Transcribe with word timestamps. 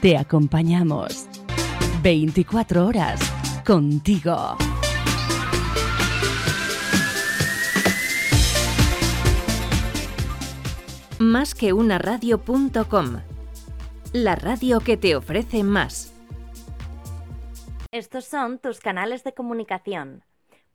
Te 0.00 0.18
acompañamos 0.18 1.26
24 2.02 2.86
horas 2.86 3.18
contigo. 3.64 4.56
Más 11.18 11.54
que 11.54 11.72
una 11.72 11.96
radio.com. 11.98 13.22
La 14.12 14.36
radio 14.36 14.80
que 14.80 14.98
te 14.98 15.16
ofrece 15.16 15.64
más. 15.64 16.12
Estos 17.90 18.26
son 18.26 18.58
tus 18.58 18.80
canales 18.80 19.24
de 19.24 19.32
comunicación. 19.32 20.24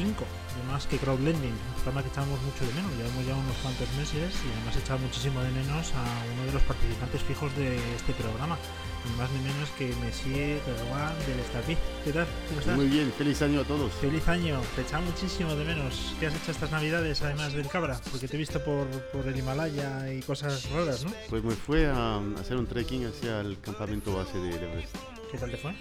5 0.00 0.24
de 0.56 0.72
Más 0.72 0.86
que 0.86 0.96
Crowdlending, 0.96 1.52
un 1.52 1.74
programa 1.84 2.02
que 2.02 2.08
echamos 2.08 2.40
mucho 2.40 2.64
de 2.64 2.72
menos, 2.72 2.90
llevamos 2.96 3.26
ya 3.26 3.36
unos 3.36 3.56
cuantos 3.60 3.86
meses 4.00 4.32
y 4.32 4.48
además 4.56 4.76
echado 4.76 4.98
muchísimo 4.98 5.42
de 5.42 5.50
menos 5.50 5.92
a 5.92 6.04
uno 6.32 6.46
de 6.46 6.52
los 6.52 6.62
participantes 6.62 7.20
fijos 7.22 7.54
de 7.54 7.76
este 7.94 8.14
programa, 8.14 8.56
ni 9.04 9.12
más 9.20 9.30
ni 9.32 9.40
menos 9.44 9.68
que 9.76 9.92
Messi 10.00 10.56
Perwan 10.64 11.12
del 11.28 11.40
Estapi. 11.40 11.76
¿Qué 12.02 12.12
tal? 12.12 12.26
¿Cómo 12.48 12.60
estás? 12.60 12.76
Muy 12.76 12.86
bien, 12.88 13.12
feliz 13.12 13.42
año 13.42 13.60
a 13.60 13.64
todos. 13.64 13.92
Feliz 14.00 14.26
año, 14.26 14.62
te 14.74 14.80
echaba 14.80 15.04
muchísimo 15.04 15.54
de 15.54 15.64
menos. 15.66 16.14
¿Qué 16.18 16.28
has 16.28 16.34
hecho 16.34 16.52
estas 16.52 16.70
navidades 16.70 17.20
además 17.20 17.52
del 17.52 17.68
cabra? 17.68 18.00
Porque 18.10 18.26
te 18.26 18.36
he 18.36 18.38
visto 18.38 18.64
por, 18.64 18.88
por 19.12 19.28
el 19.28 19.36
Himalaya 19.36 20.10
y 20.10 20.22
cosas 20.22 20.70
raras, 20.70 21.04
¿no? 21.04 21.12
Pues 21.28 21.44
me 21.44 21.52
fue 21.52 21.86
a 21.86 22.20
hacer 22.40 22.56
un 22.56 22.66
trekking 22.66 23.04
hacia 23.04 23.40
el 23.40 23.60
campamento 23.60 24.16
base 24.16 24.38
de 24.38 24.48
Everest. 24.48 24.96
¿Qué 25.30 25.36
tal 25.36 25.50
te 25.50 25.58
fue? 25.58 25.74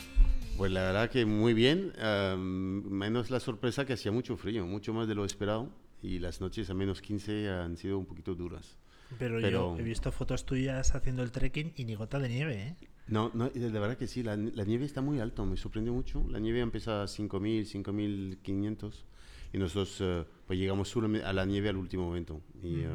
Pues 0.60 0.74
la 0.74 0.82
verdad 0.84 1.10
que 1.10 1.26
muy 1.26 1.54
bien, 1.54 1.94
menos 2.38 3.30
la 3.32 3.40
sorpresa 3.40 3.86
que 3.86 3.94
hacía 3.94 4.12
mucho 4.12 4.36
frío, 4.36 4.66
mucho 4.66 4.94
más 4.94 5.08
de 5.08 5.16
lo 5.16 5.24
esperado 5.24 5.70
y 6.04 6.20
las 6.20 6.42
noches 6.42 6.70
a 6.70 6.74
menos 6.74 7.02
15 7.02 7.48
han 7.50 7.78
sido 7.78 7.98
un 7.98 8.06
poquito 8.06 8.36
duras. 8.36 8.78
Pero, 9.18 9.40
Pero- 9.40 9.74
yo 9.76 9.80
he 9.80 9.84
visto 9.84 10.12
fotos 10.12 10.46
tuyas 10.46 10.94
haciendo 10.94 11.24
el 11.24 11.32
trekking 11.32 11.72
y 11.78 11.86
ni 11.86 11.96
gota 11.96 12.20
de 12.20 12.28
nieve, 12.28 12.56
¿eh? 12.62 12.76
No, 13.08 13.32
no, 13.34 13.50
de 13.50 13.70
verdad 13.70 13.98
que 13.98 14.06
sí, 14.06 14.22
la, 14.22 14.36
la 14.36 14.66
nieve 14.66 14.84
está 14.84 15.00
muy 15.02 15.22
alta, 15.22 15.44
me 15.46 15.56
sorprendió 15.56 15.94
mucho. 15.94 16.26
La 16.30 16.40
nieve 16.40 16.60
empieza 16.60 17.04
a 17.04 17.08
5.000, 17.08 17.66
5.500 17.66 19.06
y 19.54 19.58
nosotros 19.60 19.98
eh, 20.02 20.26
pues 20.46 20.60
llegamos 20.60 20.94
a 21.24 21.32
la 21.34 21.46
nieve 21.46 21.70
al 21.70 21.78
último 21.78 22.04
momento. 22.06 22.42
Y, 22.62 22.82
eh, 22.82 22.90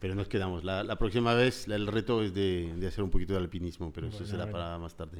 pero 0.00 0.14
nos 0.14 0.28
quedamos. 0.28 0.64
La, 0.64 0.82
la 0.82 0.96
próxima 0.96 1.34
vez 1.34 1.68
la- 1.68 1.76
el 1.76 1.86
reto 1.86 2.22
es 2.24 2.32
de, 2.32 2.72
de 2.74 2.86
hacer 2.88 3.04
un 3.04 3.10
poquito 3.10 3.34
de 3.34 3.38
alpinismo, 3.38 3.92
pero 3.92 4.08
eso 4.08 4.16
Bueno, 4.20 4.30
será 4.30 4.44
bueno. 4.46 4.58
para 4.58 4.78
más 4.78 4.96
tarde. 4.96 5.18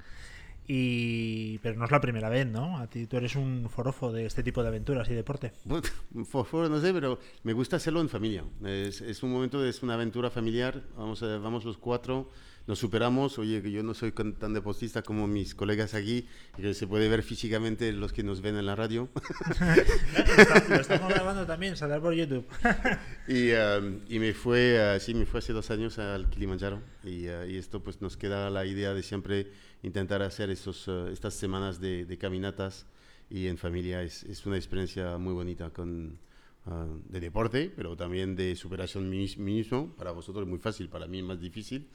Y... 0.67 1.59
Pero 1.59 1.78
no 1.78 1.84
es 1.84 1.91
la 1.91 2.00
primera 2.00 2.28
vez, 2.28 2.47
¿no? 2.47 2.78
A 2.78 2.87
ti 2.87 3.06
tú 3.06 3.17
eres 3.17 3.37
un 3.37 3.69
forofo 3.69 4.12
de 4.12 4.27
este 4.27 4.43
tipo 4.43 4.62
de 4.62 4.69
aventuras 4.69 5.09
y 5.11 5.15
deporte. 5.15 5.53
Bueno, 5.65 5.87
favor, 6.27 6.71
no 6.71 6.81
sé, 6.81 6.93
pero 6.93 7.19
me 7.43 7.53
gusta 7.53 7.77
hacerlo 7.77 8.00
en 8.00 8.09
familia. 8.09 8.45
Es, 8.65 9.00
es 9.00 9.23
un 9.23 9.33
momento, 9.33 9.65
es 9.65 9.83
una 9.83 9.95
aventura 9.95 10.31
familiar. 10.31 10.83
Vamos, 10.97 11.21
vamos 11.21 11.65
los 11.65 11.78
cuatro, 11.78 12.31
nos 12.67 12.78
superamos. 12.78 13.39
Oye, 13.39 13.62
que 13.62 13.71
yo 13.71 13.83
no 13.83 13.95
soy 13.95 14.12
tan 14.12 14.55
deportista 14.55 15.03
como 15.03 15.27
mis 15.27 15.55
colegas 15.55 15.95
aquí, 15.95 16.27
que 16.56 16.75
se 16.75 16.87
puede 16.87 17.09
ver 17.09 17.23
físicamente 17.23 17.93
los 17.93 18.12
que 18.12 18.23
nos 18.23 18.41
ven 18.41 18.56
en 18.56 18.67
la 18.67 18.77
radio. 18.77 19.09
Lo 20.69 20.77
estamos 20.77 21.09
grabando 21.15 21.47
también, 21.47 21.77
saldrá 21.77 22.00
por 22.00 22.15
YouTube. 22.15 22.47
y, 23.28 23.53
um, 23.53 24.00
y 24.09 24.19
me 24.19 24.34
fue, 24.34 24.97
uh, 24.97 25.00
sí, 25.00 25.15
me 25.15 25.27
fue 25.27 25.39
hace 25.39 25.53
dos 25.53 25.71
años 25.71 25.99
al 25.99 26.28
Kilimanjaro. 26.28 26.81
Y, 27.05 27.28
uh, 27.28 27.45
y 27.47 27.56
esto 27.56 27.83
pues 27.83 28.00
nos 28.00 28.17
queda 28.17 28.50
la 28.50 28.65
idea 28.65 28.94
de 28.94 29.03
siempre 29.03 29.50
intentar 29.83 30.23
hacer 30.23 30.50
esos, 30.50 30.87
uh, 30.89 31.09
estas 31.09 31.34
semanas 31.34 31.81
de, 31.81 32.05
de 32.05 32.19
caminatas 32.19 32.87
y 33.29 33.47
en 33.47 33.59
familia. 33.59 34.03
Es, 34.03 34.23
es 34.25 34.47
una 34.47 34.56
experiencia 34.56 35.19
muy 35.19 35.33
bonita 35.33 35.71
con, 35.71 36.19
uh, 36.67 37.00
de 37.09 37.21
deporte, 37.21 37.73
pero 37.75 37.97
también 37.97 38.37
de 38.37 38.56
superación 38.56 39.09
mismo. 39.11 39.95
Para 39.97 40.12
vosotros 40.12 40.45
es 40.45 40.49
muy 40.49 40.59
fácil, 40.59 40.89
para 40.89 41.06
mí 41.06 41.19
es 41.19 41.25
más 41.25 41.41
difícil. 41.41 41.89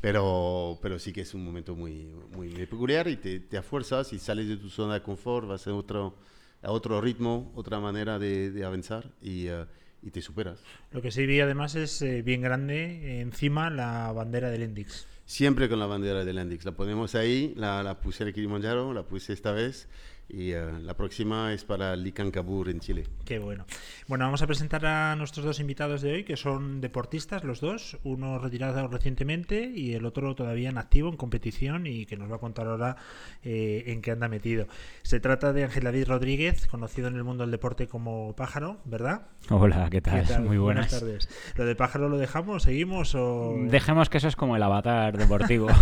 Pero, 0.00 0.78
pero 0.82 0.98
sí 0.98 1.12
que 1.12 1.22
es 1.22 1.34
un 1.34 1.44
momento 1.44 1.74
muy, 1.74 2.08
muy 2.32 2.48
peculiar 2.66 3.08
y 3.08 3.16
te, 3.16 3.40
te 3.40 3.56
afuerzas 3.56 4.12
y 4.12 4.18
sales 4.18 4.48
de 4.48 4.56
tu 4.56 4.68
zona 4.68 4.94
de 4.94 5.02
confort, 5.02 5.48
vas 5.48 5.66
a 5.66 5.74
otro, 5.74 6.16
a 6.62 6.70
otro 6.70 7.00
ritmo, 7.00 7.52
otra 7.54 7.80
manera 7.80 8.18
de, 8.18 8.50
de 8.50 8.64
avanzar 8.64 9.10
y, 9.22 9.48
uh, 9.48 9.66
y 10.02 10.10
te 10.10 10.20
superas. 10.20 10.60
Lo 10.92 11.00
que 11.00 11.10
sí 11.10 11.24
vi 11.26 11.40
además 11.40 11.74
es 11.74 12.02
eh, 12.02 12.22
bien 12.22 12.42
grande 12.42 12.84
eh, 12.84 13.20
encima 13.20 13.70
la 13.70 14.12
bandera 14.12 14.50
del 14.50 14.62
Endix. 14.62 15.06
Siempre 15.26 15.70
con 15.70 15.78
la 15.78 15.86
bandera 15.86 16.22
del 16.22 16.36
Andix. 16.36 16.66
La 16.66 16.72
ponemos 16.72 17.14
ahí, 17.14 17.54
la, 17.56 17.82
la 17.82 17.98
puse 17.98 18.24
el 18.24 18.34
Kilimanjaro, 18.34 18.92
la 18.92 19.04
puse 19.04 19.32
esta 19.32 19.52
vez 19.52 19.88
y 20.28 20.52
eh, 20.52 20.72
la 20.82 20.94
próxima 20.94 21.52
es 21.52 21.64
para 21.64 21.94
Licancabur 21.96 22.68
en 22.68 22.80
Chile. 22.80 23.04
Qué 23.24 23.38
bueno. 23.38 23.66
Bueno, 24.08 24.24
vamos 24.24 24.42
a 24.42 24.46
presentar 24.46 24.84
a 24.86 25.14
nuestros 25.16 25.44
dos 25.44 25.60
invitados 25.60 26.02
de 26.02 26.12
hoy, 26.12 26.24
que 26.24 26.36
son 26.36 26.80
deportistas 26.80 27.44
los 27.44 27.60
dos, 27.60 27.98
uno 28.04 28.38
retirado 28.38 28.86
recientemente 28.88 29.70
y 29.74 29.94
el 29.94 30.06
otro 30.06 30.34
todavía 30.34 30.70
en 30.70 30.78
activo, 30.78 31.08
en 31.08 31.16
competición 31.16 31.86
y 31.86 32.06
que 32.06 32.16
nos 32.16 32.30
va 32.30 32.36
a 32.36 32.38
contar 32.38 32.66
ahora 32.66 32.96
eh, 33.42 33.84
en 33.86 34.02
qué 34.02 34.12
anda 34.12 34.28
metido. 34.28 34.66
Se 35.02 35.20
trata 35.20 35.52
de 35.52 35.64
Ángel 35.64 35.84
David 35.84 36.08
Rodríguez, 36.08 36.66
conocido 36.66 37.08
en 37.08 37.16
el 37.16 37.24
mundo 37.24 37.44
del 37.44 37.50
deporte 37.50 37.86
como 37.86 38.34
Pájaro, 38.34 38.78
¿verdad? 38.84 39.22
Hola, 39.50 39.88
¿qué 39.90 40.00
tal? 40.00 40.22
¿Qué 40.22 40.28
tal? 40.28 40.44
Muy 40.44 40.58
buenas. 40.58 40.90
tardes. 40.90 41.28
¿Lo 41.56 41.64
de 41.64 41.76
Pájaro 41.76 42.08
lo 42.08 42.18
dejamos? 42.18 42.62
¿Seguimos 42.64 43.14
o...? 43.14 43.54
Dejemos 43.66 44.08
que 44.08 44.18
eso 44.18 44.28
es 44.28 44.36
como 44.36 44.56
el 44.56 44.62
avatar 44.62 45.16
deportivo. 45.16 45.68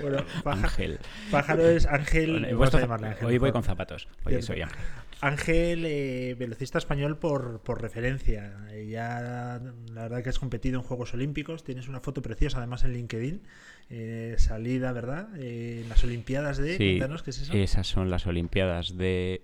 Bueno, 0.00 0.24
Pájaro, 0.44 0.66
Ángel. 0.66 0.98
Pájaro 1.30 1.68
es 1.68 1.86
Ángel... 1.86 2.54
Bueno, 2.54 2.85
llamarle 2.86 3.08
Ángel, 3.08 3.26
hoy 3.26 3.38
voy 3.38 3.52
con 3.52 3.62
zapatos. 3.62 4.08
Hoy 4.24 4.42
soy 4.42 4.62
Ángel. 4.62 4.78
Ángel, 5.20 5.84
eh, 5.86 6.34
velocista 6.38 6.76
español 6.78 7.18
por, 7.18 7.60
por 7.60 7.80
referencia. 7.80 8.54
Ya 8.88 9.60
la 9.94 10.02
verdad 10.02 10.22
que 10.22 10.28
has 10.28 10.38
competido 10.38 10.78
en 10.78 10.82
Juegos 10.82 11.14
Olímpicos. 11.14 11.64
Tienes 11.64 11.88
una 11.88 12.00
foto 12.00 12.20
preciosa 12.22 12.58
además 12.58 12.84
en 12.84 12.92
LinkedIn. 12.92 13.42
Eh, 13.88 14.34
salida, 14.38 14.92
¿verdad? 14.92 15.28
Eh, 15.38 15.80
en 15.82 15.88
las 15.88 16.02
Olimpiadas 16.04 16.58
de... 16.58 16.76
Sí, 16.76 16.84
Cuéntanos 16.98 17.22
qué 17.22 17.30
es 17.30 17.40
eso. 17.40 17.52
esas 17.54 17.86
son 17.86 18.10
las 18.10 18.26
Olimpiadas 18.26 18.96
de 18.98 19.42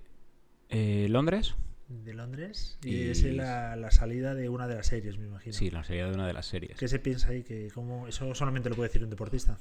eh, 0.68 1.06
Londres. 1.08 1.54
De 1.88 2.12
Londres. 2.12 2.78
Y, 2.84 2.94
Y- 2.96 3.08
es 3.10 3.22
la, 3.24 3.76
la 3.76 3.90
salida 3.90 4.34
de 4.34 4.48
una 4.50 4.66
de 4.68 4.74
las 4.74 4.86
series, 4.88 5.16
me 5.18 5.26
imagino. 5.26 5.52
Sí, 5.54 5.70
la 5.70 5.84
serie 5.84 6.04
de 6.04 6.10
una 6.12 6.26
de 6.26 6.32
las 6.34 6.46
series. 6.46 6.76
¿Qué 6.78 6.88
se 6.88 6.98
piensa 6.98 7.28
ahí? 7.28 7.42
Que 7.44 7.68
cómo, 7.72 8.08
eso 8.08 8.34
solamente 8.34 8.68
lo 8.68 8.76
puede 8.76 8.88
decir 8.88 9.04
un 9.04 9.10
deportista. 9.10 9.58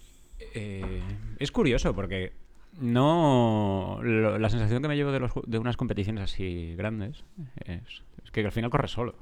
Es 1.40 1.52
curioso 1.52 1.94
porque 1.94 2.34
no 2.80 4.00
lo- 4.02 4.38
la 4.40 4.50
sensación 4.50 4.82
que 4.82 4.88
me 4.88 4.96
llevo 4.96 5.12
de, 5.12 5.20
los, 5.20 5.32
de 5.46 5.58
unas 5.60 5.78
competiciones 5.78 6.24
así 6.24 6.76
grandes 6.76 7.24
es, 7.66 8.04
que 8.32 8.46
al 8.46 8.52
final 8.52 8.70
corre 8.70 8.88
solo. 8.88 9.16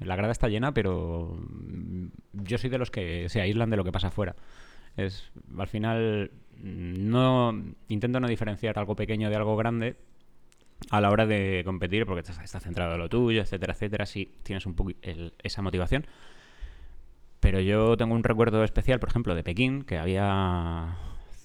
La 0.00 0.14
grada 0.16 0.32
está 0.32 0.48
llena, 0.48 0.72
pero 0.72 1.36
mm, 1.36 2.06
yo 2.44 2.58
soy 2.58 2.70
de 2.70 2.78
los 2.78 2.90
que 2.90 3.28
se 3.28 3.40
aíslan 3.40 3.70
de 3.70 3.76
lo 3.76 3.84
que 3.84 3.92
pasa 3.92 4.08
afuera. 4.08 4.36
Es, 4.96 5.30
al 5.56 5.66
final 5.68 6.30
mm, 6.62 7.08
no 7.10 7.52
intento 7.88 8.20
no 8.20 8.28
diferenciar 8.28 8.78
algo 8.78 8.94
pequeño 8.96 9.28
de 9.30 9.36
algo 9.36 9.56
grande 9.56 9.96
a 10.90 11.00
la 11.00 11.10
hora 11.10 11.26
de 11.26 11.62
competir 11.64 12.06
porque 12.06 12.20
estás, 12.20 12.38
estás 12.38 12.62
centrado 12.62 12.92
en 12.94 13.00
lo 13.00 13.08
tuyo, 13.08 13.40
etcétera, 13.42 13.72
etcétera. 13.72 14.06
Sí, 14.06 14.30
tienes 14.44 14.66
un 14.66 14.74
poco 14.74 14.92
esa 15.42 15.62
motivación. 15.62 16.06
Pero 17.40 17.60
yo 17.60 17.96
tengo 17.96 18.14
un 18.14 18.24
recuerdo 18.24 18.62
especial, 18.64 18.98
por 19.00 19.08
ejemplo, 19.08 19.34
de 19.34 19.42
Pekín, 19.44 19.82
que 19.82 19.98
había 19.98 20.96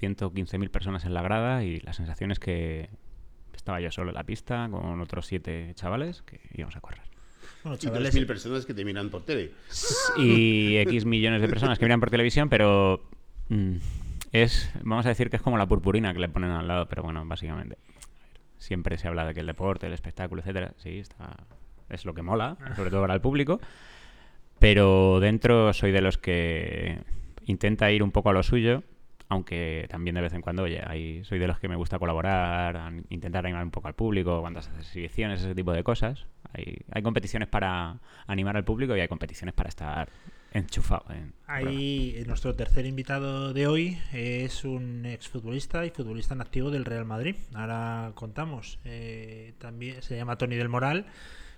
115.000 0.03 0.69
personas 0.69 1.05
en 1.05 1.13
la 1.13 1.21
grada 1.21 1.63
y 1.63 1.79
la 1.79 1.93
sensación 1.93 2.31
es 2.31 2.39
que 2.39 2.89
estaba 3.55 3.79
yo 3.79 3.91
solo 3.91 4.09
en 4.09 4.15
la 4.15 4.23
pista 4.23 4.67
con 4.69 4.99
otros 4.99 5.25
siete 5.25 5.71
chavales 5.75 6.21
que 6.23 6.41
íbamos 6.53 6.75
a 6.75 6.81
correr. 6.81 7.01
Bueno, 7.63 7.77
Y 7.77 7.79
chavales, 7.79 8.13
3.000 8.13 8.25
personas 8.27 8.65
que 8.65 8.73
te 8.73 8.83
miran 8.83 9.09
por 9.09 9.23
tele. 9.23 9.51
Y 10.17 10.77
X 10.77 11.05
millones 11.05 11.41
de 11.41 11.47
personas 11.47 11.79
que 11.79 11.85
miran 11.85 11.99
por 11.99 12.09
televisión, 12.09 12.49
pero 12.49 13.01
mm, 13.49 13.75
es, 14.33 14.69
vamos 14.83 15.05
a 15.05 15.09
decir 15.09 15.29
que 15.29 15.37
es 15.37 15.41
como 15.41 15.57
la 15.57 15.67
purpurina 15.67 16.13
que 16.13 16.19
le 16.19 16.27
ponen 16.29 16.51
al 16.51 16.67
lado, 16.67 16.87
pero 16.87 17.03
bueno, 17.03 17.23
básicamente. 17.25 17.77
siempre 18.57 18.97
se 18.97 19.07
habla 19.07 19.25
de 19.25 19.33
que 19.33 19.39
el 19.39 19.47
deporte, 19.47 19.87
el 19.87 19.93
espectáculo, 19.93 20.41
etcétera, 20.41 20.73
sí, 20.77 20.99
está, 20.99 21.37
es 21.89 22.05
lo 22.05 22.13
que 22.13 22.21
mola, 22.21 22.57
sobre 22.75 22.89
todo 22.89 23.01
para 23.01 23.13
el 23.13 23.21
público. 23.21 23.61
Pero 24.59 25.19
dentro 25.19 25.73
soy 25.73 25.91
de 25.91 26.01
los 26.01 26.17
que 26.17 26.99
intenta 27.45 27.91
ir 27.91 28.03
un 28.03 28.11
poco 28.11 28.29
a 28.29 28.33
lo 28.33 28.43
suyo, 28.43 28.83
aunque 29.29 29.87
también 29.89 30.15
de 30.15 30.21
vez 30.21 30.33
en 30.33 30.41
cuando, 30.41 30.63
oye, 30.63 30.81
ahí 30.85 31.23
soy 31.23 31.39
de 31.39 31.47
los 31.47 31.59
que 31.59 31.67
me 31.67 31.75
gusta 31.75 31.99
colaborar, 31.99 32.93
intentar 33.09 33.45
animar 33.45 33.63
un 33.63 33.71
poco 33.71 33.87
al 33.87 33.95
público, 33.95 34.41
cuando 34.41 34.59
haces 34.59 34.73
exhibiciones, 34.79 35.41
ese 35.41 35.55
tipo 35.55 35.71
de 35.71 35.83
cosas. 35.83 36.25
Hay, 36.53 36.77
hay 36.91 37.01
competiciones 37.01 37.47
para 37.47 37.99
animar 38.27 38.57
al 38.57 38.63
público 38.63 38.95
y 38.95 38.99
hay 38.99 39.07
competiciones 39.07 39.53
para 39.55 39.69
estar 39.69 40.09
enchufado. 40.53 41.05
En 41.09 41.33
Ahí 41.47 42.13
eh, 42.15 42.23
nuestro 42.25 42.55
tercer 42.55 42.85
invitado 42.85 43.53
de 43.53 43.67
hoy 43.67 43.97
es 44.13 44.63
un 44.63 45.05
exfutbolista 45.05 45.85
y 45.85 45.89
futbolista 45.89 46.33
en 46.35 46.41
activo 46.41 46.71
del 46.71 46.85
Real 46.85 47.05
Madrid. 47.05 47.35
Ahora 47.53 48.11
contamos. 48.15 48.79
Eh, 48.85 49.53
también 49.57 50.01
se 50.01 50.15
llama 50.15 50.37
Tony 50.37 50.55
del 50.55 50.69
Moral, 50.69 51.07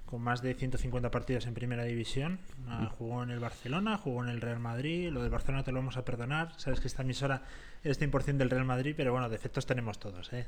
con 0.06 0.22
más 0.22 0.42
de 0.42 0.54
150 0.54 1.12
partidos 1.12 1.48
en 1.48 1.54
Primera 1.54 1.84
División. 1.84 2.40
Ah, 2.68 2.92
jugó 2.98 3.24
en 3.24 3.32
el 3.32 3.40
Barcelona, 3.40 3.98
jugó 3.98 4.24
en 4.24 4.30
el 4.30 4.42
Real 4.42 4.60
Madrid. 4.60 5.10
Lo 5.10 5.22
del 5.22 5.32
Barcelona 5.32 5.64
te 5.64 5.72
lo 5.72 5.80
vamos 5.80 5.98
a 5.98 6.06
perdonar. 6.06 6.54
Sabes 6.58 6.80
que 6.80 6.88
esta 6.88 7.02
emisora 7.02 7.44
es 7.92 8.02
100% 8.02 8.38
del 8.38 8.50
Real 8.50 8.66
Madrid, 8.66 8.94
pero 8.98 9.12
bueno, 9.12 9.30
defectos 9.30 9.66
tenemos 9.66 10.00
todos. 10.00 10.32
¿eh? 10.34 10.48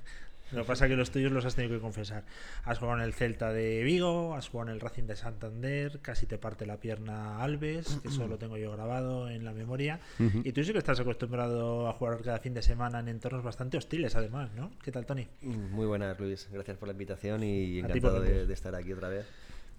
Lo 0.51 0.61
que 0.61 0.67
pasa 0.67 0.85
es 0.85 0.91
que 0.91 0.97
los 0.97 1.11
tuyos 1.11 1.31
los 1.31 1.45
has 1.45 1.55
tenido 1.55 1.75
que 1.75 1.81
confesar. 1.81 2.23
Has 2.63 2.79
jugado 2.79 2.99
en 2.99 3.03
el 3.03 3.13
Celta 3.13 3.51
de 3.53 3.83
Vigo, 3.83 4.35
has 4.35 4.49
jugado 4.49 4.69
en 4.71 4.75
el 4.75 4.81
Racing 4.81 5.03
de 5.03 5.15
Santander, 5.15 5.99
casi 6.01 6.25
te 6.25 6.37
parte 6.37 6.65
la 6.65 6.77
pierna 6.77 7.41
Alves, 7.41 7.99
que 8.01 8.07
eso 8.07 8.27
lo 8.27 8.37
tengo 8.37 8.57
yo 8.57 8.71
grabado 8.71 9.29
en 9.29 9.45
la 9.45 9.53
memoria. 9.53 9.99
Y 10.19 10.51
tú 10.51 10.63
sí 10.63 10.71
que 10.71 10.79
estás 10.79 10.99
acostumbrado 10.99 11.87
a 11.87 11.93
jugar 11.93 12.21
cada 12.21 12.39
fin 12.39 12.53
de 12.53 12.61
semana 12.61 12.99
en 12.99 13.07
entornos 13.07 13.43
bastante 13.43 13.77
hostiles, 13.77 14.15
además, 14.15 14.51
¿no? 14.55 14.71
¿Qué 14.83 14.91
tal, 14.91 15.05
Tony? 15.05 15.27
Muy 15.41 15.85
buenas, 15.85 16.19
Luis. 16.19 16.49
Gracias 16.51 16.77
por 16.77 16.87
la 16.87 16.93
invitación 16.93 17.43
y 17.43 17.79
encantado 17.79 18.21
de, 18.21 18.45
de 18.45 18.53
estar 18.53 18.73
aquí 18.75 18.93
otra 18.93 19.09
vez. 19.09 19.27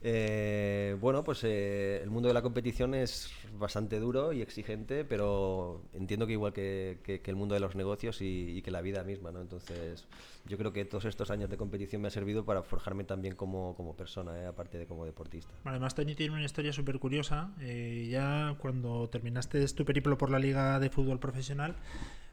Eh, 0.00 0.96
bueno, 1.00 1.24
pues 1.24 1.42
eh, 1.42 2.00
el 2.02 2.10
mundo 2.10 2.28
de 2.28 2.34
la 2.34 2.42
competición 2.42 2.94
es 2.94 3.30
bastante 3.58 3.98
duro 3.98 4.32
y 4.32 4.42
exigente, 4.42 5.04
pero 5.04 5.82
entiendo 5.92 6.26
que 6.26 6.34
igual 6.34 6.52
que, 6.52 6.98
que- 7.02 7.20
que 7.20 7.30
el 7.30 7.36
mundo 7.36 7.54
de 7.54 7.60
los 7.60 7.74
negocios 7.74 8.20
y, 8.22 8.56
y 8.56 8.62
que 8.62 8.70
la 8.70 8.80
vida 8.80 9.02
misma, 9.02 9.32
¿no? 9.32 9.40
Entonces, 9.40 10.06
yo 10.46 10.56
creo 10.56 10.72
que 10.72 10.84
todos 10.84 11.04
estos 11.04 11.30
años 11.32 11.50
de 11.50 11.56
competición 11.56 12.00
me 12.00 12.08
ha 12.08 12.10
servido 12.12 12.44
para 12.44 12.62
forjarme 12.62 13.02
también 13.04 13.34
como, 13.34 13.74
como 13.74 13.96
persona, 13.96 14.40
¿eh? 14.40 14.46
aparte 14.46 14.78
de 14.78 14.86
como 14.86 15.04
deportista. 15.04 15.52
Además, 15.64 15.96
Tony 15.96 16.14
tiene 16.14 16.34
una 16.34 16.44
historia 16.44 16.72
súper 16.72 17.00
curiosa. 17.00 17.52
Eh, 17.60 18.06
ya 18.08 18.54
cuando 18.60 19.08
terminaste 19.08 19.66
tu 19.68 19.84
periplo 19.84 20.16
por 20.16 20.30
la 20.30 20.38
Liga 20.38 20.78
de 20.78 20.90
Fútbol 20.90 21.18
Profesional, 21.18 21.74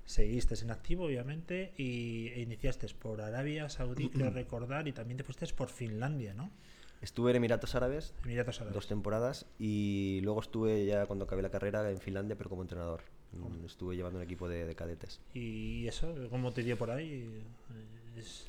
seguiste 0.06 0.54
en 0.62 0.70
activo, 0.70 1.06
obviamente, 1.06 1.74
y, 1.78 2.28
e 2.28 2.42
iniciaste 2.42 2.88
por 3.00 3.22
Arabia 3.22 3.70
Saudí, 3.70 4.10
creo 4.10 4.30
recordar, 4.30 4.88
y 4.88 4.92
también 4.94 5.18
te 5.18 5.24
fuiste 5.24 5.48
por 5.48 5.70
Finlandia, 5.70 6.36
¿no? 6.36 6.52
Estuve 7.06 7.30
en 7.30 7.38
Emiratos 7.38 7.76
Árabes 7.76 8.14
Emiratos 8.24 8.58
Árabes. 8.62 8.74
dos 8.74 8.88
temporadas 8.88 9.46
y 9.60 10.22
luego 10.24 10.42
estuve 10.42 10.86
ya 10.88 11.06
cuando 11.06 11.26
acabé 11.26 11.44
la 11.44 11.52
carrera 11.52 11.90
en 11.92 12.00
Finlandia, 12.00 12.36
pero 12.36 12.50
como 12.50 12.64
entrenador. 12.64 13.02
Estuve 13.66 13.96
llevando 13.96 14.18
un 14.18 14.24
equipo 14.24 14.48
de, 14.50 14.66
de 14.66 14.76
cadetes. 14.76 15.20
¿Y 15.34 15.86
eso? 15.88 16.14
¿Cómo 16.32 16.52
te 16.52 16.64
dio 16.64 16.78
por 16.78 16.90
ahí? 16.90 17.30
Es- 18.18 18.48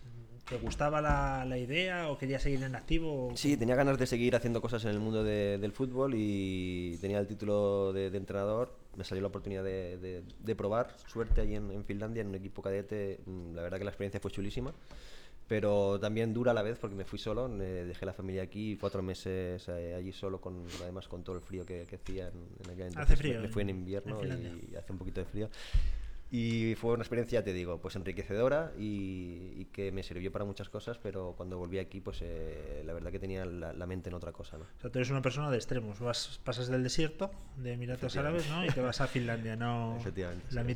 ¿Te 0.49 0.57
gustaba 0.59 1.01
la, 1.03 1.45
la 1.45 1.59
idea 1.59 2.09
o 2.09 2.17
querías 2.17 2.41
seguir 2.41 2.63
en 2.63 2.77
activo? 2.77 3.27
o 3.33 3.37
Sí, 3.37 3.57
tenía 3.57 3.75
ganas 3.75 3.99
de 3.99 4.07
seguir 4.07 4.37
haciendo 4.37 4.63
cosas 4.63 4.85
en 4.85 4.93
el 4.93 5.01
mundo 5.01 5.25
de- 5.25 5.59
del 5.59 5.73
fútbol 5.73 6.15
y 6.17 6.97
tenía 7.01 7.19
el 7.19 7.27
título 7.27 7.93
de, 7.93 8.11
de 8.11 8.17
entrenador. 8.19 8.73
Me 8.97 9.03
salió 9.05 9.21
la 9.23 9.29
oportunidad 9.29 9.65
de 9.65 10.55
probar 10.57 10.97
suerte 11.09 11.41
allí 11.43 11.57
en, 11.57 11.71
en 11.73 11.85
Finlandia, 11.85 12.21
en 12.23 12.29
un 12.29 12.37
equipo 12.37 12.63
cadete. 12.63 13.19
Mm, 13.27 13.55
La 13.57 13.63
verdad 13.63 13.79
que 13.79 13.85
la 13.85 13.91
experiencia 13.91 14.21
fue 14.21 14.31
chulísima, 14.31 14.73
pero 15.49 15.99
también 16.01 16.35
dura 16.35 16.51
a 16.51 16.55
la 16.55 16.63
vez 16.63 16.79
porque 16.79 16.97
me 16.97 17.05
fui 17.05 17.19
solo, 17.19 17.47
eh, 17.63 17.85
dejé 17.87 18.05
la 18.07 18.13
familia 18.13 18.43
aquí, 18.43 18.77
cuatro 18.81 19.03
meses 19.03 19.69
eh, 19.69 19.95
allí 19.97 20.13
solo, 20.13 20.41
con, 20.41 20.65
además 20.83 21.07
con 21.09 21.23
todo 21.23 21.37
el 21.37 21.43
frío 21.43 21.65
que, 21.65 21.87
que 21.87 21.97
hacía 21.97 22.29
en, 22.29 22.35
en 22.65 22.71
aquel 22.71 22.87
Hace 22.99 23.15
entonces. 23.15 23.19
frío 23.19 23.35
Me, 23.35 23.41
me 23.41 23.47
en- 23.47 23.53
fui 23.53 23.63
en 23.63 23.71
en 23.71 23.77
invierno 23.77 24.19
Finlandia. 24.19 24.53
y 24.73 24.75
hace 24.77 24.93
un 24.93 24.99
poquito 24.99 25.21
de 25.21 25.27
frío. 25.27 25.49
Y 26.29 26.75
fue 26.75 26.93
una 26.95 27.05
experiencia, 27.05 27.45
te 27.45 27.53
digo, 27.53 27.81
pues 27.81 27.95
enriquecedora 27.95 28.73
y, 28.77 29.53
y 29.57 29.67
que 29.67 29.93
me 29.93 30.03
sirvió 30.03 30.33
para 30.33 30.45
muchas 30.45 30.69
cosas, 30.69 30.99
pero 30.99 31.35
cuando 31.37 31.57
volví 31.57 31.79
aquí, 31.79 32.01
pues 32.01 32.19
eh, 32.21 32.83
la 32.85 32.93
verdad 32.95 33.13
que 33.13 33.21
tenía 33.21 33.45
la, 33.47 33.73
la 33.73 33.87
mente 33.87 34.09
en 34.11 34.15
otra 34.17 34.33
cosa, 34.33 34.59
¿no? 34.59 34.65
O 34.65 34.81
sea, 34.81 34.91
tú 34.91 34.99
eres 34.99 35.09
una 35.11 35.23
persona 35.23 35.53
de 35.53 35.57
extremos. 35.57 36.01
Vas, 36.01 36.41
pasas 36.43 36.67
del 36.67 36.83
desierto 36.83 37.31
de 37.59 37.75
Emiratos 37.75 38.17
Árabes, 38.17 38.49
¿no? 38.51 38.65
Y 38.67 38.71
te 38.71 38.81
vas 38.81 39.01
a 39.01 39.07
Finlandia, 39.07 39.55
¿no? 39.55 39.97
Efectivamente, 40.01 40.47
La 40.51 40.63
sí. 40.63 40.67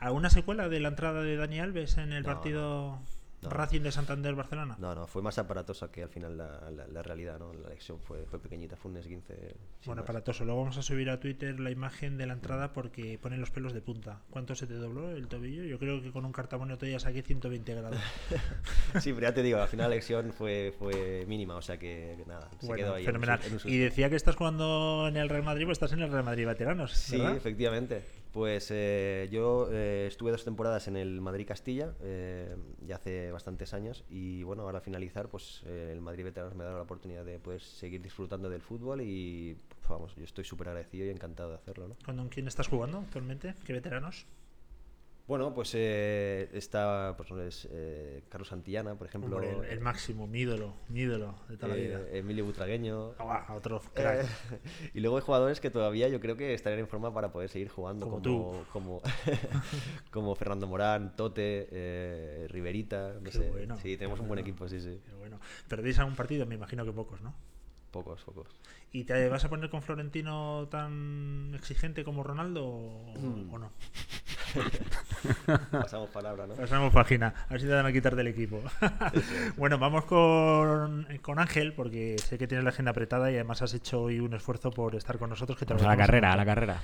¿Alguna 0.00 0.30
secuela 0.30 0.70
de 0.70 0.80
la 0.80 0.88
entrada 0.88 1.20
de 1.22 1.36
Dani 1.36 1.60
Alves 1.60 1.98
en 1.98 2.14
el 2.14 2.22
No, 2.22 2.28
partido 2.30 2.60
no. 2.92 3.15
Racing 3.50 3.80
de 3.82 3.92
Santander-Barcelona? 3.92 4.76
No, 4.78 4.94
no, 4.94 5.06
fue 5.06 5.22
más 5.22 5.38
aparatosa 5.38 5.90
que 5.90 6.02
al 6.02 6.08
final 6.08 6.36
la, 6.36 6.70
la- 6.70 6.86
la 6.86 7.02
realidad, 7.02 7.38
¿no? 7.38 7.52
La 7.52 7.68
lesión 7.70 7.98
fue, 8.00 8.24
fue 8.26 8.38
pequeñita, 8.40 8.76
fue 8.76 8.90
un 8.90 8.96
esguince. 8.98 9.54
Bueno, 9.84 10.02
aparatoso. 10.02 10.44
Luego 10.44 10.60
vamos 10.60 10.76
a 10.78 10.82
subir 10.82 11.10
a 11.10 11.20
Twitter 11.20 11.58
la 11.60 11.70
imagen 11.70 12.16
de 12.18 12.26
la 12.26 12.32
entrada 12.34 12.72
porque 12.72 13.18
ponen 13.20 13.40
los 13.40 13.50
pelos 13.50 13.72
de 13.72 13.80
punta. 13.80 14.20
¿Cuánto 14.30 14.54
se 14.54 14.66
te 14.66 14.74
dobló 14.74 15.10
el 15.10 15.28
tobillo? 15.28 15.64
Yo 15.64 15.78
creo 15.78 16.02
que 16.02 16.10
con 16.12 16.24
un 16.24 16.32
cartamonio 16.32 16.76
te 16.78 16.86
aquí 16.96 17.22
120 17.22 17.74
grados. 17.74 17.98
Sí, 19.00 19.12
pero 19.12 19.28
ya 19.28 19.34
te 19.34 19.42
digo, 19.42 19.58
al 19.60 19.68
final 19.68 19.90
la 19.90 19.96
lesión 19.96 20.32
fue, 20.32 20.72
fue 20.78 21.24
mínima, 21.26 21.56
o 21.56 21.62
sea 21.62 21.78
que, 21.78 22.16
nada, 22.26 22.48
se 22.60 22.66
Bueno, 22.66 22.84
quedó 22.84 22.94
ahí. 22.94 23.04
en 23.04 23.08
un 23.08 23.22
fenomenal. 23.22 23.40
en 23.46 23.52
un. 23.54 23.60
Y 23.64 23.76
decía 23.78 24.08
que 24.08 24.16
estás 24.16 24.36
jugando 24.36 25.06
en 25.08 25.16
el 25.16 25.28
Real 25.28 25.42
Madrid, 25.42 25.64
pues 25.66 25.76
estás 25.76 25.92
en 25.92 26.00
el 26.00 26.10
Real 26.10 26.24
Madrid 26.24 26.46
Veteranos, 26.46 26.92
Sí, 26.92 27.18
¿verdad? 27.18 27.36
efectivamente. 27.36 28.02
Pues 28.36 28.70
eh, 28.70 29.30
yo 29.32 29.70
eh, 29.72 30.04
estuve 30.08 30.30
dos 30.30 30.44
temporadas 30.44 30.88
en 30.88 30.96
el 30.98 31.22
Madrid-Castilla, 31.22 31.94
eh, 32.02 32.54
ya 32.82 32.96
hace 32.96 33.30
bastantes 33.30 33.72
años, 33.72 34.04
y 34.10 34.42
bueno, 34.42 34.64
ahora 34.64 34.80
al 34.80 34.84
finalizar, 34.84 35.30
pues 35.30 35.62
eh, 35.64 35.88
el 35.90 36.02
Madrid 36.02 36.24
Veteranos 36.24 36.54
me 36.54 36.62
ha 36.62 36.66
dado 36.66 36.76
la 36.76 36.82
oportunidad 36.82 37.24
de 37.24 37.38
poder 37.38 37.62
seguir 37.62 38.02
disfrutando 38.02 38.50
del 38.50 38.60
fútbol 38.60 39.00
y, 39.00 39.56
pues, 39.70 39.88
vamos, 39.88 40.14
yo 40.16 40.24
estoy 40.24 40.44
súper 40.44 40.68
agradecido 40.68 41.06
y 41.06 41.08
encantado 41.08 41.48
de 41.48 41.54
hacerlo, 41.54 41.88
¿no? 41.88 41.96
¿Con 42.04 42.28
quién 42.28 42.46
estás 42.46 42.68
jugando 42.68 42.98
actualmente? 42.98 43.54
¿Qué 43.64 43.72
veteranos? 43.72 44.26
Bueno, 45.28 45.52
pues 45.52 45.72
eh, 45.74 46.48
está 46.52 47.16
pues, 47.16 47.30
es, 47.32 47.68
eh, 47.72 48.22
Carlos 48.28 48.46
Santillana, 48.48 48.94
por 48.94 49.08
ejemplo. 49.08 49.36
Hombre, 49.36 49.58
el, 49.58 49.64
el 49.72 49.80
máximo, 49.80 50.28
mi 50.28 50.40
ídolo, 50.40 50.74
mi 50.88 51.00
ídolo 51.00 51.34
de 51.48 51.56
toda 51.56 51.68
la 51.70 51.74
vida. 51.74 52.00
eh, 52.10 52.18
Emilio 52.18 52.44
Butragueño. 52.44 53.14
Ah, 53.18 53.52
otro 53.56 53.80
crack. 53.92 54.24
Eh, 54.24 54.58
y 54.94 55.00
luego 55.00 55.16
hay 55.16 55.22
jugadores 55.24 55.60
que 55.60 55.68
todavía 55.70 56.08
yo 56.08 56.20
creo 56.20 56.36
que 56.36 56.54
estarían 56.54 56.78
en 56.80 56.86
forma 56.86 57.12
para 57.12 57.32
poder 57.32 57.48
seguir 57.48 57.68
jugando, 57.70 58.06
Como 58.08 58.22
como, 58.22 58.64
como, 58.72 59.02
como 60.12 60.34
Fernando 60.36 60.68
Morán, 60.68 61.16
Tote, 61.16 61.66
eh, 61.72 62.46
Riverita. 62.48 63.14
No 63.14 63.24
Qué 63.24 63.32
sé. 63.32 63.50
bueno, 63.50 63.76
sí, 63.78 63.96
tenemos 63.96 64.18
qué 64.18 64.22
un 64.22 64.28
buen 64.28 64.38
bueno. 64.38 64.48
equipo, 64.48 64.68
sí, 64.68 64.80
sí. 64.80 65.00
Pero 65.04 65.18
bueno, 65.18 65.40
perdéis 65.66 65.98
algún 65.98 66.14
partido, 66.14 66.46
me 66.46 66.54
imagino 66.54 66.84
que 66.84 66.92
pocos, 66.92 67.20
¿no? 67.20 67.34
Pocos, 67.96 68.22
pocos. 68.24 68.46
¿Y 68.92 69.04
te 69.04 69.28
vas 69.28 69.44
a 69.44 69.48
poner 69.48 69.70
con 69.70 69.82
Florentino 69.82 70.68
tan 70.70 71.52
exigente 71.54 72.04
como 72.04 72.22
Ronaldo 72.22 72.64
o, 72.66 73.14
Mm. 73.18 73.54
o 73.54 73.58
no? 73.58 73.72
Pasamos 75.70 76.10
palabra, 76.10 76.46
¿no? 76.46 76.54
Pasamos 76.54 76.92
página, 76.92 77.34
a 77.48 77.52
ver 77.52 77.60
si 77.60 77.66
te 77.66 77.72
van 77.72 77.86
a 77.86 77.92
quitar 77.92 78.16
del 78.16 78.28
equipo. 78.28 78.62
bueno, 79.56 79.78
vamos 79.78 80.04
con, 80.04 81.06
con 81.22 81.38
Ángel, 81.38 81.72
porque 81.74 82.16
sé 82.18 82.38
que 82.38 82.46
tienes 82.46 82.64
la 82.64 82.70
agenda 82.70 82.90
apretada 82.90 83.30
y 83.30 83.34
además 83.34 83.62
has 83.62 83.74
hecho 83.74 84.02
hoy 84.02 84.20
un 84.20 84.34
esfuerzo 84.34 84.70
por 84.70 84.94
estar 84.94 85.18
con 85.18 85.30
nosotros. 85.30 85.58
Que 85.58 85.66
te 85.66 85.74
a 85.74 85.76
la 85.78 85.96
carrera, 85.96 86.32
a 86.32 86.36
la 86.36 86.44
carrera. 86.44 86.80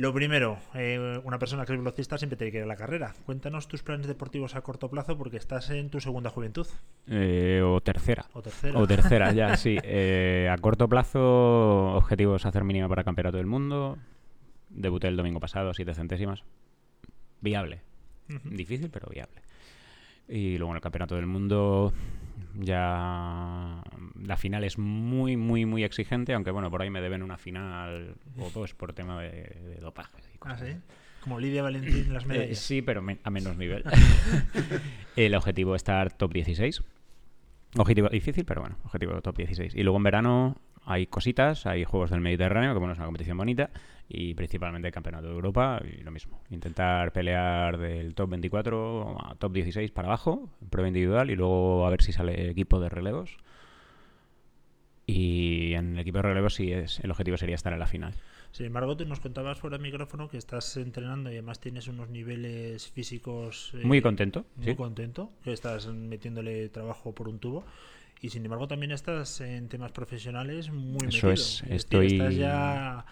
Lo 0.00 0.14
primero, 0.14 0.56
eh, 0.72 1.20
una 1.24 1.38
persona 1.38 1.66
que 1.66 1.74
es 1.74 1.78
velocista 1.78 2.16
siempre 2.16 2.38
tiene 2.38 2.50
que 2.50 2.56
ir 2.56 2.64
a 2.64 2.66
la 2.66 2.74
carrera. 2.76 3.12
Cuéntanos 3.26 3.68
tus 3.68 3.82
planes 3.82 4.06
deportivos 4.06 4.54
a 4.54 4.62
corto 4.62 4.88
plazo 4.88 5.18
porque 5.18 5.36
estás 5.36 5.68
en 5.68 5.90
tu 5.90 6.00
segunda 6.00 6.30
juventud 6.30 6.66
Eh, 7.06 7.60
o 7.62 7.82
tercera. 7.82 8.24
o 8.32 8.40
tercera. 8.40 8.78
O 8.78 8.86
tercera, 8.86 9.32
ya, 9.32 9.54
sí. 9.58 9.76
Eh, 9.82 10.48
a 10.50 10.56
corto 10.56 10.88
plazo, 10.88 11.92
objetivos 11.94 12.46
hacer 12.46 12.64
mínima 12.64 12.88
para 12.88 13.04
campeonato 13.04 13.36
del 13.36 13.44
mundo. 13.44 13.98
Debuté 14.70 15.08
el 15.08 15.18
domingo 15.18 15.38
pasado, 15.38 15.74
siete 15.74 15.92
centésimas. 15.92 16.44
Viable. 17.42 17.82
Difícil, 18.44 18.88
pero 18.88 19.06
viable. 19.10 19.42
Y 20.28 20.56
luego 20.56 20.72
en 20.72 20.76
el 20.76 20.82
campeonato 20.82 21.14
del 21.16 21.26
mundo 21.26 21.92
ya 22.54 23.82
la 24.22 24.36
final 24.36 24.64
es 24.64 24.78
muy, 24.78 25.36
muy, 25.36 25.66
muy 25.66 25.84
exigente, 25.84 26.34
aunque 26.34 26.50
bueno, 26.50 26.70
por 26.70 26.82
ahí 26.82 26.90
me 26.90 27.00
deben 27.00 27.22
una 27.22 27.38
final 27.38 28.14
o 28.38 28.50
dos 28.50 28.74
por 28.74 28.92
tema 28.92 29.20
de, 29.20 29.30
de 29.30 29.76
dopaje. 29.80 30.18
y 30.32 30.36
Ah, 30.36 30.38
cosas 30.38 30.60
sí. 30.68 30.76
Como 31.22 31.38
Lidia 31.38 31.62
Valentín 31.62 32.06
en 32.06 32.14
las 32.14 32.24
Eh, 32.24 32.28
medallas. 32.28 32.58
sí, 32.58 32.80
pero 32.82 33.02
a 33.22 33.30
menos 33.30 33.56
nivel. 33.58 33.84
el 35.16 35.34
objetivo 35.34 35.74
es 35.74 35.80
estar 35.80 36.12
top 36.12 36.32
16. 36.32 36.82
Objetivo 37.76 38.08
difícil, 38.08 38.44
pero 38.44 38.62
bueno, 38.62 38.76
objetivo 38.84 39.20
top 39.20 39.36
16. 39.36 39.74
Y 39.74 39.82
luego 39.82 39.98
en 39.98 40.02
verano 40.02 40.56
hay 40.84 41.06
cositas, 41.06 41.66
hay 41.66 41.84
Juegos 41.84 42.10
del 42.10 42.20
Mediterráneo, 42.20 42.72
que 42.72 42.78
bueno, 42.78 42.92
es 42.94 42.98
una 42.98 43.06
competición 43.06 43.36
bonita, 43.36 43.70
y 44.12 44.34
principalmente 44.34 44.88
el 44.88 44.92
Campeonato 44.92 45.28
de 45.28 45.34
Europa, 45.34 45.80
y 45.84 46.02
lo 46.02 46.10
mismo. 46.10 46.42
Intentar 46.50 47.12
pelear 47.12 47.78
del 47.78 48.12
top 48.16 48.30
24 48.30 49.16
a 49.24 49.36
top 49.36 49.52
16 49.52 49.92
para 49.92 50.08
abajo, 50.08 50.50
en 50.60 50.68
prueba 50.68 50.88
individual, 50.88 51.30
y 51.30 51.36
luego 51.36 51.86
a 51.86 51.90
ver 51.90 52.02
si 52.02 52.10
sale 52.10 52.50
equipo 52.50 52.80
de 52.80 52.88
relevos. 52.88 53.36
Y 55.06 55.74
en 55.74 55.94
el 55.94 56.00
equipo 56.00 56.18
de 56.18 56.22
relevos 56.22 56.54
sí 56.54 56.72
es, 56.72 56.98
el 57.00 57.10
objetivo 57.12 57.36
sería 57.36 57.54
estar 57.54 57.72
en 57.72 57.78
la 57.78 57.86
final. 57.86 58.14
Sin 58.50 58.66
embargo, 58.66 58.96
tú 58.96 59.04
nos 59.06 59.20
contabas 59.20 59.60
fuera 59.60 59.76
del 59.76 59.82
micrófono 59.82 60.28
que 60.28 60.38
estás 60.38 60.76
entrenando 60.76 61.30
y 61.30 61.34
además 61.34 61.60
tienes 61.60 61.86
unos 61.86 62.10
niveles 62.10 62.88
físicos... 62.88 63.72
eh, 63.74 63.84
muy 63.84 64.02
contento. 64.02 64.44
Muy 64.56 64.74
contento, 64.74 65.30
que 65.44 65.52
estás 65.52 65.86
metiéndole 65.86 66.68
trabajo 66.68 67.14
por 67.14 67.28
un 67.28 67.38
tubo. 67.38 67.64
Y 68.20 68.30
sin 68.30 68.44
embargo 68.44 68.66
también 68.66 68.90
estás 68.90 69.40
en 69.40 69.68
temas 69.68 69.92
profesionales 69.92 70.70
muy 70.70 71.06
Eso 71.08 71.28
metido. 71.28 71.32
es, 71.32 71.62
estoy... 71.68 72.06
Estás 72.08 72.34
ya 72.34 73.06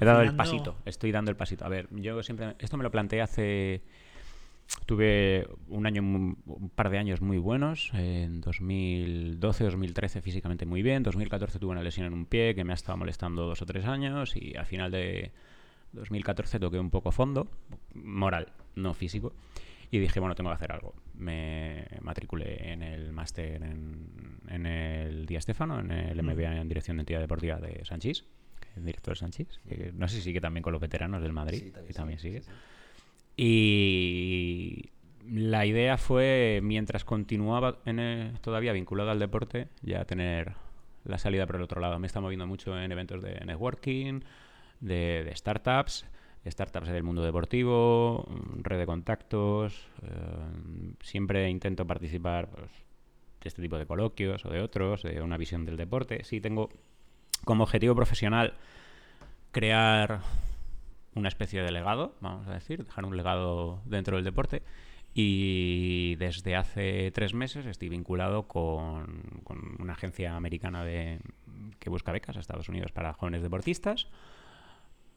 He 0.00 0.04
dado 0.04 0.22
el 0.22 0.34
pasito, 0.34 0.76
estoy 0.84 1.12
dando 1.12 1.30
el 1.30 1.36
pasito. 1.36 1.64
A 1.64 1.68
ver, 1.68 1.88
yo 1.90 2.22
siempre... 2.22 2.54
Esto 2.58 2.76
me 2.76 2.84
lo 2.84 2.90
planteé 2.90 3.22
hace... 3.22 3.82
Tuve 4.86 5.46
un 5.68 5.86
año, 5.86 6.00
un 6.00 6.70
par 6.74 6.88
de 6.90 6.98
años 6.98 7.20
muy 7.20 7.36
buenos. 7.36 7.90
En 7.92 8.40
2012, 8.40 9.64
2013 9.64 10.22
físicamente 10.22 10.64
muy 10.64 10.82
bien. 10.82 11.02
2014 11.02 11.58
tuve 11.58 11.72
una 11.72 11.82
lesión 11.82 12.06
en 12.06 12.14
un 12.14 12.24
pie 12.24 12.54
que 12.54 12.64
me 12.64 12.72
ha 12.72 12.74
estado 12.74 12.96
molestando 12.96 13.44
dos 13.44 13.60
o 13.60 13.66
tres 13.66 13.84
años. 13.84 14.34
Y 14.36 14.56
al 14.56 14.64
final 14.64 14.90
de 14.90 15.32
2014 15.92 16.58
toqué 16.58 16.78
un 16.78 16.90
poco 16.90 17.12
fondo, 17.12 17.48
moral, 17.94 18.52
no 18.74 18.94
físico. 18.94 19.32
Y 19.90 19.98
dije, 19.98 20.18
bueno, 20.18 20.34
tengo 20.34 20.50
que 20.50 20.54
hacer 20.54 20.72
algo. 20.72 20.94
Me 21.14 21.86
matriculé 22.00 22.72
en 22.72 22.82
el 22.82 23.12
máster 23.12 23.62
en, 23.62 24.40
en, 24.48 24.66
el 24.66 25.26
Día 25.26 25.38
Estefano, 25.38 25.78
en 25.78 25.90
el 25.90 26.22
MBA 26.22 26.60
en 26.60 26.68
Dirección 26.68 26.96
de 26.96 27.02
Entidad 27.02 27.20
Deportiva 27.20 27.58
de 27.58 27.84
Sanchís, 27.84 28.24
el 28.76 28.84
director 28.84 29.16
Sanchís. 29.16 29.60
Que 29.68 29.92
no 29.94 30.08
sé 30.08 30.16
si 30.16 30.22
sigue 30.22 30.40
también 30.40 30.62
con 30.62 30.72
los 30.72 30.80
veteranos 30.82 31.22
del 31.22 31.32
Madrid, 31.32 31.58
Sí, 31.58 31.70
también 31.70 31.86
que 31.88 31.94
también 31.94 32.18
sí, 32.18 32.28
sigue. 32.28 32.42
sí. 32.42 32.50
Y 33.36 34.90
la 35.30 35.66
idea 35.66 35.96
fue, 35.98 36.60
mientras 36.62 37.04
continuaba 37.04 37.78
en 37.86 37.98
el- 37.98 38.40
todavía 38.40 38.72
vinculado 38.72 39.10
al 39.10 39.18
deporte, 39.18 39.68
ya 39.82 40.04
tener 40.04 40.52
la 41.04 41.18
salida 41.18 41.46
por 41.46 41.56
el 41.56 41.62
otro 41.62 41.80
lado. 41.80 41.98
Me 41.98 42.06
está 42.06 42.20
moviendo 42.20 42.46
mucho 42.46 42.78
en 42.78 42.90
eventos 42.92 43.22
de 43.22 43.34
networking, 43.44 44.20
de, 44.80 45.24
de 45.24 45.34
startups, 45.36 46.06
startups 46.46 46.88
del 46.88 47.02
mundo 47.02 47.22
deportivo, 47.22 48.26
red 48.62 48.78
de 48.78 48.86
contactos. 48.86 49.88
eh, 50.02 50.08
siempre 51.00 51.48
intento 51.50 51.86
participar 51.86 52.48
pues, 52.50 52.70
de 53.42 53.48
este 53.48 53.62
tipo 53.62 53.78
de 53.78 53.86
coloquios 53.86 54.44
o 54.46 54.50
de 54.50 54.60
otros, 54.60 55.02
de 55.02 55.20
una 55.22 55.36
visión 55.36 55.64
del 55.64 55.76
deporte. 55.76 56.22
Sí 56.24 56.40
tengo 56.40 56.70
como 57.44 57.64
objetivo 57.64 57.94
profesional 57.94 58.54
crear 59.52 60.20
una 61.14 61.28
especie 61.28 61.62
de 61.62 61.70
legado, 61.70 62.14
vamos 62.20 62.46
a 62.48 62.54
decir, 62.54 62.84
dejar 62.84 63.04
un 63.04 63.16
legado 63.16 63.80
dentro 63.84 64.16
del 64.16 64.24
deporte. 64.24 64.62
Y 65.16 66.16
desde 66.16 66.56
hace 66.56 67.12
tres 67.12 67.34
meses 67.34 67.66
estoy 67.66 67.88
vinculado 67.88 68.48
con, 68.48 69.22
con 69.44 69.76
una 69.78 69.92
agencia 69.92 70.34
americana 70.34 70.84
de, 70.84 71.20
que 71.78 71.88
busca 71.88 72.10
becas 72.10 72.36
a 72.36 72.40
Estados 72.40 72.68
Unidos 72.68 72.90
para 72.90 73.12
jóvenes 73.12 73.40
deportistas, 73.42 74.08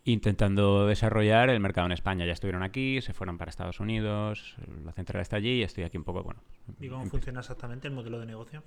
intentando 0.06 0.86
desarrollar 0.86 1.50
el 1.50 1.60
mercado 1.60 1.88
en 1.88 1.94
España. 1.94 2.28
Ya 2.28 2.34
estuvieron 2.34 2.62
aquí, 2.62 3.02
se 3.02 3.14
fueron 3.14 3.40
para 3.40 3.50
Estados 3.50 3.80
Unidos, 3.80 4.56
la 4.86 4.92
central 4.92 5.24
está 5.24 5.38
allí 5.38 5.62
y 5.62 5.64
estoy 5.64 5.84
aquí 5.84 5.98
un 5.98 6.04
poco, 6.04 6.22
bueno. 6.22 6.42
¿Y 6.80 6.90
cómo 6.90 7.04
funciona 7.08 7.40
exactamente 7.40 7.88
el 7.88 7.96
modelo 7.96 8.20
de 8.20 8.28
negocio? 8.28 8.62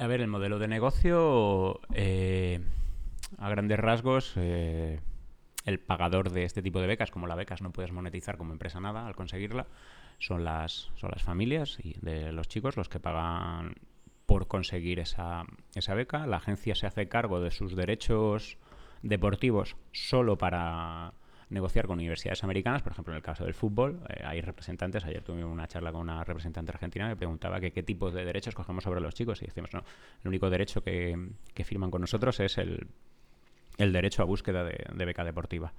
a 0.00 0.06
ver, 0.06 0.22
el 0.22 0.28
modelo 0.28 0.58
de 0.58 0.66
negocio, 0.66 1.78
eh, 1.92 2.60
a 3.38 3.48
grandes 3.48 3.78
rasgos, 3.78 4.32
eh, 4.36 5.00
el 5.64 5.78
pagador 5.78 6.30
de 6.30 6.44
este 6.44 6.62
tipo 6.62 6.80
de 6.80 6.86
becas, 6.86 7.10
como 7.10 7.26
la 7.26 7.34
becas 7.34 7.62
no 7.62 7.72
puedes 7.72 7.92
monetizar 7.92 8.36
como 8.36 8.52
empresa 8.52 8.80
nada 8.80 9.06
al 9.06 9.14
conseguirla, 9.14 9.66
son 10.18 10.44
las, 10.44 10.90
son 10.96 11.10
las 11.12 11.22
familias 11.22 11.78
y 11.82 11.94
de 12.00 12.32
los 12.32 12.48
chicos 12.48 12.76
los 12.76 12.88
que 12.88 13.00
pagan 13.00 13.74
por 14.26 14.46
conseguir 14.46 15.00
esa, 15.00 15.44
esa 15.74 15.94
beca. 15.94 16.26
La 16.26 16.36
agencia 16.36 16.74
se 16.74 16.86
hace 16.86 17.08
cargo 17.08 17.40
de 17.40 17.50
sus 17.50 17.74
derechos 17.74 18.58
deportivos 19.02 19.76
solo 19.92 20.38
para 20.38 21.14
negociar 21.48 21.86
con 21.86 21.98
universidades 21.98 22.44
americanas, 22.44 22.82
por 22.82 22.92
ejemplo, 22.92 23.12
en 23.12 23.16
el 23.16 23.22
caso 23.22 23.44
del 23.44 23.54
fútbol, 23.54 24.00
eh, 24.08 24.22
hay 24.24 24.40
representantes, 24.40 25.04
ayer 25.04 25.22
tuve 25.22 25.44
una 25.44 25.66
charla 25.66 25.90
con 25.90 26.02
una 26.02 26.22
representante 26.22 26.70
argentina 26.70 27.08
que 27.08 27.16
preguntaba 27.16 27.58
que 27.58 27.72
qué 27.72 27.82
tipo 27.82 28.12
de 28.12 28.24
derechos 28.24 28.54
cogemos 28.54 28.84
sobre 28.84 29.00
los 29.00 29.14
chicos 29.14 29.42
y 29.42 29.46
decimos, 29.46 29.70
no, 29.72 29.82
el 30.22 30.28
único 30.28 30.48
derecho 30.48 30.82
que, 30.84 31.32
que 31.52 31.64
firman 31.64 31.90
con 31.90 32.02
nosotros 32.02 32.38
es 32.38 32.56
el, 32.58 32.86
el 33.80 33.92
derecho 33.92 34.22
a 34.22 34.26
búsqueda 34.26 34.64
de, 34.64 34.84
de 34.92 35.04
beca 35.04 35.24
deportiva. 35.24 35.72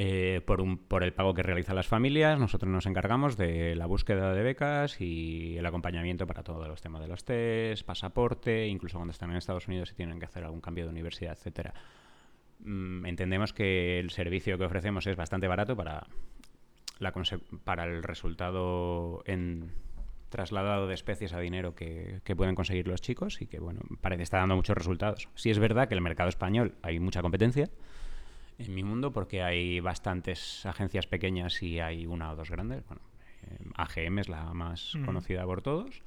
Eh, 0.00 0.42
por, 0.46 0.60
un, 0.60 0.78
por 0.78 1.02
el 1.02 1.12
pago 1.12 1.34
que 1.34 1.42
realizan 1.42 1.74
las 1.74 1.88
familias, 1.88 2.38
nosotros 2.38 2.70
nos 2.70 2.86
encargamos 2.86 3.36
de 3.36 3.74
la 3.74 3.86
búsqueda 3.86 4.32
de 4.32 4.44
becas 4.44 5.00
y 5.00 5.58
el 5.58 5.66
acompañamiento 5.66 6.24
para 6.24 6.44
todos 6.44 6.68
los 6.68 6.80
temas 6.80 7.02
de 7.02 7.08
los 7.08 7.24
test, 7.24 7.84
pasaporte, 7.84 8.68
incluso 8.68 8.98
cuando 8.98 9.10
están 9.10 9.32
en 9.32 9.38
Estados 9.38 9.66
Unidos 9.66 9.90
y 9.90 9.96
tienen 9.96 10.20
que 10.20 10.26
hacer 10.26 10.44
algún 10.44 10.60
cambio 10.60 10.84
de 10.84 10.90
universidad, 10.90 11.32
etcétera. 11.32 11.74
Mm, 12.60 13.06
entendemos 13.06 13.52
que 13.52 13.98
el 13.98 14.10
servicio 14.10 14.56
que 14.56 14.66
ofrecemos 14.66 15.04
es 15.08 15.16
bastante 15.16 15.48
barato 15.48 15.74
para, 15.74 16.06
la 17.00 17.12
para 17.64 17.82
el 17.82 18.04
resultado 18.04 19.24
en 19.26 19.72
trasladado 20.28 20.86
de 20.86 20.94
especies 20.94 21.32
a 21.32 21.40
dinero 21.40 21.74
que, 21.74 22.20
que 22.24 22.36
pueden 22.36 22.54
conseguir 22.54 22.86
los 22.88 23.00
chicos 23.00 23.40
y 23.40 23.46
que, 23.46 23.58
bueno, 23.60 23.80
parece 24.00 24.22
está 24.22 24.38
dando 24.38 24.56
muchos 24.56 24.76
resultados. 24.76 25.28
Sí 25.34 25.50
es 25.50 25.58
verdad 25.58 25.88
que 25.88 25.94
en 25.94 25.98
el 25.98 26.04
mercado 26.04 26.28
español 26.28 26.74
hay 26.82 27.00
mucha 27.00 27.22
competencia 27.22 27.70
en 28.58 28.74
mi 28.74 28.82
mundo 28.82 29.12
porque 29.12 29.42
hay 29.42 29.80
bastantes 29.80 30.66
agencias 30.66 31.06
pequeñas 31.06 31.62
y 31.62 31.80
hay 31.80 32.06
una 32.06 32.32
o 32.32 32.36
dos 32.36 32.50
grandes. 32.50 32.84
Bueno, 32.86 33.02
eh, 33.44 33.58
AGM 33.76 34.18
es 34.18 34.28
la 34.28 34.52
más 34.52 34.94
Ujú. 34.96 35.06
conocida 35.06 35.44
por 35.44 35.62
todos. 35.62 36.02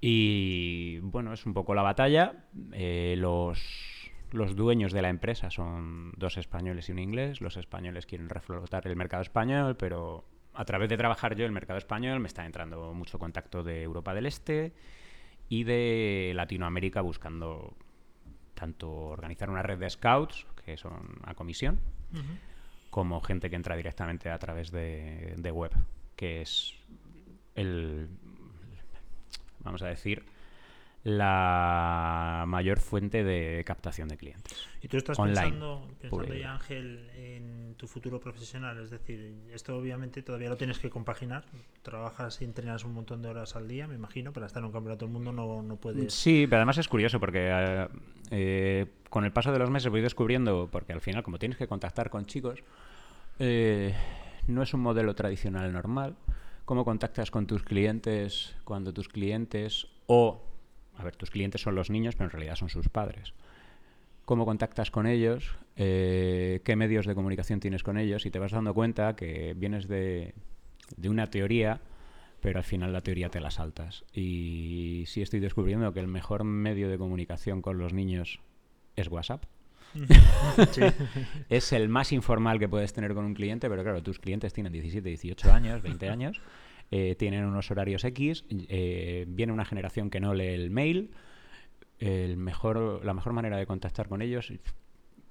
Y 0.00 0.98
bueno, 1.00 1.32
es 1.32 1.44
un 1.46 1.52
poco 1.52 1.74
la 1.74 1.82
batalla. 1.82 2.46
Eh, 2.72 3.14
los, 3.18 4.10
los 4.32 4.56
dueños 4.56 4.92
de 4.92 5.02
la 5.02 5.10
empresa 5.10 5.50
son 5.50 6.12
dos 6.16 6.38
españoles 6.38 6.88
y 6.88 6.92
un 6.92 6.98
inglés. 6.98 7.40
Los 7.40 7.56
españoles 7.58 8.06
quieren 8.06 8.28
reflotar 8.30 8.86
el 8.86 8.96
mercado 8.96 9.22
español, 9.22 9.76
pero 9.76 10.24
a 10.60 10.64
través 10.66 10.90
de 10.90 10.98
trabajar 10.98 11.36
yo 11.36 11.46
el 11.46 11.52
mercado 11.52 11.78
español 11.78 12.20
me 12.20 12.28
está 12.28 12.44
entrando 12.44 12.92
mucho 12.92 13.18
contacto 13.18 13.62
de 13.62 13.82
Europa 13.82 14.12
del 14.12 14.26
Este 14.26 14.74
y 15.48 15.64
de 15.64 16.32
Latinoamérica 16.34 17.00
buscando 17.00 17.74
tanto 18.52 18.90
organizar 18.90 19.48
una 19.48 19.62
red 19.62 19.78
de 19.78 19.88
scouts, 19.88 20.46
que 20.62 20.76
son 20.76 21.18
a 21.24 21.32
comisión, 21.32 21.80
como 22.90 23.22
gente 23.22 23.48
que 23.48 23.56
entra 23.56 23.74
directamente 23.74 24.28
a 24.28 24.38
través 24.38 24.70
de, 24.70 25.32
de 25.38 25.50
web, 25.50 25.72
que 26.14 26.42
es 26.42 26.74
el, 27.54 28.10
vamos 29.60 29.80
a 29.80 29.86
decir, 29.86 30.26
la 31.02 32.44
mayor 32.46 32.78
fuente 32.78 33.24
de 33.24 33.64
captación 33.64 34.08
de 34.08 34.18
clientes. 34.18 34.68
¿Y 34.82 34.88
tú 34.88 34.98
estás 34.98 35.18
Online, 35.18 35.40
pensando, 35.40 35.88
pensando 35.98 36.34
ya. 36.34 36.52
Ángel, 36.52 37.10
en 37.16 37.74
tu 37.76 37.86
futuro 37.86 38.20
profesional? 38.20 38.78
Es 38.78 38.90
decir, 38.90 39.34
esto 39.52 39.76
obviamente 39.76 40.22
todavía 40.22 40.50
lo 40.50 40.56
tienes 40.56 40.78
que 40.78 40.90
compaginar. 40.90 41.44
Trabajas 41.82 42.42
y 42.42 42.44
entrenas 42.44 42.84
un 42.84 42.92
montón 42.92 43.22
de 43.22 43.28
horas 43.28 43.56
al 43.56 43.66
día, 43.66 43.86
me 43.86 43.94
imagino. 43.94 44.32
Para 44.32 44.46
estar 44.46 44.60
en 44.60 44.66
un 44.66 44.72
campeonato 44.72 45.06
del 45.06 45.12
mundo 45.12 45.32
no, 45.32 45.62
no 45.62 45.76
puedes... 45.76 46.12
Sí, 46.12 46.46
pero 46.46 46.58
además 46.58 46.76
es 46.76 46.88
curioso 46.88 47.18
porque 47.18 47.48
eh, 47.50 47.88
eh, 48.30 48.86
con 49.08 49.24
el 49.24 49.32
paso 49.32 49.52
de 49.52 49.58
los 49.58 49.70
meses 49.70 49.90
voy 49.90 50.02
descubriendo, 50.02 50.68
porque 50.70 50.92
al 50.92 51.00
final 51.00 51.22
como 51.22 51.38
tienes 51.38 51.56
que 51.56 51.66
contactar 51.66 52.10
con 52.10 52.26
chicos, 52.26 52.62
eh, 53.38 53.94
no 54.46 54.62
es 54.62 54.74
un 54.74 54.80
modelo 54.80 55.14
tradicional 55.14 55.72
normal. 55.72 56.16
¿Cómo 56.66 56.84
contactas 56.84 57.30
con 57.30 57.46
tus 57.46 57.62
clientes 57.62 58.54
cuando 58.64 58.92
tus 58.92 59.08
clientes 59.08 59.88
o, 60.06 60.49
a 61.00 61.04
ver, 61.04 61.16
tus 61.16 61.30
clientes 61.30 61.60
son 61.60 61.74
los 61.74 61.90
niños, 61.90 62.14
pero 62.16 62.26
en 62.26 62.32
realidad 62.32 62.56
son 62.56 62.68
sus 62.68 62.88
padres? 62.88 63.34
¿Cómo 64.24 64.44
contactas 64.44 64.90
con 64.90 65.06
ellos? 65.06 65.56
Eh, 65.76 66.60
¿Qué 66.64 66.76
medios 66.76 67.06
de 67.06 67.14
comunicación 67.14 67.60
tienes 67.60 67.82
con 67.82 67.98
ellos? 67.98 68.26
Y 68.26 68.30
te 68.30 68.38
vas 68.38 68.52
dando 68.52 68.74
cuenta 68.74 69.16
que 69.16 69.54
vienes 69.56 69.88
de, 69.88 70.34
de 70.96 71.08
una 71.08 71.28
teoría 71.28 71.80
pero 72.40 72.58
al 72.58 72.64
final 72.64 72.92
la 72.92 73.00
teoría 73.00 73.28
te 73.28 73.40
la 73.40 73.50
saltas. 73.50 74.04
Y 74.12 75.04
sí 75.06 75.22
estoy 75.22 75.40
descubriendo 75.40 75.92
que 75.92 76.00
el 76.00 76.08
mejor 76.08 76.44
medio 76.44 76.88
de 76.88 76.98
comunicación 76.98 77.62
con 77.62 77.78
los 77.78 77.92
niños 77.92 78.40
es 78.96 79.08
WhatsApp. 79.08 79.44
Sí. 80.72 80.82
Es 81.48 81.72
el 81.72 81.88
más 81.88 82.12
informal 82.12 82.58
que 82.58 82.68
puedes 82.68 82.92
tener 82.92 83.14
con 83.14 83.24
un 83.24 83.34
cliente, 83.34 83.68
pero 83.68 83.82
claro, 83.82 84.02
tus 84.02 84.18
clientes 84.18 84.52
tienen 84.52 84.72
17, 84.72 85.08
18 85.08 85.52
años, 85.52 85.82
20 85.82 86.08
años, 86.08 86.40
eh, 86.90 87.14
tienen 87.16 87.44
unos 87.44 87.70
horarios 87.70 88.04
X, 88.04 88.44
eh, 88.50 89.24
viene 89.28 89.52
una 89.52 89.64
generación 89.64 90.10
que 90.10 90.20
no 90.20 90.34
lee 90.34 90.48
el 90.48 90.70
mail. 90.70 91.10
El 91.98 92.36
mejor, 92.36 93.04
la 93.04 93.12
mejor 93.12 93.32
manera 93.34 93.58
de 93.58 93.66
contactar 93.66 94.08
con 94.08 94.22
ellos, 94.22 94.52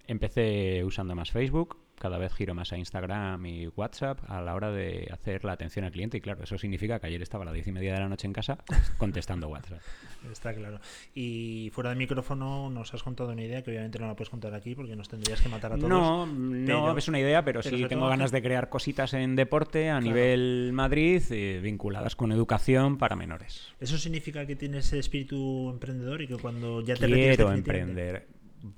empecé 0.07 0.83
usando 0.83 1.15
más 1.15 1.31
Facebook, 1.31 1.77
cada 1.99 2.17
vez 2.17 2.33
giro 2.33 2.53
más 2.55 2.71
a 2.73 2.77
Instagram 2.77 3.45
y 3.45 3.67
WhatsApp 3.67 4.19
a 4.27 4.41
la 4.41 4.55
hora 4.55 4.71
de 4.71 5.07
hacer 5.11 5.43
la 5.45 5.51
atención 5.53 5.85
al 5.85 5.91
cliente. 5.91 6.17
Y 6.17 6.21
claro, 6.21 6.43
eso 6.43 6.57
significa 6.57 6.99
que 6.99 7.07
ayer 7.07 7.21
estaba 7.21 7.43
a 7.43 7.45
las 7.45 7.53
diez 7.53 7.67
y 7.67 7.71
media 7.71 7.93
de 7.93 7.99
la 7.99 8.09
noche 8.09 8.27
en 8.27 8.33
casa 8.33 8.57
contestando 8.97 9.47
WhatsApp. 9.47 9.79
Está 10.31 10.53
claro. 10.53 10.79
Y 11.13 11.69
fuera 11.73 11.89
del 11.91 11.99
micrófono 11.99 12.69
nos 12.69 12.93
has 12.93 13.03
contado 13.03 13.31
una 13.31 13.43
idea 13.43 13.61
que 13.61 13.71
obviamente 13.71 13.99
no 13.99 14.07
la 14.07 14.15
puedes 14.15 14.29
contar 14.29 14.53
aquí 14.53 14.75
porque 14.75 14.95
nos 14.95 15.07
tendrías 15.07 15.41
que 15.41 15.49
matar 15.49 15.73
a 15.73 15.75
todos. 15.77 15.89
No, 15.89 16.25
no 16.25 16.97
es 16.97 17.07
una 17.07 17.19
idea, 17.19 17.43
pero, 17.43 17.61
pero 17.61 17.77
sí 17.77 17.85
tengo 17.87 18.07
ganas 18.07 18.31
de 18.31 18.41
crear 18.41 18.69
cositas 18.69 19.13
en 19.13 19.35
deporte 19.35 19.89
a 19.89 19.99
Claro. 19.99 20.05
nivel 20.15 20.71
Madrid 20.73 21.21
eh, 21.31 21.59
vinculadas 21.61 22.15
con 22.15 22.31
educación 22.31 22.97
para 22.97 23.15
menores. 23.15 23.73
¿Eso 23.79 23.97
significa 23.97 24.45
que 24.45 24.55
tienes 24.55 24.91
espíritu 24.93 25.69
emprendedor 25.69 26.21
y 26.21 26.27
que 26.27 26.37
cuando 26.37 26.81
ya 26.81 26.95
te 26.95 27.07
Quiero 27.07 27.51
emprender. 27.51 28.27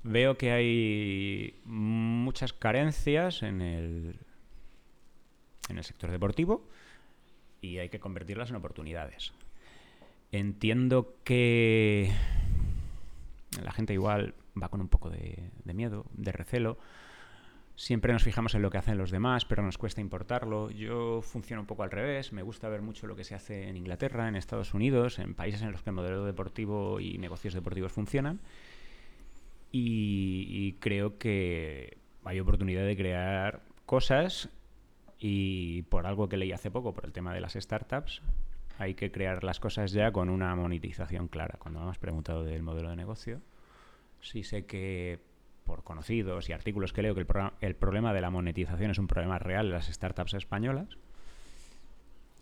Veo 0.04 0.38
que 0.38 0.52
hay 0.52 1.60
muchas 1.66 2.54
carencias 2.54 3.44
en 3.44 3.62
el, 3.62 4.20
en 5.70 5.78
el 5.78 5.84
sector 5.84 6.12
deportivo 6.12 6.68
y 7.62 7.78
hay 7.78 7.90
que 7.90 8.00
convertirlas 8.00 8.50
en 8.50 8.56
oportunidades. 8.56 9.34
Entiendo 10.32 11.16
que 11.24 12.12
la 13.64 13.72
gente 13.72 13.94
igual 13.94 14.34
va 14.62 14.70
con 14.70 14.82
un 14.82 14.88
poco 14.88 15.10
de, 15.10 15.52
de 15.64 15.74
miedo, 15.74 16.06
de 16.14 16.32
recelo. 16.32 16.78
Siempre 17.76 18.14
nos 18.14 18.24
fijamos 18.24 18.54
en 18.54 18.62
lo 18.62 18.70
que 18.70 18.78
hacen 18.78 18.98
los 18.98 19.12
demás, 19.12 19.46
pero 19.46 19.64
nos 19.64 19.78
cuesta 19.78 20.02
importarlo. 20.02 20.70
Yo 20.70 21.22
funciono 21.22 21.62
un 21.62 21.68
poco 21.68 21.84
al 21.84 21.92
revés. 21.92 22.32
Me 22.32 22.44
gusta 22.44 22.70
ver 22.70 22.82
mucho 22.82 23.08
lo 23.08 23.16
que 23.16 23.24
se 23.24 23.34
hace 23.34 23.68
en 23.68 23.78
Inglaterra, 23.78 24.28
en 24.28 24.36
Estados 24.36 24.74
Unidos, 24.74 25.20
en 25.20 25.34
países 25.34 25.62
en 25.62 25.72
los 25.72 25.82
que 25.82 25.90
el 25.90 25.96
modelo 25.96 26.26
deportivo 26.26 27.00
y 27.00 27.18
negocios 27.18 27.54
deportivos 27.54 27.92
funcionan. 27.92 28.40
Y, 29.72 30.74
creo 30.80 31.18
que 31.18 31.98
hay 32.26 32.40
oportunidad 32.40 32.86
de 32.86 32.98
crear 32.98 33.62
cosas 33.86 34.50
y 35.18 35.84
por 35.84 36.06
algo 36.06 36.28
que 36.28 36.38
leí 36.38 36.52
hace 36.52 36.72
poco, 36.72 36.94
por 36.94 37.06
el 37.06 37.14
tema 37.14 37.34
de 37.34 37.42
las 37.42 37.54
startups, 37.54 38.22
hay 38.78 38.96
que 38.96 39.12
crear 39.12 39.44
las 39.44 39.60
cosas 39.60 39.92
ya 39.92 40.12
con 40.12 40.30
una 40.30 40.56
monetización 40.56 41.28
clara. 41.28 41.58
Cuando 41.60 41.82
me 41.82 41.90
has 41.90 42.00
preguntado 42.00 42.44
del 42.44 42.64
modelo 42.64 42.90
de 42.90 42.96
negocio, 42.96 43.42
sí 44.20 44.44
sé 44.44 44.66
que 44.66 45.20
por 45.66 45.84
conocidos 45.84 46.50
y 46.50 46.54
artículos 46.54 46.92
que 46.92 47.04
leo 47.04 47.16
que 47.16 47.22
el, 47.22 47.28
el 47.62 47.76
problema 47.76 48.14
de 48.14 48.22
la 48.22 48.30
monetización 48.30 48.92
es 48.92 48.98
un 48.98 49.08
problema 49.08 49.40
real 49.40 49.68
en 49.68 49.74
las 49.74 49.88
startups 49.88 50.34
españolas. 50.34 50.98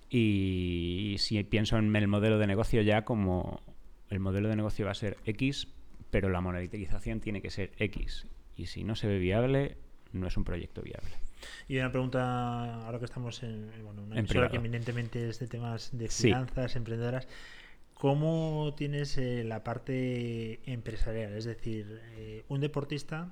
Y 0.10 1.16
si 1.20 1.44
pienso 1.44 1.78
en 1.78 1.96
el 1.96 2.08
modelo 2.08 2.40
de 2.40 2.48
negocio 2.48 2.82
ya 2.82 3.04
como 3.04 3.62
el 4.10 4.20
modelo 4.20 4.50
de 4.50 4.56
negocio 4.56 4.86
va 4.86 4.92
a 4.92 4.96
ser 4.96 5.18
X, 5.26 5.68
pero 6.12 6.30
la 6.30 6.42
monetización 6.42 7.20
tiene 7.20 7.42
que 7.42 7.50
ser 7.50 7.72
X. 7.78 8.28
Y 8.56 8.66
si 8.68 8.84
no 8.84 8.96
se 8.96 9.08
ve 9.08 9.20
viable, 9.20 9.78
no 10.12 10.28
es 10.28 10.38
un 10.38 10.44
proyecto 10.44 10.82
viable. 10.82 11.12
Y 11.68 11.78
una 11.78 11.92
pregunta, 11.92 12.86
ahora 12.86 13.00
que 13.00 13.06
estamos 13.06 13.42
en 13.44 13.72
bueno, 13.84 14.04
una 14.04 14.20
emisora 14.20 14.50
que 14.50 14.58
eminentemente 14.58 15.30
es 15.30 15.40
de 15.40 15.48
temas 15.48 15.98
de 15.98 16.10
Sí. 16.10 16.24
finanzas, 16.28 16.76
emprendedoras, 16.76 17.28
¿cómo 17.94 18.74
tienes 18.76 19.18
eh, 19.18 19.44
la 19.46 19.64
parte 19.64 20.60
empresarial? 20.72 21.34
Es 21.34 21.46
decir, 21.46 22.02
eh, 22.18 22.44
un 22.50 22.60
deportista 22.60 23.32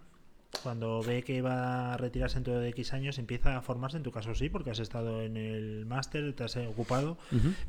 cuando 0.64 1.02
ve 1.02 1.24
que 1.24 1.42
va 1.42 1.94
a 1.94 1.98
retirarse 1.98 2.36
dentro 2.36 2.60
de 2.60 2.70
X 2.70 2.94
años 2.94 3.18
empieza 3.20 3.58
a 3.58 3.62
formarse, 3.62 3.98
en 3.98 4.04
tu 4.04 4.12
caso 4.12 4.36
sí, 4.36 4.50
porque 4.50 4.72
has 4.72 4.80
estado 4.80 5.22
en 5.22 5.38
el 5.38 5.86
máster, 5.86 6.34
te 6.34 6.44
has 6.44 6.56
ocupado, 6.58 7.18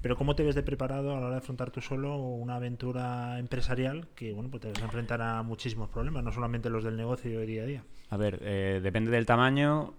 pero 0.02 0.16
¿cómo 0.16 0.34
te 0.34 0.42
ves 0.42 0.54
de 0.54 0.62
preparado 0.62 1.12
a 1.12 1.20
la 1.20 1.26
hora 1.26 1.34
de 1.36 1.38
afrontar 1.38 1.70
tú 1.70 1.80
solo 1.80 2.16
una 2.16 2.56
aventura 2.56 3.38
empresarial 3.38 4.08
que 4.14 4.32
bueno, 4.32 4.50
pues 4.50 4.62
te 4.62 4.72
vas 4.72 4.82
a 4.82 4.84
enfrentar 4.84 5.22
a 5.22 5.42
muchísimos 5.42 5.88
problemas, 5.88 6.24
no 6.24 6.32
solamente 6.32 6.70
los 6.70 6.84
del 6.84 6.96
negocio 6.96 7.38
de 7.38 7.46
día 7.46 7.62
a 7.62 7.66
día? 7.66 7.84
A 8.10 8.16
ver, 8.16 8.38
eh, 8.42 8.80
depende 8.82 9.10
del 9.10 9.26
tamaño. 9.26 9.94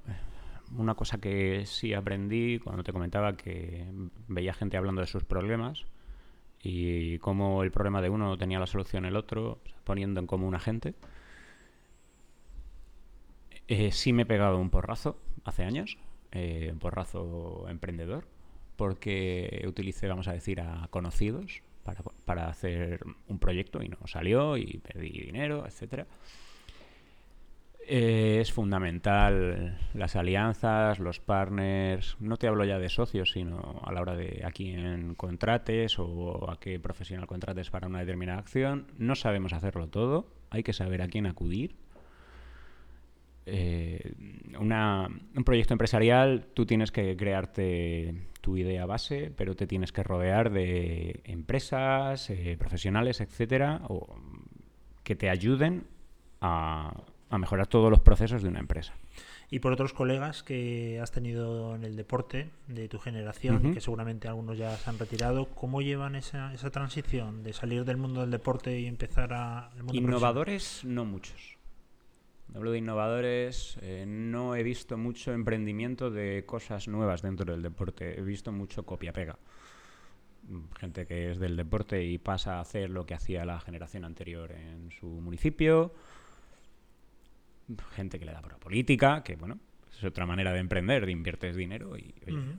Una 0.77 0.93
cosa 0.95 1.17
que 1.17 1.65
sí 1.65 1.93
aprendí 1.93 2.59
cuando 2.59 2.83
te 2.83 2.93
comentaba 2.93 3.35
que 3.35 3.87
veía 4.27 4.53
gente 4.53 4.77
hablando 4.77 5.01
de 5.01 5.07
sus 5.07 5.23
problemas 5.23 5.85
y 6.61 7.17
cómo 7.19 7.63
el 7.63 7.71
problema 7.71 8.01
de 8.01 8.09
uno 8.09 8.37
tenía 8.37 8.59
la 8.59 8.67
solución 8.67 9.05
el 9.05 9.15
otro, 9.15 9.59
poniendo 9.83 10.19
en 10.19 10.27
común 10.27 10.55
a 10.55 10.59
gente. 10.59 10.93
Eh, 13.71 13.91
sí 13.91 14.13
me 14.13 14.23
he 14.23 14.25
pegado 14.25 14.57
un 14.57 14.71
porrazo 14.71 15.19
hace 15.43 15.63
años, 15.63 15.99
eh, 16.31 16.69
un 16.73 16.79
porrazo 16.79 17.67
emprendedor, 17.69 18.25
porque 18.75 19.63
utilicé, 19.67 20.07
vamos 20.07 20.27
a 20.27 20.33
decir, 20.33 20.59
a 20.59 20.87
conocidos 20.89 21.61
para, 21.83 22.01
para 22.25 22.47
hacer 22.49 23.01
un 23.27 23.37
proyecto 23.37 23.83
y 23.83 23.89
no 23.89 23.97
salió 24.07 24.57
y 24.57 24.79
perdí 24.79 25.09
dinero, 25.09 25.67
etcétera. 25.67 26.07
Eh, 27.91 28.37
es 28.39 28.51
fundamental 28.51 29.75
las 29.95 30.15
alianzas, 30.15 30.99
los 30.99 31.19
partners. 31.19 32.17
No 32.19 32.37
te 32.37 32.47
hablo 32.47 32.63
ya 32.63 32.77
de 32.77 32.87
socios, 32.87 33.31
sino 33.31 33.81
a 33.83 33.91
la 33.91 34.01
hora 34.01 34.15
de 34.15 34.43
a 34.45 34.51
quién 34.51 35.15
contrates 35.15 35.97
o 35.97 36.51
a 36.51 36.59
qué 36.59 36.79
profesional 36.79 37.25
contrates 37.25 37.71
para 37.71 37.87
una 37.87 37.99
determinada 37.99 38.37
acción. 38.37 38.85
No 38.99 39.15
sabemos 39.15 39.53
hacerlo 39.53 39.87
todo, 39.87 40.27
hay 40.51 40.61
que 40.61 40.73
saber 40.73 41.01
a 41.01 41.07
quién 41.07 41.25
acudir. 41.25 41.75
Eh, 43.51 44.13
una- 44.59 45.07
un 45.35 45.43
proyecto 45.43 45.73
empresarial, 45.73 46.45
tú 46.53 46.65
tienes 46.65 46.91
que 46.91 47.15
crearte 47.17 48.13
tu 48.41 48.57
idea 48.57 48.85
base, 48.85 49.31
pero 49.35 49.55
te 49.55 49.67
tienes 49.67 49.91
que 49.91 50.03
rodear 50.03 50.51
de 50.51 51.21
empresas, 51.25 52.29
eh, 52.29 52.55
profesionales, 52.57 53.21
etcétera, 53.21 53.81
o, 53.87 54.15
que 55.03 55.15
te 55.15 55.29
ayuden 55.29 55.85
a, 56.41 56.93
a 57.29 57.37
mejorar 57.37 57.67
todos 57.67 57.89
los 57.89 57.99
procesos 57.99 58.41
de 58.43 58.49
una 58.49 58.59
empresa. 58.59 58.93
Y 59.51 59.59
por 59.59 59.71
otros 59.73 59.93
colegas 59.93 60.43
que 60.43 60.99
has 61.01 61.11
tenido 61.11 61.73
en 61.75 61.83
el 61.83 61.95
deporte 61.95 62.49
de 62.67 62.87
tu 62.87 62.99
generación, 62.99 63.73
que 63.73 63.81
seguramente 63.81 64.27
algunos 64.27 64.57
ya 64.59 64.77
se 64.77 64.87
han 64.89 64.99
retirado, 64.99 65.47
¿cómo 65.55 65.81
llevan 65.81 66.15
esa, 66.15 66.53
esa 66.53 66.69
transición 66.69 67.41
de 67.41 67.53
salir 67.53 67.83
del 67.83 67.97
mundo 67.97 68.21
del 68.21 68.29
deporte 68.29 68.79
y 68.79 68.85
empezar 68.85 69.33
a 69.33 69.71
el 69.75 69.83
mundo 69.83 69.97
Innovadores, 69.97 70.81
no 70.85 71.03
muchos. 71.03 71.57
Hablo 72.55 72.71
de 72.71 72.79
innovadores, 72.79 73.77
eh, 73.81 74.05
no 74.07 74.55
he 74.55 74.63
visto 74.63 74.97
mucho 74.97 75.33
emprendimiento 75.33 76.09
de 76.09 76.43
cosas 76.45 76.87
nuevas 76.87 77.21
dentro 77.21 77.51
del 77.51 77.61
deporte, 77.61 78.17
he 78.17 78.21
visto 78.21 78.51
mucho 78.51 78.83
copia-pega. 78.83 79.37
Gente 80.79 81.05
que 81.05 81.31
es 81.31 81.39
del 81.39 81.55
deporte 81.55 82.03
y 82.03 82.17
pasa 82.17 82.57
a 82.57 82.61
hacer 82.61 82.89
lo 82.89 83.05
que 83.05 83.13
hacía 83.13 83.45
la 83.45 83.59
generación 83.59 84.03
anterior 84.03 84.51
en 84.51 84.89
su 84.91 85.05
municipio. 85.05 85.93
Gente 87.91 88.17
que 88.17 88.25
le 88.25 88.31
da 88.31 88.41
por 88.41 88.53
la 88.53 88.57
política, 88.57 89.23
que 89.23 89.35
bueno, 89.35 89.59
es 89.95 90.03
otra 90.03 90.25
manera 90.25 90.51
de 90.51 90.59
emprender, 90.59 91.05
de 91.05 91.11
inviertes 91.11 91.55
dinero 91.55 91.95
y 91.97 92.15
oye, 92.25 92.55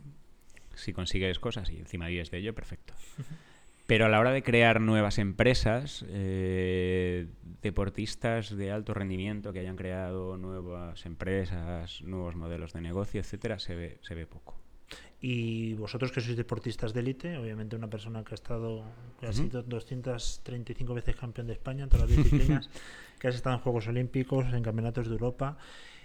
si 0.74 0.92
consigues 0.92 1.40
cosas 1.40 1.68
y 1.70 1.78
encima 1.78 2.06
vives 2.06 2.30
de 2.30 2.38
ello, 2.38 2.54
perfecto. 2.54 2.94
Pero 3.90 4.06
a 4.06 4.08
la 4.08 4.20
hora 4.20 4.30
de 4.30 4.44
crear 4.44 4.80
nuevas 4.80 5.18
empresas, 5.18 6.04
eh, 6.10 7.26
deportistas 7.60 8.56
de 8.56 8.70
alto 8.70 8.94
rendimiento 8.94 9.52
que 9.52 9.58
hayan 9.58 9.74
creado 9.74 10.36
nuevas 10.36 11.04
empresas, 11.06 12.00
nuevos 12.02 12.36
modelos 12.36 12.72
de 12.72 12.82
negocio, 12.82 13.20
etcétera, 13.20 13.58
se 13.58 13.74
ve, 13.74 13.98
se 14.02 14.14
ve 14.14 14.28
poco. 14.28 14.54
Y 15.20 15.74
vosotros 15.74 16.12
que 16.12 16.20
sois 16.20 16.38
deportistas 16.38 16.94
de 16.94 17.00
élite, 17.02 17.34
obviamente 17.34 17.74
una 17.74 17.90
persona 17.90 18.22
que 18.22 18.34
ha 18.34 18.38
estado, 18.38 18.86
que 19.18 19.26
ha 19.26 19.32
sido 19.32 19.64
235 19.64 20.94
veces 20.94 21.16
campeón 21.16 21.48
de 21.48 21.54
España 21.54 21.82
en 21.82 21.90
todas 21.90 22.08
las 22.08 22.16
disciplinas, 22.16 22.70
que 23.18 23.26
has 23.26 23.34
estado 23.34 23.56
en 23.56 23.62
Juegos 23.62 23.88
Olímpicos, 23.88 24.54
en 24.54 24.62
Campeonatos 24.62 25.08
de 25.08 25.14
Europa. 25.18 25.58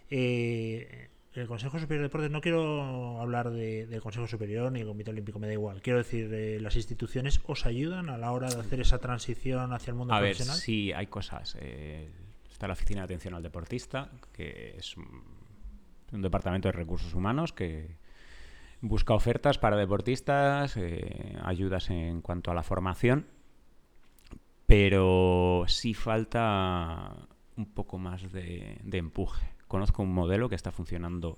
eh, 0.09 1.09
el 1.35 1.47
Consejo 1.47 1.79
Superior 1.79 2.01
de 2.03 2.07
Deportes, 2.07 2.31
no 2.31 2.41
quiero 2.41 3.19
hablar 3.21 3.49
de- 3.51 3.85
del 3.87 4.01
Consejo 4.01 4.27
Superior 4.27 4.71
ni 4.71 4.79
del 4.79 4.87
Comité 4.87 5.11
Olímpico, 5.11 5.37
me 5.39 5.47
da 5.47 5.53
igual. 5.53 5.81
Quiero 5.81 5.99
decir, 5.99 6.33
eh, 6.33 6.59
las 6.61 6.75
instituciones 6.75 7.41
os 7.45 7.65
ayudan 7.65 8.09
a 8.09 8.17
la 8.17 8.31
hora 8.31 8.49
de 8.49 8.59
hacer 8.59 8.79
esa 8.79 8.99
transición 8.99 9.73
hacia 9.73 9.91
el 9.91 9.97
mundo 9.97 10.13
A 10.13 10.19
ver, 10.21 10.31
profesional. 10.31 10.57
sí, 10.59 10.91
hay 10.93 11.07
cosas. 11.07 11.57
eh, 11.59 12.09
está 12.49 12.67
la 12.67 12.73
Oficina 12.73 13.01
de 13.01 13.05
Atención 13.05 13.33
al 13.33 13.43
Deportista, 13.43 14.09
que 14.31 14.75
es 14.77 14.95
un, 14.95 15.23
un 16.13 16.21
departamento 16.21 16.69
de 16.69 16.71
recursos 16.73 17.13
humanos 17.13 17.51
que 17.51 17.97
busca 18.81 19.13
ofertas 19.13 19.57
para 19.57 19.75
deportistas, 19.75 20.77
eh, 20.77 21.35
ayudas 21.43 21.89
en 21.89 22.21
cuanto 22.21 22.51
a 22.51 22.53
la 22.53 22.63
formación, 22.63 23.27
pero 24.65 25.65
sí 25.67 25.93
falta 25.93 27.15
un 27.57 27.65
poco 27.65 27.97
más 27.97 28.31
de, 28.31 28.77
de 28.83 28.97
empuje. 28.97 29.54
Conozco 29.75 30.03
un 30.03 30.13
modelo 30.13 30.47
que 30.47 30.55
está 30.55 30.71
funcionando 30.71 31.37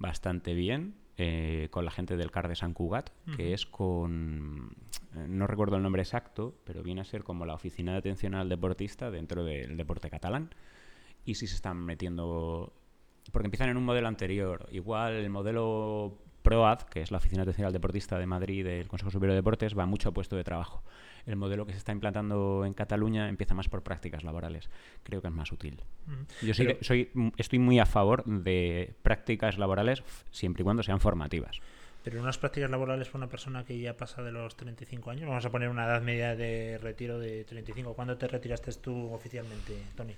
bastante 0.00 0.54
bien 0.54 0.96
eh, 1.16 1.68
con 1.70 1.84
la 1.84 1.92
gente 1.92 2.16
del 2.16 2.32
CAR 2.32 2.48
de 2.48 2.56
San 2.56 2.74
Cugat, 2.74 3.10
que 3.36 3.54
es 3.54 3.64
con, 3.64 4.74
eh, 5.14 5.26
no 5.28 5.46
recuerdo 5.46 5.76
el 5.76 5.82
nombre 5.84 6.02
exacto, 6.02 6.52
pero 6.64 6.82
viene 6.82 7.02
a 7.02 7.04
ser 7.04 7.22
como 7.22 7.46
la 7.46 7.54
oficina 7.54 7.92
de 7.92 7.98
atención 7.98 8.34
al 8.34 8.48
deportista 8.48 9.12
dentro 9.12 9.44
del 9.44 9.76
deporte 9.76 10.10
catalán. 10.10 10.52
Y 11.24 11.36
sí 11.36 11.46
se 11.46 11.54
están 11.54 11.76
metiendo, 11.76 12.72
porque 13.30 13.46
empiezan 13.46 13.68
en 13.68 13.76
un 13.76 13.84
modelo 13.84 14.08
anterior. 14.08 14.66
Igual 14.72 15.12
el 15.12 15.30
modelo 15.30 16.18
PROAD, 16.42 16.80
que 16.90 17.02
es 17.02 17.12
la 17.12 17.18
oficina 17.18 17.44
de 17.44 17.50
atención 17.50 17.68
al 17.68 17.72
deportista 17.72 18.18
de 18.18 18.26
Madrid 18.26 18.64
del 18.64 18.88
Consejo 18.88 19.12
Superior 19.12 19.34
de 19.34 19.42
Deportes, 19.42 19.78
va 19.78 19.86
mucho 19.86 20.08
a 20.08 20.12
puesto 20.12 20.34
de 20.34 20.42
trabajo. 20.42 20.82
El 21.26 21.36
modelo 21.36 21.66
que 21.66 21.72
se 21.72 21.78
está 21.78 21.92
implantando 21.92 22.64
en 22.64 22.74
Cataluña 22.74 23.28
empieza 23.28 23.54
más 23.54 23.68
por 23.68 23.82
prácticas 23.82 24.24
laborales. 24.24 24.68
Creo 25.02 25.20
que 25.20 25.28
es 25.28 25.34
más 25.34 25.52
útil. 25.52 25.80
Mm. 26.06 26.46
Yo 26.46 26.54
sí 26.54 26.64
Pero- 26.64 26.78
que 26.78 26.84
soy, 26.84 27.10
mm, 27.14 27.28
estoy 27.36 27.58
muy 27.58 27.78
a 27.78 27.86
favor 27.86 28.24
de 28.24 28.94
prácticas 29.02 29.58
laborales 29.58 30.02
siempre 30.30 30.62
y 30.62 30.64
cuando 30.64 30.82
sean 30.82 31.00
formativas. 31.00 31.60
Pero 32.02 32.20
unas 32.20 32.38
prácticas 32.38 32.70
laborales 32.70 33.08
para 33.08 33.18
una 33.24 33.28
persona 33.28 33.64
que 33.64 33.78
ya 33.78 33.94
pasa 33.96 34.22
de 34.22 34.32
los 34.32 34.56
35 34.56 35.10
años, 35.10 35.28
vamos 35.28 35.44
a 35.44 35.50
poner 35.50 35.68
una 35.68 35.84
edad 35.84 36.00
media 36.00 36.34
de 36.34 36.78
retiro 36.78 37.18
de 37.18 37.44
35. 37.44 37.92
¿Cuándo 37.94 38.16
te 38.16 38.26
retiraste 38.26 38.72
tú 38.72 39.12
oficialmente, 39.12 39.74
Tony? 39.96 40.14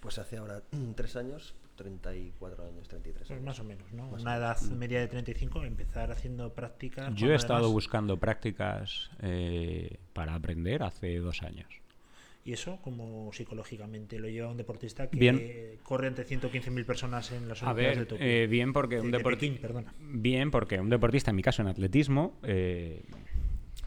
Pues 0.00 0.18
hace 0.18 0.36
ahora 0.36 0.60
tres 0.94 1.16
años, 1.16 1.54
34 1.82 2.64
años, 2.64 2.88
33 2.88 3.18
Pues 3.26 3.30
años. 3.32 3.44
más 3.44 3.58
o 3.60 3.64
menos, 3.64 3.92
¿no? 3.92 4.10
Más 4.10 4.22
Una 4.22 4.34
menos. 4.38 4.62
edad 4.62 4.70
media 4.76 5.00
de 5.00 5.08
35, 5.08 5.64
empezar 5.64 6.10
haciendo 6.12 6.52
prácticas. 6.54 7.14
Yo 7.14 7.32
he 7.32 7.34
estado 7.34 7.54
además- 7.60 7.72
buscando 7.72 8.16
prácticas 8.18 9.10
eh, 9.20 9.98
para 10.12 10.34
aprender 10.34 10.82
hace 10.82 11.18
dos 11.18 11.42
años. 11.42 11.66
¿Y 12.44 12.52
eso 12.52 12.78
como 12.82 13.32
psicológicamente 13.32 14.18
lo 14.18 14.28
lleva 14.28 14.50
un 14.50 14.56
deportista 14.56 15.08
que 15.08 15.16
Bien. 15.18 15.78
corre 15.84 16.08
ante 16.08 16.24
115.000 16.24 16.84
personas 16.84 17.30
en 17.30 17.46
las 17.48 17.62
A 17.62 17.66
Olimpiadas 17.70 17.94
de 17.94 18.00
ver, 18.00 18.08
Tokio? 18.08 18.26
eh, 18.26 18.46
bien 18.48 18.72
porque 18.72 18.96
un 18.98 19.06
De- 19.06 19.12
de 19.12 19.18
deportista... 19.18 19.68
Bien 20.00 20.50
porque 20.50 20.80
un 20.80 20.90
deportista, 20.90 21.30
en 21.30 21.36
mi 21.36 21.42
caso 21.42 21.62
en 21.62 21.68
atletismo, 21.68 22.36
eh, 22.42 23.04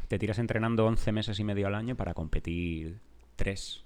te 0.08 0.18
tiras 0.20 0.40
entrenando 0.40 0.86
11 0.86 1.12
meses 1.12 1.38
y 1.40 1.44
medio 1.44 1.68
al 1.68 1.76
año 1.76 1.96
para 1.98 2.14
competir 2.14 3.00
3. 3.36 3.84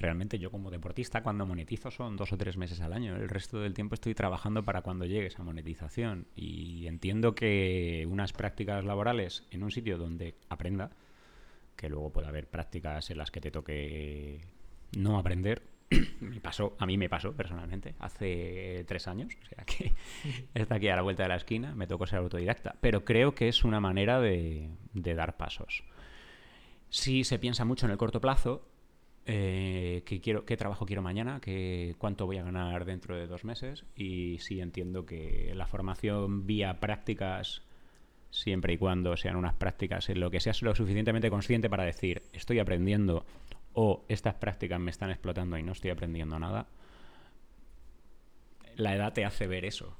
Realmente 0.00 0.38
yo 0.38 0.50
como 0.50 0.70
deportista 0.70 1.22
cuando 1.22 1.44
monetizo 1.44 1.90
son 1.90 2.16
dos 2.16 2.32
o 2.32 2.38
tres 2.38 2.56
meses 2.56 2.80
al 2.80 2.94
año. 2.94 3.16
El 3.16 3.28
resto 3.28 3.60
del 3.60 3.74
tiempo 3.74 3.94
estoy 3.94 4.14
trabajando 4.14 4.64
para 4.64 4.80
cuando 4.80 5.04
llegue 5.04 5.26
esa 5.26 5.42
monetización. 5.42 6.26
Y 6.34 6.86
entiendo 6.86 7.34
que 7.34 8.06
unas 8.08 8.32
prácticas 8.32 8.82
laborales 8.86 9.46
en 9.50 9.62
un 9.62 9.70
sitio 9.70 9.98
donde 9.98 10.36
aprenda, 10.48 10.90
que 11.76 11.90
luego 11.90 12.10
puede 12.14 12.28
haber 12.28 12.48
prácticas 12.48 13.10
en 13.10 13.18
las 13.18 13.30
que 13.30 13.42
te 13.42 13.50
toque 13.50 14.40
no 14.96 15.18
aprender. 15.18 15.64
me 16.20 16.40
pasó, 16.40 16.76
a 16.78 16.86
mí 16.86 16.96
me 16.96 17.10
pasó 17.10 17.34
personalmente 17.34 17.94
hace 17.98 18.86
tres 18.88 19.06
años, 19.06 19.36
o 19.42 19.44
sea 19.44 19.64
que 19.64 19.92
está 20.54 20.76
aquí 20.76 20.88
a 20.88 20.96
la 20.96 21.02
vuelta 21.02 21.24
de 21.24 21.28
la 21.28 21.36
esquina, 21.36 21.74
me 21.74 21.86
tocó 21.86 22.06
ser 22.06 22.20
autodidacta, 22.20 22.76
pero 22.80 23.04
creo 23.04 23.34
que 23.34 23.48
es 23.48 23.64
una 23.64 23.80
manera 23.80 24.18
de, 24.18 24.70
de 24.94 25.14
dar 25.14 25.36
pasos. 25.36 25.84
Si 26.88 27.24
se 27.24 27.38
piensa 27.38 27.66
mucho 27.66 27.84
en 27.84 27.92
el 27.92 27.98
corto 27.98 28.20
plazo, 28.20 28.70
eh, 29.26 30.02
qué, 30.06 30.20
quiero, 30.20 30.44
qué 30.44 30.56
trabajo 30.56 30.86
quiero 30.86 31.02
mañana, 31.02 31.40
qué, 31.40 31.94
cuánto 31.98 32.26
voy 32.26 32.38
a 32.38 32.42
ganar 32.42 32.84
dentro 32.84 33.16
de 33.16 33.26
dos 33.26 33.44
meses, 33.44 33.84
y 33.94 34.38
sí 34.38 34.60
entiendo 34.60 35.06
que 35.06 35.52
la 35.54 35.66
formación 35.66 36.46
vía 36.46 36.80
prácticas 36.80 37.62
siempre 38.30 38.74
y 38.74 38.78
cuando 38.78 39.16
sean 39.16 39.36
unas 39.36 39.54
prácticas 39.54 40.08
en 40.08 40.20
lo 40.20 40.30
que 40.30 40.40
seas 40.40 40.62
lo 40.62 40.74
suficientemente 40.74 41.30
consciente 41.30 41.68
para 41.68 41.84
decir 41.84 42.22
estoy 42.32 42.60
aprendiendo 42.60 43.26
o 43.72 44.04
estas 44.08 44.34
prácticas 44.34 44.80
me 44.80 44.90
están 44.90 45.10
explotando 45.10 45.58
y 45.58 45.62
no 45.62 45.72
estoy 45.72 45.90
aprendiendo 45.90 46.38
nada, 46.38 46.66
la 48.76 48.94
edad 48.94 49.12
te 49.12 49.24
hace 49.24 49.46
ver 49.46 49.64
eso. 49.64 49.96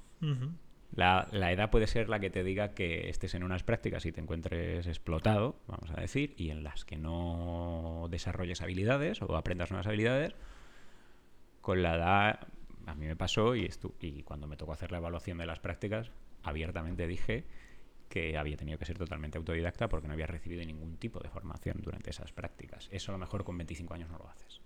La, 0.92 1.28
la 1.30 1.52
edad 1.52 1.70
puede 1.70 1.86
ser 1.86 2.08
la 2.08 2.18
que 2.18 2.30
te 2.30 2.42
diga 2.42 2.74
que 2.74 3.08
estés 3.08 3.34
en 3.34 3.44
unas 3.44 3.62
prácticas 3.62 4.04
y 4.06 4.12
te 4.12 4.20
encuentres 4.20 4.86
explotado, 4.86 5.56
vamos 5.68 5.90
a 5.96 6.00
decir, 6.00 6.34
y 6.36 6.50
en 6.50 6.64
las 6.64 6.84
que 6.84 6.96
no 6.96 8.08
desarrolles 8.10 8.60
habilidades 8.60 9.22
o 9.22 9.36
aprendas 9.36 9.70
nuevas 9.70 9.86
habilidades. 9.86 10.34
Con 11.60 11.82
la 11.82 11.94
edad, 11.94 12.48
a 12.86 12.94
mí 12.94 13.06
me 13.06 13.16
pasó 13.16 13.54
y, 13.54 13.70
y 14.00 14.22
cuando 14.22 14.46
me 14.46 14.56
tocó 14.56 14.72
hacer 14.72 14.90
la 14.90 14.98
evaluación 14.98 15.38
de 15.38 15.46
las 15.46 15.60
prácticas, 15.60 16.10
abiertamente 16.42 17.06
dije 17.06 17.44
que 18.10 18.36
había 18.36 18.56
tenido 18.56 18.76
que 18.76 18.84
ser 18.84 18.98
totalmente 18.98 19.38
autodidacta 19.38 19.88
porque 19.88 20.08
no 20.08 20.14
había 20.14 20.26
recibido 20.26 20.64
ningún 20.64 20.96
tipo 20.96 21.20
de 21.20 21.28
formación 21.30 21.76
durante 21.80 22.10
esas 22.10 22.32
prácticas. 22.32 22.88
Eso 22.90 23.12
a 23.12 23.14
lo 23.14 23.18
mejor 23.18 23.44
con 23.44 23.56
25 23.56 23.94
años 23.94 24.10
no 24.10 24.18
lo 24.18 24.28
haces. 24.28 24.60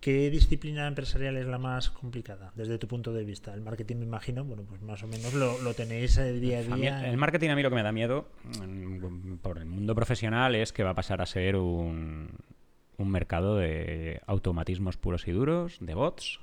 ¿Qué 0.00 0.28
disciplina 0.28 0.88
empresarial 0.88 1.36
es 1.36 1.46
la 1.46 1.58
más 1.58 1.88
complicada 1.90 2.52
desde 2.56 2.76
tu 2.78 2.88
punto 2.88 3.12
de 3.12 3.24
vista? 3.24 3.54
El 3.54 3.60
marketing, 3.60 3.96
me 3.98 4.04
imagino, 4.06 4.44
bueno, 4.44 4.64
pues 4.68 4.82
más 4.82 5.00
o 5.04 5.06
menos 5.06 5.32
lo, 5.34 5.62
lo 5.62 5.72
tenéis 5.74 6.16
día 6.40 6.58
a 6.58 6.62
A 6.62 6.76
mí 6.76 6.80
día. 6.82 7.08
el 7.08 7.16
marketing 7.16 7.50
a 7.50 7.54
mí 7.56 7.62
lo 7.62 7.70
que 7.70 7.76
me 7.76 7.82
da 7.84 7.92
miedo 7.92 8.28
mm, 8.44 9.36
por 9.36 9.58
el 9.58 9.66
mundo 9.66 9.94
profesional 9.94 10.56
es 10.56 10.72
que 10.72 10.82
va 10.82 10.90
a 10.90 10.94
pasar 10.94 11.22
a 11.22 11.26
ser 11.26 11.54
un, 11.54 12.28
un 12.96 13.08
mercado 13.10 13.56
de 13.56 14.20
automatismos 14.26 14.96
puros 14.96 15.28
y 15.28 15.30
duros, 15.30 15.78
de 15.80 15.94
bots. 15.94 16.40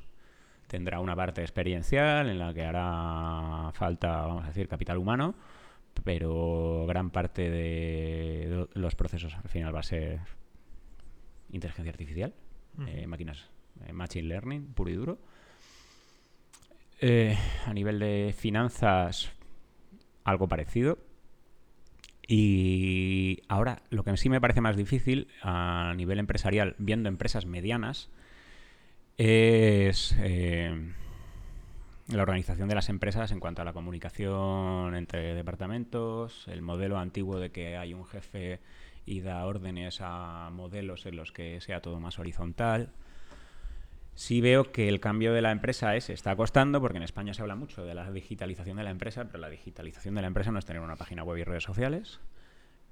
Tendrá 0.67 1.01
una 1.01 1.15
parte 1.15 1.41
experiencial 1.41 2.29
en 2.29 2.39
la 2.39 2.53
que 2.53 2.63
hará 2.63 3.71
falta, 3.73 4.25
vamos 4.27 4.45
a 4.45 4.47
decir, 4.47 4.69
capital 4.69 4.97
humano, 4.97 5.35
pero 6.03 6.85
gran 6.87 7.09
parte 7.09 7.49
de 7.49 8.47
lo- 8.49 8.69
los 8.73 8.95
procesos 8.95 9.33
al 9.35 9.49
final 9.49 9.73
va 9.75 9.79
a 9.79 9.83
ser 9.83 10.19
inteligencia 11.51 11.91
artificial, 11.91 12.33
eh, 12.87 13.07
máquinas, 13.07 13.49
eh, 13.87 13.93
machine 13.93 14.27
learning 14.27 14.73
puro 14.73 14.89
y 14.89 14.93
duro. 14.95 15.19
Eh, 17.01 17.37
a 17.65 17.73
nivel 17.73 17.99
de 17.99 18.33
finanzas, 18.37 19.31
algo 20.23 20.47
parecido. 20.47 20.97
Y 22.27 23.41
ahora, 23.47 23.83
lo 23.91 24.03
que 24.03 24.15
sí 24.17 24.29
me 24.29 24.41
parece 24.41 24.61
más 24.61 24.75
difícil 24.75 25.27
a 25.43 25.93
nivel 25.95 26.17
empresarial, 26.19 26.75
viendo 26.79 27.07
empresas 27.09 27.45
medianas, 27.45 28.09
es 29.17 30.15
eh, 30.19 30.93
la 32.07 32.21
organización 32.21 32.69
de 32.69 32.75
las 32.75 32.89
empresas 32.89 33.31
en 33.31 33.39
cuanto 33.39 33.61
a 33.61 33.65
la 33.65 33.73
comunicación 33.73 34.95
entre 34.95 35.33
departamentos, 35.33 36.47
el 36.47 36.61
modelo 36.61 36.99
antiguo 36.99 37.39
de 37.39 37.51
que 37.51 37.77
hay 37.77 37.93
un 37.93 38.05
jefe 38.05 38.59
y 39.05 39.21
da 39.21 39.45
órdenes 39.45 39.99
a 40.01 40.49
modelos 40.51 41.05
en 41.05 41.15
los 41.15 41.31
que 41.31 41.61
sea 41.61 41.81
todo 41.81 41.99
más 41.99 42.19
horizontal. 42.19 42.91
Sí 44.13 44.39
veo 44.39 44.71
que 44.71 44.87
el 44.87 44.99
cambio 44.99 45.33
de 45.33 45.41
la 45.41 45.51
empresa 45.51 45.95
es, 45.95 46.09
está 46.09 46.35
costando, 46.35 46.79
porque 46.79 46.97
en 46.97 47.03
España 47.03 47.33
se 47.33 47.41
habla 47.41 47.55
mucho 47.55 47.83
de 47.83 47.93
la 47.93 48.09
digitalización 48.11 48.77
de 48.77 48.83
la 48.83 48.91
empresa, 48.91 49.25
pero 49.25 49.39
la 49.39 49.49
digitalización 49.49 50.15
de 50.15 50.21
la 50.21 50.27
empresa 50.27 50.51
no 50.51 50.59
es 50.59 50.65
tener 50.65 50.81
una 50.81 50.95
página 50.95 51.23
web 51.23 51.37
y 51.37 51.43
redes 51.43 51.63
sociales. 51.63 52.21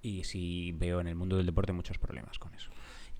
Y 0.01 0.25
sí 0.25 0.73
veo 0.75 0.99
en 0.99 1.07
el 1.07 1.15
mundo 1.15 1.37
del 1.37 1.45
deporte 1.45 1.71
muchos 1.71 1.97
problemas 1.97 2.39
con 2.39 2.53
eso. 2.55 2.71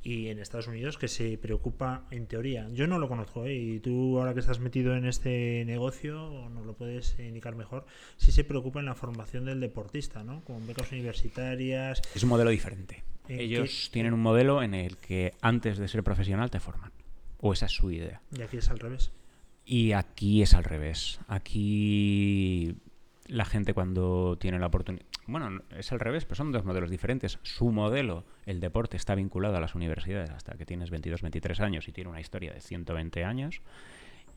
Y 0.04 0.28
en 0.28 0.40
Estados 0.40 0.68
Unidos 0.68 0.98
que 0.98 1.08
se 1.08 1.38
preocupa 1.38 2.06
en 2.12 2.28
teoría. 2.28 2.68
Yo 2.74 2.88
no 2.88 3.00
lo 3.00 3.08
conozco 3.08 3.46
¿eh? 3.46 3.56
y 3.56 3.80
tú 3.80 4.20
ahora 4.20 4.34
que 4.34 4.42
estás 4.42 4.60
metido 4.60 4.96
en 4.98 5.06
este 5.06 5.64
negocio 5.66 6.50
nos 6.50 6.66
lo 6.66 6.74
puedes 6.74 7.18
indicar 7.20 7.56
mejor. 7.56 7.86
Si 8.18 8.32
se 8.34 8.44
preocupa 8.44 8.80
en 8.82 8.86
la 8.88 8.96
formación 8.96 9.46
del 9.46 9.60
deportista, 9.62 10.24
¿no? 10.24 10.42
Con 10.44 10.68
becas 10.68 10.92
universitarias. 10.92 12.02
Es 12.14 12.24
un 12.24 12.30
modelo 12.30 12.50
diferente. 12.50 13.04
¿En 13.30 13.40
Ellos 13.40 13.86
qué- 13.88 13.94
tienen 13.94 14.14
un 14.14 14.20
modelo 14.22 14.62
en 14.62 14.74
el 14.74 14.98
que 14.98 15.34
antes 15.42 15.78
de 15.78 15.88
ser 15.88 16.04
profesional 16.04 16.52
te 16.52 16.60
forman. 16.60 16.92
O 17.40 17.54
esa 17.54 17.68
es 17.68 17.72
su 17.72 17.90
idea. 17.92 18.22
Y 18.38 18.42
aquí 18.42 18.58
es 18.58 18.70
al 18.70 18.80
revés. 18.80 19.12
Y 19.66 19.94
aquí 19.94 20.42
es 20.42 20.54
al 20.54 20.66
revés. 20.66 21.20
Aquí 21.30 22.76
la 23.28 23.46
gente 23.46 23.74
cuando 23.74 24.38
tiene 24.40 24.60
la 24.60 24.68
oportunidad... 24.68 25.06
Bueno, 25.26 25.62
es 25.78 25.92
al 25.92 26.00
revés, 26.00 26.26
pero 26.26 26.36
son 26.36 26.52
dos 26.52 26.66
modelos 26.66 26.90
diferentes. 26.90 27.40
Su 27.44 27.72
modelo, 27.72 28.26
el 28.46 28.60
deporte, 28.60 28.98
está 28.98 29.16
vinculado 29.16 29.56
a 29.56 29.62
las 29.62 29.74
universidades 29.74 30.30
hasta 30.32 30.56
que 30.58 30.66
tienes 30.66 30.90
22, 30.90 31.22
23 31.22 31.60
años 31.62 31.88
y 31.88 31.94
tiene 31.94 32.10
una 32.10 32.20
historia 32.20 32.52
de 32.54 32.60
120 32.60 33.24
años. 33.24 33.62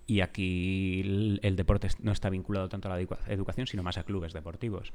Y 0.07 0.21
aquí 0.21 1.01
el, 1.43 1.57
deporte 1.57 1.89
no 2.01 2.13
está 2.13 2.31
vinculado 2.31 2.69
tanto 2.69 2.89
a 2.89 2.95
la 2.95 3.01
educa- 3.01 3.19
educación, 3.27 3.67
sino 3.67 3.83
más 3.83 3.99
a 3.99 4.05
clubes 4.05 4.33
deportivos. 4.33 4.93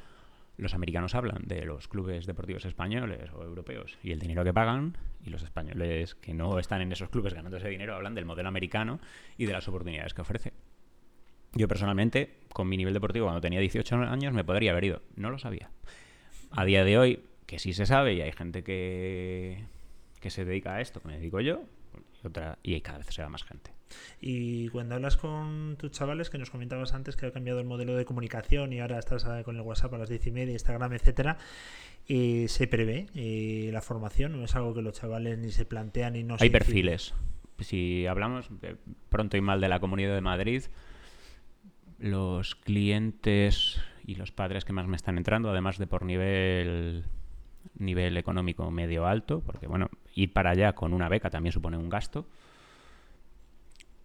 Los 0.58 0.73
americanos 0.73 1.15
hablan 1.15 1.43
de 1.45 1.65
los 1.65 1.89
clubes 1.89 2.25
deportivos 2.25 2.63
españoles 2.65 3.30
o 3.34 3.43
europeos 3.43 3.97
y 4.04 4.12
el 4.12 4.19
dinero 4.19 4.43
que 4.45 4.54
pagan, 4.54 4.97
y 5.25 5.30
los 5.30 5.43
españoles 5.43 6.15
que 6.15 6.34
no 6.34 6.60
están 6.60 6.82
en 6.82 6.91
esos 6.93 7.10
clubes 7.10 7.34
ganando 7.34 7.58
ese 7.58 7.69
dinero 7.69 7.95
hablan 7.95 8.15
del 8.15 8.25
modelo 8.25 8.47
americano 8.47 8.99
y 9.38 9.45
de 9.45 9.54
las 9.54 9.67
oportunidades 9.67 10.13
que 10.13 10.21
ofrece. 10.21 10.54
Yo 11.53 11.67
personalmente, 11.67 12.39
con 12.53 12.69
mi 12.69 12.77
nivel 12.77 12.93
deportivo 12.93 13.25
cuando 13.25 13.41
tenía 13.41 13.59
18 13.59 13.95
años, 13.95 14.33
me 14.33 14.43
podría 14.43 14.71
haber 14.71 14.85
ido. 14.85 15.01
No 15.15 15.29
lo 15.29 15.37
sabía. 15.37 15.69
A 16.51 16.65
día 16.65 16.83
de 16.83 16.97
hoy, 16.97 17.23
que 17.45 17.59
sí 17.59 17.73
se 17.73 17.85
sabe 17.85 18.13
y 18.13 18.21
hay 18.21 18.31
gente 18.31 18.63
que, 18.63 19.65
que 20.19 20.29
se 20.29 20.45
dedica 20.45 20.75
a 20.75 20.81
esto, 20.81 21.01
que 21.01 21.09
me 21.09 21.17
dedico 21.17 21.41
yo, 21.41 21.63
y, 22.23 22.27
otra, 22.27 22.57
y 22.63 22.79
cada 22.81 22.99
vez 22.99 23.07
se 23.07 23.21
da 23.21 23.29
más 23.29 23.43
gente. 23.43 23.71
Y 24.21 24.69
cuando 24.69 24.95
hablas 24.95 25.17
con 25.17 25.75
tus 25.77 25.91
chavales, 25.91 26.29
que 26.29 26.37
nos 26.37 26.49
comentabas 26.49 26.93
antes 26.93 27.15
que 27.15 27.25
ha 27.25 27.31
cambiado 27.31 27.59
el 27.59 27.65
modelo 27.65 27.95
de 27.95 28.05
comunicación 28.05 28.71
y 28.71 28.79
ahora 28.79 28.99
estás 28.99 29.25
eh, 29.25 29.43
con 29.43 29.55
el 29.57 29.61
WhatsApp 29.61 29.93
a 29.93 29.97
las 29.97 30.09
diez 30.09 30.25
y 30.27 30.31
media, 30.31 30.53
Instagram, 30.53 30.93
etcétera, 30.93 31.37
eh, 32.07 32.45
¿se 32.47 32.67
prevé 32.67 33.07
eh, 33.15 33.69
la 33.73 33.81
formación? 33.81 34.37
¿No 34.37 34.45
es 34.45 34.55
algo 34.55 34.73
que 34.73 34.81
los 34.81 34.93
chavales 34.93 35.37
ni 35.37 35.51
se 35.51 35.65
plantean 35.65 36.13
ni 36.13 36.23
no 36.23 36.37
se 36.37 36.45
Hay 36.45 36.49
perfiles. 36.49 37.13
Si 37.59 38.07
hablamos 38.07 38.47
de 38.61 38.75
pronto 39.09 39.37
y 39.37 39.41
mal 39.41 39.61
de 39.61 39.69
la 39.69 39.79
Comunidad 39.79 40.15
de 40.15 40.21
Madrid, 40.21 40.63
los 42.01 42.55
clientes 42.55 43.79
y 44.05 44.15
los 44.15 44.31
padres 44.31 44.65
que 44.65 44.73
más 44.73 44.87
me 44.87 44.95
están 44.95 45.17
entrando, 45.17 45.49
además 45.49 45.77
de 45.77 45.87
por 45.87 46.03
nivel 46.03 47.05
económico 48.17 48.69
medio 48.71 49.05
alto, 49.05 49.41
porque 49.41 49.67
bueno, 49.67 49.89
ir 50.15 50.33
para 50.33 50.49
allá 50.49 50.73
con 50.73 50.93
una 50.93 51.07
beca 51.07 51.29
también 51.29 51.53
supone 51.53 51.77
un 51.77 51.89
gasto. 51.89 52.27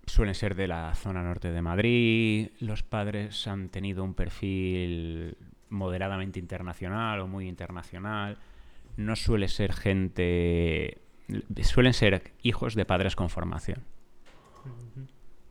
Suelen 0.07 0.35
ser 0.35 0.55
de 0.55 0.69
la 0.69 0.95
zona 0.95 1.23
norte 1.23 1.51
de 1.51 1.63
Madrid. 1.63 2.51
Los 2.61 2.83
padres 2.85 3.47
han 3.49 3.71
tenido 3.71 4.05
un 4.05 4.15
perfil 4.15 5.37
moderadamente 5.69 6.39
internacional 6.39 7.21
o 7.21 7.27
muy 7.27 7.49
internacional. 7.49 8.39
No 8.97 9.17
suele 9.17 9.49
ser 9.49 9.73
gente. 9.73 10.99
Suelen 11.63 11.93
ser 11.93 12.33
hijos 12.43 12.77
de 12.77 12.85
padres 12.85 13.17
con 13.17 13.31
formación. 13.31 13.83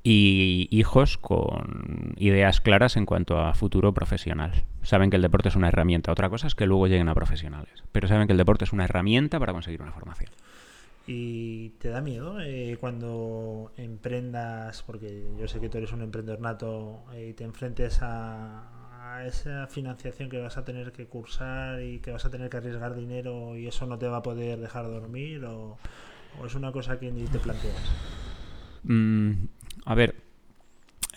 Y 0.08 0.68
hijos 0.70 1.18
con 1.18 2.13
ideas 2.18 2.62
claras 2.62 2.96
en 2.96 3.08
cuanto 3.08 3.39
a 3.39 3.56
futuro 3.56 3.91
profesional. 3.91 4.52
Saben 4.84 5.10
que 5.10 5.15
el 5.15 5.24
deporte 5.24 5.50
es 5.50 5.56
una 5.56 5.70
herramienta. 5.70 6.12
Otra 6.12 6.30
cosa 6.30 6.46
es 6.46 6.54
que 6.54 6.68
luego 6.68 6.86
lleguen 6.86 7.10
a 7.10 7.15
profesionales. 7.15 7.84
Pero 7.91 8.08
saben 8.08 8.28
que 8.28 8.34
el 8.34 8.38
deporte 8.38 8.65
es 8.65 8.72
una 8.72 8.84
herramienta 8.84 9.39
para 9.39 9.52
conseguir 9.52 9.82
una 9.82 9.91
formación. 9.91 10.30
¿Y 11.08 11.70
te 11.80 11.89
da 11.89 12.02
miedo 12.02 12.39
eh, 12.39 12.78
cuando 12.80 13.72
emprendas, 13.78 14.84
porque 14.84 15.28
yo 15.39 15.48
sé 15.48 15.60
que 15.60 15.70
tú 15.70 15.80
eres 15.80 15.91
un 15.91 16.04
emprendedor 16.04 16.39
nato, 16.39 17.00
eh, 17.15 17.30
y 17.32 17.34
te 17.34 17.44
enfrentes 17.44 18.04
a, 18.04 19.12
a 19.12 19.26
esa 19.26 19.65
financiación 19.65 20.30
que 20.30 20.39
vas 20.39 20.58
a 20.58 20.65
tener 20.65 20.91
que 20.91 21.08
cursar 21.08 21.82
y 21.82 21.98
que 21.98 22.12
vas 22.12 22.26
a 22.26 22.30
tener 22.30 22.52
que 22.52 22.58
arriesgar 22.58 22.94
dinero 22.94 23.58
y 23.58 23.65
eso 23.65 23.88
no 23.88 23.98
te 23.98 24.08
va 24.08 24.18
a 24.18 24.24
poder 24.24 24.60
dejar 24.60 24.86
dormir? 24.86 25.46
¿O, 25.46 25.80
¿O 26.39 26.46
es 26.46 26.54
una 26.54 26.72
cosa 26.72 27.00
que 27.00 27.12
ni 27.12 27.26
te 27.26 27.39
planteas? 27.39 27.91
Mm, 28.84 29.32
a 29.86 29.95
ver, 29.95 30.15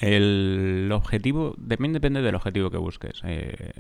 el 0.01 0.91
objetivo 0.93 1.57
también 1.57 1.93
depende 1.93 2.23
del 2.23 2.35
objetivo 2.35 2.71
que 2.71 2.77
busques. 2.77 3.21
Eh, 3.25 3.73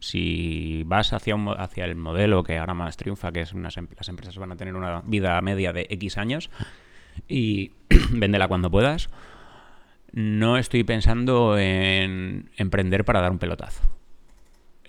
si 0.00 0.82
vas 0.86 1.12
hacia, 1.12 1.34
un, 1.34 1.48
hacia 1.48 1.84
el 1.84 1.94
modelo 1.94 2.42
que 2.42 2.58
ahora 2.58 2.74
más 2.74 2.96
triunfa, 2.96 3.32
que 3.32 3.42
es 3.42 3.52
unas, 3.52 3.76
las 3.76 4.08
empresas 4.08 4.36
van 4.38 4.52
a 4.52 4.56
tener 4.56 4.74
una 4.74 5.02
vida 5.02 5.40
media 5.42 5.72
de 5.72 5.86
X 5.90 6.18
años 6.18 6.50
y 7.28 7.72
véndela 8.10 8.48
cuando 8.48 8.70
puedas, 8.70 9.10
no 10.12 10.56
estoy 10.56 10.84
pensando 10.84 11.58
en 11.58 12.50
emprender 12.56 13.04
para 13.04 13.20
dar 13.20 13.30
un 13.30 13.38
pelotazo. 13.38 13.82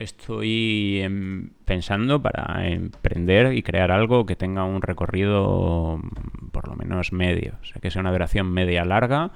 Estoy 0.01 0.99
em, 1.03 1.49
pensando 1.63 2.19
para 2.23 2.67
emprender 2.67 3.53
y 3.53 3.61
crear 3.61 3.91
algo 3.91 4.25
que 4.25 4.35
tenga 4.35 4.63
un 4.63 4.81
recorrido 4.81 5.99
mm, 5.99 6.47
por 6.47 6.67
lo 6.67 6.75
menos 6.75 7.11
medio, 7.13 7.53
o 7.61 7.65
sea, 7.65 7.79
que 7.79 7.91
sea 7.91 7.99
una 7.99 8.11
duración 8.11 8.51
media 8.51 8.83
larga, 8.83 9.29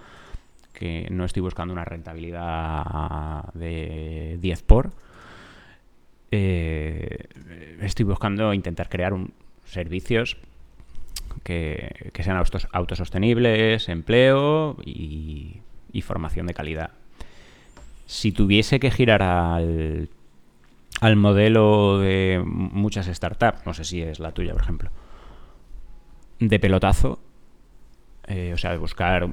que 0.73 1.07
no 1.11 1.23
estoy 1.23 1.43
buscando 1.43 1.71
una 1.71 1.85
rentabilidad 1.85 3.53
de 3.53 4.39
10 4.41 4.63
por. 4.63 4.91
Eh, 6.31 7.27
estoy 7.81 8.05
buscando 8.05 8.51
intentar 8.51 8.89
crear 8.89 9.13
servicios 9.65 10.35
que, 11.43 12.09
que 12.11 12.23
sean 12.23 12.37
autos, 12.37 12.67
autosostenibles, 12.71 13.87
empleo 13.87 14.77
y, 14.83 15.61
y 15.91 16.01
formación 16.01 16.47
de 16.47 16.55
calidad. 16.55 16.89
Si 18.07 18.31
tuviese 18.31 18.79
que 18.79 18.89
girar 18.89 19.21
al 19.21 20.09
al 21.01 21.15
modelo 21.15 21.99
de 21.99 22.41
muchas 22.45 23.07
startups, 23.07 23.65
no 23.65 23.73
sé 23.73 23.83
si 23.83 24.01
es 24.01 24.19
la 24.19 24.31
tuya, 24.31 24.53
por 24.53 24.61
ejemplo, 24.61 24.91
de 26.39 26.59
pelotazo, 26.59 27.19
eh, 28.27 28.51
o 28.53 28.57
sea, 28.57 28.71
de 28.71 28.77
buscar 28.77 29.29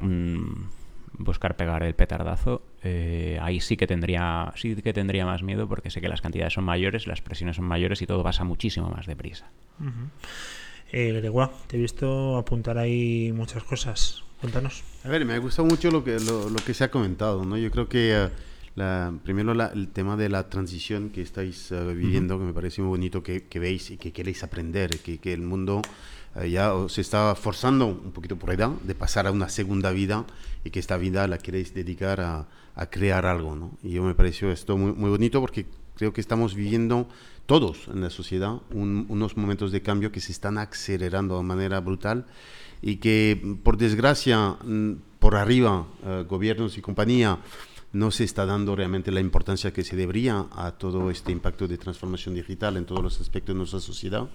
buscar 1.14 1.56
pegar 1.56 1.82
el 1.82 1.94
petardazo, 1.94 2.62
eh, 2.82 3.38
ahí 3.40 3.60
sí 3.60 3.76
que 3.76 3.86
tendría 3.86 4.52
sí 4.56 4.74
que 4.74 4.92
tendría 4.92 5.24
más 5.24 5.42
miedo 5.42 5.68
porque 5.68 5.90
sé 5.90 6.00
que 6.00 6.08
las 6.08 6.20
cantidades 6.20 6.54
son 6.54 6.64
mayores, 6.64 7.06
las 7.06 7.20
presiones 7.20 7.56
son 7.56 7.66
mayores 7.66 8.02
y 8.02 8.06
todo 8.06 8.22
pasa 8.22 8.44
muchísimo 8.44 8.88
más 8.88 9.06
deprisa. 9.06 9.50
eh, 10.90 11.32
te 11.68 11.76
he 11.76 11.80
visto 11.80 12.36
apuntar 12.36 12.78
ahí 12.78 13.32
muchas 13.32 13.62
cosas. 13.62 14.24
Cuéntanos. 14.40 14.82
A 15.04 15.08
ver, 15.08 15.24
me 15.24 15.34
ha 15.34 15.38
gustado 15.38 15.68
mucho 15.68 15.90
lo 15.90 16.02
que, 16.02 16.18
lo, 16.18 16.50
lo 16.50 16.58
que 16.58 16.74
se 16.74 16.82
ha 16.82 16.90
comentado, 16.90 17.44
¿no? 17.44 17.56
Yo 17.56 17.70
creo 17.70 17.88
que... 17.88 18.28
Uh, 18.28 18.51
la, 18.74 19.12
primero 19.22 19.54
la, 19.54 19.66
el 19.66 19.88
tema 19.88 20.16
de 20.16 20.28
la 20.28 20.48
transición 20.48 21.10
que 21.10 21.20
estáis 21.22 21.70
uh, 21.70 21.92
viviendo, 21.94 22.34
uh 22.34 22.38
-huh. 22.38 22.40
que 22.40 22.46
me 22.46 22.52
parece 22.54 22.80
muy 22.80 22.88
bonito 22.88 23.22
que, 23.22 23.44
que, 23.44 23.58
veis 23.58 23.90
y 23.90 23.96
que 23.96 24.12
queréis 24.12 24.42
aprender, 24.42 24.98
que, 25.00 25.18
que 25.18 25.32
el 25.32 25.42
mundo 25.42 25.82
uh, 26.36 26.44
ya 26.44 26.72
se 26.88 27.00
está 27.00 27.34
forzando 27.34 27.86
un 27.86 28.12
poquito 28.12 28.36
por 28.36 28.50
edad 28.50 28.70
de 28.70 28.94
pasar 28.94 29.26
a 29.26 29.30
una 29.30 29.48
segunda 29.48 29.90
vida 29.90 30.24
y 30.64 30.70
que 30.70 30.80
esta 30.80 30.96
vida 30.96 31.26
la 31.28 31.38
queréis 31.38 31.74
dedicar 31.74 32.20
a, 32.20 32.46
a 32.74 32.86
crear 32.86 33.26
algo. 33.26 33.56
¿no? 33.56 33.72
Y 33.82 33.90
yo 33.92 34.02
me 34.02 34.14
pareció 34.14 34.50
esto 34.50 34.76
muy, 34.78 34.92
muy 34.92 35.10
bonito 35.10 35.40
porque 35.40 35.66
creo 35.96 36.12
que 36.12 36.22
estamos 36.22 36.54
viviendo 36.54 37.06
todos 37.44 37.88
en 37.88 38.00
la 38.00 38.08
sociedad 38.08 38.60
un, 38.72 39.04
unos 39.08 39.36
momentos 39.36 39.72
de 39.72 39.82
cambio 39.82 40.10
que 40.12 40.20
se 40.20 40.32
están 40.32 40.56
acelerando 40.56 41.36
de 41.36 41.42
manera 41.42 41.80
brutal 41.80 42.24
y 42.80 42.96
que 42.96 43.58
por 43.62 43.76
desgracia 43.76 44.56
por 45.18 45.36
arriba 45.36 45.86
gobiernos 46.28 46.78
y 46.78 46.80
compañía 46.80 47.38
no 47.92 48.10
se 48.10 48.24
está 48.24 48.46
dando 48.46 48.74
realmente 48.74 49.10
la 49.12 49.20
importancia 49.20 49.72
que 49.72 49.84
se 49.84 49.96
debería 49.96 50.46
a 50.52 50.72
todo 50.72 51.10
este 51.10 51.30
impacto 51.30 51.68
de 51.68 51.76
transformación 51.76 52.34
digital 52.34 52.76
en 52.76 52.86
todos 52.86 53.02
los 53.02 53.20
aspectos 53.20 53.54
de 53.54 53.58
nuestra 53.58 53.80
sociedad 53.80 54.28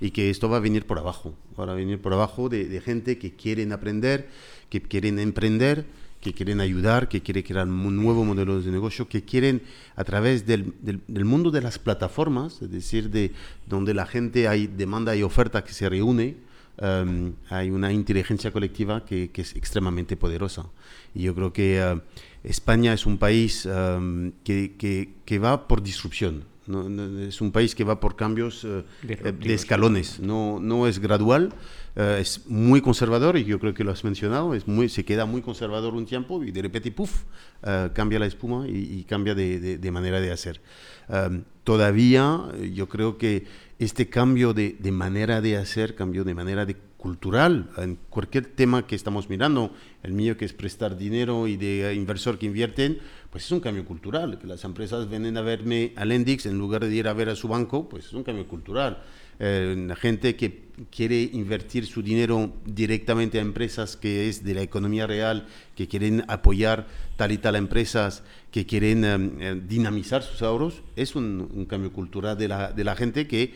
y 0.00 0.12
que 0.12 0.30
esto 0.30 0.48
va 0.48 0.58
a 0.58 0.60
venir 0.60 0.86
por 0.86 0.98
abajo, 0.98 1.34
va 1.58 1.64
a 1.64 1.74
venir 1.74 2.00
por 2.00 2.12
abajo 2.12 2.48
de, 2.48 2.80
gente 2.80 3.18
que 3.18 3.32
quieren 3.32 3.72
aprender, 3.72 4.28
que 4.68 4.80
quieren 4.80 5.18
emprender, 5.18 5.86
que 6.20 6.32
quieren 6.32 6.60
ayudar, 6.60 7.08
que 7.08 7.20
quieren 7.20 7.42
crear 7.42 7.66
un 7.66 7.96
nuevo 7.96 8.24
modelo 8.24 8.60
de 8.60 8.70
negocio, 8.70 9.08
que 9.08 9.22
quieren 9.22 9.62
a 9.96 10.04
través 10.04 10.46
del, 10.46 10.74
del, 10.80 11.24
mundo 11.24 11.50
de 11.50 11.62
las 11.62 11.78
plataformas, 11.78 12.62
es 12.62 12.70
decir, 12.70 13.10
de 13.10 13.32
donde 13.66 13.92
la 13.92 14.06
gente 14.06 14.46
hay 14.46 14.66
demanda 14.66 15.16
y 15.16 15.22
oferta 15.22 15.64
que 15.64 15.72
se 15.72 15.88
reúne, 15.88 16.36
um, 16.80 17.32
hay 17.48 17.70
una 17.70 17.92
inteligencia 17.92 18.52
colectiva 18.52 19.04
que, 19.04 19.30
que, 19.30 19.42
es 19.42 19.56
extremadamente 19.56 20.16
poderosa. 20.16 20.66
Y 21.14 21.22
yo 21.22 21.34
creo 21.34 21.52
que 21.52 21.82
uh, 21.82 22.00
España 22.44 22.92
es 22.92 23.06
un 23.06 23.18
país 23.18 23.66
um, 23.66 24.32
que, 24.44 24.76
que, 24.76 25.14
que, 25.24 25.38
va 25.38 25.68
por 25.68 25.82
disrupción. 25.82 26.44
¿no? 26.66 26.86
Es 27.20 27.40
un 27.40 27.52
país 27.52 27.74
que 27.74 27.84
va 27.84 28.00
por 28.00 28.16
cambios 28.16 28.64
uh, 28.64 28.84
de 29.02 29.54
escalones, 29.54 30.20
no, 30.20 30.58
no 30.60 30.86
es 30.86 31.00
gradual, 31.00 31.52
uh, 31.96 32.00
es 32.18 32.46
muy 32.46 32.80
conservador 32.80 33.36
y 33.36 33.44
yo 33.44 33.58
creo 33.58 33.74
que 33.74 33.84
lo 33.84 33.90
has 33.90 34.04
mencionado, 34.04 34.54
es 34.54 34.68
muy, 34.68 34.88
se 34.88 35.04
queda 35.04 35.26
muy 35.26 35.42
conservador 35.42 35.94
un 35.94 36.06
tiempo 36.06 36.44
y 36.44 36.50
de 36.52 36.62
repente, 36.62 36.92
puff, 36.92 37.24
uh, 37.62 37.92
cambia 37.92 38.18
la 38.18 38.26
espuma 38.26 38.68
y, 38.68 39.00
y 39.00 39.04
cambia 39.04 39.34
de, 39.34 39.58
de, 39.60 39.78
de, 39.78 39.90
manera 39.90 40.20
de 40.20 40.30
hacer. 40.30 40.60
Um, 41.08 41.42
todavía 41.64 42.40
yo 42.72 42.88
creo 42.88 43.18
que 43.18 43.44
este 43.78 44.08
cambio 44.08 44.54
de, 44.54 44.76
de, 44.78 44.92
manera 44.92 45.40
de 45.40 45.56
hacer, 45.56 45.94
cambio 45.94 46.22
de 46.24 46.34
manera 46.34 46.64
de 46.66 46.76
cultural, 47.00 47.70
en 47.78 47.98
cualquier 48.10 48.44
tema 48.44 48.86
que 48.86 48.94
estamos 48.94 49.30
mirando, 49.30 49.72
el 50.02 50.12
mío 50.12 50.36
que 50.36 50.44
es 50.44 50.52
prestar 50.52 50.98
dinero 50.98 51.48
y 51.48 51.56
de 51.56 51.94
inversor 51.94 52.38
que 52.38 52.44
invierten, 52.44 52.98
pues 53.30 53.46
es 53.46 53.52
un 53.52 53.60
cambio 53.60 53.86
cultural, 53.86 54.38
que 54.38 54.46
las 54.46 54.64
empresas 54.64 55.08
vienen 55.08 55.38
a 55.38 55.40
verme 55.40 55.92
al 55.96 56.12
Endix 56.12 56.44
en 56.44 56.58
lugar 56.58 56.84
de 56.84 56.94
ir 56.94 57.08
a 57.08 57.14
ver 57.14 57.30
a 57.30 57.36
su 57.36 57.48
banco, 57.48 57.88
pues 57.88 58.04
es 58.06 58.12
un 58.12 58.22
cambio 58.22 58.46
cultural. 58.46 59.02
Eh, 59.38 59.74
la 59.88 59.96
gente 59.96 60.36
que 60.36 60.64
quiere 60.94 61.22
invertir 61.22 61.86
su 61.86 62.02
dinero 62.02 62.52
directamente 62.66 63.38
a 63.38 63.40
empresas 63.40 63.96
que 63.96 64.28
es 64.28 64.44
de 64.44 64.52
la 64.52 64.60
economía 64.60 65.06
real, 65.06 65.46
que 65.74 65.88
quieren 65.88 66.24
apoyar 66.28 66.86
tal 67.16 67.32
y 67.32 67.38
tal 67.38 67.56
empresas, 67.56 68.22
que 68.50 68.66
quieren 68.66 69.04
eh, 69.04 69.62
dinamizar 69.66 70.22
sus 70.22 70.42
ahorros, 70.42 70.82
es 70.96 71.16
un, 71.16 71.48
un 71.54 71.64
cambio 71.64 71.94
cultural 71.94 72.36
de 72.36 72.48
la, 72.48 72.72
de 72.72 72.84
la 72.84 72.94
gente 72.94 73.26
que 73.26 73.54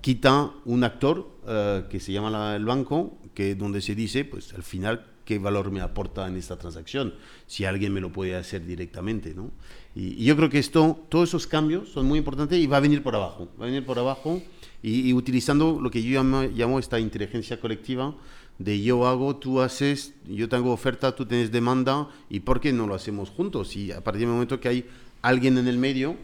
quita 0.00 0.52
un 0.64 0.84
actor 0.84 1.18
uh, 1.18 1.88
que 1.88 2.00
se 2.00 2.12
llama 2.12 2.30
la, 2.30 2.56
el 2.56 2.64
banco, 2.64 3.18
que 3.34 3.54
donde 3.54 3.80
se 3.80 3.94
dice, 3.94 4.24
pues 4.24 4.54
al 4.54 4.62
final, 4.62 5.06
qué 5.24 5.38
valor 5.38 5.70
me 5.70 5.80
aporta 5.80 6.26
en 6.26 6.36
esta 6.36 6.56
transacción, 6.56 7.14
si 7.46 7.64
alguien 7.64 7.92
me 7.92 8.00
lo 8.00 8.12
puede 8.12 8.36
hacer 8.36 8.64
directamente, 8.64 9.34
¿no? 9.34 9.50
Y, 9.94 10.22
y 10.22 10.24
yo 10.24 10.36
creo 10.36 10.48
que 10.48 10.58
esto, 10.58 11.04
todos 11.08 11.28
esos 11.30 11.46
cambios 11.46 11.88
son 11.88 12.06
muy 12.06 12.18
importantes 12.18 12.58
y 12.58 12.66
va 12.66 12.78
a 12.78 12.80
venir 12.80 13.02
por 13.02 13.14
abajo, 13.14 13.48
va 13.60 13.64
a 13.64 13.66
venir 13.66 13.84
por 13.84 13.98
abajo 13.98 14.40
y, 14.82 15.08
y 15.08 15.12
utilizando 15.12 15.80
lo 15.80 15.90
que 15.90 16.02
yo 16.02 16.18
llamo, 16.18 16.42
llamo 16.42 16.78
esta 16.78 17.00
inteligencia 17.00 17.60
colectiva, 17.60 18.14
de 18.58 18.80
yo 18.82 19.06
hago, 19.06 19.36
tú 19.36 19.60
haces, 19.60 20.14
yo 20.26 20.48
tengo 20.48 20.72
oferta, 20.72 21.14
tú 21.14 21.26
tienes 21.26 21.52
demanda, 21.52 22.08
y 22.28 22.40
por 22.40 22.60
qué 22.60 22.72
no 22.72 22.86
lo 22.86 22.94
hacemos 22.94 23.30
juntos? 23.30 23.76
Y 23.76 23.92
a 23.92 24.02
partir 24.02 24.22
del 24.22 24.30
momento 24.30 24.60
que 24.60 24.68
hay 24.68 24.84
alguien 25.22 25.58
en 25.58 25.68
el 25.68 25.78
medio 25.78 26.16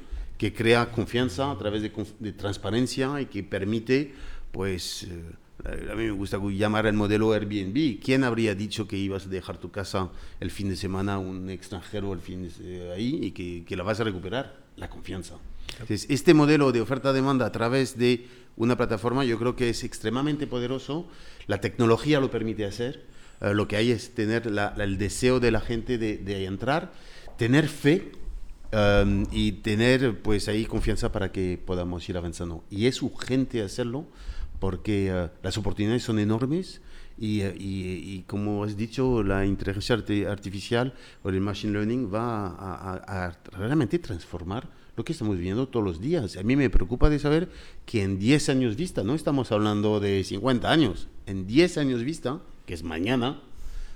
que 0.45 0.53
crea 0.53 0.91
confianza 0.91 1.51
a 1.51 1.57
través 1.57 1.81
de, 1.81 2.33
transparencia 2.33 3.19
y 3.19 3.25
que 3.25 3.43
permite, 3.43 4.13
pues, 4.53 5.05
eh, 5.05 5.91
a 5.91 5.95
mí 5.95 6.05
me 6.05 6.11
gusta 6.11 6.39
llamar 6.39 6.85
el 6.85 6.93
modelo 6.93 7.33
Airbnb. 7.33 7.99
¿Quién 7.99 8.25
habría 8.25 8.55
dicho 8.55 8.87
que 8.87 8.99
ibas 8.99 9.25
a 9.25 9.31
dejar 9.31 9.57
tu 9.57 9.71
casa 9.71 10.11
el 10.41 10.51
fin 10.51 10.69
de 10.69 10.77
semana 10.77 11.19
un 11.19 11.49
extranjero 11.49 12.13
el 12.13 12.21
fin 12.21 12.53
de, 12.59 12.93
ahí 12.93 13.21
y 13.23 13.65
que, 13.65 13.75
la 13.75 13.85
vas 13.85 14.01
a 14.01 14.05
recuperar? 14.05 14.55
La 14.77 14.91
confianza. 14.91 15.37
Entonces, 15.81 16.05
este 16.11 16.35
modelo 16.35 16.73
de 16.73 16.83
oferta-demanda 16.83 17.47
a 17.47 17.53
través 17.53 17.97
de 17.97 18.27
una 18.59 18.77
plataforma 18.77 19.25
yo 19.25 19.39
creo 19.39 19.57
que 19.57 19.71
es 19.71 19.83
extremadamente 19.83 20.47
poderoso, 20.47 21.09
la 21.47 21.63
tecnología 21.63 22.21
lo 22.21 22.31
permite 22.31 22.67
hacer, 22.67 23.07
uh, 23.41 23.55
lo 23.55 23.67
que 23.67 23.77
hay 23.77 23.93
es 23.93 24.15
tener 24.15 24.47
el 24.47 24.99
deseo 24.99 25.41
de 25.41 25.51
la 25.51 25.63
gente 25.63 25.97
de, 25.97 26.19
de 26.19 26.45
entrar, 26.45 26.93
tener 27.39 27.67
fe 27.67 28.13
um, 28.75 29.25
y 29.31 29.53
tener 29.53 30.21
pues 30.23 30.49
ahí 30.49 30.67
confianza 30.67 31.13
para 31.13 31.33
que 31.33 31.59
podamos 31.65 32.09
ir 32.09 32.17
avanzando. 32.17 32.65
Y 32.71 32.87
es 32.87 33.03
urgente 33.03 33.63
hacerlo 33.63 34.07
porque 34.59 35.13
uh, 35.13 35.29
las 35.43 35.57
oportunidades 35.59 36.03
son 36.03 36.19
enormes 36.19 36.81
y, 37.17 37.43
uh, 37.43 37.53
y, 37.57 38.15
y, 38.15 38.25
como 38.27 38.65
has 38.65 38.77
dicho, 38.77 39.23
la 39.23 39.47
inteligencia 39.47 39.97
artificial 40.29 40.95
o 41.23 41.29
el 41.29 41.41
machine 41.41 41.73
learning 41.73 42.13
va 42.13 42.49
a, 42.49 42.95
a, 42.95 43.27
a 43.27 43.39
realmente 43.53 43.99
transformar 43.99 44.69
lo 44.97 45.05
que 45.05 45.13
estamos 45.13 45.37
viviendo 45.37 45.69
todos 45.69 45.85
los 45.85 46.01
días. 46.01 46.37
A 46.37 46.43
mí 46.43 46.57
me 46.57 46.71
preocupa 46.71 47.11
de 47.11 47.19
saber 47.19 47.49
que 47.85 48.03
en 48.03 48.19
10 48.19 48.49
años 48.49 48.77
vista, 48.77 49.03
no 49.03 49.15
estamos 49.15 49.51
hablando 49.53 50.01
de 50.01 50.23
50 50.23 50.71
años, 50.71 51.09
en 51.27 51.47
10 51.47 51.79
años 51.79 52.03
vista, 52.03 52.41
que 52.67 52.75
es 52.75 52.83
mañana, 52.83 53.41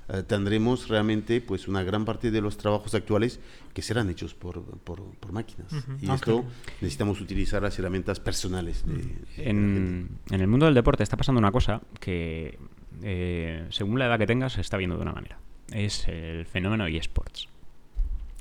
eh, 0.08 0.22
tendremos 0.26 0.88
realmente 0.88 1.40
pues 1.40 1.68
una 1.68 1.82
gran 1.82 2.04
parte 2.04 2.30
de 2.30 2.40
los 2.40 2.56
trabajos 2.56 2.94
actuales 2.94 3.40
que 3.74 3.82
serán 3.82 4.08
hechos 4.10 4.34
por, 4.34 4.62
por, 4.78 5.02
por 5.02 5.32
máquinas. 5.32 5.72
Uh 5.72 5.76
-huh. 5.76 5.98
Y 6.00 6.04
okay. 6.06 6.14
esto 6.14 6.44
necesitamos 6.80 7.20
utilizar 7.20 7.62
las 7.62 7.78
herramientas 7.78 8.18
personales. 8.20 8.84
De, 8.86 8.94
de 8.94 9.50
en, 9.50 10.08
en, 10.30 10.40
el 10.40 10.46
mundo 10.46 10.66
del 10.66 10.74
deporte 10.74 11.02
está 11.02 11.16
pasando 11.16 11.38
una 11.38 11.52
cosa 11.52 11.82
que, 12.00 12.58
eh, 13.02 13.66
según 13.70 13.98
la 13.98 14.06
edad 14.06 14.18
que 14.18 14.26
tengas, 14.26 14.54
se 14.54 14.60
está 14.62 14.76
viendo 14.76 14.96
de 14.96 15.02
una 15.02 15.12
manera. 15.12 15.38
Es 15.72 16.08
el 16.08 16.46
fenómeno 16.46 16.86
eSports. 16.86 17.48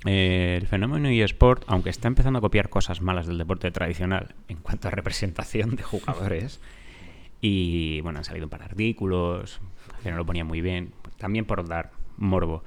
Eh, 0.06 0.58
el 0.62 0.68
fenómeno 0.68 1.10
eSport, 1.10 1.64
aunque 1.68 1.90
está 1.90 2.08
empezando 2.08 2.40
a 2.40 2.42
copiar 2.42 2.70
cosas 2.70 3.02
malas 3.02 3.28
del 3.28 3.38
deporte 3.38 3.72
tradicional 3.72 4.36
en 4.48 4.58
cuanto 4.58 4.88
a 4.88 4.92
representación 4.92 5.76
de 5.76 5.84
jugadores, 5.84 6.62
Y 7.42 8.02
bueno, 8.02 8.20
han 8.20 8.26
salido 8.26 8.46
un 8.46 8.50
par 8.50 8.62
de 8.62 8.66
artículos 8.66 9.60
que 10.02 10.10
no 10.12 10.18
lo 10.18 10.26
ponían 10.26 10.48
muy 10.48 10.62
bien, 10.62 10.92
también 11.18 11.46
por 11.46 11.68
dar 11.68 11.92
morbo. 12.18 12.64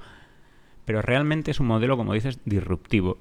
Pero 0.85 1.01
realmente 1.01 1.51
es 1.51 1.59
un 1.59 1.67
modelo, 1.67 1.97
como 1.97 2.13
dices, 2.13 2.39
disruptivo, 2.45 3.17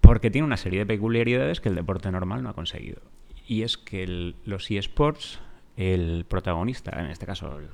porque 0.00 0.30
tiene 0.30 0.46
una 0.46 0.56
serie 0.56 0.80
de 0.80 0.86
peculiaridades 0.86 1.60
que 1.60 1.68
el 1.68 1.74
deporte 1.74 2.10
normal 2.10 2.42
no 2.42 2.50
ha 2.50 2.54
conseguido. 2.54 3.00
Y 3.46 3.62
es 3.62 3.76
que 3.76 4.34
los 4.44 4.70
eSports, 4.70 5.40
el 5.76 6.24
protagonista, 6.28 7.00
en 7.00 7.06
este 7.06 7.26
caso 7.26 7.58
el 7.58 7.68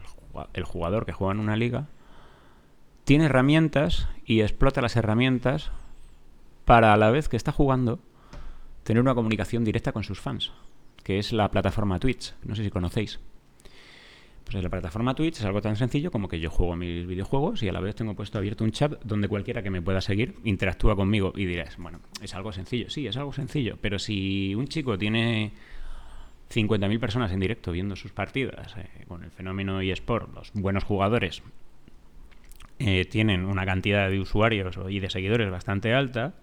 el 0.52 0.64
jugador 0.64 1.06
que 1.06 1.12
juega 1.12 1.34
en 1.34 1.40
una 1.40 1.56
liga, 1.56 1.86
tiene 3.04 3.26
herramientas 3.26 4.08
y 4.24 4.40
explota 4.40 4.80
las 4.80 4.96
herramientas 4.96 5.70
para 6.64 6.92
a 6.92 6.96
la 6.96 7.10
vez 7.10 7.28
que 7.28 7.36
está 7.36 7.52
jugando 7.52 8.00
tener 8.82 9.00
una 9.00 9.14
comunicación 9.14 9.64
directa 9.64 9.92
con 9.92 10.04
sus 10.04 10.20
fans, 10.20 10.52
que 11.02 11.18
es 11.18 11.32
la 11.32 11.50
plataforma 11.50 12.00
Twitch. 12.00 12.34
No 12.42 12.54
sé 12.54 12.64
si 12.64 12.70
conocéis. 12.70 13.20
Pues 14.50 14.62
la 14.62 14.70
plataforma 14.70 15.14
Twitch 15.14 15.38
es 15.38 15.44
algo 15.44 15.60
tan 15.60 15.74
sencillo 15.74 16.12
como 16.12 16.28
que 16.28 16.38
yo 16.38 16.50
juego 16.50 16.76
mis 16.76 17.04
videojuegos 17.06 17.64
y 17.64 17.68
a 17.68 17.72
la 17.72 17.80
vez 17.80 17.96
tengo 17.96 18.14
puesto 18.14 18.38
abierto 18.38 18.62
un 18.62 18.70
chat 18.70 18.92
donde 19.02 19.26
cualquiera 19.26 19.60
que 19.60 19.70
me 19.70 19.82
pueda 19.82 20.00
seguir 20.00 20.36
interactúa 20.44 20.94
conmigo 20.94 21.32
y 21.34 21.46
dirás, 21.46 21.76
bueno, 21.78 21.98
es 22.22 22.32
algo 22.34 22.52
sencillo. 22.52 22.88
Sí, 22.88 23.08
es 23.08 23.16
algo 23.16 23.32
sencillo, 23.32 23.76
pero 23.80 23.98
si 23.98 24.54
un 24.54 24.68
chico 24.68 24.96
tiene 24.96 25.52
50.000 26.54 27.00
personas 27.00 27.32
en 27.32 27.40
directo 27.40 27.72
viendo 27.72 27.96
sus 27.96 28.12
partidas 28.12 28.76
eh, 28.76 29.04
con 29.08 29.24
el 29.24 29.32
fenómeno 29.32 29.80
eSport, 29.80 30.32
los 30.32 30.52
buenos 30.54 30.84
jugadores 30.84 31.42
eh, 32.78 33.04
tienen 33.04 33.46
una 33.46 33.66
cantidad 33.66 34.08
de 34.08 34.20
usuarios 34.20 34.78
y 34.88 35.00
de 35.00 35.10
seguidores 35.10 35.50
bastante 35.50 35.92
alta, 35.92 36.34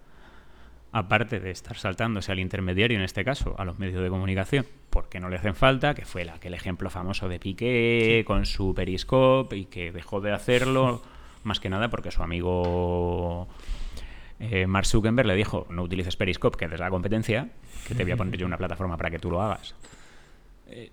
aparte 0.96 1.40
de 1.40 1.50
estar 1.50 1.76
saltándose 1.76 2.30
al 2.30 2.38
intermediario, 2.38 2.96
en 2.96 3.02
este 3.04 3.24
caso, 3.24 3.54
a 3.58 3.64
los 3.64 3.78
medios 3.80 4.02
de 4.02 4.08
comunicación, 4.08 4.64
porque 4.90 5.18
no 5.18 5.28
le 5.28 5.36
hacen 5.36 5.54
falta, 5.56 5.92
que 5.94 6.04
fue 6.04 6.22
el- 6.22 6.28
aquel 6.30 6.54
ejemplo 6.54 6.88
famoso 6.88 7.28
de 7.28 7.40
Piqué 7.40 8.22
con 8.26 8.46
su 8.46 8.74
Periscope 8.74 9.56
y 9.56 9.64
que 9.66 9.90
dejó 9.92 10.20
de 10.20 10.32
hacerlo 10.32 11.02
más 11.42 11.58
que 11.60 11.68
nada 11.68 11.90
porque 11.90 12.10
su 12.12 12.22
amigo 12.22 13.48
eh, 14.40 14.66
Mark 14.66 14.86
Zuckerberg 14.86 15.26
le 15.26 15.34
dijo, 15.34 15.66
no 15.68 15.82
utilices 15.82 16.16
Periscope, 16.16 16.56
que 16.56 16.72
es 16.72 16.80
la 16.80 16.90
competencia, 16.90 17.48
que 17.88 17.94
te 17.94 18.04
voy 18.04 18.12
a 18.12 18.16
poner 18.16 18.36
yo 18.38 18.46
una 18.46 18.56
plataforma 18.56 18.96
para 18.96 19.10
que 19.10 19.18
tú 19.18 19.30
lo 19.30 19.42
hagas. 19.42 19.74
Eh, 20.68 20.90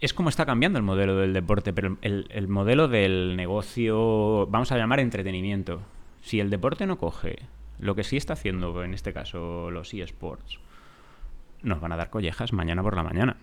es 0.00 0.12
como 0.14 0.28
está 0.30 0.44
cambiando 0.44 0.78
el 0.80 0.84
modelo 0.84 1.16
del 1.16 1.32
deporte, 1.32 1.72
pero 1.72 1.96
el, 2.02 2.26
el 2.30 2.48
modelo 2.48 2.88
del 2.88 3.36
negocio, 3.36 4.46
vamos 4.48 4.72
a 4.72 4.76
llamar 4.78 4.98
entretenimiento. 4.98 5.80
Si 6.22 6.40
el 6.40 6.50
deporte 6.50 6.86
no 6.86 6.98
coge 6.98 7.38
lo 7.82 7.94
que 7.96 8.04
sí 8.04 8.16
está 8.16 8.34
haciendo, 8.34 8.82
en 8.84 8.94
este 8.94 9.12
caso 9.12 9.70
los 9.70 9.92
eSports, 9.92 10.58
nos 11.62 11.80
van 11.80 11.92
a 11.92 11.96
dar 11.96 12.10
collejas 12.10 12.52
mañana 12.52 12.82
por 12.82 12.94
la 12.96 13.02
mañana. 13.02 13.36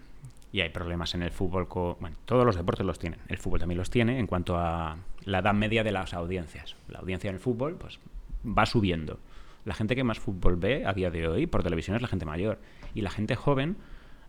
Y 0.51 0.61
hay 0.61 0.69
problemas 0.69 1.13
en 1.13 1.21
el 1.21 1.31
fútbol, 1.31 1.67
co- 1.67 1.97
bueno, 1.99 2.15
todos 2.25 2.45
los 2.45 2.55
deportes 2.55 2.85
los 2.85 2.97
tienen. 2.97 3.19
El 3.27 3.37
fútbol 3.37 3.59
también 3.59 3.77
los 3.77 3.89
tiene 3.91 4.17
en 4.17 4.25
cuanto 4.25 4.57
a 4.57 4.97
la 5.25 5.39
edad 5.39 5.53
media 5.53 5.83
de 5.83 5.91
las 5.91 6.13
audiencias. 6.13 6.75
La 6.87 6.99
audiencia 6.99 7.29
en 7.29 7.35
el 7.35 7.39
fútbol, 7.41 7.75
pues, 7.75 7.99
va 8.45 8.65
subiendo. 8.65 9.19
La 9.65 9.75
gente 9.75 9.95
que 9.95 10.03
más 10.03 10.19
fútbol 10.19 10.55
ve 10.55 10.85
a 10.87 10.93
día 10.93 11.11
de 11.11 11.27
hoy 11.27 11.45
por 11.45 11.61
televisión 11.61 11.95
es 11.97 12.01
la 12.01 12.07
gente 12.07 12.25
mayor. 12.25 12.57
Y 12.95 13.01
la 13.01 13.11
gente 13.11 13.35
joven 13.35 13.75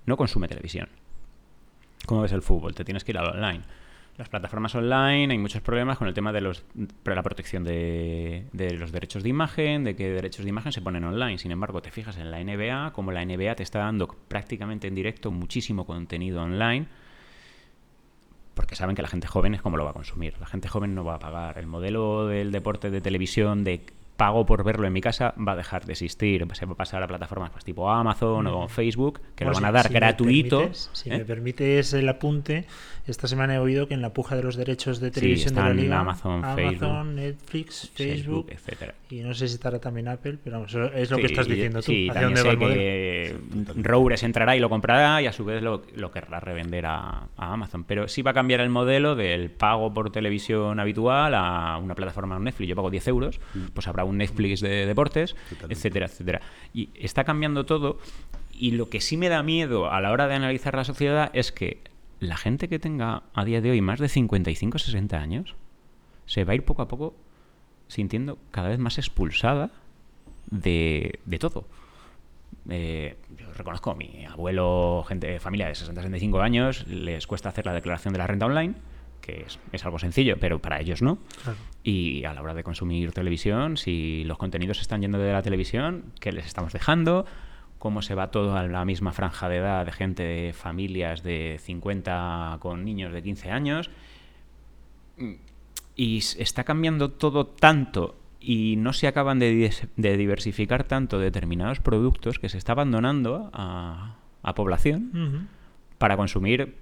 no 0.05 0.17
consume 0.19 0.49
televisión. 0.49 0.89
¿Cómo 2.05 2.23
ves 2.23 2.33
el 2.33 2.43
fútbol? 2.43 2.75
Te 2.75 2.85
tienes 2.85 3.05
que 3.05 3.13
ir 3.13 3.19
al 3.19 3.31
online. 3.37 3.63
Las 4.17 4.29
plataformas 4.29 4.75
online 4.75 5.33
hay 5.33 5.39
muchos 5.39 5.63
problemas 5.63 5.97
con 5.97 6.07
el 6.07 6.15
tema 6.15 6.33
de 6.33 6.41
los 6.43 6.65
la 7.05 7.23
protección 7.23 7.65
de, 7.65 8.45
de 8.53 8.75
los 8.75 8.93
derechos 8.93 9.23
de 9.23 9.31
imagen, 9.31 9.85
de 9.85 9.97
qué 9.97 10.11
derechos 10.11 10.45
de 10.45 10.51
imagen 10.51 10.73
se 10.73 10.83
ponen 10.83 11.05
online. 11.05 11.39
Sin 11.39 11.53
embargo, 11.53 11.81
te 11.81 11.91
fijas 11.91 12.19
en 12.19 12.31
la 12.31 12.43
NBA, 12.43 12.93
como 12.93 13.13
la 13.13 13.25
NBA 13.25 13.55
te 13.55 13.63
está 13.63 13.79
dando 13.79 14.09
prácticamente 14.29 14.89
en 14.89 14.95
directo 14.95 15.31
muchísimo 15.31 15.87
contenido 15.87 16.43
online, 16.43 16.87
porque 18.55 18.77
saben 18.77 18.95
que 18.95 19.03
la 19.03 19.09
gente 19.09 19.27
joven 19.27 19.55
es 19.55 19.63
como 19.63 19.79
lo 19.79 19.85
va 19.85 19.91
a 19.91 19.95
consumir. 19.95 20.35
La 20.39 20.47
gente 20.47 20.69
joven 20.69 20.95
no 20.95 21.03
va 21.03 21.15
a 21.15 21.19
pagar. 21.19 21.57
El 21.57 21.67
modelo 21.67 22.27
del 22.27 22.53
deporte 22.53 22.91
de 22.91 23.01
televisión 23.01 23.65
de 23.65 23.87
pago 24.21 24.45
por 24.45 24.63
verlo 24.65 24.87
en 24.87 24.93
mi 24.93 25.01
casa 25.01 25.33
va 25.39 25.53
a 25.53 25.57
dejar 25.57 25.87
de 25.87 25.93
existir. 25.93 26.47
Se 26.53 26.67
va 26.67 26.73
a 26.73 26.77
pasar 26.77 27.03
a 27.03 27.09
plataformas 27.09 27.49
pues, 27.51 27.65
tipo 27.65 27.91
Amazon 27.91 28.47
o 28.49 28.69
Facebook, 28.69 29.19
que 29.35 29.47
lo 29.47 29.53
van 29.55 29.65
a 29.65 29.69
si- 29.69 29.73
dar 29.73 29.87
si 29.87 29.93
me 29.95 29.99
gratuito. 30.01 30.59
permites- 30.61 30.91
si 30.93 31.09
¿eh? 31.11 31.17
me 31.19 31.25
permites 31.25 31.95
el 31.95 32.07
apunte, 32.07 32.67
esta 33.07 33.27
semana 33.27 33.55
he 33.55 33.59
oído 33.59 33.89
que 33.89 33.95
en 33.95 34.03
la 34.03 34.13
puja 34.13 34.37
de 34.37 34.43
los 34.43 34.57
derechos 34.57 35.01
de 35.01 35.09
Sí, 35.09 35.15
televisión 35.21 35.55
de 35.55 35.61
la 35.63 35.73
liga, 35.73 36.01
Amazon, 36.01 36.45
Facebook, 36.55 37.07
Netflix, 37.07 37.91
Facebook, 37.95 38.47
etcétera. 38.51 38.95
y 39.09 39.21
no 39.21 39.33
sé 39.33 39.49
si 39.49 39.55
estará 39.55 39.79
también 39.79 40.07
Apple, 40.09 40.37
pero 40.45 40.57
vamos, 40.57 40.75
es 40.95 41.11
lo 41.11 41.17
que 41.17 41.29
Sí, 41.29 41.33
estás 41.33 41.47
diciendo 41.49 41.81
tú. 41.81 41.87
Sí, 41.91 42.09
¿Hacia 42.11 42.21
también 42.21 42.45
dónde 42.45 42.67
va 42.67 42.73
el 42.73 42.79
que 42.79 43.37
Roures 43.83 44.23
entrará 44.23 44.55
y 44.55 44.61
lo 44.61 44.69
comprará 44.69 45.23
y 45.23 45.27
a 45.29 45.33
su 45.33 45.45
vez 45.47 45.63
lo, 45.63 45.83
lo 45.97 46.11
querrá 46.11 46.41
revender 46.41 46.85
a, 46.87 47.29
a 47.37 47.53
Amazon. 47.55 47.85
Pero 47.85 48.07
sí 48.07 48.21
va 48.23 48.33
a 48.33 48.35
cambiar 48.35 48.61
el 48.61 48.69
modelo 48.69 49.15
del 49.17 49.51
pago 49.51 49.93
por 49.95 50.11
televisión 50.13 50.79
habitual 50.79 51.35
a 51.35 51.79
una 51.83 51.95
plataforma 51.95 52.39
Netflix. 52.39 52.69
Yo 52.69 52.77
pago 52.77 52.91
10 52.91 53.09
euros, 53.09 53.41
pues 53.73 53.89
habrá 53.89 54.05
un 54.05 54.10
Netflix 54.17 54.61
de 54.61 54.87
deportes, 54.87 55.35
Totalmente. 55.35 55.75
etcétera, 55.75 56.07
etcétera. 56.07 56.41
Y 56.75 56.91
está 56.95 57.25
cambiando 57.25 57.67
todo. 57.67 57.99
Y 58.53 58.73
lo 58.73 58.89
que 58.91 59.01
sí 59.01 59.17
me 59.17 59.29
da 59.29 59.43
miedo 59.43 59.91
a 59.91 60.01
la 60.01 60.13
hora 60.13 60.27
de 60.29 60.35
analizar 60.35 60.75
la 60.75 60.85
sociedad 60.85 61.31
es 61.33 61.53
que 61.53 61.81
la 62.21 62.37
gente 62.37 62.69
que 62.69 62.79
tenga 62.79 63.23
a 63.35 63.45
día 63.45 63.61
de 63.61 63.71
hoy 63.71 63.81
más 63.81 63.99
de 63.99 64.09
55 64.09 64.79
60 64.79 65.17
años 65.19 65.55
se 66.27 66.45
va 66.45 66.53
a 66.53 66.55
ir 66.55 66.65
poco 66.65 66.83
a 66.83 66.89
poco 66.89 67.15
sintiendo 67.89 68.39
cada 68.51 68.69
vez 68.69 68.79
más 68.79 68.99
expulsada 68.99 69.71
de, 70.51 71.19
de 71.25 71.39
todo. 71.39 71.67
Eh, 72.69 73.17
yo 73.39 73.53
reconozco, 73.55 73.95
mi 73.95 74.27
abuelo, 74.27 75.05
gente, 75.09 75.41
familia 75.41 75.67
de 75.67 75.73
60-65 75.73 76.41
años, 76.43 76.87
les 76.87 77.27
cuesta 77.27 77.49
hacer 77.49 77.67
la 77.67 77.73
declaración 77.73 78.13
de 78.13 78.19
la 78.19 78.27
renta 78.27 78.47
online, 78.47 78.75
que 79.21 79.45
es, 79.47 79.59
es 79.73 79.85
algo 79.85 79.99
sencillo, 79.99 80.37
pero 80.39 80.61
para 80.61 80.81
ellos 80.81 81.03
no. 81.03 81.19
Claro. 81.43 81.59
Y 81.83 82.25
a 82.25 82.35
la 82.35 82.43
hora 82.43 82.55
de 82.55 82.63
consumir 82.63 83.13
televisión, 83.13 83.77
si 83.77 84.25
los 84.25 84.39
contenidos 84.39 84.81
están 84.81 85.01
yendo 85.01 85.19
de 85.19 85.33
la 85.33 85.43
televisión, 85.43 86.13
¿qué 86.21 86.33
les 86.33 86.47
estamos 86.47 86.73
dejando? 86.73 87.27
¿Cómo 87.79 88.03
se 88.03 88.15
va 88.15 88.31
todo 88.31 88.57
a 88.57 88.67
la 88.67 88.85
misma 88.85 89.13
franja 89.13 89.49
de 89.49 89.57
edad 89.57 89.87
de 89.87 89.93
gente, 89.93 90.23
de 90.23 90.53
familias 90.53 91.23
de 91.23 91.59
50 91.61 92.59
con 92.61 92.85
niños 92.85 93.13
de 93.13 93.23
15 93.23 93.51
años? 93.51 93.91
y 95.97 96.19
está 96.39 96.65
cambiando 96.65 97.11
todo 97.11 97.47
tanto 97.47 98.17
y 98.41 98.77
no 98.77 98.95
se 98.95 99.07
acaban 99.07 99.39
de, 99.39 99.71
diversificar 99.97 100.85
tanto 100.85 101.19
determinados 101.19 101.81
productos 101.81 102.39
que 102.39 102.49
se 102.49 102.57
está 102.57 102.73
abandonando 102.73 103.51
a, 103.53 104.17
a 104.43 104.55
población 104.55 105.49
para 105.99 106.17
consumir 106.17 106.77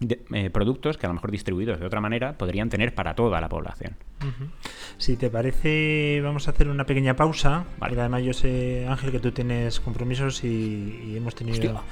de- 0.00 0.20
eh, 0.32 0.50
productos 0.50 0.98
que 0.98 1.06
a 1.06 1.08
lo 1.08 1.14
mejor 1.14 1.30
distribuidos 1.30 1.78
de 1.78 1.86
otra 1.86 2.00
manera 2.00 2.32
podrían 2.36 2.68
tener 2.68 2.94
para 2.94 3.14
toda 3.14 3.40
la 3.40 3.48
población. 3.48 3.96
Si 4.98 5.16
te 5.16 5.30
parece, 5.30 6.20
vamos 6.22 6.46
a 6.46 6.50
hacer 6.50 6.68
una 6.68 6.84
pequeña 6.84 7.16
pausa. 7.16 7.64
Vale. 7.78 7.90
Porque 7.90 8.00
además 8.00 8.22
yo 8.22 8.32
sé, 8.34 8.86
Ángel, 8.88 9.12
que 9.12 9.18
tú 9.20 9.32
tienes 9.32 9.80
compromisos 9.80 10.44
y, 10.44 11.04
y 11.06 11.16
hemos 11.16 11.34
tenido. 11.34 11.82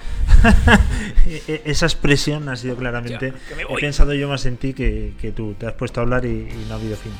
E- 1.26 1.62
Esa 1.64 1.86
expresión 1.86 2.48
ha 2.48 2.56
sido 2.56 2.76
claramente. 2.76 3.32
Ya, 3.32 3.56
He 3.62 3.80
pensado 3.80 4.12
yo 4.14 4.28
más 4.28 4.44
en 4.46 4.56
ti 4.56 4.74
que, 4.74 5.12
que 5.20 5.32
tú. 5.32 5.54
Te 5.54 5.66
has 5.66 5.72
puesto 5.74 6.00
a 6.00 6.02
hablar 6.02 6.24
y, 6.24 6.28
y 6.50 6.66
no 6.68 6.74
ha 6.74 6.76
habido 6.78 6.96
fin. 6.96 7.12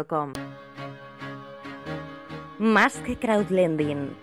Más 2.60 2.98
que 2.98 3.18
crowdlending. 3.18 4.18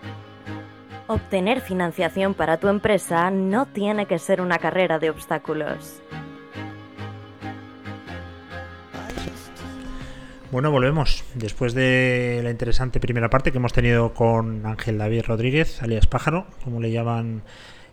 Obtener 1.07 1.61
financiación 1.61 2.35
para 2.35 2.57
tu 2.57 2.67
empresa 2.67 3.31
no 3.31 3.65
tiene 3.65 4.05
que 4.05 4.19
ser 4.19 4.41
una 4.41 4.59
carrera 4.59 4.99
de 4.99 5.09
obstáculos. 5.09 6.03
Bueno, 10.51 10.69
volvemos. 10.69 11.23
Después 11.33 11.73
de 11.73 12.41
la 12.43 12.51
interesante 12.51 12.99
primera 12.99 13.29
parte 13.29 13.53
que 13.53 13.57
hemos 13.57 13.71
tenido 13.71 14.13
con 14.13 14.65
Ángel 14.65 14.97
David 14.97 15.23
Rodríguez, 15.25 15.81
alias 15.81 16.07
Pájaro, 16.07 16.45
como 16.65 16.81
le 16.81 16.91
llaman 16.91 17.41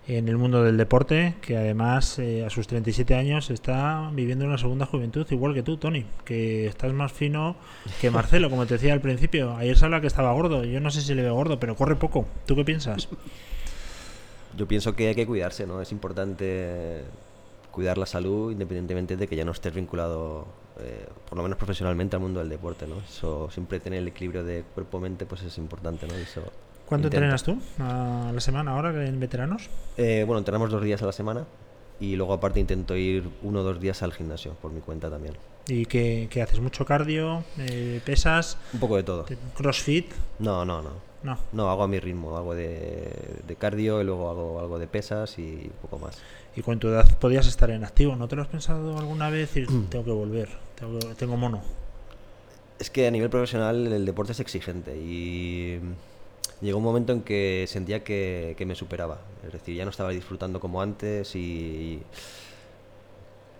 en 0.09 0.29
el 0.29 0.39
mundo 0.39 0.65
del 0.65 0.77
deporte, 0.77 1.37
que 1.41 1.57
además 1.57 2.19
eh, 2.19 2.45
a 2.45 2.51
sus 2.51 2.67
37 2.67 3.15
años 3.15 3.51
está 3.51 4.11
viviendo 4.13 4.45
una 4.45 4.59
segunda 4.59 4.87
juventud, 4.87 5.25
igual 5.31 5.55
que 5.55 5.63
tú, 5.63 5.77
Tony, 5.77 6.05
que 6.25 6.67
estás 6.67 6.93
más 6.93 7.13
fino 7.13 7.55
que 8.01 8.11
Marcelo, 8.11 8.51
como 8.51 8.67
te 8.67 8.75
decía 8.75 8.93
al 8.93 9.01
principio. 9.01 9.55
Ayer 9.57 9.79
se 9.79 9.85
habla 9.85 10.01
que 10.01 10.09
estaba 10.09 10.33
gordo, 10.33 10.65
yo 10.65 10.81
no 10.81 10.91
sé 10.91 11.03
si 11.03 11.15
le 11.15 11.23
veo 11.23 11.35
gordo, 11.35 11.61
pero 11.61 11.77
corre 11.77 11.95
poco. 11.95 12.27
¿Tú 12.45 12.57
qué 12.57 12.65
piensas? 12.65 13.09
Yo 14.57 14.67
pienso 14.67 14.97
que 14.97 15.07
hay 15.07 15.15
que 15.15 15.29
cuidarse, 15.29 15.65
¿no? 15.65 15.81
Es 15.81 15.93
importante 15.93 17.05
cuidar 17.71 17.99
la 17.99 18.07
salud 18.07 18.51
independientemente 18.51 19.17
de 19.17 19.29
que 19.29 19.37
ya 19.37 19.45
no 19.45 19.53
estés 19.53 19.73
vinculado, 19.73 20.49
eh, 20.81 21.07
por 21.29 21.37
lo 21.37 21.43
menos 21.43 21.59
profesionalmente, 21.59 22.17
al 22.17 22.23
mundo 22.23 22.41
del 22.41 22.49
deporte, 22.49 22.87
¿no? 22.87 22.97
Eso, 23.01 23.51
siempre 23.51 23.81
tener 23.81 24.01
el 24.01 24.09
equilibrio 24.09 24.45
de 24.45 24.65
cuerpo-mente, 24.75 25.27
pues 25.27 25.43
es 25.43 25.59
importante, 25.59 26.07
¿no? 26.07 26.15
Eso 26.15 26.43
¿Cuánto 26.87 27.09
intento. 27.09 27.17
entrenas 27.25 27.43
tú 27.43 27.59
a 27.81 28.31
la 28.35 28.41
semana 28.41 28.73
ahora 28.73 29.07
en 29.07 29.21
veteranos? 29.21 29.69
Eh, 29.97 30.25
bueno, 30.27 30.39
entrenamos 30.39 30.71
dos 30.71 30.83
días 30.83 31.03
a 31.03 31.07
la 31.07 31.13
semana 31.13 31.45
y 32.01 32.17
luego 32.17 32.33
aparte 32.33 32.61
intento 32.61 32.97
ir 32.97 33.29
uno 33.43 33.61
o 33.61 33.63
dos 33.63 33.81
días 33.81 34.03
al 34.03 34.13
gimnasio, 34.13 34.55
por 34.55 34.71
mi 34.73 34.81
cuenta 34.81 35.11
también. 35.11 35.35
¿Y 35.67 35.85
qué, 35.85 36.29
qué 36.31 36.41
haces? 36.41 36.61
¿Mucho 36.61 36.87
cardio? 36.87 37.45
Eh, 37.59 38.01
¿Pesas? 38.05 38.57
Un 38.73 38.81
poco 38.81 38.97
de 38.97 39.03
todo. 39.03 39.27
¿Crossfit? 39.57 40.11
No, 40.39 40.65
no, 40.65 40.81
no. 40.81 41.09
No. 41.23 41.37
No, 41.53 41.69
hago 41.69 41.83
a 41.83 41.89
mi 41.89 41.99
ritmo, 41.99 42.37
algo 42.39 42.55
de, 42.55 43.13
de 43.47 43.57
cardio 43.57 44.01
y 44.01 44.05
luego 44.05 44.31
hago 44.31 44.61
algo 44.61 44.79
de 44.79 44.87
pesas 44.87 45.39
y 45.39 45.71
poco 45.83 45.99
más. 45.99 46.17
Y 46.57 46.63
con 46.63 46.79
tu 46.79 46.89
edad 46.89 47.07
podías 47.19 47.47
estar 47.47 47.71
en 47.71 47.85
activo, 47.85 48.17
¿no 48.17 48.29
te 48.29 48.37
lo 48.37 48.43
has 48.43 48.49
pensado 48.49 48.97
alguna 48.97 49.29
vez? 49.29 49.57
Y 49.57 49.67
tengo 49.67 50.05
que 50.05 50.11
volver, 50.13 50.49
tengo, 51.17 51.37
mono. 51.37 51.63
Es 52.79 52.91
que 52.91 53.07
a 53.07 53.11
nivel 53.11 53.29
profesional 53.31 53.93
el 53.93 54.07
deporte 54.07 54.33
es 54.33 54.41
exigente 54.41 54.97
y 54.97 55.81
llegó 56.61 56.79
un 56.79 56.85
momento 56.85 57.13
en 57.13 57.23
que 57.23 57.65
sentía 57.69 58.05
que, 58.05 58.55
que 58.57 58.67
me 58.67 58.75
superaba. 58.75 59.21
Es 59.47 59.53
decir, 59.53 59.75
ya 59.77 59.85
no 59.85 59.91
estaba 59.91 60.11
disfrutando 60.11 60.61
como 60.61 60.81
antes 60.81 61.35
y 61.35 62.01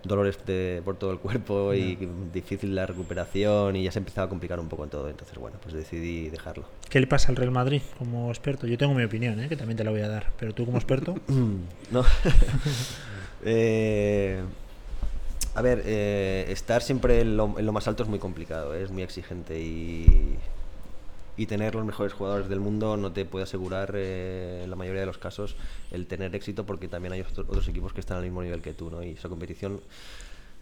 dolores 0.01 0.39
de- 0.45 0.81
por 0.85 0.95
todo 0.95 1.11
el 1.11 1.19
cuerpo 1.19 1.73
y 1.73 1.97
difícil 2.33 2.73
la 2.73 2.85
recuperación 2.85 3.75
y 3.75 3.83
ya 3.83 3.91
se 3.91 3.99
empezaba 3.99 4.27
a 4.27 4.29
complicar 4.29 4.57
un 4.61 4.69
poco 4.69 4.85
en 4.85 4.89
todo. 4.89 5.09
Entonces, 5.09 5.37
bueno, 5.37 5.57
pues 5.61 5.75
decidí 5.75 6.29
dejarlo. 6.29 6.63
¿Qué 6.89 7.01
le 7.01 7.07
pasa 7.07 7.27
al 7.27 7.35
Real 7.35 7.51
Madrid 7.51 7.81
como 7.97 8.29
experto? 8.29 8.65
Yo 8.67 8.77
tengo 8.77 8.93
mi 8.93 9.03
opinión, 9.03 9.37
¿eh? 9.41 9.49
que 9.49 9.57
también 9.57 9.75
te 9.75 9.83
la 9.83 9.91
voy 9.91 9.99
a 10.01 10.07
dar, 10.07 10.31
pero 10.39 10.53
tú 10.53 10.65
como 10.65 10.77
experto, 10.77 11.15
¿No? 11.91 12.05
Eh, 13.45 14.41
a 15.59 15.61
ver, 15.61 15.83
eh, 15.85 16.45
estar 16.47 16.81
siempre 16.81 17.19
en 17.19 17.35
lo, 17.35 17.59
en 17.59 17.65
lo 17.65 17.73
más 17.73 17.85
alto 17.89 18.03
es 18.03 18.07
muy 18.09 18.17
complicado, 18.19 18.73
¿eh? 18.73 18.81
es 18.81 18.91
muy 18.91 19.03
exigente 19.03 19.59
y, 19.59 20.37
y 21.35 21.45
tener 21.47 21.75
los 21.75 21.83
mejores 21.83 22.13
jugadores 22.13 22.47
del 22.47 22.61
mundo 22.61 22.95
no 22.95 23.11
te 23.11 23.25
puede 23.25 23.43
asegurar 23.43 23.91
eh, 23.93 24.61
en 24.63 24.69
la 24.69 24.77
mayoría 24.77 25.01
de 25.01 25.05
los 25.07 25.17
casos 25.17 25.57
el 25.91 26.07
tener 26.07 26.33
éxito 26.33 26.65
porque 26.65 26.87
también 26.87 27.11
hay 27.11 27.21
otro- 27.21 27.43
otros 27.45 27.67
equipos 27.67 27.91
que 27.91 27.99
están 27.99 28.17
al 28.19 28.23
mismo 28.23 28.41
nivel 28.41 28.61
que 28.61 28.73
tú, 28.73 28.89
¿no? 28.89 29.03
Y 29.03 29.09
esa 29.11 29.27
competición 29.27 29.81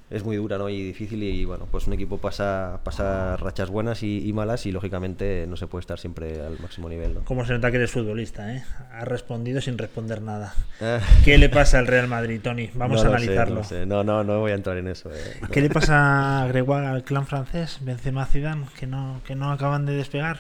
es 0.10 0.24
muy 0.24 0.38
dura, 0.38 0.58
¿no? 0.58 0.70
Y 0.70 0.82
difícil 0.84 1.22
y 1.24 1.44
bueno, 1.44 1.68
pues 1.70 1.86
un 1.88 1.94
equipo 1.94 2.18
pasa, 2.18 2.80
pasa 2.84 3.36
rachas 3.38 3.70
buenas 3.70 4.04
y, 4.04 4.28
y 4.28 4.32
malas 4.34 4.66
y 4.66 4.72
lógicamente 4.72 5.46
no 5.50 5.58
se 5.58 5.68
puede 5.68 5.82
estar 5.82 6.00
siempre 6.00 6.42
al 6.42 6.58
máximo 6.60 6.88
nivel, 6.88 7.14
¿no? 7.16 7.22
como 7.26 7.46
se 7.46 7.54
nota 7.54 7.70
que 7.72 7.78
eres 7.78 7.92
futbolista, 7.92 8.56
¿eh? 8.56 8.64
Has 8.94 9.06
respondido 9.08 9.60
sin 9.60 9.78
responder 9.78 10.22
nada. 10.22 10.54
Eh, 10.80 11.00
¿Qué 11.26 11.38
le 11.38 11.50
pasa 11.50 11.80
al 11.80 11.88
Real 11.88 12.08
Madrid, 12.08 12.40
Tony? 12.42 12.70
Vamos 12.76 13.04
no 13.04 13.10
a 13.10 13.14
lo 13.14 13.20
sé, 13.20 13.26
analizarlo. 13.26 13.56
no, 13.56 13.64
sé. 13.66 13.86
no, 13.86 14.04
no, 14.04 14.24
no 14.24 14.40
voy 14.40 14.52
a 14.52 14.56
entrar 14.56 14.78
en 14.78 14.88
eso. 14.88 15.10
eh. 15.14 15.42
¿Qué 15.52 15.60
le 15.62 15.70
pasa 15.70 16.44
a 16.44 16.48
Gregoire, 16.48 16.88
al 16.88 17.04
clan 17.04 17.28
francés, 17.28 17.80
Benzema, 17.82 18.26
Zidane, 18.26 18.66
que 18.80 18.88
no, 18.88 19.20
que 19.26 19.36
no 19.36 19.52
acaban 19.52 19.86
de 19.86 19.94
despegar? 19.94 20.38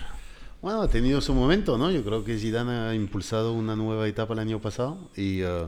Bueno, 0.62 0.82
ha 0.82 0.88
tenido 0.88 1.22
su 1.22 1.34
momento, 1.34 1.78
¿no? 1.78 1.92
Yo 1.92 2.04
creo 2.04 2.24
que 2.24 2.38
Zidane 2.38 2.72
ha 2.72 2.96
impulsado 2.96 3.54
una 3.54 3.76
nueva 3.76 4.08
etapa 4.08 4.34
el 4.34 4.40
año 4.40 4.60
pasado 4.60 4.98
y, 5.16 5.42
eh, 5.42 5.68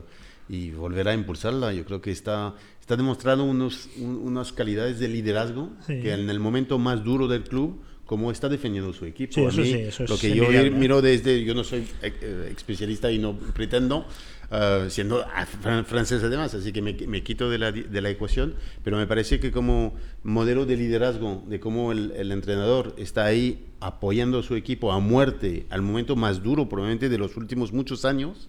y 0.50 0.70
volverá 0.72 1.12
a 1.12 1.14
impulsarla. 1.14 1.72
Yo 1.72 1.84
creo 1.84 2.00
que 2.00 2.10
está, 2.10 2.54
está 2.80 2.96
demostrando 2.96 3.44
unos, 3.44 3.88
un- 3.98 4.16
unas 4.16 4.52
calidades 4.52 4.98
de 4.98 5.06
liderazgo 5.08 5.70
Sí. 5.86 6.00
que 6.02 6.12
en 6.12 6.28
el 6.28 6.40
momento 6.40 6.78
más 6.78 7.04
duro 7.04 7.28
del 7.28 7.44
club, 7.44 7.80
como 8.04 8.32
está 8.32 8.48
defendiendo 8.48 8.92
su 8.92 9.04
equipo. 9.04 9.32
Sí, 9.34 9.40
A 9.44 9.48
mí, 9.50 9.52
sí, 9.64 9.72
eso 9.74 10.02
es 10.02 10.10
lo 10.10 10.18
que 10.18 10.34
yo 10.34 10.50
¿eh? 10.50 10.68
miro 10.72 11.00
desde, 11.00 11.44
yo 11.44 11.54
no 11.54 11.62
soy 11.62 11.82
eh, 12.02 12.12
eh, 12.20 12.52
especialista 12.56 13.12
y 13.12 13.18
no 13.20 13.36
pretendo, 13.36 14.04
eh, 14.50 14.86
siendo 14.88 15.24
ah, 15.32 15.46
fran- 15.62 15.84
francés 15.84 16.20
además, 16.24 16.52
así 16.54 16.72
que 16.72 16.82
me, 16.82 16.94
me 17.06 17.22
quito 17.22 17.48
de 17.48 17.58
la, 17.58 17.70
de 17.70 18.00
la 18.02 18.10
ecuación, 18.10 18.56
pero 18.82 18.96
me 18.96 19.06
parece 19.06 19.38
que 19.38 19.52
como 19.52 19.94
modelo 20.24 20.66
de 20.66 20.76
liderazgo, 20.76 21.44
de 21.46 21.60
cómo 21.60 21.92
el, 21.92 22.10
el 22.16 22.32
entrenador 22.32 22.96
está 22.98 23.26
ahí 23.26 23.66
apoyando 23.78 24.40
a 24.40 24.42
su 24.42 24.56
equipo 24.56 24.90
a 24.90 24.98
muerte, 24.98 25.66
al 25.70 25.82
momento 25.82 26.16
más 26.16 26.42
duro 26.42 26.68
probablemente 26.68 27.08
de 27.08 27.18
los 27.18 27.36
últimos 27.36 27.72
muchos 27.72 28.04
años, 28.04 28.48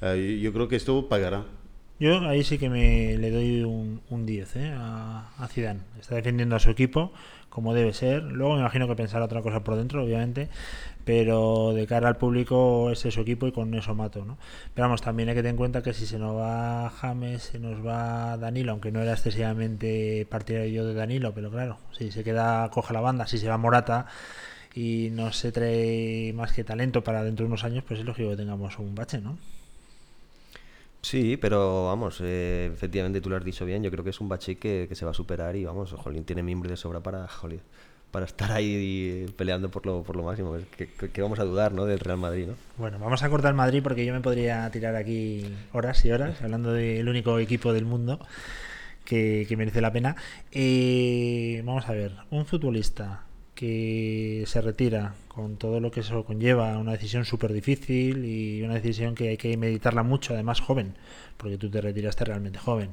yo 0.00 0.52
creo 0.52 0.68
que 0.68 0.76
esto 0.76 1.08
pagará. 1.08 1.44
Yo 2.00 2.20
ahí 2.28 2.44
sí 2.44 2.58
que 2.58 2.70
me 2.70 3.16
le 3.16 3.30
doy 3.30 3.62
un, 3.64 4.00
un 4.08 4.24
10 4.24 4.56
¿eh? 4.56 4.72
a, 4.76 5.30
a 5.36 5.48
Zidane. 5.48 5.80
Está 5.98 6.14
defendiendo 6.14 6.54
a 6.54 6.60
su 6.60 6.70
equipo 6.70 7.12
como 7.58 7.74
debe 7.74 7.92
ser. 7.92 8.22
Luego 8.22 8.54
me 8.54 8.60
imagino 8.60 8.86
que 8.86 8.94
pensará 8.94 9.24
otra 9.24 9.42
cosa 9.42 9.64
por 9.64 9.76
dentro, 9.76 10.04
obviamente, 10.04 10.48
pero 11.04 11.72
de 11.74 11.86
cara 11.88 12.06
al 12.08 12.16
público 12.16 12.90
ese 12.92 13.08
es 13.08 13.14
su 13.14 13.20
equipo 13.22 13.48
y 13.48 13.52
con 13.52 13.74
eso 13.74 13.94
mato, 13.96 14.24
¿no? 14.24 14.38
Pero 14.74 14.86
vamos, 14.86 15.02
también 15.02 15.28
hay 15.28 15.34
que 15.34 15.40
tener 15.40 15.54
en 15.54 15.56
cuenta 15.56 15.82
que 15.82 15.92
si 15.92 16.06
se 16.06 16.18
nos 16.18 16.36
va 16.36 16.88
James, 16.90 17.42
se 17.42 17.58
nos 17.58 17.84
va 17.84 18.36
Danilo, 18.36 18.72
aunque 18.72 18.92
no 18.92 19.00
era 19.00 19.12
excesivamente 19.12 20.26
partidario 20.30 20.86
de 20.86 20.94
Danilo, 20.94 21.34
pero 21.34 21.50
claro, 21.50 21.78
si 21.90 22.12
se 22.12 22.22
queda 22.22 22.68
coja 22.70 22.94
la 22.94 23.00
banda, 23.00 23.26
si 23.26 23.38
se 23.38 23.48
va 23.48 23.58
Morata 23.58 24.06
y 24.74 25.08
no 25.12 25.32
se 25.32 25.50
trae 25.50 26.32
más 26.34 26.52
que 26.52 26.62
talento 26.62 27.02
para 27.02 27.24
dentro 27.24 27.44
de 27.44 27.48
unos 27.48 27.64
años, 27.64 27.84
pues 27.86 28.00
es 28.00 28.06
lógico 28.06 28.30
que 28.30 28.36
tengamos 28.36 28.78
un 28.78 28.94
bache, 28.94 29.18
¿no? 29.20 29.36
Sí, 31.00 31.36
pero 31.36 31.86
vamos, 31.86 32.20
eh, 32.22 32.70
efectivamente 32.72 33.20
tú 33.20 33.30
lo 33.30 33.36
has 33.36 33.44
dicho 33.44 33.64
bien, 33.64 33.82
yo 33.82 33.90
creo 33.90 34.02
que 34.04 34.10
es 34.10 34.20
un 34.20 34.28
bache 34.28 34.56
que, 34.58 34.88
se 34.92 35.04
va 35.04 35.12
a 35.12 35.14
superar 35.14 35.54
y 35.56 35.64
vamos, 35.64 35.92
Jolín 35.92 36.24
tiene 36.24 36.42
miembros 36.42 36.70
de 36.70 36.76
sobra 36.76 37.00
para, 37.00 37.26
jolín, 37.28 37.60
para 38.10 38.26
estar 38.26 38.50
ahí 38.52 39.26
peleando 39.36 39.70
por 39.70 39.86
lo, 39.86 40.02
por 40.02 40.16
lo 40.16 40.24
máximo. 40.24 40.56
Que, 40.76 40.88
que- 40.88 41.10
que 41.10 41.22
vamos 41.22 41.38
a 41.38 41.44
dudar 41.44 41.72
¿no? 41.72 41.84
del 41.86 42.00
Real 42.00 42.18
Madrid, 42.18 42.48
¿no? 42.48 42.54
Bueno, 42.76 42.98
vamos 42.98 43.22
a 43.22 43.30
cortar 43.30 43.54
Madrid 43.54 43.80
porque 43.82 44.04
yo 44.04 44.12
me 44.12 44.20
podría 44.20 44.68
tirar 44.70 44.96
aquí 44.96 45.46
horas 45.72 46.04
y 46.04 46.10
horas 46.10 46.42
hablando 46.42 46.72
del 46.72 47.08
único 47.08 47.38
equipo 47.38 47.72
del 47.72 47.84
mundo 47.84 48.18
que 49.04 49.46
merece 49.56 49.80
la 49.80 49.92
pena. 49.92 50.16
Eh, 50.52 51.62
vamos 51.64 51.88
a 51.88 51.92
ver, 51.92 52.12
un 52.30 52.44
futbolista 52.44 53.22
que 53.58 54.44
se 54.46 54.60
retira 54.60 55.14
con 55.26 55.56
todo 55.56 55.80
lo 55.80 55.90
que 55.90 55.98
eso 55.98 56.24
conlleva, 56.24 56.78
una 56.78 56.92
decisión 56.92 57.24
súper 57.24 57.52
difícil 57.52 58.24
y 58.24 58.62
una 58.62 58.74
decisión 58.74 59.16
que 59.16 59.30
hay 59.30 59.36
que 59.36 59.56
meditarla 59.56 60.04
mucho, 60.04 60.34
además 60.34 60.60
joven, 60.60 60.94
porque 61.36 61.58
tú 61.58 61.68
te 61.68 61.80
retiraste 61.80 62.24
realmente 62.24 62.60
joven. 62.60 62.90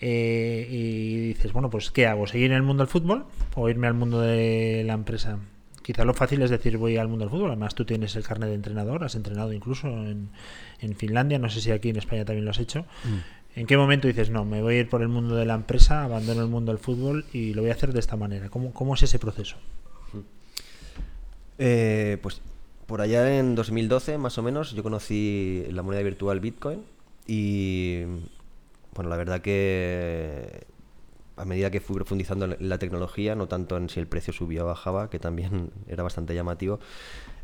Eh, 0.00 0.68
y 0.70 1.16
dices, 1.30 1.52
bueno, 1.52 1.70
pues 1.70 1.90
¿qué 1.90 2.06
hago? 2.06 2.28
¿Seguir 2.28 2.52
en 2.52 2.58
el 2.58 2.62
mundo 2.62 2.84
del 2.84 2.88
fútbol 2.88 3.26
o 3.56 3.68
irme 3.68 3.88
al 3.88 3.94
mundo 3.94 4.20
de 4.20 4.84
la 4.86 4.92
empresa? 4.92 5.40
Quizá 5.82 6.04
lo 6.04 6.14
fácil 6.14 6.40
es 6.42 6.50
decir 6.50 6.78
voy 6.78 6.96
al 6.96 7.08
mundo 7.08 7.24
del 7.24 7.30
fútbol, 7.30 7.48
además 7.48 7.74
tú 7.74 7.84
tienes 7.84 8.14
el 8.14 8.22
carnet 8.22 8.50
de 8.50 8.54
entrenador, 8.54 9.02
has 9.02 9.16
entrenado 9.16 9.52
incluso 9.52 9.88
en, 9.88 10.28
en 10.78 10.94
Finlandia, 10.94 11.40
no 11.40 11.50
sé 11.50 11.60
si 11.60 11.72
aquí 11.72 11.88
en 11.88 11.96
España 11.96 12.24
también 12.24 12.44
lo 12.44 12.52
has 12.52 12.60
hecho. 12.60 12.86
¿En 13.56 13.66
qué 13.66 13.76
momento 13.76 14.06
dices, 14.06 14.30
no, 14.30 14.44
me 14.44 14.62
voy 14.62 14.76
a 14.76 14.80
ir 14.80 14.88
por 14.88 15.02
el 15.02 15.08
mundo 15.08 15.34
de 15.34 15.46
la 15.46 15.54
empresa, 15.54 16.04
abandono 16.04 16.42
el 16.42 16.48
mundo 16.48 16.70
del 16.70 16.78
fútbol 16.78 17.24
y 17.32 17.54
lo 17.54 17.62
voy 17.62 17.72
a 17.72 17.74
hacer 17.74 17.92
de 17.92 17.98
esta 17.98 18.16
manera? 18.16 18.50
¿Cómo, 18.50 18.72
cómo 18.72 18.94
es 18.94 19.02
ese 19.02 19.18
proceso? 19.18 19.56
Eh, 21.62 22.16
pues 22.22 22.40
por 22.86 23.02
allá 23.02 23.38
en 23.38 23.54
2012, 23.54 24.16
más 24.16 24.38
o 24.38 24.42
menos, 24.42 24.72
yo 24.72 24.82
conocí 24.82 25.64
la 25.70 25.82
moneda 25.82 26.02
virtual 26.02 26.40
Bitcoin 26.40 26.82
y 27.26 28.02
bueno, 28.94 29.10
la 29.10 29.16
verdad 29.16 29.42
que 29.42 30.66
a 31.36 31.44
medida 31.44 31.70
que 31.70 31.80
fui 31.80 31.94
profundizando 31.94 32.46
en 32.46 32.56
la 32.68 32.78
tecnología, 32.78 33.34
no 33.34 33.46
tanto 33.46 33.76
en 33.76 33.90
si 33.90 34.00
el 34.00 34.06
precio 34.06 34.32
subía 34.32 34.64
o 34.64 34.66
bajaba, 34.66 35.10
que 35.10 35.18
también 35.18 35.70
era 35.86 36.02
bastante 36.02 36.34
llamativo, 36.34 36.80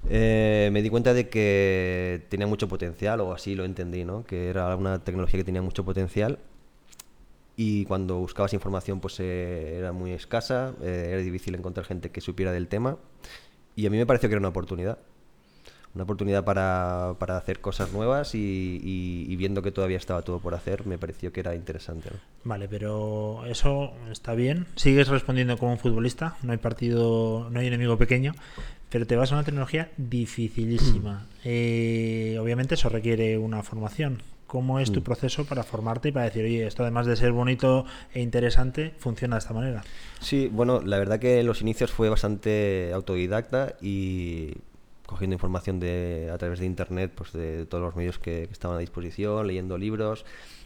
eh, 0.08 0.70
me 0.72 0.80
di 0.80 0.88
cuenta 0.88 1.12
de 1.12 1.28
que 1.28 2.24
tenía 2.30 2.46
mucho 2.46 2.68
potencial, 2.68 3.20
o 3.20 3.34
así 3.34 3.54
lo 3.54 3.66
entendí, 3.66 4.04
¿no? 4.04 4.24
Que 4.24 4.48
era 4.48 4.74
una 4.76 5.04
tecnología 5.04 5.38
que 5.40 5.44
tenía 5.44 5.62
mucho 5.62 5.84
potencial 5.84 6.38
y 7.54 7.84
cuando 7.84 8.16
buscabas 8.16 8.54
información 8.54 9.00
pues 9.00 9.20
eh, 9.20 9.76
era 9.76 9.92
muy 9.92 10.12
escasa, 10.12 10.74
eh, 10.82 11.10
era 11.12 11.20
difícil 11.20 11.54
encontrar 11.54 11.84
gente 11.86 12.10
que 12.10 12.22
supiera 12.22 12.50
del 12.50 12.68
tema 12.68 12.98
y 13.76 13.86
a 13.86 13.90
mí 13.90 13.96
me 13.98 14.06
pareció 14.06 14.28
que 14.28 14.34
era 14.34 14.40
una 14.40 14.48
oportunidad. 14.48 14.98
una 15.94 16.02
oportunidad 16.04 16.44
para, 16.44 17.14
para 17.18 17.38
hacer 17.38 17.60
cosas 17.60 17.90
nuevas 17.92 18.34
y, 18.34 18.38
y- 18.84 19.24
y 19.32 19.36
viendo 19.36 19.62
que 19.62 19.70
todavía 19.72 19.96
estaba 19.96 20.20
todo 20.20 20.40
por 20.40 20.54
hacer, 20.54 20.86
me 20.86 20.98
pareció 20.98 21.32
que 21.32 21.40
era 21.40 21.54
interesante. 21.54 22.10
¿no? 22.12 22.18
Vale, 22.44 22.68
pero 22.68 23.46
eso 23.46 23.92
está 24.10 24.34
bien. 24.34 24.66
Sigues 24.76 25.08
respondiendo 25.08 25.56
como 25.56 25.72
un 25.72 25.78
futbolista. 25.78 26.36
No 26.42 26.52
hay 26.52 26.58
partido, 26.58 27.48
no 27.50 27.60
hay 27.60 27.68
enemigo 27.68 27.96
pequeño. 27.96 28.34
Pero 28.90 29.06
te 29.06 29.16
vas 29.16 29.32
a 29.32 29.36
una 29.36 29.44
tecnología 29.44 29.90
dificilísima. 29.96 31.26
Eh, 31.44 32.36
obviamente 32.40 32.74
eso 32.74 32.88
requiere 32.90 33.38
una 33.38 33.62
formación. 33.62 34.20
¿Cómo 34.46 34.78
es 34.78 34.92
tu 34.92 35.00
Mm. 35.00 35.04
proceso 35.04 35.44
para 35.44 35.62
formarte 35.64 36.10
y 36.10 36.12
para 36.12 36.26
decir, 36.26 36.44
oye, 36.44 36.66
esto 36.66 36.82
además 36.82 37.06
de 37.06 37.16
ser 37.16 37.32
bonito 37.32 37.84
e 38.14 38.20
interesante, 38.22 38.94
funciona 38.98 39.36
de 39.36 39.40
esta 39.40 39.52
manera? 39.54 39.82
Sí, 40.20 40.48
bueno, 40.52 40.80
la 40.82 40.98
verdad 40.98 41.18
que 41.18 41.40
en 41.40 41.46
los 41.46 41.60
inicios 41.62 41.90
fue 41.90 42.08
bastante 42.08 42.92
autodidacta 42.94 43.74
y 43.80 44.52
cogiendo 45.04 45.34
información 45.34 45.80
de, 45.80 46.30
a 46.32 46.38
través 46.38 46.60
de 46.60 46.66
internet, 46.66 47.12
pues 47.14 47.32
de 47.32 47.66
todos 47.66 47.82
los 47.82 47.96
medios 47.96 48.18
que, 48.18 48.46
que 48.46 48.52
estaban 48.52 48.76
a 48.76 48.80
disposición, 48.80 49.46
leyendo 49.46 49.78
libros. 49.78 50.24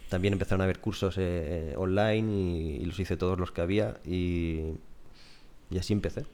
También 0.09 0.33
empezaron 0.33 0.61
a 0.61 0.65
haber 0.65 0.79
cursos 0.79 1.17
eh, 1.17 1.21
eh, 1.21 1.73
online 1.77 2.31
y, 2.33 2.75
y 2.81 2.85
los 2.85 2.99
hice 2.99 3.17
todos 3.17 3.39
los 3.39 3.51
que 3.51 3.61
había 3.61 3.97
y, 4.05 4.61
y 5.71 5.77
así 5.79 5.93
empecé. 5.93 6.25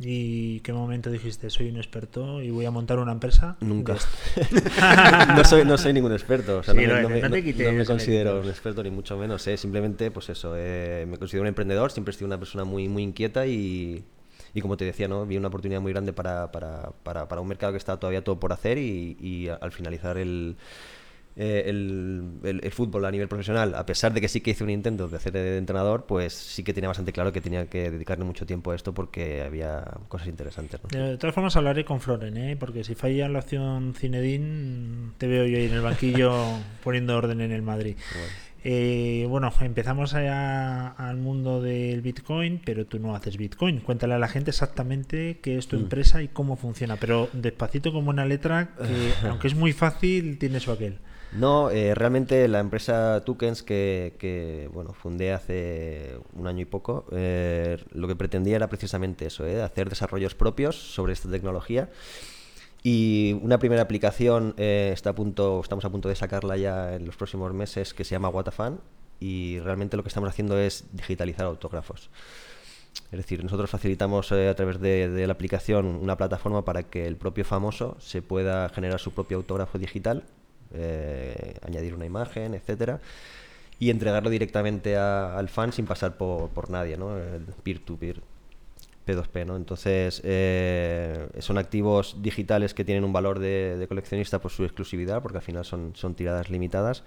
¿Y 0.00 0.60
qué 0.60 0.72
momento 0.72 1.10
dijiste, 1.10 1.50
soy 1.50 1.68
un 1.70 1.76
experto 1.76 2.40
y 2.40 2.50
voy 2.50 2.64
a 2.66 2.70
montar 2.70 3.00
una 3.00 3.10
empresa? 3.10 3.56
Nunca. 3.60 3.94
de 3.94 3.98
esto"? 3.98 4.56
no, 5.36 5.44
soy, 5.44 5.64
no 5.64 5.76
soy 5.76 5.92
ningún 5.92 6.12
experto, 6.12 6.58
o 6.58 6.62
sea, 6.62 6.72
Sí, 6.74 6.80
no, 6.86 6.94
me- 6.94 7.02
no, 7.02 7.08
me, 7.08 7.20
no 7.20 7.28
no- 7.30 7.72
me 7.72 7.84
considero 7.84 8.40
un 8.40 8.48
experto 8.48 8.82
ni 8.84 8.90
mucho 8.90 9.16
menos, 9.18 9.44
¿eh? 9.48 9.56
simplemente 9.56 10.10
pues 10.12 10.28
eso, 10.28 10.54
eh, 10.56 11.04
me 11.08 11.16
considero 11.16 11.42
un 11.42 11.48
emprendedor, 11.48 11.90
siempre 11.90 12.12
he 12.12 12.14
sido 12.14 12.26
una 12.26 12.38
persona 12.38 12.62
muy, 12.64 12.86
muy 12.88 13.02
inquieta 13.02 13.46
y, 13.46 14.04
y 14.54 14.60
como 14.60 14.76
te 14.76 14.84
decía, 14.84 15.08
¿no? 15.08 15.26
vi 15.26 15.36
una 15.36 15.48
oportunidad 15.48 15.80
muy 15.80 15.92
grande 15.92 16.12
para, 16.12 16.52
para, 16.52 16.92
para, 17.02 17.26
para 17.26 17.40
un 17.40 17.48
mercado 17.48 17.72
que 17.72 17.78
está 17.78 17.96
todavía 17.96 18.22
todo 18.22 18.38
por 18.38 18.52
hacer 18.52 18.78
y, 18.78 19.16
y 19.20 19.48
al 19.48 19.72
finalizar 19.72 20.16
el, 20.16 20.56
eh, 21.38 21.62
el, 21.66 22.32
el- 22.42 22.60
el 22.64 22.72
fútbol 22.72 23.04
a 23.06 23.10
nivel 23.10 23.28
profesional, 23.28 23.74
a 23.76 23.86
pesar 23.86 24.12
de 24.12 24.20
que 24.20 24.26
sí 24.28 24.40
que 24.40 24.50
hice 24.50 24.64
un 24.64 24.70
intento 24.70 25.06
de 25.08 25.16
hacer 25.16 25.32
de 25.32 25.56
entrenador, 25.56 26.04
pues 26.06 26.32
sí 26.34 26.64
que 26.64 26.74
tenía 26.74 26.88
bastante 26.88 27.12
claro 27.12 27.32
que 27.32 27.40
tenía 27.40 27.66
que 27.66 27.90
dedicarle 27.90 28.24
mucho 28.24 28.44
tiempo 28.44 28.72
a 28.72 28.74
esto 28.74 28.92
porque 28.92 29.42
había 29.42 29.84
cosas 30.08 30.26
interesantes. 30.28 30.80
¿no? 30.82 30.88
De 31.06 31.16
todas 31.16 31.34
formas 31.34 31.54
hablaré 31.56 31.84
con 31.84 32.00
Floren, 32.00 32.36
¿eh? 32.36 32.56
porque 32.58 32.82
si 32.84 32.94
falla 32.96 33.28
la 33.28 33.38
opción 33.38 33.94
Cinedin, 33.96 35.12
te 35.18 35.26
veo 35.28 35.46
yo 35.46 35.58
ahí 35.58 35.66
en 35.66 35.74
el 35.74 35.80
banquillo 35.80 36.32
poniendo 36.84 37.16
orden 37.16 37.40
en 37.40 37.52
el 37.52 37.62
Madrid. 37.62 37.96
Bueno. 38.12 38.48
Eh, 38.64 39.24
bueno, 39.28 39.52
empezamos 39.60 40.14
allá 40.14 40.88
al 40.88 41.16
mundo 41.16 41.62
del 41.62 42.02
Bitcoin, 42.02 42.60
pero 42.64 42.86
tú 42.86 42.98
no 42.98 43.14
haces 43.14 43.36
Bitcoin. 43.36 43.78
Cuéntale 43.78 44.14
a 44.14 44.18
la 44.18 44.26
gente 44.26 44.50
exactamente 44.50 45.38
qué 45.40 45.56
es 45.56 45.68
tu 45.68 45.76
Mm. 45.76 45.82
empresa 45.82 46.22
y 46.22 46.28
cómo 46.28 46.56
funciona, 46.56 46.96
pero 46.96 47.28
despacito 47.32 47.92
como 47.92 48.10
una 48.10 48.24
letra 48.26 48.70
que, 48.76 49.12
aunque 49.28 49.46
es 49.46 49.54
muy 49.54 49.72
fácil, 49.72 50.38
tiene 50.38 50.58
su 50.58 50.72
aquel. 50.72 50.98
No, 51.32 51.70
eh, 51.70 51.94
realmente 51.94 52.48
la 52.48 52.58
empresa 52.58 53.22
Tokens 53.24 53.62
que, 53.62 54.14
que, 54.18 54.70
bueno, 54.72 54.94
fundé 54.94 55.32
hace 55.32 56.18
un 56.32 56.46
año 56.46 56.62
y 56.62 56.64
poco, 56.64 57.04
eh, 57.12 57.76
lo 57.92 58.08
que 58.08 58.16
pretendía 58.16 58.56
era 58.56 58.68
precisamente 58.68 59.26
eso, 59.26 59.46
¿eh? 59.46 59.62
hacer 59.62 59.90
desarrollos 59.90 60.34
propios 60.34 60.76
sobre 60.76 61.12
esta 61.12 61.30
tecnología. 61.30 61.90
Y 62.82 63.38
una 63.42 63.58
primera 63.58 63.82
aplicación 63.82 64.54
eh, 64.56 64.90
está 64.94 65.10
a 65.10 65.14
punto, 65.14 65.60
estamos 65.60 65.84
a 65.84 65.90
punto 65.90 66.08
de 66.08 66.14
sacarla 66.14 66.56
ya 66.56 66.94
en 66.94 67.04
los 67.04 67.16
próximos 67.16 67.52
meses 67.52 67.92
que 67.92 68.04
se 68.04 68.12
llama 68.12 68.28
Watafan 68.28 68.80
y 69.20 69.58
realmente 69.60 69.96
lo 69.96 70.04
que 70.04 70.08
estamos 70.08 70.30
haciendo 70.30 70.58
es 70.58 70.84
digitalizar 70.92 71.46
autógrafos. 71.46 72.08
Es 73.10 73.18
decir, 73.18 73.42
nosotros 73.42 73.68
facilitamos 73.68 74.30
eh, 74.32 74.48
a 74.48 74.54
través 74.54 74.80
de, 74.80 75.08
de 75.08 75.26
la 75.26 75.32
aplicación 75.32 75.86
una 75.86 76.16
plataforma 76.16 76.64
para 76.64 76.84
que 76.84 77.06
el 77.06 77.16
propio 77.16 77.44
famoso 77.44 77.96
se 78.00 78.22
pueda 78.22 78.68
generar 78.68 79.00
su 79.00 79.10
propio 79.12 79.38
autógrafo 79.38 79.78
digital, 79.78 80.24
eh, 80.74 81.54
añadir 81.66 81.94
una 81.94 82.06
imagen, 82.06 82.54
etcétera, 82.54 83.00
y 83.78 83.90
entregarlo 83.90 84.30
directamente 84.30 84.96
a- 84.96 85.36
al 85.38 85.48
fan 85.48 85.72
sin 85.72 85.86
pasar 85.86 86.16
por, 86.16 86.50
por 86.50 86.70
nadie, 86.70 86.96
¿no? 86.96 87.16
El 87.18 87.42
peer-to-peer. 87.64 88.20
P2P, 89.08 89.46
¿no? 89.46 89.56
Entonces, 89.56 90.20
eh, 90.24 91.28
son 91.38 91.58
activos 91.58 92.16
digitales 92.20 92.74
que 92.74 92.84
tienen 92.84 93.04
un 93.04 93.12
valor 93.12 93.38
de, 93.38 93.76
de 93.78 93.88
coleccionista 93.88 94.40
por 94.40 94.50
su 94.50 94.64
exclusividad, 94.64 95.22
porque 95.22 95.38
al 95.38 95.44
final 95.44 95.64
son, 95.64 95.92
son 95.94 96.14
tiradas 96.14 96.50
limitadas. 96.50 97.02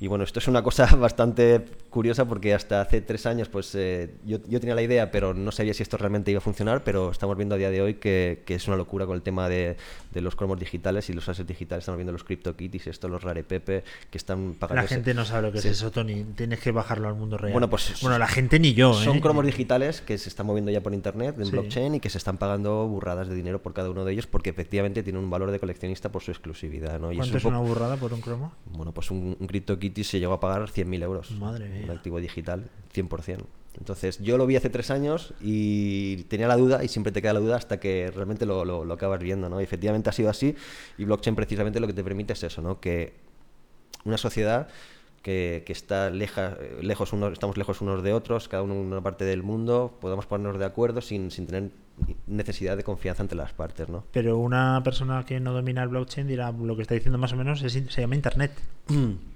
Y 0.00 0.08
bueno, 0.08 0.24
esto 0.24 0.40
es 0.40 0.48
una 0.48 0.62
cosa 0.62 0.86
bastante 0.96 1.64
curiosa 1.88 2.24
porque 2.24 2.54
hasta 2.54 2.80
hace 2.80 3.00
tres 3.02 3.24
años 3.26 3.48
pues 3.48 3.72
eh, 3.76 4.14
yo, 4.24 4.38
yo 4.48 4.58
tenía 4.58 4.74
la 4.74 4.82
idea, 4.82 5.12
pero 5.12 5.32
no 5.32 5.52
sabía 5.52 5.74
si 5.74 5.82
esto 5.84 5.96
realmente 5.96 6.30
iba 6.32 6.38
a 6.38 6.40
funcionar, 6.40 6.82
pero 6.82 7.10
estamos 7.12 7.36
viendo 7.36 7.54
a 7.54 7.58
día 7.58 7.70
de 7.70 7.82
hoy 7.82 7.94
que, 7.94 8.42
que 8.44 8.56
es 8.56 8.66
una 8.66 8.76
locura 8.76 9.06
con 9.06 9.14
el 9.14 9.22
tema 9.22 9.48
de, 9.48 9.76
de 10.10 10.20
los 10.20 10.34
cromos 10.34 10.58
digitales 10.58 11.08
y 11.08 11.12
los 11.12 11.28
assets 11.28 11.46
digitales. 11.46 11.82
Estamos 11.82 11.98
viendo 11.98 12.10
los 12.12 12.24
CryptoKitties, 12.24 12.88
esto, 12.88 13.08
los 13.08 13.22
Rarepepe, 13.22 13.84
que 14.10 14.18
están 14.18 14.54
pagando... 14.58 14.82
La 14.82 14.88
gente 14.88 15.14
no 15.14 15.24
sabe 15.24 15.42
lo 15.42 15.52
que 15.52 15.60
Sí. 15.60 15.68
es 15.68 15.76
eso, 15.76 15.92
Tony. 15.92 16.24
Tienes 16.34 16.58
que 16.58 16.72
bajarlo 16.72 17.06
al 17.06 17.14
mundo 17.14 17.38
real. 17.38 17.52
Bueno, 17.52 17.70
pues- 17.70 18.00
bueno, 18.02 18.18
la 18.18 18.26
gente 18.26 18.58
ni 18.58 18.74
yo. 18.74 18.94
Son 18.94 19.18
¿eh? 19.18 19.20
cromos 19.20 19.46
digitales 19.46 20.00
que 20.00 20.18
se 20.18 20.28
están 20.28 20.46
moviendo 20.46 20.72
ya 20.72 20.80
por 20.80 20.94
internet, 20.94 21.31
en 21.38 21.46
Sí. 21.46 21.52
blockchain, 21.52 21.94
y 21.96 22.00
que 22.00 22.10
se 22.10 22.18
están 22.18 22.38
pagando 22.38 22.86
burradas 22.88 23.28
de 23.28 23.34
dinero 23.34 23.62
por 23.62 23.72
cada 23.74 23.90
uno 23.90 24.04
de 24.04 24.12
ellos 24.12 24.26
porque 24.26 24.50
efectivamente 24.50 25.02
tienen 25.02 25.22
un 25.22 25.30
valor 25.30 25.50
de 25.50 25.58
coleccionista 25.60 26.10
por 26.12 26.22
su 26.22 26.30
exclusividad. 26.30 26.98
¿no? 27.00 27.12
Y 27.12 27.16
¿Cuánto 27.16 27.36
es 27.38 27.44
un 27.44 27.54
una 27.54 27.62
burrada 27.66 27.96
por 27.96 28.12
un 28.12 28.20
cromo? 28.20 28.52
Bueno, 28.66 28.92
pues 28.92 29.10
un, 29.10 29.36
un 29.38 29.46
CryptoKitty 29.46 30.04
se 30.04 30.18
llegó 30.20 30.32
a 30.34 30.40
pagar 30.40 30.68
100.000 30.70 31.02
euros. 31.02 31.30
Madre 31.32 31.68
mía. 31.68 31.82
Un 31.84 31.90
activo 31.90 32.20
digital, 32.20 32.68
100%. 32.94 33.38
Entonces, 33.78 34.18
yo 34.18 34.36
lo 34.36 34.46
vi 34.46 34.56
hace 34.56 34.68
tres 34.68 34.90
años 34.90 35.32
y 35.40 36.24
tenía 36.24 36.46
la 36.46 36.56
duda, 36.58 36.84
y 36.84 36.88
siempre 36.88 37.10
te 37.10 37.22
queda 37.22 37.32
la 37.32 37.40
duda 37.40 37.56
hasta 37.56 37.80
que 37.80 38.10
realmente 38.14 38.44
lo, 38.44 38.64
lo- 38.66 38.84
lo 38.84 38.94
acabas 38.94 39.20
viendo, 39.22 39.48
¿no? 39.48 39.60
Y 39.60 39.64
efectivamente 39.64 40.10
ha 40.10 40.12
sido 40.12 40.28
así, 40.28 40.54
y 40.98 41.04
blockchain 41.06 41.34
precisamente 41.34 41.80
lo 41.80 41.86
que 41.86 41.94
te 41.94 42.04
permite 42.04 42.34
es 42.34 42.42
eso, 42.42 42.60
¿no? 42.60 42.80
Que 42.80 43.14
una 44.04 44.18
sociedad 44.18 44.68
que, 45.22 45.62
que 45.66 45.72
está 45.72 46.10
leja- 46.10 46.56
lejos 46.80 47.12
unos, 47.12 47.32
estamos 47.32 47.56
lejos 47.56 47.80
unos 47.80 48.02
de 48.02 48.12
otros, 48.12 48.48
cada 48.48 48.62
uno 48.62 48.74
en 48.74 48.80
una 48.80 49.00
parte 49.00 49.24
del 49.24 49.42
mundo, 49.42 49.96
podamos 50.00 50.26
ponernos 50.26 50.58
de 50.58 50.64
acuerdo 50.64 51.00
sin, 51.00 51.30
sin 51.30 51.46
tener 51.46 51.70
necesidad 52.26 52.76
de 52.76 52.82
confianza 52.84 53.22
entre 53.22 53.36
las 53.38 53.52
partes, 53.52 53.88
¿no? 53.88 54.04
Pero 54.12 54.38
una 54.38 54.80
persona 54.82 55.24
que 55.24 55.38
no 55.40 55.52
domina 55.52 55.82
el 55.82 55.88
blockchain 55.88 56.26
dirá 56.26 56.50
lo 56.52 56.74
que 56.76 56.82
está 56.82 56.94
diciendo 56.94 57.18
más 57.18 57.32
o 57.32 57.36
menos 57.36 57.62
es, 57.62 57.72
se 57.72 58.00
llama 58.00 58.14
Internet. 58.16 58.52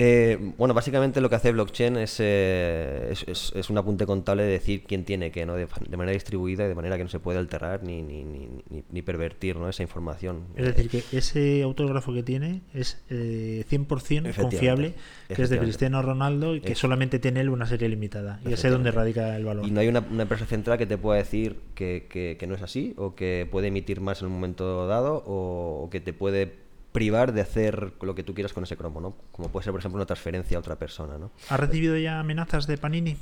Eh, 0.00 0.52
bueno, 0.56 0.74
básicamente 0.74 1.20
lo 1.20 1.28
que 1.28 1.34
hace 1.34 1.50
blockchain 1.50 1.96
es, 1.96 2.18
eh, 2.20 3.08
es, 3.10 3.24
es- 3.26 3.52
es 3.56 3.68
un 3.68 3.78
apunte 3.78 4.06
contable 4.06 4.44
de 4.44 4.50
decir 4.52 4.84
quién 4.86 5.04
tiene 5.04 5.32
qué, 5.32 5.44
¿no? 5.44 5.54
De, 5.56 5.66
de 5.88 5.96
manera 5.96 6.12
distribuida 6.14 6.64
y 6.64 6.68
de 6.68 6.74
manera 6.76 6.96
que 6.96 7.02
no 7.02 7.08
se 7.10 7.18
puede 7.18 7.40
alterar 7.40 7.82
ni, 7.82 8.00
ni, 8.02 8.22
ni, 8.22 8.48
ni- 8.90 9.02
pervertir 9.02 9.56
¿no? 9.56 9.68
esa 9.68 9.82
información. 9.82 10.44
Es 10.54 10.66
decir, 10.66 10.88
que 10.88 11.02
ese 11.16 11.62
autógrafo 11.64 12.12
que 12.14 12.22
tiene 12.22 12.62
es 12.74 13.02
eh, 13.10 13.64
100% 13.68 14.28
Efectivamente, 14.28 14.42
confiable, 14.42 14.94
que 15.34 15.42
es 15.42 15.50
de. 15.50 15.58
Cristiano 15.58 16.00
Ronaldo 16.00 16.54
y 16.54 16.60
que 16.60 16.76
solamente 16.76 17.18
tiene 17.18 17.40
él 17.40 17.48
una 17.50 17.66
serie 17.66 17.88
limitada. 17.88 18.40
Y 18.48 18.52
ese 18.52 18.68
es 18.68 18.72
donde 18.72 18.92
radica 18.92 19.36
el 19.36 19.44
valor. 19.44 19.66
Y 19.66 19.72
no 19.72 19.80
hay 19.80 19.88
una, 19.88 19.98
una 20.08 20.22
empresa 20.22 20.46
central 20.46 20.78
que 20.78 20.86
te 20.86 20.96
pueda 20.96 21.18
decir 21.18 21.56
que, 21.74 22.06
que- 22.08 22.36
que 22.38 22.46
no 22.46 22.54
es 22.54 22.62
así, 22.62 22.94
o 22.96 23.16
que 23.16 23.48
puede 23.50 23.66
emitir 23.66 24.00
más 24.00 24.20
en 24.22 24.28
un 24.28 24.34
momento 24.34 24.86
dado, 24.86 25.24
o, 25.26 25.82
o 25.84 25.90
que 25.90 25.98
te 26.00 26.12
puede 26.12 26.67
privar 26.92 27.32
de 27.32 27.40
hacer 27.40 27.92
lo 28.00 28.14
que 28.14 28.22
tú 28.22 28.34
quieras 28.34 28.52
con 28.52 28.64
ese 28.64 28.76
cromo, 28.76 29.00
¿no? 29.00 29.14
Como 29.32 29.48
puede 29.50 29.64
ser, 29.64 29.72
por 29.72 29.80
ejemplo, 29.80 29.96
una 29.96 30.06
transferencia 30.06 30.56
a 30.56 30.60
otra 30.60 30.76
persona, 30.76 31.18
¿no? 31.18 31.30
¿Has 31.48 31.60
recibido 31.60 31.96
ya 31.96 32.20
amenazas 32.20 32.66
de 32.66 32.78
Panini? 32.78 33.16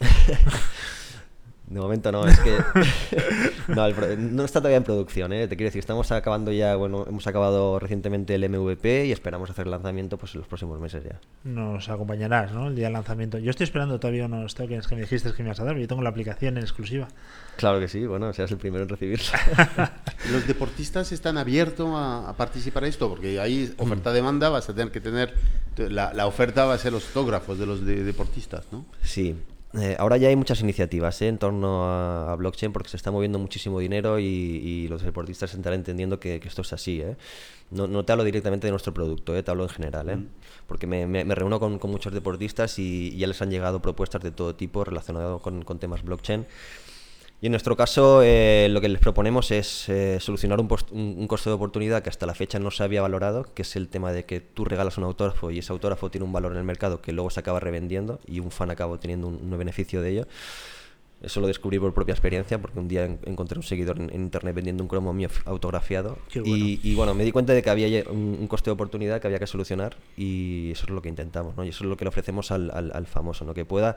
De 1.68 1.80
momento 1.80 2.12
no, 2.12 2.26
es 2.26 2.38
que 2.40 2.58
no, 3.68 3.86
el 3.86 3.94
pro- 3.94 4.14
no 4.18 4.44
está 4.44 4.60
todavía 4.60 4.76
en 4.76 4.82
producción, 4.84 5.32
¿eh? 5.32 5.48
te 5.48 5.56
quiero 5.56 5.68
decir, 5.68 5.78
estamos 5.78 6.10
acabando 6.12 6.52
ya, 6.52 6.76
bueno, 6.76 7.06
hemos 7.08 7.26
acabado 7.26 7.78
recientemente 7.78 8.34
el 8.34 8.46
MVP 8.48 9.06
y 9.06 9.12
esperamos 9.12 9.48
hacer 9.48 9.64
el 9.66 9.70
lanzamiento 9.70 10.18
pues 10.18 10.34
en 10.34 10.40
los 10.40 10.48
próximos 10.48 10.78
meses 10.80 11.02
ya. 11.04 11.18
Nos 11.44 11.88
acompañarás, 11.88 12.52
¿no? 12.52 12.68
El 12.68 12.74
día 12.74 12.86
del 12.86 12.92
lanzamiento. 12.92 13.38
Yo 13.38 13.50
estoy 13.50 13.64
esperando 13.64 13.98
todavía 13.98 14.26
unos 14.26 14.54
tokens 14.54 14.86
que 14.86 14.96
me 14.96 15.02
dijiste 15.02 15.32
que 15.32 15.42
me 15.42 15.48
ibas 15.48 15.60
a 15.60 15.64
dar. 15.64 15.76
Yo 15.78 15.88
tengo 15.88 16.02
la 16.02 16.10
aplicación 16.10 16.56
en 16.58 16.62
exclusiva. 16.62 17.08
Claro 17.56 17.80
que 17.80 17.88
sí, 17.88 18.04
bueno, 18.06 18.32
seas 18.34 18.50
el 18.50 18.58
primero 18.58 18.82
en 18.82 18.88
recibirla. 18.90 19.92
¿Los 20.32 20.46
deportistas 20.46 21.10
están 21.12 21.38
abiertos 21.38 21.88
a, 21.94 22.28
a 22.28 22.36
participar 22.36 22.82
en 22.84 22.90
esto? 22.90 23.08
Porque 23.08 23.40
ahí 23.40 23.72
oferta-demanda 23.78 24.50
vas 24.50 24.68
a 24.68 24.74
tener 24.74 24.92
que 24.92 25.00
tener... 25.00 25.32
La, 25.78 26.12
la 26.12 26.26
oferta 26.26 26.66
va 26.66 26.74
a 26.74 26.78
ser 26.78 26.92
los 26.92 27.04
fotógrafos 27.04 27.58
de 27.58 27.64
los 27.64 27.86
de- 27.86 28.04
deportistas, 28.04 28.66
¿no? 28.72 28.84
Sí. 29.02 29.36
Eh, 29.74 29.96
ahora 29.98 30.18
ya 30.18 30.28
hay 30.28 30.36
muchas 30.36 30.60
iniciativas 30.60 31.22
¿eh? 31.22 31.28
en 31.28 31.38
torno 31.38 31.84
a, 31.86 32.32
a 32.32 32.36
blockchain 32.36 32.72
porque 32.74 32.90
se 32.90 32.98
está 32.98 33.10
moviendo 33.10 33.38
muchísimo 33.38 33.78
dinero 33.80 34.18
y, 34.18 34.24
y 34.24 34.88
los 34.88 35.02
deportistas 35.02 35.54
estarán 35.54 35.78
entendiendo 35.78 36.20
que, 36.20 36.40
que 36.40 36.48
esto 36.48 36.60
es 36.60 36.72
así. 36.74 37.00
¿eh? 37.00 37.16
No, 37.70 37.86
no 37.86 38.04
te 38.04 38.12
hablo 38.12 38.22
directamente 38.24 38.66
de 38.66 38.70
nuestro 38.70 38.92
producto, 38.92 39.34
¿eh? 39.34 39.42
te 39.42 39.50
hablo 39.50 39.62
en 39.62 39.70
general. 39.70 40.10
¿eh? 40.10 40.18
Porque 40.66 40.86
me, 40.86 41.06
me- 41.06 41.24
me 41.24 41.34
reúno 41.34 41.58
con, 41.58 41.78
con 41.78 41.90
muchos 41.90 42.12
deportistas 42.12 42.78
y, 42.78 43.08
y 43.14 43.16
ya 43.16 43.26
les 43.26 43.40
han 43.40 43.50
llegado 43.50 43.80
propuestas 43.80 44.22
de 44.22 44.30
todo 44.30 44.54
tipo 44.54 44.84
relacionadas 44.84 45.40
con, 45.40 45.62
con 45.64 45.78
temas 45.78 46.02
blockchain. 46.02 46.44
Y 47.42 47.46
en 47.46 47.52
nuestro 47.52 47.76
caso, 47.76 48.22
eh, 48.22 48.68
lo 48.70 48.80
que 48.80 48.88
les 48.88 49.00
proponemos 49.00 49.50
es 49.50 49.88
eh, 49.88 50.18
solucionar 50.20 50.60
un, 50.60 50.68
un- 50.92 51.26
de 51.28 51.50
oportunidad 51.50 52.00
que 52.00 52.08
hasta 52.08 52.24
la 52.24 52.34
fecha 52.36 52.60
no 52.60 52.70
se 52.70 52.84
había 52.84 53.02
valorado, 53.02 53.52
que 53.52 53.62
es 53.62 53.74
el 53.74 53.88
tema 53.88 54.12
de 54.12 54.24
que 54.24 54.40
tú 54.40 54.64
regalas 54.64 54.96
un 54.96 55.02
autógrafo 55.02 55.50
y 55.50 55.58
ese 55.58 55.72
autógrafo 55.72 56.08
tiene 56.08 56.24
un 56.24 56.32
valor 56.32 56.52
en 56.52 56.58
el 56.58 56.64
mercado 56.64 57.02
que 57.02 57.10
luego 57.10 57.30
se 57.30 57.40
acaba 57.40 57.58
revendiendo 57.58 58.20
y 58.28 58.38
un 58.38 58.52
fan 58.52 58.70
acaba 58.70 58.96
teniendo 58.98 59.26
un, 59.26 59.34
un 59.42 59.58
beneficio 59.58 60.00
de 60.00 60.10
ello. 60.10 60.28
Eso 61.20 61.40
lo 61.40 61.48
descubrí 61.48 61.80
por 61.80 61.92
propia 61.94 62.12
experiencia, 62.12 62.60
porque 62.60 62.78
un 62.78 62.86
día 62.86 63.06
en- 63.06 63.18
encontré 63.24 63.58
un 63.58 63.64
seguidor 63.64 63.98
en, 63.98 64.10
en 64.10 64.22
internet 64.22 64.54
vendiendo 64.54 64.84
un 64.84 64.88
cromo 64.88 65.12
mío 65.12 65.28
autografiado. 65.44 66.18
Bueno. 66.32 66.56
Y, 66.56 66.78
y, 66.84 66.94
bueno, 66.94 67.12
me 67.12 67.24
di 67.24 67.32
cuenta 67.32 67.52
de 67.54 67.62
que 67.62 67.70
había 67.70 68.04
un, 68.08 68.36
un 68.40 68.46
coste 68.46 68.70
de 68.70 68.74
oportunidad 68.74 69.20
que 69.20 69.26
había 69.26 69.40
que 69.40 69.48
solucionar 69.48 69.96
y 70.16 70.70
eso 70.70 70.84
es 70.84 70.90
lo 70.90 71.02
que 71.02 71.08
intentamos, 71.08 71.56
¿no? 71.56 71.64
Y 71.64 71.70
eso 71.70 71.82
es 71.82 71.90
lo 71.90 71.96
que 71.96 72.04
le 72.04 72.10
ofrecemos 72.10 72.52
al, 72.52 72.70
al- 72.70 72.92
al 72.94 73.06
famoso, 73.08 73.44
¿no? 73.44 73.52
Que 73.52 73.64
pueda 73.64 73.96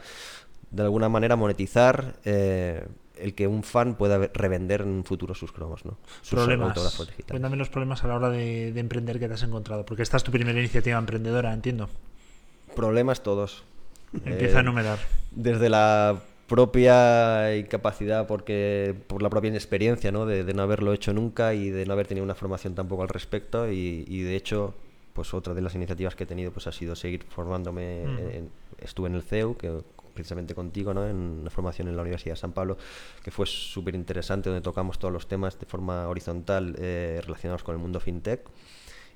de 0.71 0.81
alguna 0.81 1.09
manera 1.09 1.35
monetizar 1.35 2.15
eh, 2.25 2.83
el 3.19 3.33
que 3.33 3.47
un 3.47 3.63
fan 3.63 3.95
pueda 3.95 4.17
ve- 4.17 4.31
revender 4.33 4.81
en 4.81 4.89
un 4.89 5.03
futuro 5.03 5.33
sus 5.35 5.51
cromos, 5.51 5.85
¿no? 5.85 5.97
Sus 6.21 6.39
problemas. 6.39 7.07
Cuéntame 7.29 7.55
los 7.57 7.69
problemas 7.69 8.03
a 8.03 8.07
la 8.07 8.15
hora 8.15 8.29
de, 8.29 8.71
de 8.71 8.79
emprender 8.79 9.19
que 9.19 9.27
te 9.27 9.33
has 9.35 9.43
encontrado. 9.43 9.85
Porque 9.85 10.03
esta 10.03 10.17
es 10.17 10.23
tu 10.23 10.31
primera 10.31 10.57
iniciativa 10.59 10.97
emprendedora, 10.97 11.53
entiendo. 11.53 11.89
Problemas 12.75 13.23
todos. 13.23 13.63
Empieza 14.25 14.57
a 14.57 14.59
Eh, 14.59 14.63
enumerar. 14.63 14.99
desde 15.31 15.69
la 15.69 16.21
propia 16.47 17.55
incapacidad 17.57 18.27
porque 18.27 18.93
por 19.07 19.21
la 19.23 19.29
propia 19.29 19.49
inexperiencia 19.49 20.11
¿no? 20.11 20.25
de, 20.25 20.43
de 20.43 20.53
no 20.53 20.61
haberlo 20.61 20.93
hecho 20.93 21.11
nunca 21.11 21.53
y 21.55 21.69
de 21.71 21.85
no 21.85 21.93
haber 21.93 22.05
tenido 22.07 22.23
una 22.23 22.35
formación 22.35 22.75
tampoco 22.75 23.01
al 23.01 23.09
respecto 23.09 23.69
y, 23.71 24.05
y 24.07 24.21
de 24.21 24.35
hecho 24.35 24.75
pues 25.13 25.33
otra 25.33 25.53
de 25.55 25.61
las 25.61 25.73
iniciativas 25.75 26.15
que 26.15 26.23
he 26.25 26.27
tenido 26.27 26.51
pues 26.51 26.67
ha 26.67 26.71
sido 26.71 26.95
seguir 26.95 27.23
formándome 27.27 28.03
Ujú. 28.03 28.29
en- 28.29 28.49
estuve 28.79 29.07
en 29.09 29.15
el 29.15 29.23
CEU 29.23 29.57
que 29.57 29.71
precisamente 30.15 30.55
contigo 30.55 30.93
¿no? 30.95 31.05
en 31.07 31.15
una 31.15 31.51
formación 31.51 31.87
en 31.89 31.95
la 31.95 32.01
Universidad 32.01 32.33
de 32.33 32.39
San 32.39 32.53
Pablo 32.53 32.77
que 33.23 33.29
fue 33.29 33.45
súper 33.45 33.93
interesante 33.93 34.49
donde 34.49 34.63
tocamos 34.63 34.97
todos 34.97 35.13
los 35.13 35.27
temas 35.27 35.59
de 35.59 35.67
forma 35.67 36.07
horizontal 36.07 36.75
eh, 36.79 37.21
relacionados 37.23 37.61
con 37.61 37.75
el 37.75 37.81
mundo 37.81 37.99
fintech 37.99 38.41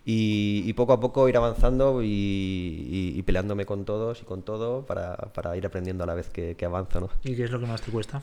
y, 0.05 0.63
y 0.65 0.73
poco 0.73 0.93
a 0.93 0.99
poco 0.99 1.27
ir 1.27 1.35
avanzando 1.37 2.01
y, 2.03 2.07
y- 2.07 3.13
y 3.17 3.21
peleándome 3.23 3.65
con 3.65 3.83
todos 3.85 4.21
y 4.21 4.25
con 4.25 4.43
todo 4.43 4.85
para, 4.85 5.15
para 5.17 5.57
ir 5.57 5.65
aprendiendo 5.65 6.03
a 6.03 6.07
la 6.07 6.13
vez 6.13 6.29
que, 6.29 6.55
que 6.55 6.65
avanzo. 6.65 7.01
¿no? 7.01 7.09
¿Y 7.23 7.35
qué 7.35 7.43
es 7.45 7.51
lo 7.51 7.59
que 7.59 7.65
más 7.65 7.81
te 7.81 7.91
cuesta? 7.91 8.21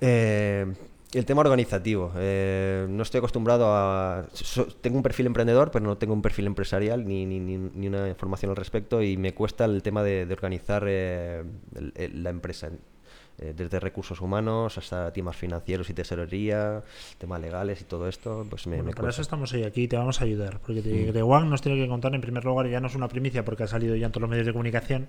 Eh, 0.00 0.66
el 1.14 1.24
tema 1.24 1.40
organizativo. 1.40 2.12
eh, 2.16 2.86
no 2.88 3.02
estoy 3.02 3.18
acostumbrado 3.18 3.66
a... 3.68 4.26
so- 4.32 4.66
tengo 4.66 4.96
un 4.96 5.02
perfil 5.02 5.26
emprendedor, 5.26 5.70
pero 5.70 5.84
no 5.84 5.98
tengo 5.98 6.14
un 6.14 6.22
perfil 6.22 6.46
empresarial 6.46 7.04
ni, 7.06 7.26
ni, 7.26 7.40
ni- 7.40 7.56
ni 7.58 7.86
una 7.88 8.08
información 8.08 8.50
al 8.50 8.56
respecto 8.56 9.02
y 9.02 9.16
me 9.16 9.34
cuesta 9.34 9.64
el 9.64 9.82
tema 9.82 10.02
de, 10.02 10.26
de 10.26 10.32
organizar 10.34 10.84
eh, 10.86 11.42
la 12.14 12.30
empresa. 12.30 12.70
Eh, 13.40 13.54
desde 13.56 13.80
recursos 13.80 14.20
humanos 14.20 14.76
hasta 14.76 15.10
temas 15.12 15.34
financieros 15.34 15.88
y 15.88 15.94
tesorería, 15.94 16.82
temas 17.16 17.40
legales 17.40 17.80
y 17.80 17.84
todo 17.84 18.06
esto, 18.06 18.46
pues 18.50 18.66
me, 18.66 18.76
Bueno, 18.76 18.90
me 18.90 18.94
para 18.94 19.08
eso 19.08 19.22
estamos 19.22 19.50
hoy 19.54 19.64
aquí, 19.64 19.88
te 19.88 19.96
vamos 19.96 20.20
a 20.20 20.24
ayudar. 20.24 20.60
Porque 20.60 20.82
te, 20.82 21.10
de 21.10 21.22
One 21.22 21.48
nos 21.48 21.62
tiene 21.62 21.80
que 21.80 21.88
contar 21.88 22.14
en 22.14 22.20
primer 22.20 22.44
lugar, 22.44 22.66
y 22.66 22.70
ya 22.70 22.80
no 22.80 22.88
es 22.88 22.94
una 22.94 23.08
primicia 23.08 23.42
porque 23.44 23.62
ha 23.62 23.66
salido 23.66 23.96
ya 23.96 24.06
en 24.06 24.12
todos 24.12 24.22
los 24.22 24.30
medios 24.30 24.46
de 24.46 24.52
comunicación. 24.52 25.08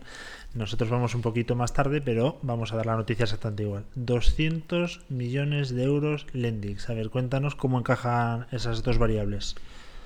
Nosotros 0.54 0.90
vamos 0.90 1.14
un 1.14 1.22
poquito 1.22 1.56
más 1.56 1.74
tarde, 1.74 2.00
pero 2.00 2.38
vamos 2.42 2.72
a 2.72 2.78
dar 2.78 2.86
la 2.86 2.96
noticia 2.96 3.24
exactamente 3.24 3.64
igual. 3.64 3.84
200 3.96 5.02
millones 5.10 5.76
de 5.76 5.84
euros 5.84 6.26
Lendix. 6.32 6.90
A 6.90 6.94
ver, 6.94 7.10
cuéntanos 7.10 7.56
cómo 7.56 7.80
encajan 7.80 8.48
esas 8.52 8.82
dos 8.84 8.98
variables. 8.98 9.56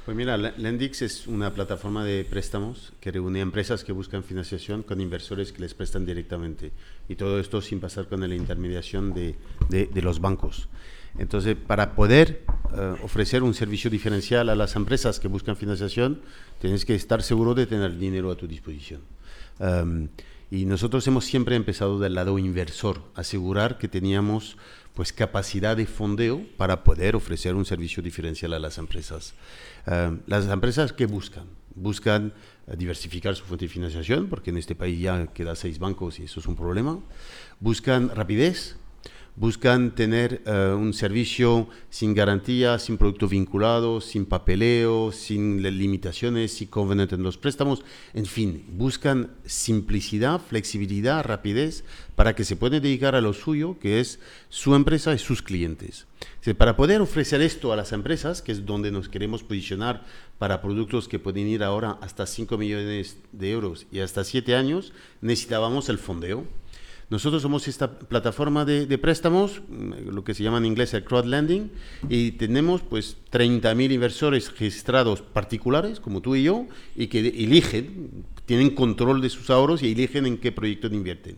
Pues 0.06 0.16
mira, 0.16 0.38
Le- 0.38 0.54
Lendix 0.58 1.02
es 1.02 1.26
una 1.26 1.52
plataforma 1.54 2.04
de 2.06 2.24
préstamos 2.26 2.94
que 3.02 3.12
reúne 3.12 3.40
empresas 3.40 3.84
que 3.84 3.92
buscan 3.92 4.24
financiación 4.24 4.84
con 4.84 5.02
inversores 5.02 5.52
que 5.52 5.62
les 5.62 5.74
prestan 5.74 6.06
directamente. 6.06 6.72
Y 7.10 7.16
todo 7.16 7.40
esto 7.40 7.60
sin 7.62 7.80
pasar 7.80 8.08
con 8.08 8.22
la 8.28 8.36
intermediación 8.36 9.14
de, 9.16 9.36
de- 9.70 9.88
de 9.88 10.02
los 10.04 10.20
bancos. 10.20 10.68
Entonces, 11.18 11.56
para 11.56 11.96
poder 11.96 12.44
eh, 12.78 12.96
ofrecer 13.02 13.42
un 13.42 13.54
servicio 13.56 13.90
diferencial 13.90 14.50
a 14.50 14.56
las 14.56 14.76
empresas 14.76 15.20
que 15.20 15.28
buscan 15.28 15.56
financiación, 15.56 16.22
tienes 16.60 16.86
que 16.86 16.94
estar 16.94 17.24
seguro 17.24 17.56
de 17.56 17.66
tener 17.66 17.98
dinero 17.98 18.30
a 18.30 18.36
tu 18.36 18.48
disposición. 18.48 19.02
Um, 19.60 20.10
y 20.52 20.66
nosotros 20.66 21.08
hemos 21.08 21.26
siempre 21.26 21.56
empezado 21.56 21.98
del 22.00 22.14
lado 22.14 22.38
inversor, 22.38 23.02
asegurar 23.16 23.78
que 23.80 23.88
teníamos 23.88 24.58
pues 24.96 25.14
capacidad 25.14 25.78
de 25.78 25.86
fondeo 25.86 26.42
para 26.58 26.84
poder 26.84 27.16
ofrecer 27.16 27.54
un 27.54 27.66
servicio 27.66 28.02
diferencial 28.02 28.54
a 28.54 28.60
las 28.60 28.78
empresas. 28.78 29.34
Um, 29.86 30.22
las 30.26 30.48
empresas 30.48 30.94
que 30.94 31.06
buscan, 31.06 31.46
buscan 31.76 32.34
eh, 32.68 32.76
diversificar 32.78 33.36
su 33.36 33.44
fuente 33.44 33.66
de 33.66 33.70
financiación, 33.70 34.28
porque 34.28 34.50
en 34.50 34.58
este 34.58 34.74
país 34.74 35.00
ya 35.00 35.28
queda 35.28 35.56
seis 35.56 35.78
bancos 35.80 36.20
y 36.20 36.24
eso 36.24 36.40
es 36.40 36.48
un 36.48 36.56
problema. 36.56 37.00
Buscan 37.60 38.10
rapidez, 38.10 38.78
buscan 39.36 39.94
tener 39.96 40.42
eh, 40.46 40.74
un 40.78 40.94
servicio 40.94 41.68
sin 41.90 42.14
garantía, 42.14 42.80
sin 42.80 42.98
producto 42.98 43.28
vinculado, 43.28 44.00
sin 44.00 44.26
papeleo, 44.26 45.12
sin 45.12 45.62
limitaciones, 45.62 46.54
sin 46.54 46.70
covenant 46.70 47.12
en 47.12 47.24
los 47.24 47.38
préstamos, 47.38 47.84
en 48.14 48.26
fin, 48.26 48.66
buscan 48.70 49.32
simplicidad, 49.46 50.40
flexibilidad, 50.40 51.24
rapidez 51.24 51.84
para 52.16 52.36
que 52.36 52.46
se 52.46 52.56
puedan 52.56 52.82
dedicar 52.82 53.16
a 53.16 53.22
lo 53.22 53.34
suyo, 53.34 53.78
que 53.80 54.00
es 54.00 54.20
su 54.50 54.76
empresa 54.76 55.14
y 55.14 55.20
sus 55.20 55.42
clientes. 55.42 56.08
Para 56.58 56.76
poder 56.76 57.02
ofrecer 57.02 57.42
esto 57.42 57.74
a 57.74 57.76
las 57.76 57.92
empresas, 57.92 58.42
que 58.42 58.52
es 58.52 58.66
donde 58.66 58.92
nos 58.92 59.10
queremos 59.10 59.44
posicionar 59.44 60.04
para 60.38 60.62
productos 60.62 61.08
que 61.08 61.20
pueden 61.20 61.48
ir 61.48 61.64
ahora 61.64 61.98
hasta 62.02 62.26
5 62.26 62.58
millones 62.58 63.18
de 63.32 63.52
euros 63.52 63.88
y 63.92 64.00
hasta 64.00 64.24
7 64.24 64.56
años, 64.56 64.94
necesitábamos 65.22 65.90
el 65.90 65.98
fondeo. 65.98 66.46
Nosotros 67.10 67.44
somos 67.44 67.68
esta 67.68 68.00
plataforma 68.00 68.66
de, 68.66 68.88
de 68.88 68.98
préstamos, 68.98 69.62
mm, 69.68 70.10
lo 70.10 70.24
que 70.24 70.34
se 70.34 70.44
llama 70.44 70.58
en 70.58 70.66
inglés 70.66 70.94
el 70.94 71.04
crowdlending, 71.04 71.72
y 72.10 72.32
tenemos 72.32 72.82
pues 72.82 73.18
30.000 73.32 73.92
inversores 73.92 74.52
registrados 74.52 75.22
particulares, 75.22 76.00
como 76.00 76.22
tú 76.22 76.36
y 76.36 76.44
yo, 76.44 76.66
y 76.96 77.08
que 77.08 77.20
eligen, 77.20 78.26
tienen 78.46 78.72
control 78.72 79.22
de 79.22 79.30
sus 79.30 79.50
ahorros 79.52 79.84
y 79.84 79.92
eligen 79.92 80.26
en 80.26 80.38
qué 80.38 80.52
proyecto 80.52 80.88
invierten. 80.88 81.38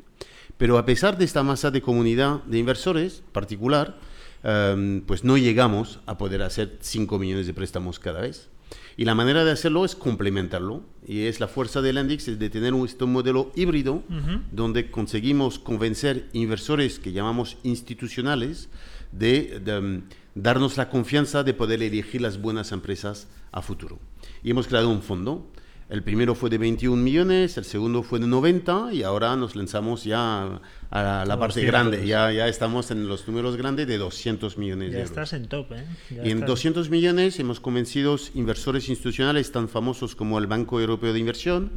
Pero 0.58 0.78
a 0.78 0.86
pesar 0.86 1.18
de 1.18 1.26
esta 1.26 1.44
masa 1.44 1.72
de 1.72 1.82
comunidad 1.82 2.44
de 2.46 2.58
inversores 2.58 3.24
particular, 3.32 3.98
em, 4.44 5.02
pues 5.02 5.24
no 5.24 5.38
llegamos 5.38 6.00
a 6.06 6.18
poder 6.18 6.42
hacer 6.42 6.78
5 6.82 7.20
millones 7.20 7.48
de 7.48 7.54
préstamos 7.54 8.00
cada 8.00 8.22
vez. 8.22 8.50
Y 8.98 9.06
la 9.06 9.14
manera 9.14 9.46
de 9.46 9.52
hacerlo 9.52 9.86
es 9.86 9.96
complementarlo. 9.96 10.84
Y 11.08 11.22
es 11.22 11.40
la 11.40 11.48
fuerza 11.48 11.82
del 11.82 11.96
Lendix, 11.96 12.28
es 12.28 12.40
de 12.40 12.50
tener 12.50 12.74
un, 12.74 12.86
este 12.86 13.06
modelo 13.06 13.52
híbrido 13.56 14.04
donde 14.52 14.90
conseguimos 14.90 15.60
convencer 15.60 16.28
inversores 16.34 17.00
que 17.00 17.12
llamamos 17.12 17.58
institucionales 17.64 18.70
de, 19.12 19.60
de, 19.64 19.78
um, 19.78 20.02
darnos 20.36 20.78
la 20.78 20.90
confianza 20.90 21.44
de 21.44 21.54
poder 21.54 21.82
elegir 21.82 22.22
las 22.22 22.42
buenas 22.42 22.72
empresas 22.72 23.28
a 23.52 23.62
futuro. 23.62 24.00
Y 24.44 24.52
hemos 24.52 24.68
creado 24.68 24.90
un 24.90 25.02
fondo. 25.02 25.48
El 25.90 26.04
primero 26.04 26.36
fue 26.36 26.50
de 26.50 26.58
21 26.58 27.02
millones, 27.02 27.58
el 27.58 27.64
segundo 27.64 28.04
fue 28.04 28.20
de 28.20 28.28
90 28.28 28.90
y 28.92 29.04
ahora 29.04 29.38
nos 29.38 29.56
lanzamos 29.56 30.04
ya 30.04 30.60
a 30.92 31.24
la 31.26 31.40
parte 31.40 31.62
200. 31.62 31.66
grande. 31.66 32.06
Ya, 32.06 32.30
ya 32.34 32.50
estamos 32.50 32.92
en 32.92 33.08
los 33.08 33.26
números 33.26 33.56
grandes 33.56 33.88
de 33.88 33.98
200 33.98 34.58
millones 34.58 34.90
de 34.90 34.98
Ya 34.98 35.04
euros. 35.04 35.12
estás 35.12 35.32
en 35.32 35.48
top, 35.48 35.72
¿eh? 35.72 35.86
Ya 36.10 36.26
Y 36.26 36.32
en 36.32 36.40
estás- 36.40 36.48
200 36.50 36.90
millones 36.90 37.40
hemos 37.40 37.62
convencido 37.62 38.18
inversores 38.36 38.90
institucionales 38.90 39.54
tan 39.54 39.70
famosos 39.70 40.14
como 40.16 40.40
el 40.40 40.48
Banco 40.48 40.82
Europeo 40.82 41.14
de 41.14 41.20
Inversión, 41.20 41.72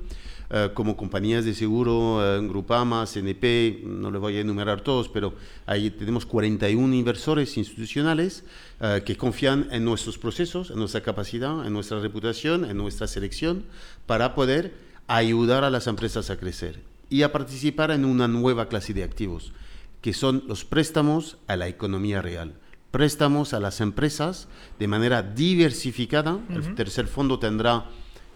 eh, 0.52 0.70
como 0.74 0.96
compañías 0.96 1.44
de 1.44 1.54
seguro, 1.54 2.18
eh, 2.24 2.40
Grupama, 2.48 3.06
CNP, 3.06 3.82
no 3.84 4.10
les 4.10 4.20
voy 4.20 4.36
a 4.36 4.40
enumerar 4.40 4.80
todos, 4.80 5.08
pero 5.08 5.34
ahí 5.64 5.90
tenemos 5.90 6.26
41 6.26 6.92
inversores 6.92 7.56
institucionales 7.56 8.42
eh, 8.80 9.02
que 9.06 9.16
confían 9.16 9.68
en 9.70 9.84
nuestros 9.84 10.18
procesos, 10.18 10.70
en 10.70 10.78
nuestra 10.78 11.02
capacidad, 11.02 11.64
en 11.64 11.72
nuestra 11.72 12.00
reputación, 12.00 12.64
en 12.64 12.76
nuestra 12.76 13.06
selección, 13.06 13.64
para 14.06 14.34
poder 14.34 14.74
ayudar 15.06 15.62
a 15.62 15.70
las 15.70 15.86
empresas 15.86 16.30
a 16.30 16.36
crecer 16.36 16.80
y 17.08 17.22
a 17.22 17.30
participar 17.30 17.92
en 17.92 18.04
una 18.04 18.26
nueva 18.26 18.68
clase 18.68 18.92
de 18.92 19.04
activos, 19.04 19.52
que 20.00 20.12
son 20.12 20.42
los 20.48 20.64
préstamos 20.64 21.38
a 21.46 21.54
la 21.54 21.68
economía 21.68 22.22
real 22.22 22.54
préstamos 22.90 23.54
a 23.54 23.60
las 23.60 23.80
empresas 23.80 24.48
de 24.80 24.88
manera 24.88 25.22
diversificada. 25.22 26.40
El 26.48 26.74
tercer 26.74 27.06
fondo 27.06 27.38
tendrá 27.38 27.86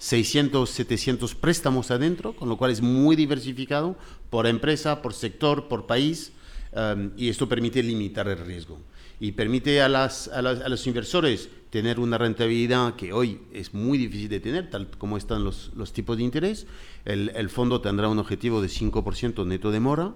600, 0.05 0.69
700 0.69 1.35
préstamos 1.35 1.91
adentro, 1.91 2.37
con 2.37 2.51
lo 2.51 2.59
cual 2.59 2.71
es 2.71 2.83
muy 2.83 3.17
diversificado 3.17 3.97
por 4.29 4.47
empresa, 4.47 5.01
por 5.01 5.15
sector, 5.15 5.67
por 5.67 5.87
país, 5.87 6.33
um, 6.73 7.09
y 7.17 7.31
esto 7.31 7.49
permite 7.49 7.83
limitar 7.83 8.29
el 8.29 8.37
riesgo. 8.37 8.79
Y 9.19 9.33
permite 9.33 9.81
a, 9.81 9.89
las, 9.89 10.29
a, 10.29 10.43
las- 10.43 10.61
a 10.61 10.69
los 10.69 10.87
inversores 10.87 11.49
tener 11.71 11.99
una 11.99 12.19
rentabilidad 12.19 12.97
que 12.97 13.15
hoy 13.15 13.41
es 13.55 13.73
muy 13.73 13.97
difícil 13.97 14.29
de 14.29 14.41
tener, 14.41 14.69
tal 14.69 14.89
como 14.99 15.17
están 15.17 15.43
los, 15.43 15.71
los 15.75 15.95
tipos 15.95 16.19
de 16.19 16.25
interés. 16.25 16.67
El, 17.07 17.31
el 17.35 17.49
fondo 17.49 17.81
tendrá 17.81 18.09
un 18.11 18.19
objetivo 18.19 18.61
de 18.61 18.69
5% 18.69 19.47
neto 19.47 19.71
de 19.71 19.81
mora 19.81 20.13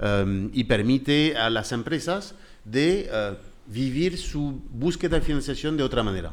um, 0.00 0.50
y 0.52 0.64
permite 0.64 1.36
a 1.36 1.50
las 1.50 1.72
empresas 1.72 2.36
de 2.64 3.10
uh, 3.10 3.34
vivir 3.72 4.18
su 4.18 4.62
búsqueda 4.70 5.18
de 5.18 5.26
financiación 5.26 5.76
de 5.76 5.82
otra 5.82 6.04
manera 6.04 6.32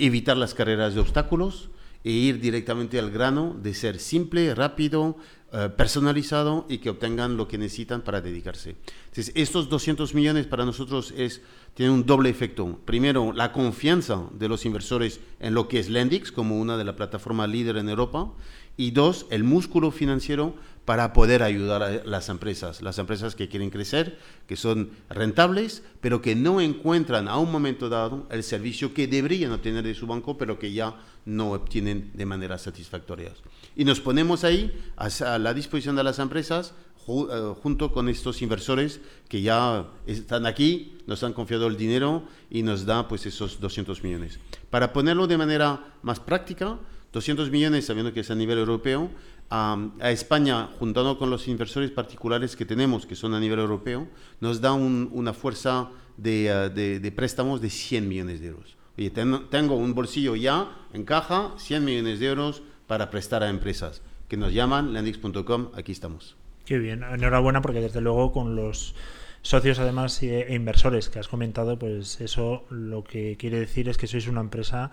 evitar 0.00 0.36
las 0.36 0.54
carreras 0.54 0.94
de 0.94 1.00
obstáculos 1.00 1.70
e 2.04 2.10
ir 2.10 2.40
directamente 2.40 2.98
al 2.98 3.10
grano 3.10 3.56
de 3.60 3.74
ser 3.74 3.98
simple, 3.98 4.54
rápido, 4.54 5.16
eh, 5.50 5.70
personalizado 5.74 6.66
y 6.68 6.76
que 6.76 6.90
obtengan 6.90 7.38
lo 7.38 7.48
que 7.48 7.56
necesitan 7.56 8.02
para 8.02 8.20
dedicarse. 8.20 8.76
Entonces, 9.06 9.32
estos 9.34 9.70
200 9.70 10.14
millones 10.14 10.46
para 10.46 10.66
nosotros 10.66 11.14
es, 11.16 11.40
tienen 11.72 11.94
un 11.94 12.04
doble 12.04 12.28
efecto. 12.28 12.78
Primero, 12.84 13.32
la 13.32 13.50
confianza 13.50 14.26
de 14.32 14.46
los 14.46 14.66
inversores 14.66 15.20
en 15.40 15.54
lo 15.54 15.66
que 15.66 15.78
es 15.78 15.88
Lendix 15.88 16.32
como 16.32 16.60
una 16.60 16.76
de 16.76 16.84
las 16.84 16.96
plataformas 16.96 17.48
líder 17.48 17.78
en 17.78 17.88
Europa. 17.88 18.30
Y 18.78 18.92
dos, 18.92 19.26
el 19.28 19.44
músculo 19.44 19.90
financiero 19.90 20.54
para 20.86 21.12
poder 21.12 21.42
ayudar 21.42 21.82
a 21.82 21.90
las 22.06 22.30
empresas, 22.30 22.80
las 22.80 22.98
empresas 22.98 23.34
que 23.34 23.46
quieren 23.46 23.68
crecer, 23.68 24.18
que 24.46 24.56
son 24.56 24.92
rentables, 25.10 25.82
pero 26.00 26.22
que 26.22 26.34
no 26.34 26.62
encuentran 26.62 27.28
a 27.28 27.36
un 27.36 27.52
momento 27.52 27.90
dado 27.90 28.26
el 28.30 28.42
servicio 28.42 28.94
que 28.94 29.06
deberían 29.06 29.52
obtener 29.52 29.84
de 29.84 29.94
su 29.94 30.06
banco, 30.06 30.38
pero 30.38 30.58
que 30.58 30.72
ya 30.72 30.96
no 31.26 31.52
obtienen 31.52 32.10
de 32.14 32.24
manera 32.24 32.56
satisfactoria. 32.56 33.34
Y 33.76 33.84
nos 33.84 34.00
ponemos 34.00 34.44
ahí 34.44 34.72
a 34.96 35.38
la 35.38 35.52
disposición 35.52 35.94
de 35.94 36.04
las 36.04 36.20
empresas 36.20 36.72
eh, 37.08 37.54
junto 37.62 37.90
con 37.90 38.08
estos 38.08 38.42
inversores 38.42 39.00
que 39.28 39.40
ya 39.40 39.88
están 40.06 40.46
aquí, 40.46 40.98
nos 41.06 41.22
han 41.22 41.32
confiado 41.32 41.66
el 41.66 41.76
dinero 41.76 42.22
y 42.50 42.62
nos 42.62 42.86
da 42.86 43.08
pues 43.08 43.24
esos 43.24 43.60
200 43.60 44.02
millones. 44.02 44.38
Para 44.70 44.92
ponerlo 44.92 45.26
de 45.26 45.38
manera 45.38 45.94
más 46.02 46.20
práctica, 46.20 46.78
200 47.12 47.50
millones, 47.50 47.86
sabiendo 47.86 48.12
que 48.12 48.20
es 48.20 48.30
a 48.30 48.34
nivel 48.34 48.58
europeo, 48.58 49.10
a, 49.50 49.78
a 50.00 50.10
España, 50.10 50.68
juntando 50.78 51.18
con 51.18 51.30
los 51.30 51.48
inversores 51.48 51.90
particulares 51.90 52.54
que 52.56 52.66
tenemos, 52.66 53.06
que 53.06 53.16
son 53.16 53.32
a 53.34 53.40
nivel 53.40 53.58
europeo, 53.60 54.06
nos 54.40 54.60
da 54.60 54.72
un- 54.72 55.08
una 55.12 55.32
fuerza 55.32 55.88
de, 56.18 56.46
eh, 56.48 56.68
de- 56.70 57.00
de 57.00 57.12
préstamos 57.12 57.60
de 57.60 57.70
100 57.70 58.08
millones 58.08 58.40
de 58.40 58.48
euros. 58.48 58.76
Oye, 58.98 59.10
ten- 59.10 59.48
tengo 59.50 59.76
un 59.76 59.94
bolsillo 59.94 60.34
ya 60.36 60.68
en 60.92 61.04
caja, 61.04 61.52
100 61.56 61.84
millones 61.84 62.18
de 62.20 62.26
euros 62.26 62.62
para 62.86 63.08
prestar 63.10 63.42
a 63.42 63.48
empresas 63.48 64.02
que 64.28 64.36
nos 64.36 64.52
llaman, 64.52 64.92
lendix.com, 64.92 65.68
aquí 65.74 65.92
estamos. 65.92 66.36
Qué 66.66 66.76
bien, 66.78 67.02
enhorabuena 67.02 67.62
porque 67.62 67.80
desde 67.80 68.02
luego 68.02 68.32
con 68.32 68.54
los 68.56 68.94
socios 69.40 69.78
además 69.78 70.22
e 70.22 70.52
inversores 70.54 71.08
que 71.08 71.18
has 71.20 71.28
comentado, 71.28 71.78
pues 71.78 72.20
eso 72.20 72.66
lo 72.68 73.04
que 73.04 73.36
quiere 73.38 73.60
decir 73.60 73.88
es 73.88 73.96
que 73.96 74.06
sois 74.06 74.26
una 74.28 74.40
empresa 74.42 74.90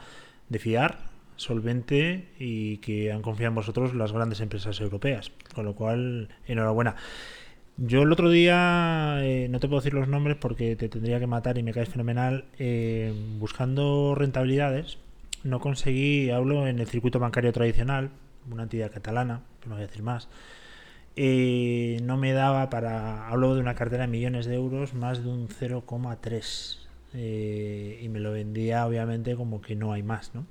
de 0.47 0.59
fiar, 0.59 1.09
solvente 1.35 2.29
y 2.39 2.77
que 2.77 3.11
han 3.11 3.21
confiado 3.21 3.49
en 3.49 3.55
vosotros 3.55 3.93
las 3.93 4.11
grandes 4.11 4.41
empresas 4.41 4.79
europeas. 4.81 5.31
Con 5.53 5.65
lo 5.65 5.75
cual, 5.75 6.29
enhorabuena. 6.47 6.95
Yo 7.77 8.03
el 8.03 8.11
otro 8.11 8.29
día, 8.29 9.17
eh, 9.21 9.47
no 9.49 9.59
te 9.59 9.67
puedo 9.67 9.81
decir 9.81 9.93
los 9.93 10.07
nombres 10.07 10.37
porque 10.37 10.77
te 10.77 10.87
tendría 10.87 11.19
que 11.19 11.27
matar 11.27 11.57
y 11.57 11.63
me 11.63 11.73
caes 11.73 11.89
fenomenal, 11.89 12.45
eh, 12.57 13.13
buscando 13.37 14.15
rentabilidades, 14.15 14.97
no 15.43 15.59
conseguí, 15.59 16.29
hablo 16.29 16.67
en 16.67 16.79
el 16.79 16.87
circuito 16.87 17.19
bancario 17.19 17.51
tradicional, 17.51 18.11
una 18.49 18.63
entidad 18.63 18.91
catalana, 18.91 19.41
que 19.59 19.67
no 19.67 19.75
voy 19.75 19.83
a 19.83 19.87
decir 19.87 20.03
más, 20.03 20.29
eh, 21.17 21.99
no 22.03 22.15
me 22.17 22.31
daba 22.31 22.69
para, 22.69 23.27
hablo 23.27 23.55
de 23.55 23.61
una 23.61 23.75
cartera 23.75 24.03
de 24.03 24.11
millones 24.11 24.45
de 24.45 24.55
euros, 24.55 24.93
más 24.93 25.23
de 25.23 25.29
un 25.29 25.49
0,3. 25.49 26.84
Eh, 27.15 27.99
y 28.01 28.09
me 28.09 28.19
lo 28.19 28.31
vendía 28.31 28.85
obviamente 28.85 29.35
como 29.35 29.61
que 29.61 29.75
no 29.75 29.93
hay 29.93 30.03
más, 30.03 30.35
¿no? 30.35 30.45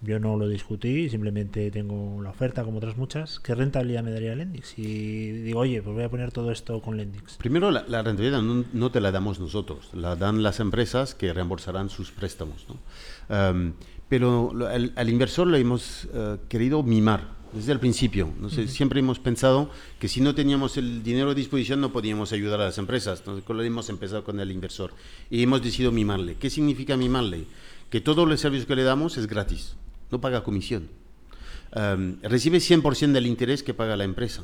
Yo 0.00 0.18
no 0.18 0.36
lo 0.36 0.48
discutí, 0.48 1.08
simplemente 1.08 1.70
tengo 1.70 2.20
la 2.22 2.30
oferta 2.30 2.64
como 2.64 2.78
otras 2.78 2.96
muchas. 2.96 3.40
¿Qué 3.40 3.54
rentabilidad 3.54 4.02
me 4.02 4.10
daría 4.10 4.34
Lendix? 4.34 4.78
Y 4.78 5.30
digo, 5.30 5.60
oye, 5.60 5.82
pues 5.82 5.94
voy 5.94 6.04
a 6.04 6.08
poner 6.08 6.32
todo 6.32 6.50
esto 6.52 6.80
con 6.80 6.96
Lendix. 6.96 7.36
Primero, 7.36 7.70
la, 7.70 8.02
rentabilidad 8.02 8.42
no, 8.42 8.90
te 8.90 9.00
la 9.00 9.12
damos 9.12 9.40
nosotros, 9.40 9.90
la 9.94 10.16
dan 10.16 10.42
las 10.42 10.60
empresas 10.60 11.14
que 11.14 11.32
reembolsarán 11.32 11.88
sus 11.88 12.10
préstamos. 12.10 12.66
¿no? 12.68 12.78
Em, 13.34 13.74
pero 14.08 14.52
al, 14.66 15.08
inversor 15.08 15.46
lo 15.46 15.56
hemos 15.56 16.08
eh, 16.12 16.38
querido 16.48 16.82
mimar 16.82 17.37
desde 17.52 17.72
el 17.72 17.80
principio. 17.80 18.32
No 18.40 18.50
sé, 18.50 18.68
Siempre 18.68 19.00
hemos 19.00 19.18
pensado 19.18 19.70
que 19.98 20.08
si 20.08 20.20
no 20.20 20.34
teníamos 20.34 20.76
el 20.76 21.02
dinero 21.02 21.30
a 21.30 21.34
disposición 21.34 21.80
no 21.80 21.92
podíamos 21.92 22.32
ayudar 22.32 22.60
a 22.60 22.66
las 22.66 22.78
empresas. 22.78 23.20
Entonces, 23.20 23.44
hemos 23.66 23.88
empezado 23.88 24.24
con 24.24 24.40
el 24.40 24.50
inversor 24.50 24.92
y 25.30 25.42
hemos 25.42 25.62
decidido 25.62 25.92
mimarle. 25.92 26.36
¿Qué 26.36 26.50
significa 26.50 26.96
mimarle? 26.96 27.44
Que 27.90 28.00
todo 28.00 28.24
el 28.24 28.36
servicio 28.38 28.66
que 28.66 28.76
le 28.76 28.82
damos 28.82 29.16
es 29.16 29.26
gratis, 29.26 29.76
no 30.10 30.20
paga 30.20 30.44
comisión. 30.44 30.88
Em, 31.72 32.16
recibe 32.22 32.60
100% 32.60 33.12
del 33.12 33.26
interés 33.26 33.62
que 33.62 33.74
paga 33.74 33.96
la 33.96 34.04
empresa 34.04 34.42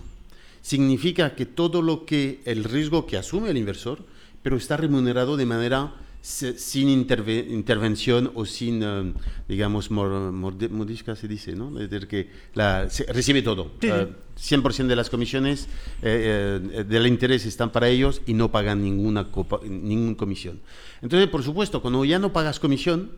significa 0.65 1.35
que 1.35 1.45
todo 1.45 1.83
lo 1.83 2.07
que 2.07 2.41
el 2.47 2.65
riesgo 2.65 3.05
que 3.05 3.19
asume 3.19 3.51
el 3.51 3.59
inversor, 3.59 3.99
pero 4.43 4.57
está 4.57 4.79
remunerado 4.79 5.37
de 5.37 5.45
manera 5.45 5.93
se- 6.25 6.57
sin 6.59 6.89
interve- 6.89 7.47
intervención 7.51 8.33
o 8.35 8.47
sin, 8.47 8.83
eh, 8.83 9.13
digamos, 9.47 9.91
mor- 9.91 10.33
morde- 10.33 10.71
modisca 10.71 11.15
se 11.15 11.29
dice, 11.29 11.53
¿no? 11.55 11.79
Es 11.79 11.91
decir, 11.91 12.09
que 12.09 12.31
la- 12.55 12.89
se- 12.89 13.05
recibe 13.13 13.43
todo. 13.43 13.73
Eh, 13.83 14.09
100% 14.37 14.87
de 14.89 14.97
las 14.97 15.11
comisiones 15.11 15.69
eh, 16.03 16.61
eh, 16.73 16.85
del 16.85 17.07
interés 17.07 17.45
están 17.45 17.71
para 17.71 17.89
ellos 17.89 18.23
y 18.27 18.33
no 18.33 18.51
pagan 18.51 18.83
ninguna, 18.83 19.31
copa- 19.31 19.61
ninguna 19.69 20.17
comisión. 20.17 20.61
Entonces, 21.03 21.29
por 21.29 21.43
supuesto, 21.43 21.83
cuando 21.83 22.03
ya 22.07 22.19
no 22.19 22.33
pagas 22.33 22.59
comisión, 22.59 23.11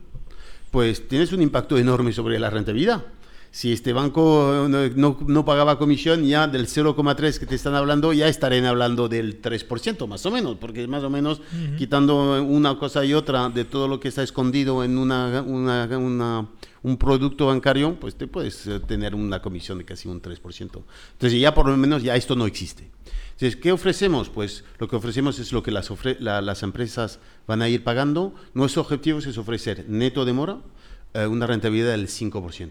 pues 0.72 1.06
tienes 1.06 1.32
un 1.32 1.42
impacto 1.42 1.78
enorme 1.78 2.12
sobre 2.12 2.40
la 2.40 2.50
rentabilidad. 2.50 3.06
Si 3.56 3.72
este 3.72 3.94
banco 3.94 4.66
no, 4.68 4.86
no- 4.90 5.16
no 5.26 5.44
pagaba 5.46 5.78
comisión, 5.78 6.26
ya 6.26 6.46
del 6.46 6.66
0,3 6.66 7.38
que 7.38 7.46
te 7.46 7.54
están 7.54 7.74
hablando, 7.74 8.12
ya 8.12 8.28
estarían 8.28 8.66
hablando 8.66 9.08
del 9.08 9.40
3%, 9.40 10.06
más 10.06 10.26
o 10.26 10.30
menos, 10.30 10.56
porque 10.60 10.86
más 10.86 11.02
o 11.04 11.08
menos 11.08 11.40
quitando 11.78 12.42
una 12.44 12.78
cosa 12.78 13.02
y 13.06 13.14
otra 13.14 13.48
de 13.48 13.64
todo 13.64 13.88
lo 13.88 13.98
que 13.98 14.08
está 14.08 14.22
escondido 14.22 14.84
en 14.84 14.98
una, 14.98 15.40
una- 15.40 15.86
una- 15.96 16.48
un 16.82 16.96
producto 16.98 17.46
bancario, 17.46 17.98
pues 17.98 18.14
te 18.16 18.26
puedes 18.26 18.66
eh, 18.66 18.78
tener 18.78 19.14
una 19.14 19.40
comisión 19.40 19.78
de 19.78 19.86
casi 19.86 20.06
un 20.06 20.20
3%. 20.20 20.82
Entonces 21.12 21.40
ya 21.40 21.54
por 21.54 21.66
lo 21.66 21.74
menos 21.78 22.02
ya 22.02 22.14
esto 22.14 22.36
no 22.36 22.44
existe. 22.44 22.90
Entonces, 23.32 23.56
¿qué 23.56 23.72
ofrecemos? 23.72 24.28
Pues 24.28 24.64
lo 24.78 24.86
que 24.86 24.96
ofrecemos 24.96 25.38
es 25.38 25.52
lo 25.52 25.62
que 25.62 25.70
las, 25.70 25.90
ofre- 25.90 26.18
la- 26.20 26.42
las 26.42 26.62
empresas 26.62 27.20
van 27.46 27.62
a 27.62 27.70
ir 27.70 27.82
pagando. 27.82 28.34
Nuestro 28.52 28.82
objetivo 28.82 29.18
es 29.18 29.38
ofrecer 29.38 29.86
neto 29.88 30.26
de 30.26 30.34
mora 30.34 30.58
eh, 31.14 31.26
una 31.26 31.46
rentabilidad 31.46 31.92
del 31.92 32.08
5%. 32.08 32.70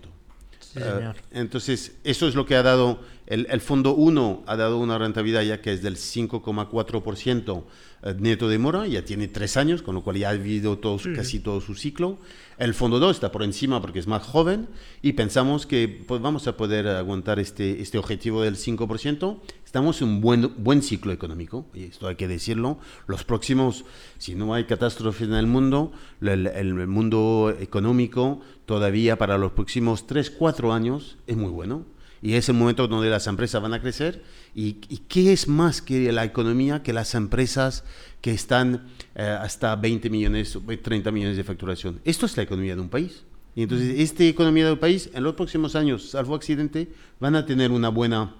Sí, 0.75 0.81
Eh, 0.83 0.91
señor. 0.97 1.15
entonces, 1.31 1.95
eso 2.03 2.27
es 2.27 2.35
lo 2.35 2.45
que 2.45 2.55
ha 2.55 2.61
dado, 2.63 2.99
el, 3.27 3.47
el 3.49 3.61
fondo 3.61 3.95
1 3.95 4.43
ha 4.45 4.55
dado 4.57 4.77
una 4.77 4.97
rentabilidad 4.97 5.41
ya 5.43 5.61
que 5.61 5.71
es 5.71 5.81
del 5.81 5.95
5,4% 5.95 7.63
eh, 8.03 8.15
neto 8.19 8.47
de 8.49 8.59
mora, 8.59 8.85
ya 8.87 9.03
tiene 9.03 9.27
tres 9.27 9.57
años, 9.57 9.81
con 9.81 9.95
lo 9.95 10.03
cual 10.03 10.17
ya 10.17 10.29
ha 10.29 10.33
vivido 10.33 10.77
todo 10.77 10.99
su- 10.99 11.13
casi 11.13 11.39
todo 11.39 11.61
su 11.61 11.75
ciclo. 11.75 12.17
El 12.57 12.73
fondo 12.73 12.99
2 12.99 13.15
está 13.15 13.31
por 13.31 13.41
encima 13.43 13.81
porque 13.81 13.99
es 13.99 14.07
más 14.07 14.23
joven 14.23 14.67
y 15.01 15.13
pensamos 15.13 15.65
que 15.65 16.03
pues, 16.07 16.21
vamos 16.21 16.47
a 16.47 16.55
poder 16.55 16.87
aguantar 16.87 17.39
este, 17.39 17.81
este 17.81 17.97
objetivo 17.97 18.41
del 18.43 18.55
5%. 18.57 19.37
Estamos 19.65 20.01
en 20.01 20.07
un 20.09 20.21
buen, 20.21 20.51
buen 20.63 20.81
ciclo 20.81 21.11
económico, 21.11 21.65
y 21.73 21.83
esto 21.85 22.07
hay 22.07 22.15
que 22.15 22.27
decirlo. 22.29 22.77
Los 23.07 23.23
próximos, 23.25 23.83
si 24.19 24.35
no 24.35 24.53
hay 24.53 24.65
catástrofe 24.65 25.25
en 25.25 25.33
el 25.33 25.47
mundo, 25.47 25.91
el, 26.21 26.47
el 26.47 26.87
mundo 26.87 27.53
económico 27.59 28.39
todavía 28.65 29.17
para 29.17 29.37
los 29.37 29.51
próximos 29.51 30.07
3, 30.07 30.31
4 30.31 30.73
años 30.73 31.17
es 31.27 31.37
muy 31.37 31.49
bueno. 31.49 31.85
Y 32.21 32.33
es 32.33 32.49
el 32.49 32.55
momento 32.55 32.87
donde 32.87 33.09
las 33.09 33.27
empresas 33.27 33.61
van 33.61 33.73
a 33.73 33.81
crecer. 33.81 34.23
¿Y, 34.55 34.73
qué 35.07 35.31
es 35.31 35.47
más 35.47 35.81
que 35.81 36.11
la 36.11 36.23
economía 36.23 36.81
que 36.81 36.91
las 36.91 37.13
empresas 37.13 37.83
que 38.21 38.31
están 38.31 38.87
eh, 39.13 39.21
hasta 39.21 39.75
20 39.75 40.09
millones, 40.09 40.57
30 40.81 41.11
millones 41.11 41.37
de 41.37 41.43
facturación? 41.43 41.99
Esto 42.03 42.25
es 42.25 42.35
la 42.35 42.43
economía 42.43 42.75
de 42.75 42.81
un 42.81 42.89
país. 42.89 43.23
Y 43.53 43.63
entonces, 43.63 43.99
esta 43.99 44.23
economía 44.23 44.65
del 44.65 44.79
país, 44.79 45.09
en 45.13 45.23
los 45.23 45.35
próximos 45.35 45.75
años, 45.75 46.09
salvo 46.09 46.35
accidente, 46.35 46.89
van 47.19 47.35
a 47.35 47.45
tener 47.45 47.71
una 47.71 47.89
buena 47.89 48.33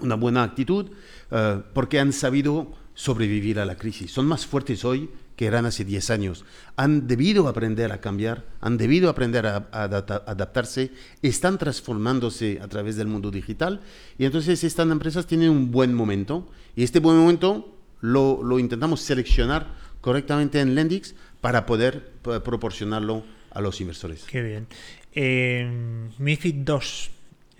una 0.00 0.14
buena 0.14 0.42
actitud 0.42 0.90
eh, 1.30 1.62
porque 1.74 1.98
han 1.98 2.12
sabido 2.12 2.72
sobrevivir 2.94 3.58
a 3.58 3.64
la 3.64 3.76
crisis. 3.76 4.12
Son 4.12 4.26
más 4.26 4.46
fuertes 4.46 4.84
hoy 4.84 5.10
que 5.40 5.46
eran 5.46 5.64
hace 5.64 5.86
10 5.86 6.10
años. 6.10 6.44
Han 6.76 7.06
debido 7.06 7.48
aprender 7.48 7.92
a 7.92 8.00
cambiar, 8.02 8.44
han 8.60 8.76
debido 8.76 9.08
aprender 9.08 9.46
a, 9.46 9.68
a 9.72 9.84
adapta- 9.88 10.22
adaptarse, 10.26 10.90
están 11.22 11.56
transformándose 11.56 12.58
a 12.60 12.68
través 12.68 12.96
del 12.96 13.06
mundo 13.06 13.30
digital 13.30 13.80
y 14.18 14.26
entonces 14.26 14.62
estas 14.64 14.86
empresas 14.90 15.26
tienen 15.26 15.48
un 15.48 15.70
buen 15.70 15.94
momento 15.94 16.46
y 16.76 16.82
este 16.82 16.98
buen 17.00 17.16
momento 17.16 17.74
lo, 18.02 18.42
lo 18.42 18.58
intentamos 18.58 19.00
seleccionar 19.00 19.68
correctamente 20.02 20.60
en 20.60 20.74
Lendix 20.74 21.14
para 21.40 21.64
poder 21.64 22.12
eh, 22.26 22.40
proporcionarlo 22.44 23.24
a 23.50 23.62
los 23.62 23.80
inversores. 23.80 24.24
Qué 24.24 24.42
bien. 24.42 24.66
Eh, 25.14 26.10
MIFID 26.18 26.54
2. 26.56 27.10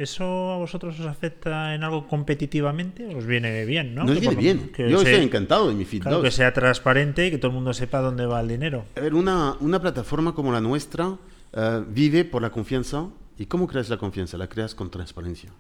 ¿Eso 0.01 0.53
a 0.53 0.57
vosotros 0.57 0.99
os 0.99 1.05
afecta 1.05 1.75
en 1.75 1.85
algo 1.85 2.09
competitivamente? 2.09 3.15
¿Os 3.15 3.27
viene 3.27 3.67
bien, 3.67 3.95
no? 3.95 4.05
Nos 4.05 4.19
viene 4.19 4.35
bien. 4.35 4.71
que 4.75 4.91
Yo 4.91 5.03
estoy 5.03 5.23
encantado 5.23 5.69
de 5.69 5.75
mi 5.75 5.85
Fit 5.85 6.03
Claro, 6.03 6.17
2. 6.19 6.25
que 6.25 6.31
sea 6.31 6.55
transparente 6.55 7.27
y 7.27 7.31
que 7.31 7.37
todo 7.37 7.49
el 7.51 7.55
mundo 7.55 7.75
sepa 7.75 8.01
dónde 8.01 8.25
va 8.25 8.41
el 8.41 8.49
dinero. 8.49 8.87
A 8.97 9.01
ver, 9.01 9.13
una, 9.13 9.57
una 9.61 9.79
plataforma 9.79 10.35
como 10.35 10.53
la 10.53 10.61
nuestra 10.63 11.19
eh, 11.53 11.85
vive 11.87 12.25
por 12.25 12.41
la 12.41 12.49
confianza. 12.51 13.09
¿Y 13.37 13.45
cómo 13.45 13.67
creas 13.67 13.91
la 13.91 13.99
confianza? 13.99 14.39
La 14.39 14.49
creas 14.49 14.75
con 14.75 14.91
transparencia. 14.91 15.53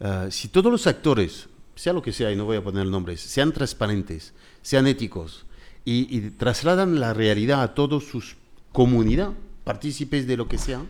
Eh, 0.00 0.28
si 0.30 0.48
todos 0.48 0.72
los 0.72 0.86
actores, 0.86 1.48
sea 1.74 1.92
lo 1.92 2.00
que 2.00 2.12
sea, 2.12 2.32
y 2.32 2.36
no 2.36 2.46
voy 2.46 2.56
a 2.56 2.64
poner 2.64 2.86
nombres, 2.86 3.20
sean 3.20 3.52
transparentes, 3.52 4.32
sean 4.62 4.86
éticos 4.86 5.44
y, 5.84 6.06
y 6.16 6.30
trasladan 6.30 7.00
la 7.00 7.12
realidad 7.12 7.62
a 7.62 7.74
toda 7.74 8.00
su 8.00 8.22
comunidad, 8.72 9.32
partícipes 9.64 10.26
de 10.26 10.38
lo 10.38 10.48
que 10.48 10.56
sea, 10.56 10.80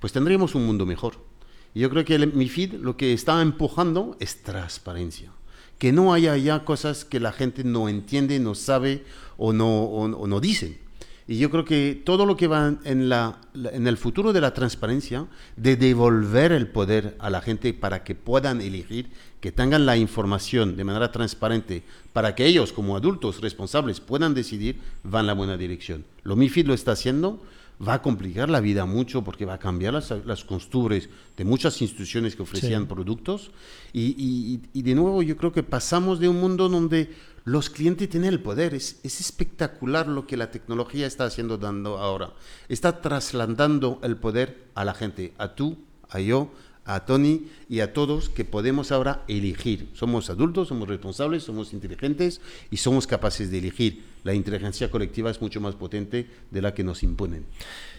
pues 0.00 0.12
tendríamos 0.12 0.54
un 0.54 0.66
mundo 0.66 0.84
mejor. 0.84 1.31
Yo 1.74 1.88
creo 1.90 2.04
que 2.04 2.14
el 2.14 2.32
MIFID 2.32 2.74
lo 2.74 2.96
que 2.96 3.12
está 3.12 3.40
empujando 3.40 4.16
es 4.20 4.42
transparencia. 4.42 5.30
Que 5.78 5.92
no 5.92 6.12
haya 6.12 6.36
ya 6.36 6.64
cosas 6.64 7.04
que 7.04 7.18
la 7.18 7.32
gente 7.32 7.64
no 7.64 7.88
entiende, 7.88 8.38
no 8.38 8.54
sabe 8.54 9.04
o 9.36 9.52
no, 9.52 9.84
o, 9.84 10.26
no 10.26 10.40
dicen. 10.40 10.78
Y 11.26 11.38
yo 11.38 11.50
creo 11.50 11.64
que 11.64 12.00
todo 12.04 12.26
lo 12.26 12.36
que 12.36 12.46
va 12.46 12.74
en, 12.84 13.08
la- 13.08 13.38
en 13.54 13.86
el 13.86 13.96
futuro 13.96 14.32
de 14.32 14.40
la 14.40 14.52
transparencia, 14.54 15.26
de 15.56 15.76
devolver 15.76 16.52
el 16.52 16.66
poder 16.68 17.16
a 17.20 17.30
la 17.30 17.40
gente 17.40 17.72
para 17.72 18.04
que 18.04 18.14
puedan 18.14 18.60
elegir, 18.60 19.08
que 19.40 19.50
tengan 19.52 19.86
la 19.86 19.96
información 19.96 20.76
de 20.76 20.84
manera 20.84 21.10
transparente, 21.10 21.82
para 22.12 22.34
que 22.34 22.44
ellos 22.46 22.72
como 22.72 22.96
adultos 22.96 23.40
responsables 23.40 24.00
puedan 24.00 24.34
decidir, 24.34 24.78
va 25.12 25.20
en 25.20 25.26
la 25.28 25.32
buena 25.34 25.56
dirección. 25.56 26.04
Lo 26.22 26.36
MIFID 26.36 26.66
lo 26.66 26.74
está 26.74 26.92
haciendo, 26.92 27.40
va 27.80 27.94
a 27.94 28.02
complicar 28.02 28.48
la 28.50 28.60
vida 28.60 28.84
mucho 28.86 29.22
porque 29.24 29.44
va 29.44 29.54
a 29.54 29.58
cambiar 29.58 29.94
las, 29.94 30.10
las 30.24 30.44
costumbres 30.44 31.08
de 31.36 31.44
muchas 31.44 31.80
instituciones 31.82 32.36
que 32.36 32.42
ofrecían 32.42 32.82
Sí. 32.82 32.88
productos. 32.88 33.50
Y, 33.92 34.14
y- 34.18 34.60
y 34.72 34.82
de 34.82 34.94
nuevo 34.94 35.22
yo 35.22 35.36
creo 35.36 35.52
que 35.52 35.62
pasamos 35.62 36.20
de 36.20 36.28
un 36.28 36.40
mundo 36.40 36.68
donde 36.68 37.10
los 37.44 37.70
clientes 37.70 38.08
tienen 38.08 38.28
el 38.32 38.40
poder. 38.40 38.72
Es, 38.74 39.00
es 39.02 39.20
espectacular 39.20 40.06
lo 40.06 40.26
que 40.28 40.36
la 40.36 40.50
tecnología 40.52 41.06
está 41.08 41.24
haciendo 41.24 41.58
dando 41.58 41.98
ahora. 41.98 42.32
Está 42.68 43.00
trasladando 43.00 43.98
el 44.04 44.16
poder 44.16 44.68
a 44.74 44.84
la 44.84 44.94
gente, 44.94 45.32
a 45.38 45.54
tú, 45.56 45.76
a 46.08 46.20
yo, 46.20 46.52
a 46.84 47.04
Tony 47.06 47.46
y 47.68 47.80
a 47.80 47.92
todos 47.92 48.28
que 48.28 48.44
podemos 48.44 48.92
ahora 48.92 49.24
elegir. 49.28 49.88
Somos 49.94 50.30
adultos, 50.30 50.68
somos 50.68 50.88
responsables, 50.88 51.42
somos 51.44 51.72
inteligentes 51.72 52.40
y 52.70 52.76
somos 52.76 53.06
capaces 53.08 53.50
de 53.50 53.58
elegir. 53.58 54.04
La 54.24 54.34
inteligencia 54.34 54.90
colectiva 54.90 55.30
es 55.30 55.40
mucho 55.40 55.60
más 55.60 55.74
potente 55.74 56.28
de 56.50 56.62
la 56.62 56.74
que 56.74 56.84
nos 56.84 57.02
imponen. 57.02 57.44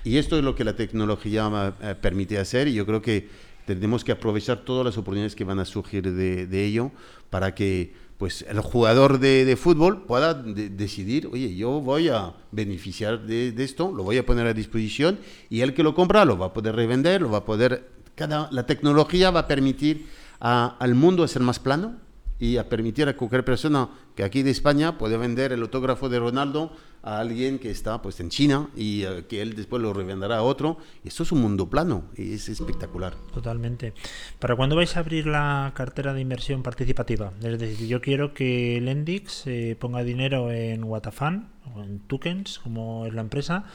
Y 0.03 0.17
esto 0.17 0.37
es 0.37 0.43
lo 0.43 0.55
que 0.55 0.63
la 0.63 0.75
tecnología 0.75 1.75
eh, 1.81 1.95
permite 1.99 2.37
hacer 2.37 2.67
y 2.67 2.73
yo 2.73 2.85
creo 2.85 3.01
que 3.01 3.27
tenemos 3.65 4.03
que 4.03 4.11
aprovechar 4.11 4.65
todas 4.65 4.85
las 4.85 4.97
oportunidades 4.97 5.35
que 5.35 5.43
van 5.43 5.59
a 5.59 5.65
surgir 5.65 6.11
de, 6.11 6.65
ello 6.65 6.91
para 7.29 7.55
que 7.55 7.93
pues 8.17 8.45
el 8.47 8.59
jugador 8.59 9.19
de, 9.19 9.55
fútbol 9.57 10.05
pueda 10.05 10.33
de- 10.33 10.69
decidir, 10.69 11.27
oye, 11.27 11.55
yo 11.55 11.81
voy 11.81 12.09
a 12.09 12.33
beneficiar 12.51 13.25
de, 13.25 13.53
esto, 13.63 13.91
lo 13.91 14.03
voy 14.03 14.17
a 14.17 14.25
poner 14.25 14.47
a 14.47 14.53
disposición 14.53 15.19
y 15.49 15.61
el 15.61 15.73
que 15.73 15.83
lo 15.83 15.95
compra 15.95 16.25
lo 16.25 16.37
va 16.37 16.47
a 16.47 16.53
poder 16.53 16.75
revender, 16.75 17.21
lo 17.21 17.31
va 17.31 17.39
a 17.39 17.45
poder... 17.45 17.91
Cada, 18.15 18.47
la 18.51 18.67
tecnología 18.67 19.31
va 19.31 19.41
a 19.41 19.47
permitir 19.47 20.05
al 20.39 20.93
mundo 20.93 21.27
ser 21.27 21.41
más 21.41 21.57
plano 21.57 21.97
y 22.43 22.57
a 22.57 22.67
permitir 22.67 23.07
a 23.07 23.15
cualquier 23.15 23.45
persona 23.45 23.87
que 24.15 24.23
aquí 24.25 24.43
de 24.43 24.51
España 24.51 24.97
puede 24.97 25.15
vender 25.15 25.53
el 25.53 25.61
autógrafo 25.61 26.09
de 26.09 26.19
Ronaldo 26.19 26.73
a 27.03 27.19
alguien 27.19 27.59
que 27.59 27.69
está 27.69 28.01
pues 28.01 28.19
en 28.21 28.29
China 28.29 28.69
y 28.75 29.03
eh, 29.03 29.25
que 29.27 29.41
él 29.41 29.55
después 29.55 29.81
lo 29.81 29.93
revenderá 29.93 30.37
a 30.37 30.41
otro. 30.41 30.77
Esto 31.03 31.23
es 31.23 31.31
un 31.33 31.41
mundo 31.41 31.69
plano 31.69 32.05
y 32.15 32.33
es 32.33 32.47
espectacular. 32.47 33.13
Totalmente. 33.33 33.93
¿Para 34.39 34.55
cuándo 34.55 34.77
vais 34.77 34.95
a 34.95 35.01
abrir 35.01 35.27
la 35.27 35.73
cartera 35.75 36.13
de 36.13 36.21
inversión 36.21 36.63
participativa? 36.63 37.33
Es 37.43 37.59
decir, 37.59 37.87
yo 37.87 38.01
quiero 38.01 38.33
que 38.33 38.79
Lendix 38.81 39.45
eh, 39.47 39.75
ponga 39.77 40.03
dinero 40.03 40.49
en 40.49 40.83
Watafan 40.85 41.49
o 41.75 41.83
en 41.83 41.99
Tokens, 41.99 42.59
como 42.59 43.05
es 43.05 43.13
la 43.13 43.21
empresa, 43.21 43.65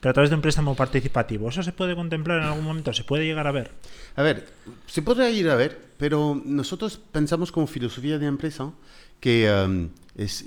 pero 0.00 0.10
a 0.10 0.12
través 0.12 0.28
de 0.28 0.36
un 0.36 0.42
préstamo 0.42 0.74
participativo. 0.74 1.48
¿Eso 1.48 1.62
se 1.62 1.72
puede 1.72 1.96
contemplar 1.96 2.42
en 2.42 2.48
algún 2.48 2.64
momento? 2.64 2.92
¿Se 2.92 3.04
puede 3.04 3.24
llegar 3.24 3.46
a 3.46 3.52
ver? 3.52 3.70
A 4.16 4.22
ver, 4.22 4.46
se 4.86 5.00
podrá 5.00 5.30
ir 5.30 5.48
a 5.48 5.54
ver, 5.54 5.80
pero 5.96 6.40
nosotros 6.44 7.00
pensamos 7.10 7.50
como 7.50 7.66
filosofía 7.66 8.18
de 8.18 8.26
empresa 8.26 8.72
que 9.20 9.50
um, 9.50 9.88
es, 10.16 10.44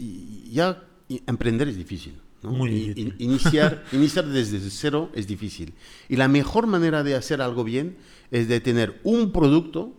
ya 0.52 0.84
emprender 1.26 1.68
es 1.68 1.78
difícil. 1.78 2.22
Iniciar, 3.18 3.84
iniciar 3.92 4.26
desde 4.28 4.60
cero 4.70 5.10
es 5.14 5.28
difícil. 5.28 5.74
Y 6.10 6.16
la 6.16 6.28
mejor 6.28 6.68
manera 6.68 7.04
de 7.04 7.16
hacer 7.16 7.42
algo 7.42 7.64
bien 7.64 7.98
es 8.32 8.48
de 8.48 8.60
tener 8.60 9.00
un 9.04 9.32
producto 9.32 9.94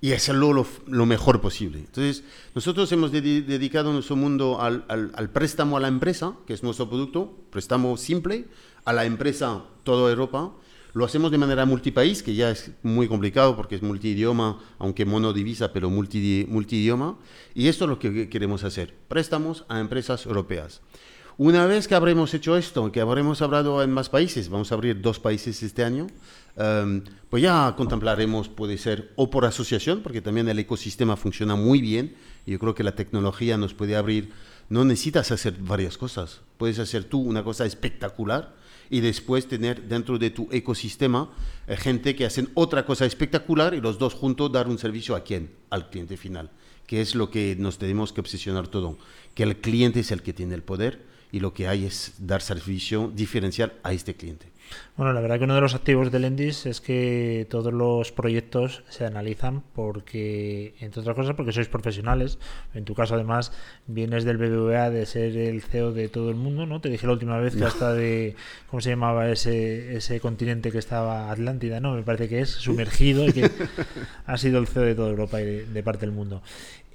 y 0.00 0.12
hacerlo 0.12 0.52
lo, 0.86 1.06
mejor 1.06 1.40
posible. 1.40 1.80
Entonces, 1.80 2.22
nosotros 2.54 2.90
hemos 2.92 3.12
dedi- 3.12 3.44
dedicado 3.44 3.92
nuestro 3.92 4.14
mundo 4.14 4.60
al, 4.60 4.84
al- 4.88 5.10
al 5.14 5.30
préstamo 5.30 5.76
a 5.76 5.80
la 5.80 5.88
empresa, 5.88 6.34
que 6.46 6.52
es 6.54 6.62
nuestro 6.62 6.88
producto, 6.88 7.36
préstamo 7.50 7.96
simple, 7.96 8.44
a 8.84 8.92
la 8.92 9.06
empresa 9.06 9.64
toda 9.82 10.08
Europa. 10.10 10.52
Lo 10.94 11.04
hacemos 11.04 11.30
de 11.30 11.38
manera 11.38 11.66
multipaís, 11.66 12.22
que 12.22 12.34
ya 12.34 12.50
es 12.50 12.70
muy 12.82 13.08
complicado 13.08 13.56
porque 13.56 13.74
es 13.74 13.82
multidioma, 13.82 14.60
aunque 14.78 15.04
monodivisa, 15.04 15.72
pero 15.72 15.90
multi, 15.90 16.46
multidioma. 16.48 17.18
Y 17.54 17.66
esto 17.68 17.84
es 17.84 17.90
lo 17.90 17.98
que 17.98 18.28
queremos 18.28 18.62
hacer, 18.64 18.94
préstamos 19.08 19.64
a 19.68 19.80
empresas 19.80 20.26
europeas. 20.26 20.80
Una 21.40 21.66
vez 21.66 21.86
que 21.86 21.94
habremos 21.94 22.34
hecho 22.34 22.56
esto, 22.56 22.90
que 22.90 23.00
habremos 23.00 23.42
hablado 23.42 23.80
en 23.84 23.92
más 23.92 24.08
países, 24.08 24.48
vamos 24.48 24.72
a 24.72 24.74
abrir 24.74 25.00
dos 25.00 25.20
países 25.20 25.62
este 25.62 25.84
año, 25.84 26.08
em, 26.56 27.04
pues 27.30 27.44
ya 27.44 27.76
contemplaremos, 27.76 28.48
puede 28.48 28.76
ser 28.76 29.12
o 29.14 29.30
por 29.30 29.44
asociación, 29.44 30.02
porque 30.02 30.20
también 30.20 30.48
el 30.48 30.58
ecosistema 30.58 31.16
funciona 31.16 31.54
muy 31.54 31.80
bien, 31.80 32.16
y 32.44 32.50
yo 32.50 32.58
creo 32.58 32.74
que 32.74 32.82
la 32.82 32.96
tecnología 32.96 33.56
nos 33.56 33.72
puede 33.72 33.94
abrir, 33.94 34.32
no 34.68 34.84
necesitas 34.84 35.30
hacer 35.30 35.54
varias 35.60 35.96
cosas, 35.96 36.40
puedes 36.56 36.80
hacer 36.80 37.04
tú 37.04 37.20
una 37.20 37.44
cosa 37.44 37.66
espectacular 37.66 38.56
y 38.90 38.98
después 38.98 39.46
tener 39.46 39.82
dentro 39.82 40.18
de 40.18 40.30
tu 40.30 40.48
ecosistema 40.50 41.30
eh, 41.68 41.76
gente 41.76 42.16
que 42.16 42.26
hacen 42.26 42.50
otra 42.54 42.84
cosa 42.84 43.06
espectacular 43.06 43.74
y 43.74 43.80
los 43.80 44.00
dos 44.00 44.12
juntos 44.12 44.50
dar 44.50 44.66
un 44.66 44.78
servicio 44.78 45.14
a 45.14 45.22
quién, 45.22 45.52
al 45.70 45.88
cliente 45.88 46.16
final, 46.16 46.50
que 46.88 47.00
es 47.00 47.14
lo 47.14 47.30
que 47.30 47.54
nos 47.56 47.78
tenemos 47.78 48.12
que 48.12 48.22
obsesionar 48.22 48.66
todo, 48.66 48.98
que 49.36 49.44
el 49.44 49.58
cliente 49.58 50.00
es 50.00 50.10
el 50.10 50.22
que 50.22 50.32
tiene 50.32 50.56
el 50.56 50.64
poder 50.64 51.16
y 51.32 51.40
lo 51.40 51.52
que 51.52 51.68
hay 51.68 51.84
es 51.84 52.14
dar 52.18 52.42
servicio 52.42 53.10
diferencial 53.14 53.74
a 53.82 53.92
este 53.92 54.14
cliente. 54.14 54.46
Bueno, 54.98 55.12
la 55.12 55.20
verdad 55.20 55.38
que 55.38 55.44
uno 55.44 55.54
de 55.54 55.60
los 55.60 55.76
activos 55.76 56.10
del 56.10 56.24
Endis 56.24 56.66
es 56.66 56.80
que 56.80 57.46
todos 57.48 57.72
los 57.72 58.10
proyectos 58.10 58.82
se 58.88 59.06
analizan 59.06 59.62
porque, 59.72 60.74
entre 60.80 61.00
otras 61.02 61.14
cosas, 61.14 61.36
porque 61.36 61.52
sois 61.52 61.68
profesionales. 61.68 62.40
En 62.74 62.84
tu 62.84 62.94
caso, 62.94 63.14
además, 63.14 63.52
vienes 63.86 64.24
del 64.24 64.38
BBVA 64.38 64.90
de 64.90 65.06
ser 65.06 65.36
el 65.36 65.62
CEO 65.62 65.92
de 65.92 66.08
todo 66.08 66.30
el 66.30 66.36
mundo, 66.36 66.66
¿no? 66.66 66.80
Te 66.80 66.88
dije 66.90 67.06
la 67.06 67.12
última 67.12 67.38
vez 67.38 67.54
que 67.54 67.64
hasta 67.64 67.94
de, 67.94 68.34
¿cómo 68.68 68.80
se 68.80 68.90
llamaba 68.90 69.30
ese, 69.30 69.94
ese 69.96 70.18
continente 70.18 70.72
que 70.72 70.78
estaba 70.78 71.30
Atlántida, 71.30 71.78
¿no? 71.78 71.94
Me 71.94 72.02
parece 72.02 72.28
que 72.28 72.40
es 72.40 72.50
sumergido 72.50 73.24
y 73.24 73.32
que 73.32 73.48
ha 74.26 74.36
sido 74.36 74.58
el 74.58 74.66
CEO 74.66 74.82
de 74.82 74.96
toda 74.96 75.10
Europa 75.10 75.40
y 75.40 75.44
de, 75.46 75.66
de 75.66 75.82
parte 75.84 76.06
del 76.06 76.12
mundo. 76.14 76.42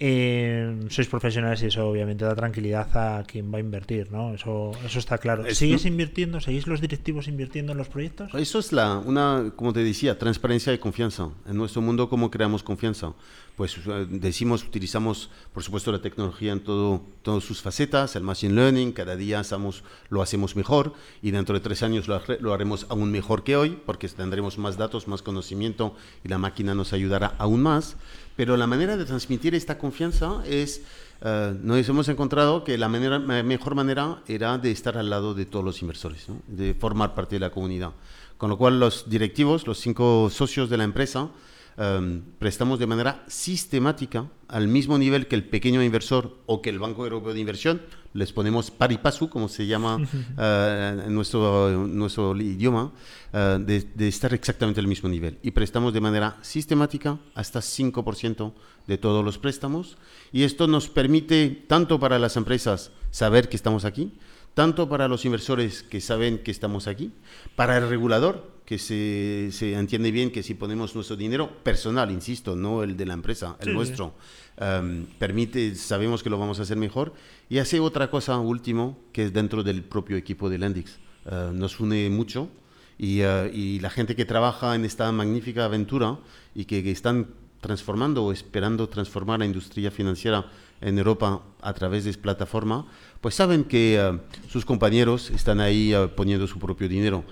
Eh, 0.06 0.82
sois 0.90 1.08
profesionales 1.08 1.62
y 1.64 1.68
eso 1.68 1.88
obviamente 1.88 2.26
da 2.26 2.36
tranquilidad 2.36 2.90
a 2.98 3.24
quien 3.24 3.54
va 3.54 3.58
a 3.60 3.62
invertir, 3.62 4.12
¿no? 4.12 4.34
Eso, 4.34 4.72
eso 4.86 5.00
está 5.00 5.18
claro. 5.20 5.46
Es- 5.46 5.58
¿Sigues 5.60 5.86
invirtiendo? 5.86 6.42
¿Seguís 6.42 6.68
los 6.68 6.82
directivos 6.82 7.30
invirtiendo 7.30 7.72
en 7.72 7.78
los 7.78 7.88
Eso 8.34 8.60
es 8.60 8.72
la, 8.72 8.98
una, 8.98 9.52
como 9.56 9.72
te 9.72 9.84
decía, 9.84 10.18
transparencia 10.18 10.74
y 10.74 10.80
confianza. 10.80 11.30
En 11.48 11.58
nuestro 11.58 11.82
mundo, 11.82 12.10
¿cómo 12.10 12.32
creamos 12.32 12.64
confianza? 12.64 13.14
Pues 13.56 13.78
eh, 13.86 14.08
decimos, 14.10 14.64
utilizamos, 14.64 15.30
por 15.54 15.62
supuesto, 15.62 15.92
la 15.92 16.02
tecnología 16.02 16.54
en 16.54 16.62
todo, 16.62 17.04
todas 17.22 17.44
sus 17.44 17.62
facetas, 17.62 18.16
el 18.16 18.24
machine 18.24 18.56
learning, 18.56 18.94
cada 18.94 19.16
día 19.16 19.40
hacemos, 19.40 19.84
lo 20.10 20.24
hacemos 20.24 20.56
mejor 20.56 20.94
y 21.22 21.30
dentro 21.30 21.54
de 21.54 21.62
tres 21.62 21.84
años 21.84 22.08
lo 22.08 22.54
haremos 22.54 22.88
aún 22.90 23.12
mejor 23.12 23.44
que 23.44 23.56
hoy, 23.56 23.80
porque 23.86 24.10
tendremos 24.10 24.58
más 24.58 24.78
datos, 24.78 25.08
más 25.08 25.22
conocimiento 25.22 25.96
y 26.24 26.30
la 26.30 26.40
máquina 26.40 26.74
nos 26.74 26.94
ayudará 26.94 27.36
aún 27.38 27.62
más. 27.62 27.96
Pero 28.36 28.58
la 28.58 28.66
manera 28.66 28.98
de 28.98 29.06
transmitir 29.06 29.54
esta 29.54 29.78
confianza 29.78 30.42
es, 30.48 30.82
eh, 31.26 31.56
nos 31.62 31.88
hemos 31.88 32.10
encontrado 32.10 32.66
que 32.66 32.78
la 32.78 32.90
mejor 32.90 33.76
manera 33.76 34.22
era 34.28 34.58
de 34.58 34.72
estar 34.72 34.98
al 34.98 35.10
lado 35.10 35.34
de 35.34 35.46
todos 35.46 35.64
los 35.64 35.82
inversores, 35.82 36.28
de 36.48 36.74
formar 36.74 37.16
parte 37.16 37.38
de 37.38 37.40
la 37.40 37.50
comunidad. 37.50 37.92
Con 38.38 38.50
lo 38.50 38.58
cual 38.58 38.78
los 38.78 39.10
directivos, 39.10 39.66
los 39.66 39.80
cinco 39.80 40.30
socios 40.30 40.70
de 40.70 40.76
la 40.76 40.84
empresa, 40.84 41.30
em, 41.78 42.22
prestamos 42.40 42.78
de 42.78 42.88
manera 42.88 43.24
sistemática 43.28 44.30
al 44.50 44.68
mismo 44.68 44.98
nivel 44.98 45.28
que 45.28 45.36
el 45.36 45.46
pequeño 45.46 45.82
inversor 45.82 46.40
o 46.46 46.62
que 46.62 46.70
el 46.70 46.80
Banco 46.80 47.06
Europeo 47.06 47.34
de 47.34 47.40
Inversión, 47.40 47.82
les 48.14 48.32
ponemos 48.32 48.72
pari 48.72 48.98
passu, 48.98 49.30
como 49.30 49.48
se 49.48 49.66
llama 49.66 49.98
eh, 50.38 51.04
en 51.06 51.14
nuestro, 51.14 51.88
nuestro 51.88 52.36
idioma, 52.36 52.92
eh, 53.34 53.58
de, 53.60 53.82
de 53.82 54.08
estar 54.08 54.34
exactamente 54.34 54.80
al 54.80 54.88
mismo 54.88 55.10
nivel. 55.10 55.40
Y 55.42 55.52
prestamos 55.52 55.94
de 55.94 56.02
manera 56.02 56.38
sistemática 56.42 57.18
hasta 57.36 57.60
5% 57.60 58.54
de 58.88 58.98
todos 58.98 59.24
los 59.24 59.38
préstamos. 59.38 59.98
Y 60.32 60.44
esto 60.44 60.68
nos 60.68 60.90
permite, 60.90 61.66
tanto 61.68 62.00
para 62.00 62.20
las 62.20 62.38
empresas, 62.38 62.92
saber 63.12 63.50
que 63.50 63.56
estamos 63.56 63.86
aquí, 63.86 64.14
tanto 64.54 64.88
para 64.88 65.08
los 65.08 65.26
inversores 65.26 65.84
que 65.84 66.02
saben 66.02 66.40
que 66.40 66.52
estamos 66.52 66.88
aquí, 66.88 67.12
para 67.56 67.78
el 67.78 67.90
regulador, 67.90 68.52
que 68.66 68.78
se, 68.78 69.50
se 69.52 69.74
entiende 69.74 70.12
bien 70.12 70.32
que 70.32 70.44
si 70.44 70.54
ponemos 70.54 70.96
nuestro 70.96 71.16
dinero 71.16 71.64
personal, 71.64 72.12
insisto, 72.12 72.56
no 72.56 72.84
el 72.84 72.96
de 72.96 73.06
la 73.06 73.14
empresa, 73.14 73.58
el 73.60 73.70
Sí, 73.70 73.74
nuestro, 73.74 74.14
em, 74.58 75.06
permite, 75.18 75.76
sabemos 75.76 76.24
que 76.24 76.30
lo 76.30 76.38
vamos 76.38 76.60
a 76.60 76.64
hacer 76.64 76.78
mejor. 76.78 77.14
Y 77.50 77.60
hace 77.60 77.80
otra 77.80 78.10
cosa 78.10 78.38
último, 78.40 78.98
que 79.12 79.26
es 79.26 79.34
dentro 79.34 79.64
del 79.64 79.84
propio 79.84 80.18
equipo 80.18 80.50
de 80.50 80.58
Lendix. 80.58 81.00
Eh, 81.26 81.52
nos 81.54 81.80
une 81.80 82.10
mucho 82.10 82.50
y, 82.98 83.22
eh, 83.22 83.50
y 83.54 83.80
la 83.80 83.90
gente 83.90 84.14
que 84.16 84.26
trabaja 84.26 84.76
en 84.76 84.84
esta 84.84 85.10
magnífica 85.12 85.64
aventura 85.66 86.18
y 86.54 86.66
que, 86.66 86.92
están 86.92 87.28
transformando 87.62 88.26
o 88.26 88.34
esperando 88.34 88.90
transformar 88.90 89.40
la 89.40 89.46
industria 89.46 89.90
financiera 89.90 90.46
en 90.82 90.98
Europa 90.98 91.42
a 91.62 91.74
través 91.74 92.04
de 92.04 92.10
esta 92.10 92.22
plataforma, 92.22 92.86
pues 93.22 93.36
saben 93.36 93.64
que 93.64 93.96
eh, 93.98 94.20
sus 94.50 94.66
compañeros 94.66 95.30
están 95.30 95.62
ahí 95.62 95.94
poniendo 96.18 96.46
su 96.46 96.60
propio 96.60 96.90
dinero. 96.90 97.24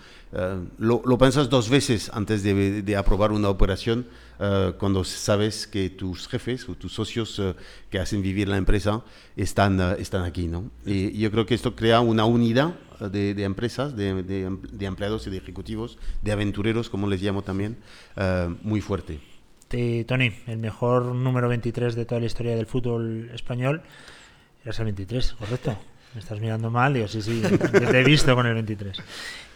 Lo, 0.77 1.01
lo 1.03 1.17
piensas 1.17 1.49
dos 1.49 1.67
veces 1.69 2.09
antes 2.13 2.41
de 2.43 2.95
aprobar 2.95 3.33
una 3.33 3.49
operación 3.49 4.07
eh, 4.41 4.73
cuando 4.79 5.03
sabes 5.03 5.67
que 5.67 5.89
tus 5.91 6.27
jefes 6.27 6.67
o 6.67 6.75
tus 6.75 6.93
socios 6.93 7.37
eh, 7.39 7.53
que 7.89 7.99
hacen 7.99 8.21
vivir 8.21 8.47
la 8.47 8.57
empresa 8.57 9.03
están, 9.35 9.79
eh, 9.79 9.95
están 9.99 10.23
aquí. 10.23 10.47
¿no? 10.47 10.71
Y 10.85 11.17
yo 11.19 11.29
creo 11.31 11.45
que 11.45 11.53
esto 11.53 11.75
crea 11.75 11.99
una 12.01 12.25
unidad 12.25 12.73
de, 12.99 13.33
de 13.35 13.43
empresas, 13.43 13.95
de, 13.95 14.23
de 14.23 14.43
em- 14.43 14.61
de 14.61 14.85
empleados 14.85 15.25
y 15.27 15.29
de 15.29 15.37
ejecutivos, 15.37 15.97
de 16.21 16.31
aventureros, 16.31 16.89
como 16.89 17.07
les 17.07 17.21
llamo 17.21 17.41
también, 17.43 17.77
muy 18.61 18.81
fuerte. 18.81 19.19
Te- 19.67 20.03
Tony, 20.05 20.31
el 20.47 20.57
mejor 20.57 21.05
número 21.15 21.47
23 21.47 21.95
de 21.95 22.05
toda 22.05 22.19
la 22.19 22.27
historia 22.27 22.55
del 22.55 22.65
fútbol 22.65 23.29
español 23.33 23.81
eras 24.63 24.77
el 24.79 24.85
23, 24.85 25.33
¿correcto? 25.33 25.77
Me 26.13 26.19
estás 26.19 26.39
mirando 26.41 26.69
mal, 26.69 26.93
digo, 26.93 27.07
sí, 27.07 27.21
sí, 27.21 27.41
te 27.41 27.99
he 27.99 28.03
visto 28.03 28.35
con 28.35 28.45
el 28.45 28.53
23. 28.53 28.97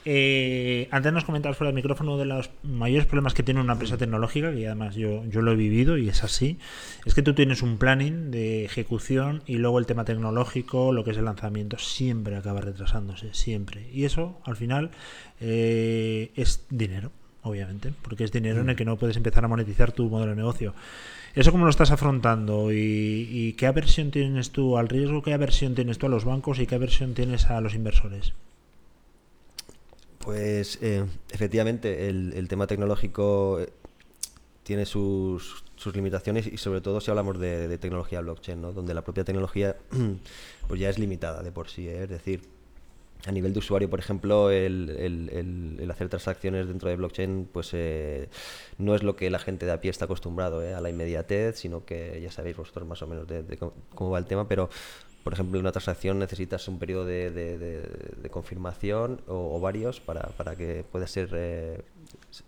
Eh, 0.08 0.88
antes 0.91 1.12
nos 1.12 1.26
comentabas 1.26 1.58
fuera 1.58 1.70
del 1.70 1.76
micrófono 1.76 2.12
uno 2.12 2.20
de 2.20 2.26
los 2.26 2.51
mayores 2.62 3.08
problemas 3.08 3.34
que 3.34 3.41
tiene 3.41 3.60
una 3.60 3.74
empresa 3.74 3.97
tecnológica, 3.97 4.53
y 4.53 4.66
además 4.66 4.95
yo, 4.95 5.26
yo 5.26 5.41
lo 5.41 5.51
he 5.51 5.56
vivido 5.56 5.97
y 5.97 6.10
es 6.10 6.24
así, 6.24 6.60
es 7.06 7.16
que 7.16 7.24
tú 7.24 7.34
tienes 7.34 7.64
un 7.64 7.78
planning 7.78 8.30
de 8.30 8.66
ejecución 8.66 9.41
y 9.47 9.58
luego 9.58 9.80
el 9.80 9.88
tema 9.88 10.06
tecnológico, 10.06 10.93
lo 10.93 11.03
que 11.03 11.12
es 11.12 11.18
el 11.18 11.26
lanzamiento, 11.26 11.80
siempre 11.80 12.36
acaba 12.36 12.62
retrasándose, 12.62 13.34
siempre. 13.34 13.89
Y 13.91 14.06
eso, 14.06 14.39
al 14.45 14.56
final, 14.56 14.91
eh, 15.41 16.32
es 16.36 16.66
dinero, 16.70 17.12
obviamente, 17.41 17.91
porque 18.03 18.26
es 18.26 18.32
dinero 18.32 18.62
en 18.62 18.70
el 18.70 18.76
que 18.76 18.86
no 18.86 18.97
puedes 18.97 19.18
empezar 19.18 19.43
a 19.43 19.47
monetizar 19.47 19.91
tu 19.91 20.08
modelo 20.08 20.32
de 20.32 20.38
negocio. 20.38 20.76
¿Eso 21.34 21.51
cómo 21.51 21.66
lo 21.66 21.72
estás 21.72 21.89
afrontando? 21.91 22.72
¿Y, 22.72 23.28
y 23.30 23.53
qué 23.53 23.66
aversión 23.66 24.12
tienes 24.12 24.51
tú 24.51 24.78
al 24.78 24.88
riesgo? 24.88 25.24
¿Qué 25.24 25.34
aversión 25.34 25.74
tienes 25.74 25.97
tú 25.97 26.06
a 26.06 26.10
los 26.10 26.26
bancos? 26.26 26.60
¿Y 26.60 26.68
qué 26.68 26.76
aversión 26.76 27.16
tienes 27.16 27.47
a 27.47 27.60
los 27.60 27.74
inversores? 27.74 28.34
Pues 30.26 30.80
eh, 30.82 31.05
efectivamente 31.30 32.09
el, 32.09 32.47
tema 32.47 32.65
tecnológico 32.65 33.59
eh, 33.59 33.69
tiene 34.63 34.88
sus, 34.88 35.63
limitaciones 35.93 36.47
y 36.47 36.57
sobre 36.57 36.82
todo 36.82 36.99
si 36.99 37.11
hablamos 37.11 37.39
de, 37.39 37.78
tecnología 37.78 38.21
blockchain, 38.21 38.59
¿no? 38.59 38.73
donde 38.73 38.95
la 38.95 39.03
propia 39.03 39.23
tecnología 39.23 39.78
pues 40.67 40.80
ya 40.80 40.89
es 40.89 40.97
limitada 40.97 41.43
de 41.43 41.51
por 41.51 41.69
sí. 41.69 41.88
¿eh? 41.88 42.03
Es 42.03 42.09
decir, 42.09 42.41
a 43.26 43.32
nivel 43.32 43.53
de 43.53 43.59
usuario, 43.59 43.89
por 43.89 43.99
ejemplo, 43.99 44.51
el, 44.51 45.88
hacer 45.89 46.09
transacciones 46.09 46.67
dentro 46.67 46.89
de 46.89 46.95
blockchain 46.95 47.47
pues 47.51 47.69
eh, 47.73 48.30
no 48.78 48.95
es 48.95 49.03
lo 49.03 49.15
que 49.15 49.30
la 49.30 49.39
gente 49.39 49.65
de 49.65 49.71
a 49.71 49.82
pie 49.82 49.91
está 49.91 50.05
acostumbrado 50.05 50.63
¿eh? 50.63 50.73
a 50.73 50.82
la 50.82 50.89
inmediatez, 50.89 51.57
sino 51.57 51.86
que 51.86 52.19
ya 52.21 52.32
sabéis 52.32 52.57
vosotros 52.57 52.88
más 52.88 53.01
o 53.01 53.07
menos 53.07 53.28
de, 53.28 53.57
cómo 53.93 54.11
va 54.11 54.19
el 54.19 54.26
tema, 54.26 54.47
pero 54.47 54.69
por 55.26 55.34
ejemplo, 55.34 55.57
en 55.59 55.65
una 55.65 55.71
transacción 55.71 56.19
necesitas 56.19 56.67
un 56.67 56.78
periodo 56.78 57.03
de, 57.03 57.32
de- 57.32 57.57
de- 57.57 57.82
de 58.21 58.30
confirmación 58.30 59.19
o, 59.28 59.57
o 59.57 59.59
varios 59.59 59.99
para, 59.99 60.21
para 60.38 60.55
que 60.55 60.86
pueda 60.91 61.07
ser 61.07 61.30
eh, 61.34 61.82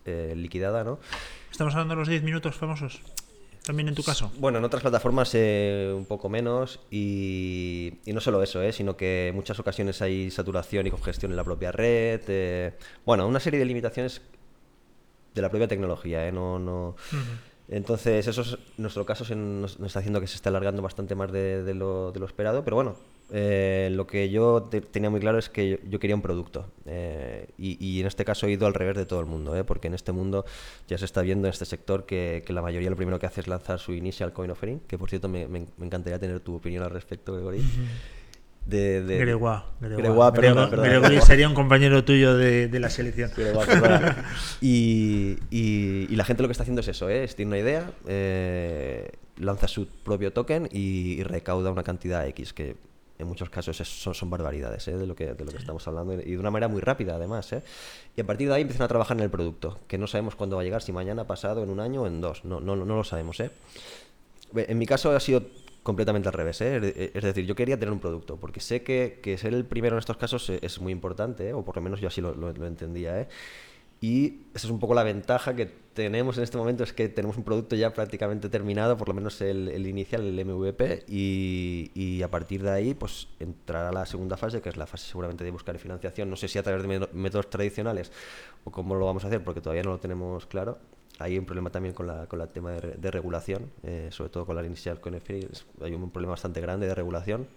eh, 0.05 0.33
liquidada, 0.37 0.83
¿no? 0.83 0.99
¿Estamos 1.51 1.73
hablando 1.73 1.95
de 1.95 1.99
los 2.01 2.07
10 2.07 2.21
minutos 2.21 2.55
famosos? 2.55 3.01
¿También 3.65 3.87
en 3.89 3.95
tu 3.95 4.03
caso? 4.03 4.31
Bueno, 4.37 4.59
en 4.59 4.63
otras 4.63 4.83
plataformas 4.83 5.31
eh, 5.33 5.91
un 5.93 6.05
poco 6.05 6.29
menos 6.29 6.79
y, 6.91 7.95
y 8.05 8.13
no 8.13 8.21
solo 8.21 8.43
eso, 8.43 8.61
eh, 8.61 8.71
sino 8.71 8.95
que 8.95 9.29
en 9.29 9.35
muchas 9.35 9.59
ocasiones 9.59 9.99
hay 10.03 10.29
saturación 10.29 10.85
y 10.85 10.91
congestión 10.91 11.31
en 11.31 11.35
la 11.37 11.43
propia 11.43 11.71
red. 11.71 12.21
eh, 12.27 12.73
bueno, 13.07 13.27
una 13.27 13.39
serie 13.39 13.59
de 13.59 13.65
limitaciones 13.65 14.21
de 15.33 15.41
la 15.41 15.49
propia 15.49 15.67
tecnología, 15.67 16.27
eh, 16.27 16.31
no, 16.31 16.59
no, 16.59 16.95
entonces, 17.69 18.27
eso 18.27 18.41
es, 18.41 18.57
nuestro 18.77 19.05
caso 19.05 19.25
se 19.25 19.35
nos, 19.35 19.77
está 19.79 19.99
haciendo 19.99 20.21
que 20.21 20.27
se 20.27 20.35
esté 20.35 20.49
alargando 20.49 20.81
bastante 20.81 21.15
más 21.15 21.31
de, 21.31 21.73
lo, 21.73 22.11
de 22.11 22.19
lo 22.19 22.25
esperado, 22.25 22.63
pero 22.63 22.75
bueno, 22.77 22.95
eh, 23.31 23.89
lo 23.91 24.07
que 24.07 24.29
yo 24.29 24.63
te- 24.71 24.79
tenía 24.79 25.09
muy 25.09 25.19
claro 25.19 25.37
es 25.37 25.49
que 25.49 25.81
yo, 25.89 25.99
quería 25.99 26.15
un 26.15 26.21
producto. 26.21 26.65
eh, 26.85 27.47
y, 27.57 27.99
en 27.99 28.07
este 28.07 28.23
caso 28.23 28.47
he 28.47 28.51
ido 28.51 28.67
al 28.67 28.73
revés 28.73 28.95
de 28.95 29.05
todo 29.05 29.19
el 29.19 29.25
mundo, 29.25 29.53
eh, 29.57 29.65
porque 29.65 29.87
en 29.87 29.95
este 29.95 30.13
mundo 30.13 30.45
ya 30.87 30.97
se 30.97 31.03
está 31.03 31.21
viendo 31.21 31.47
en 31.47 31.51
este 31.51 31.65
sector 31.65 32.05
que, 32.05 32.41
la 32.47 32.61
mayoría 32.61 32.89
lo 32.89 32.95
primero 32.95 33.19
que 33.19 33.25
hace 33.25 33.41
es 33.41 33.47
lanzar 33.47 33.79
su 33.79 33.91
initial 33.93 34.31
coin 34.31 34.51
offering, 34.51 34.79
que 34.87 34.97
por 34.97 35.09
cierto 35.09 35.27
me, 35.27 35.45
me- 35.47 35.67
me 35.77 35.85
encantaría 35.85 36.19
tener 36.19 36.39
tu 36.39 36.55
opinión 36.55 36.83
al 36.83 36.91
respecto, 36.91 37.33
Gregory. 37.33 37.61
De, 38.67 39.01
de- 39.01 39.17
Gregoire. 39.17 39.63
Gregoire, 39.79 40.35
perdona, 40.35 40.61
Grego- 40.65 40.69
perdona, 40.69 40.87
Gregoire 40.89 40.99
Gregoire. 40.99 41.21
sería 41.25 41.47
un 41.47 41.53
compañero 41.53 42.03
tuyo 42.03 42.35
de, 42.35 42.67
de 42.67 42.79
la 42.79 42.89
selección. 42.89 43.31
Y, 44.61 45.37
y- 45.51 46.07
y 46.09 46.15
la 46.15 46.25
gente 46.25 46.41
lo 46.43 46.47
que 46.49 46.51
está 46.51 46.63
haciendo 46.63 46.81
es 46.81 46.87
eso, 46.87 47.09
¿eh? 47.09 47.23
Es, 47.23 47.35
tiene 47.35 47.49
una 47.49 47.59
idea, 47.59 47.91
eh, 48.07 49.11
lanza 49.37 49.67
su 49.67 49.87
propio 49.87 50.33
token 50.33 50.67
y, 50.71 51.13
y 51.19 51.23
recauda 51.23 51.71
una 51.71 51.83
cantidad 51.83 52.27
X, 52.27 52.53
que 52.53 52.75
en 53.19 53.27
muchos 53.27 53.49
casos 53.49 53.79
es- 53.79 53.87
son, 53.87 54.13
son 54.13 54.29
barbaridades 54.29 54.87
¿eh? 54.89 54.97
de, 54.97 55.07
lo 55.07 55.15
que, 55.15 55.33
de 55.33 55.45
lo 55.45 55.51
que 55.51 55.57
estamos 55.57 55.87
hablando 55.87 56.13
y 56.13 56.31
de 56.31 56.37
una 56.37 56.51
manera 56.51 56.67
muy 56.67 56.81
rápida 56.81 57.15
además. 57.15 57.51
¿eh? 57.53 57.61
Y 58.15 58.21
a 58.21 58.25
partir 58.25 58.47
de 58.49 58.55
ahí 58.55 58.61
empiezan 58.63 58.83
a 58.85 58.87
trabajar 58.87 59.17
en 59.17 59.23
el 59.23 59.29
producto, 59.29 59.79
que 59.87 59.97
no 59.97 60.07
sabemos 60.07 60.35
cuándo 60.35 60.55
va 60.57 60.61
a 60.61 60.65
llegar, 60.65 60.81
si 60.81 60.91
mañana, 60.91 61.25
pasado, 61.25 61.63
en 61.63 61.69
un 61.69 61.79
año 61.79 62.01
o 62.03 62.07
en 62.07 62.21
dos, 62.21 62.43
no, 62.45 62.59
no, 62.59 62.75
no 62.75 62.95
lo 62.97 63.03
sabemos. 63.03 63.39
¿eh? 63.39 63.49
En 64.55 64.77
mi 64.77 64.85
caso 64.85 65.11
ha 65.15 65.19
sido 65.19 65.43
completamente 65.87 66.27
al 66.29 66.33
revés. 66.33 66.59
¿eh? 66.61 67.11
Es- 67.15 67.23
decir, 67.23 67.45
yo 67.45 67.55
quería 67.55 67.79
tener 67.79 67.93
un 67.93 67.99
producto, 67.99 68.37
porque 68.37 68.59
sé 68.59 68.83
que, 68.83 69.19
que 69.23 69.37
ser 69.37 69.53
el 69.53 69.65
primero 69.65 69.95
en 69.95 69.99
estos 69.99 70.17
casos 70.17 70.49
es 70.49 70.81
muy 70.81 70.91
importante, 70.91 71.49
¿eh? 71.49 71.53
o 71.53 71.63
por 71.63 71.75
lo 71.77 71.81
menos 71.81 72.01
yo 72.01 72.09
así 72.09 72.19
lo, 72.21 72.35
lo- 72.35 72.51
lo 72.53 72.67
entendía. 72.67 73.21
¿eh? 73.21 73.27
Y 73.99 74.41
esa 74.53 74.67
es 74.67 74.71
un 74.71 74.79
poco 74.79 74.93
la 74.93 75.03
ventaja 75.03 75.55
que 75.55 75.65
tenemos 75.93 76.37
en 76.37 76.43
este 76.43 76.57
momento, 76.57 76.83
es 76.83 76.93
que 76.93 77.09
tenemos 77.09 77.37
un 77.37 77.43
producto 77.43 77.75
ya 77.75 77.91
prácticamente 77.93 78.49
terminado, 78.49 78.95
por 78.97 79.07
lo 79.07 79.15
menos 79.15 79.41
el, 79.41 79.69
el 79.69 79.87
inicial, 79.87 80.21
el 80.27 80.37
MVP, 80.45 81.05
y, 81.07 81.89
y 81.95 82.21
a 82.21 82.29
partir 82.29 82.61
de 82.61 82.69
ahí 82.69 82.93
pues 82.93 83.27
entrará 83.39 83.91
la 83.91 84.05
segunda 84.05 84.37
fase, 84.37 84.61
que 84.61 84.69
es 84.69 84.77
la 84.77 84.85
fase 84.85 85.07
seguramente 85.07 85.43
de 85.43 85.49
buscar 85.51 85.75
financiación, 85.79 86.29
no 86.29 86.35
sé 86.35 86.47
si 86.47 86.59
a 86.59 86.63
través 86.63 86.83
de 86.83 86.89
mé- 86.99 87.09
métodos 87.13 87.49
tradicionales 87.49 88.11
o 88.65 88.71
cómo 88.71 88.93
lo 88.95 89.05
vamos 89.07 89.23
a 89.23 89.27
hacer, 89.27 89.43
porque 89.43 89.61
todavía 89.61 89.83
no 89.83 89.91
lo 89.91 89.99
tenemos 89.99 90.45
claro. 90.45 90.77
Hay 91.19 91.37
un 91.37 91.45
problema 91.45 91.69
también 91.71 91.93
con 91.95 92.05
la, 92.07 92.27
con 92.27 92.39
el 92.41 92.47
tema 92.49 92.71
de, 92.71 92.91
de 92.95 93.11
regulación, 93.11 93.71
eh, 93.83 94.09
sobre 94.11 94.29
todo 94.29 94.45
con 94.45 94.55
la 94.55 94.63
inicial 94.63 94.99
con 94.99 95.15
es- 95.15 95.65
hay 95.81 95.93
un 95.93 96.11
problema 96.11 96.31
bastante 96.31 96.61
grande 96.61 96.87
de 96.87 96.93
regulación. 96.95 97.47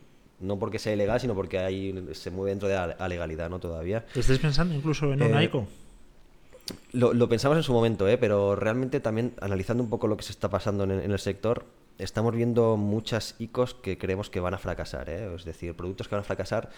No 0.41 0.59
porque 0.59 0.79
sea 0.79 0.95
ilegal, 0.95 1.21
sino 1.21 1.35
porque 1.35 1.59
hay, 1.59 2.09
se 2.15 2.31
mueve 2.31 2.51
dentro 2.53 2.67
de 2.69 2.75
la, 2.75 2.87
la 2.99 3.09
legalidad, 3.09 3.51
¿no? 3.51 3.59
Todavía. 3.59 4.07
¿Estáis 4.15 4.39
pensando 4.39 4.75
incluso 4.75 5.13
en 5.13 5.23
un 5.23 5.35
Eh, 5.37 5.45
ICO? 5.45 5.67
Lo, 6.93 7.13
lo 7.13 7.29
pensamos 7.29 7.57
en 7.59 7.63
su 7.63 7.73
momento, 7.73 8.09
¿eh? 8.09 8.17
pero 8.17 8.55
realmente 8.57 9.01
también 9.01 9.35
analizando 9.41 9.83
un 9.83 9.91
poco 9.91 10.07
lo 10.07 10.17
que 10.17 10.23
se 10.23 10.33
está 10.33 10.49
pasando 10.49 10.85
en, 10.85 10.93
el- 10.93 11.01
en 11.03 11.11
el 11.11 11.19
sector, 11.19 11.67
estamos 11.99 12.35
viendo 12.35 12.77
muchas 12.79 13.35
ICOs 13.39 13.75
que 13.75 13.99
creemos 13.99 14.31
que 14.31 14.41
van 14.41 14.55
a 14.55 14.59
fracasar, 14.59 15.11
¿eh? 15.11 15.35
es 15.35 15.45
decir, 15.45 15.75
productos 15.75 16.09
que 16.09 16.15
van 16.15 16.23
a 16.23 16.25
fracasar 16.25 16.71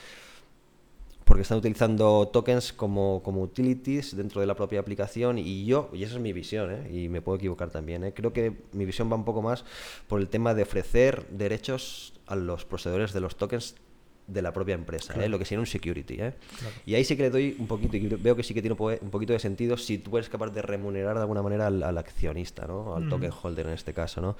porque 1.32 1.44
están 1.44 1.56
utilizando 1.56 2.28
tokens 2.28 2.74
como, 2.74 3.22
como 3.22 3.40
utilities 3.40 4.14
dentro 4.14 4.42
de 4.42 4.46
la 4.46 4.54
propia 4.54 4.80
aplicación 4.80 5.38
y 5.38 5.64
yo, 5.64 5.88
y 5.94 6.02
esa 6.02 6.16
es 6.16 6.20
mi 6.20 6.34
visión, 6.34 6.70
¿eh? 6.70 6.90
y 6.92 7.08
me 7.08 7.22
puedo 7.22 7.38
equivocar 7.38 7.70
también, 7.70 8.04
¿eh? 8.04 8.12
creo 8.12 8.34
que 8.34 8.52
mi 8.72 8.84
visión 8.84 9.10
va 9.10 9.16
un 9.16 9.24
poco 9.24 9.40
más 9.40 9.64
por 10.08 10.20
el 10.20 10.28
tema 10.28 10.52
de 10.52 10.64
ofrecer 10.64 11.26
derechos 11.30 12.12
a 12.26 12.36
los 12.36 12.66
poseedores 12.66 13.14
de 13.14 13.20
los 13.20 13.36
tokens 13.36 13.76
de 14.32 14.42
la 14.42 14.52
propia 14.52 14.74
empresa, 14.74 15.14
¿eh? 15.22 15.28
lo 15.28 15.38
que 15.38 15.44
sería 15.44 15.60
un 15.60 15.66
security. 15.66 16.14
¿eh? 16.20 16.32
Y 16.86 16.94
ahí 16.94 17.04
sí 17.04 17.16
que 17.16 17.22
le 17.24 17.30
doy 17.30 17.56
un 17.58 17.66
poquito, 17.66 17.96
y 17.96 18.06
veo 18.06 18.34
que 18.36 18.42
sí 18.42 18.54
que 18.54 18.62
tiene 18.62 18.72
un 18.72 18.78
po- 18.78 18.90
un 19.00 19.10
poquito 19.10 19.32
de 19.32 19.38
sentido 19.38 19.76
si 19.76 19.98
tú 19.98 20.16
eres 20.16 20.28
capaz 20.28 20.50
de 20.50 20.62
remunerar 20.62 21.14
de 21.14 21.20
alguna 21.20 21.42
manera 21.42 21.66
al, 21.66 21.82
al 21.82 21.98
accionista, 21.98 22.66
¿no? 22.66 22.96
al 22.96 23.08
token 23.08 23.30
holder 23.42 23.66
en 23.66 23.72
este 23.74 23.92
caso. 23.92 24.20
¿no? 24.20 24.36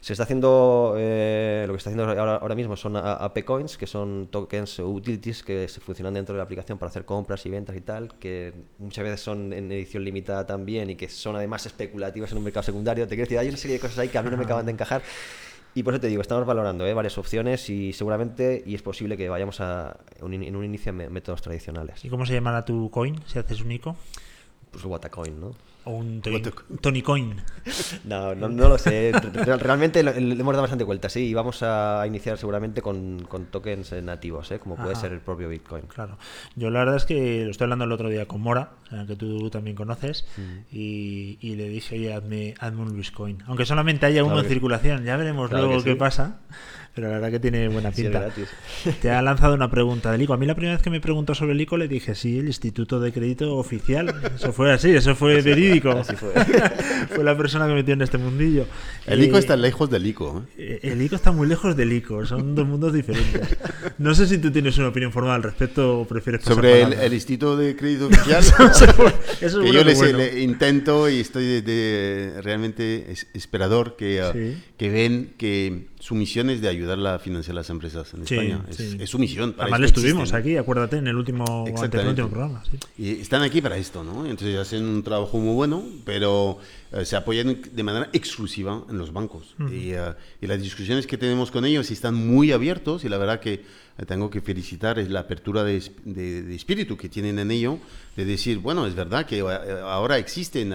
Se 0.00 0.12
está 0.12 0.24
haciendo, 0.24 0.94
eh, 0.98 1.64
lo 1.66 1.72
que 1.74 1.78
está 1.78 1.90
haciendo 1.90 2.08
ahora, 2.10 2.36
ahora 2.36 2.54
mismo 2.54 2.76
son 2.76 2.96
AP 2.96 3.44
coins, 3.44 3.76
que 3.78 3.86
son 3.86 4.28
tokens 4.30 4.78
o 4.80 4.88
utilities 4.88 5.42
que 5.42 5.68
se 5.68 5.80
funcionan 5.80 6.14
dentro 6.14 6.34
de 6.34 6.38
la 6.38 6.44
aplicación 6.44 6.78
para 6.78 6.90
hacer 6.90 7.04
compras 7.04 7.44
y 7.46 7.50
ventas 7.50 7.76
y 7.76 7.80
tal, 7.80 8.18
que 8.18 8.52
muchas 8.78 9.04
veces 9.04 9.20
son 9.20 9.52
en 9.52 9.70
edición 9.72 10.04
limitada 10.04 10.46
también 10.46 10.90
y 10.90 10.96
que 10.96 11.08
son 11.08 11.36
además 11.36 11.64
especulativas 11.66 12.30
en 12.32 12.38
un 12.38 12.44
mercado 12.44 12.62
secundario. 12.64 13.04
Te 13.06 13.14
quiero 13.14 13.24
decir, 13.26 13.38
hay 13.38 13.48
una 13.48 13.56
serie 13.56 13.76
de 13.76 13.80
cosas 13.80 13.98
ahí 13.98 14.08
que 14.08 14.18
a 14.18 14.22
mí 14.22 14.30
no 14.30 14.36
me 14.36 14.44
acaban 14.44 14.66
de 14.66 14.72
encajar. 14.72 15.02
Y 15.74 15.82
por 15.82 15.94
eso 15.94 16.00
te 16.00 16.08
digo, 16.08 16.22
estamos 16.22 16.46
valorando 16.46 16.86
¿eh? 16.86 16.94
varias 16.94 17.18
opciones 17.18 17.70
y 17.70 17.92
seguramente, 17.92 18.62
y 18.66 18.74
es 18.74 18.82
posible 18.82 19.16
que 19.16 19.28
vayamos 19.28 19.60
a 19.60 19.96
un, 20.20 20.34
en 20.34 20.56
un 20.56 20.64
inicio 20.64 20.90
a 20.90 20.94
métodos 20.94 21.42
tradicionales. 21.42 22.04
¿Y 22.04 22.08
cómo 22.08 22.26
se 22.26 22.34
llamará 22.34 22.64
tu 22.64 22.90
coin 22.90 23.16
si 23.26 23.38
haces 23.38 23.60
un 23.60 23.72
ICO? 23.72 23.96
Pues 24.70 24.84
Watacoin, 24.84 25.40
¿no? 25.40 25.54
¿O 25.88 25.92
un 25.92 26.20
Tony, 26.20 26.42
Tony 26.82 27.00
Coin? 27.02 27.36
No, 28.04 28.34
no, 28.34 28.48
no 28.48 28.68
lo 28.68 28.78
sé. 28.78 29.12
Re- 29.12 29.56
Realmente 29.58 30.02
le 30.02 30.10
hemos 30.16 30.52
dado 30.54 30.62
bastante 30.62 30.84
vueltas, 30.84 31.12
sí. 31.12 31.26
Y 31.28 31.34
vamos 31.34 31.62
a 31.62 32.04
iniciar 32.06 32.36
seguramente 32.38 32.80
con, 32.82 33.24
con 33.28 33.46
tokens 33.46 33.92
nativos, 34.02 34.50
¿eh? 34.52 34.58
como 34.58 34.76
puede 34.76 34.92
Ajá. 34.92 35.00
ser 35.02 35.12
el 35.12 35.20
propio 35.20 35.48
Bitcoin. 35.48 35.84
Claro. 35.86 36.18
Yo 36.56 36.70
la 36.70 36.80
verdad 36.80 36.96
es 36.96 37.04
que 37.04 37.44
lo 37.44 37.50
estoy 37.50 37.64
hablando 37.66 37.84
el 37.86 37.92
otro 37.92 38.08
día 38.08 38.26
con 38.26 38.40
Mora, 38.40 38.70
que 39.06 39.16
tú 39.16 39.50
también 39.50 39.76
conoces, 39.76 40.26
Mm. 40.36 40.58
y, 40.72 41.38
y 41.40 41.56
le 41.56 41.68
dije, 41.68 41.96
oye, 41.96 42.12
hazme, 42.14 42.54
hazme 42.60 42.82
un 42.82 42.96
Bitcoin. 42.96 43.42
Aunque 43.46 43.64
solamente 43.66 44.06
haya 44.06 44.22
uno 44.22 44.32
Claro 44.34 44.40
en 44.40 44.48
que- 44.48 44.54
circulación, 44.54 45.04
ya 45.04 45.16
veremos 45.16 45.48
claro 45.50 45.66
luego 45.66 45.82
que 45.84 45.90
qué 45.90 45.96
pasa. 45.96 46.40
Pero 46.98 47.10
la 47.10 47.14
verdad 47.14 47.30
que 47.30 47.38
tiene 47.38 47.68
buena 47.68 47.92
Sí, 47.94 48.02
pinta. 48.02 48.18
gratis. 48.20 48.48
Te 49.00 49.10
ha 49.12 49.22
lanzado 49.22 49.54
una 49.54 49.70
pregunta 49.70 50.10
del 50.10 50.20
ICO. 50.22 50.32
A 50.32 50.36
mí 50.36 50.46
la 50.46 50.56
primera 50.56 50.74
vez 50.74 50.82
que 50.82 50.90
me 50.90 51.00
preguntó 51.00 51.32
sobre 51.34 51.52
el 51.52 51.60
ICO 51.60 51.76
le 51.76 51.86
dije, 51.86 52.16
sí, 52.16 52.40
el 52.40 52.46
Instituto 52.48 52.98
de 52.98 53.12
Crédito 53.12 53.54
Oficial. 53.56 54.12
Eso 54.34 54.52
fue 54.52 54.72
así, 54.72 54.90
eso 54.90 55.14
fue 55.14 55.40
verídico. 55.42 55.90
Así 55.92 56.16
fue. 56.16 56.32
fue 57.14 57.22
la 57.22 57.36
persona 57.36 57.66
que 57.66 57.70
me 57.70 57.76
metió 57.76 57.94
en 57.94 58.02
este 58.02 58.18
mundillo. 58.18 58.66
El 59.06 59.22
ICO 59.22 59.36
Eh, 59.36 59.40
está 59.40 59.56
lejos 59.56 59.88
del 59.90 60.06
ICO. 60.06 60.44
¿eh? 60.58 60.80
eh, 60.82 60.90
El 60.92 61.00
ICO 61.02 61.14
está 61.14 61.30
muy 61.30 61.46
lejos 61.46 61.76
del 61.76 61.92
ICO, 61.92 62.26
son 62.26 62.56
dos 62.56 62.66
mundos 62.66 62.92
diferentes. 62.92 63.56
No 63.98 64.14
sé 64.14 64.26
si 64.26 64.38
tú 64.38 64.50
tienes 64.50 64.76
una 64.78 64.88
opinión 64.88 65.12
formada 65.12 65.36
al 65.36 65.42
respecto 65.44 66.00
o 66.00 66.04
prefieres 66.04 66.40
pasar 66.40 66.56
Sobre 66.56 66.82
el, 66.82 66.92
el 66.94 67.12
Instituto 67.14 67.56
de 67.56 67.76
Crédito 67.76 68.06
Oficial, 68.08 68.42
Eso 68.42 69.40
es 69.40 69.52
que 69.52 69.58
bueno 69.58 69.72
yo 69.72 69.84
les 69.84 69.98
bueno. 69.98 70.18
le 70.18 70.42
intento 70.42 71.08
y 71.08 71.20
estoy 71.20 71.46
de, 71.46 71.62
de- 71.62 72.42
realmente 72.42 73.12
es- 73.12 73.28
esperador 73.34 73.96
que, 73.96 74.20
uh, 74.22 74.32
Sí. 74.32 74.62
que 74.76 74.88
ven 74.90 75.34
que 75.38 75.86
su 76.00 76.14
misión 76.14 76.48
es 76.50 76.60
de 76.60 76.68
ayudar 76.68 77.04
a 77.06 77.18
financiar 77.18 77.54
las 77.54 77.68
empresas 77.70 78.12
en 78.14 78.26
Sí, 78.26 78.34
España. 78.36 78.64
Es, 78.68 78.76
sí. 78.76 78.96
es 79.00 79.10
su 79.10 79.18
misión. 79.18 79.52
para 79.52 79.64
Además, 79.64 79.80
esto 79.88 80.00
estuvimos 80.00 80.22
existen. 80.30 80.40
aquí, 80.40 80.56
acuérdate, 80.56 80.96
en 80.98 81.06
el 81.08 81.16
último, 81.16 81.44
o 81.44 81.66
Exactamente. 81.66 81.84
antepenúltimo 81.98 82.28
programa. 82.28 82.64
sí. 82.70 82.78
Y 82.96 83.20
están 83.20 83.42
aquí 83.42 83.60
para 83.60 83.76
esto, 83.76 84.04
¿no? 84.04 84.24
Entonces 84.26 84.56
hacen 84.58 84.84
un 84.84 85.02
trabajo 85.02 85.38
muy 85.38 85.54
bueno, 85.54 85.82
pero 86.04 86.58
eh, 86.92 87.04
se 87.04 87.16
apoyan 87.16 87.60
de 87.72 87.82
manera 87.82 88.08
exclusiva 88.12 88.84
en 88.88 88.98
los 88.98 89.12
bancos. 89.12 89.54
y, 89.70 89.90
eh, 89.92 90.14
y 90.40 90.46
las 90.46 90.62
discusiones 90.62 91.06
que 91.06 91.18
tenemos 91.18 91.50
con 91.50 91.64
ellos 91.64 91.90
están 91.90 92.14
muy 92.14 92.52
abiertos 92.52 93.04
y 93.04 93.08
la 93.08 93.18
verdad 93.18 93.40
que 93.40 93.64
tengo 94.06 94.30
que 94.30 94.40
felicitar 94.40 94.98
la 94.98 95.20
apertura 95.20 95.64
de, 95.64 95.82
de- 96.04 96.42
espíritu 96.54 96.96
que 96.96 97.08
tienen 97.08 97.38
en 97.38 97.50
ello, 97.50 97.78
de 98.16 98.24
decir, 98.24 98.58
bueno, 98.58 98.86
es 98.86 98.94
verdad 98.94 99.26
que 99.26 99.38
eh, 99.38 99.42
ahora 99.82 100.18
existen 100.18 100.72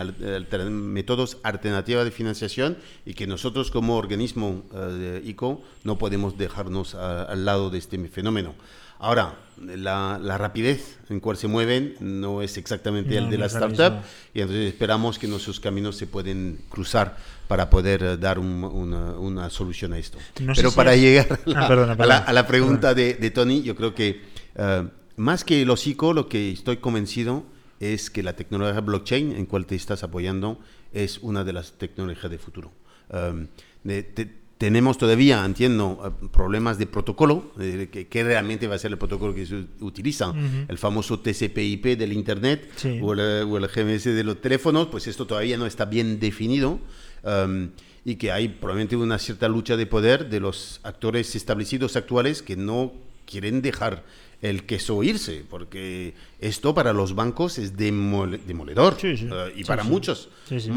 métodos 0.72 1.38
alternativos 1.44 2.04
de 2.06 2.12
financiación 2.12 2.78
y 3.06 3.14
que 3.14 3.26
nosotros 3.28 3.72
como 3.72 3.96
organismo 3.98 4.64
eh, 4.74 4.78
de 5.22 5.30
ICO 5.30 5.62
no 5.84 5.98
podemos 5.98 6.38
dejarnos 6.38 6.96
a- 6.96 7.24
al 7.24 7.46
lado 7.46 7.70
de 7.70 7.78
este 7.80 7.98
fenómeno. 8.10 8.56
Ahora, 9.04 9.36
la, 9.62 10.18
la 10.22 10.38
rapidez 10.38 10.98
en 11.10 11.20
cual 11.20 11.36
se 11.38 11.48
mueven 11.48 11.96
no 12.00 12.42
es 12.42 12.58
exactamente 12.58 13.16
No, 13.20 13.26
el 13.26 13.30
de 13.32 13.38
la 13.38 13.46
es 13.48 13.54
startup 13.54 14.02
y 14.34 14.40
entonces 14.42 14.74
esperamos 14.74 15.20
que 15.20 15.28
nuestros 15.28 15.60
caminos 15.60 15.96
se 15.98 16.08
pueden 16.08 16.60
cruzar 16.70 17.18
para 17.48 17.70
poder 17.70 18.02
eh, 18.02 18.18
dar 18.18 18.40
un- 18.40 18.64
una, 18.64 19.12
una 19.20 19.50
solución 19.50 19.92
a 19.94 19.98
esto. 20.00 20.18
No 20.42 20.54
Pero 20.56 20.70
si 20.72 20.76
para 20.76 20.92
has- 20.92 20.98
llegar 21.00 21.28
a 21.46 21.50
la, 21.50 21.66
Ah, 21.66 21.68
perdona, 21.68 21.92
a 21.94 21.96
la- 21.96 21.98
perdona. 21.98 22.18
a 22.20 22.34
la 22.34 22.48
pregunta 22.48 22.94
de, 22.94 23.14
de 23.16 23.30
Tony, 23.32 23.62
yo 23.62 23.76
creo 23.76 23.94
que 23.94 24.22
eh, 24.56 24.88
más 25.18 25.44
que 25.44 25.62
el 25.62 25.70
hocico, 25.70 26.14
lo 26.14 26.28
que 26.30 26.52
estoy 26.52 26.78
convencido 26.78 27.44
es 27.82 28.10
que 28.10 28.24
la 28.24 28.34
tecnología 28.38 28.80
blockchain 28.80 29.34
en 29.34 29.46
cual 29.46 29.66
te 29.66 29.76
estás 29.76 30.04
apoyando 30.04 30.60
es 30.94 31.20
una 31.20 31.44
de 31.44 31.52
las 31.54 31.74
tecnologías 31.74 32.32
de 32.32 32.38
futuro. 32.38 32.72
Um, 33.10 33.48
de- 33.84 34.04
te- 34.04 34.43
tenemos 34.64 34.98
todavía, 34.98 35.44
entiendo, 35.44 35.86
eh, 36.24 36.28
problemas 36.32 36.78
de 36.78 36.86
protocolo, 36.88 37.52
eh, 37.60 37.90
que, 37.92 38.08
que 38.08 38.24
realmente 38.24 38.66
va 38.68 38.76
a 38.76 38.80
ser 38.80 38.92
el 38.94 38.98
protocolo 38.98 39.36
que 39.36 39.46
se 39.46 39.66
utiliza, 39.82 40.34
el 40.70 40.78
famoso 40.78 41.20
TCP/IP 41.20 41.98
del 41.98 42.14
Internet 42.14 42.70
Sí. 42.78 42.98
o, 43.04 43.12
el, 43.12 43.20
o 43.20 43.58
el 43.58 43.68
GMS 43.68 44.06
de 44.16 44.24
los 44.24 44.40
teléfonos, 44.40 44.88
pues 44.88 45.08
esto 45.08 45.28
todavía 45.28 45.58
no 45.58 45.66
está 45.66 45.84
bien 45.84 46.18
definido. 46.20 46.80
um, 47.24 47.72
y 48.06 48.16
que 48.16 48.32
hay 48.32 48.48
probablemente 48.50 48.96
una 48.98 49.18
cierta 49.18 49.48
lucha 49.50 49.76
de 49.78 49.86
poder 49.86 50.30
de 50.30 50.40
los 50.40 50.80
actores 50.84 51.36
establecidos 51.36 51.96
actuales 51.98 52.42
que 52.42 52.56
no 52.56 52.92
quieren 53.26 53.62
dejar 53.62 54.04
el 54.44 54.66
queso 54.66 55.02
irse, 55.04 55.44
porque 55.50 56.14
esto 56.40 56.76
para 56.76 56.94
los 56.94 57.16
bancos 57.16 57.58
es 57.58 57.76
demole- 57.78 58.40
demoledor. 58.46 58.96
Sí, 59.00 59.18
sí. 59.18 59.28
Eh, 59.32 59.54
y 59.56 59.60
Sí, 59.60 59.64
para 59.64 59.84
muchos, 59.84 60.30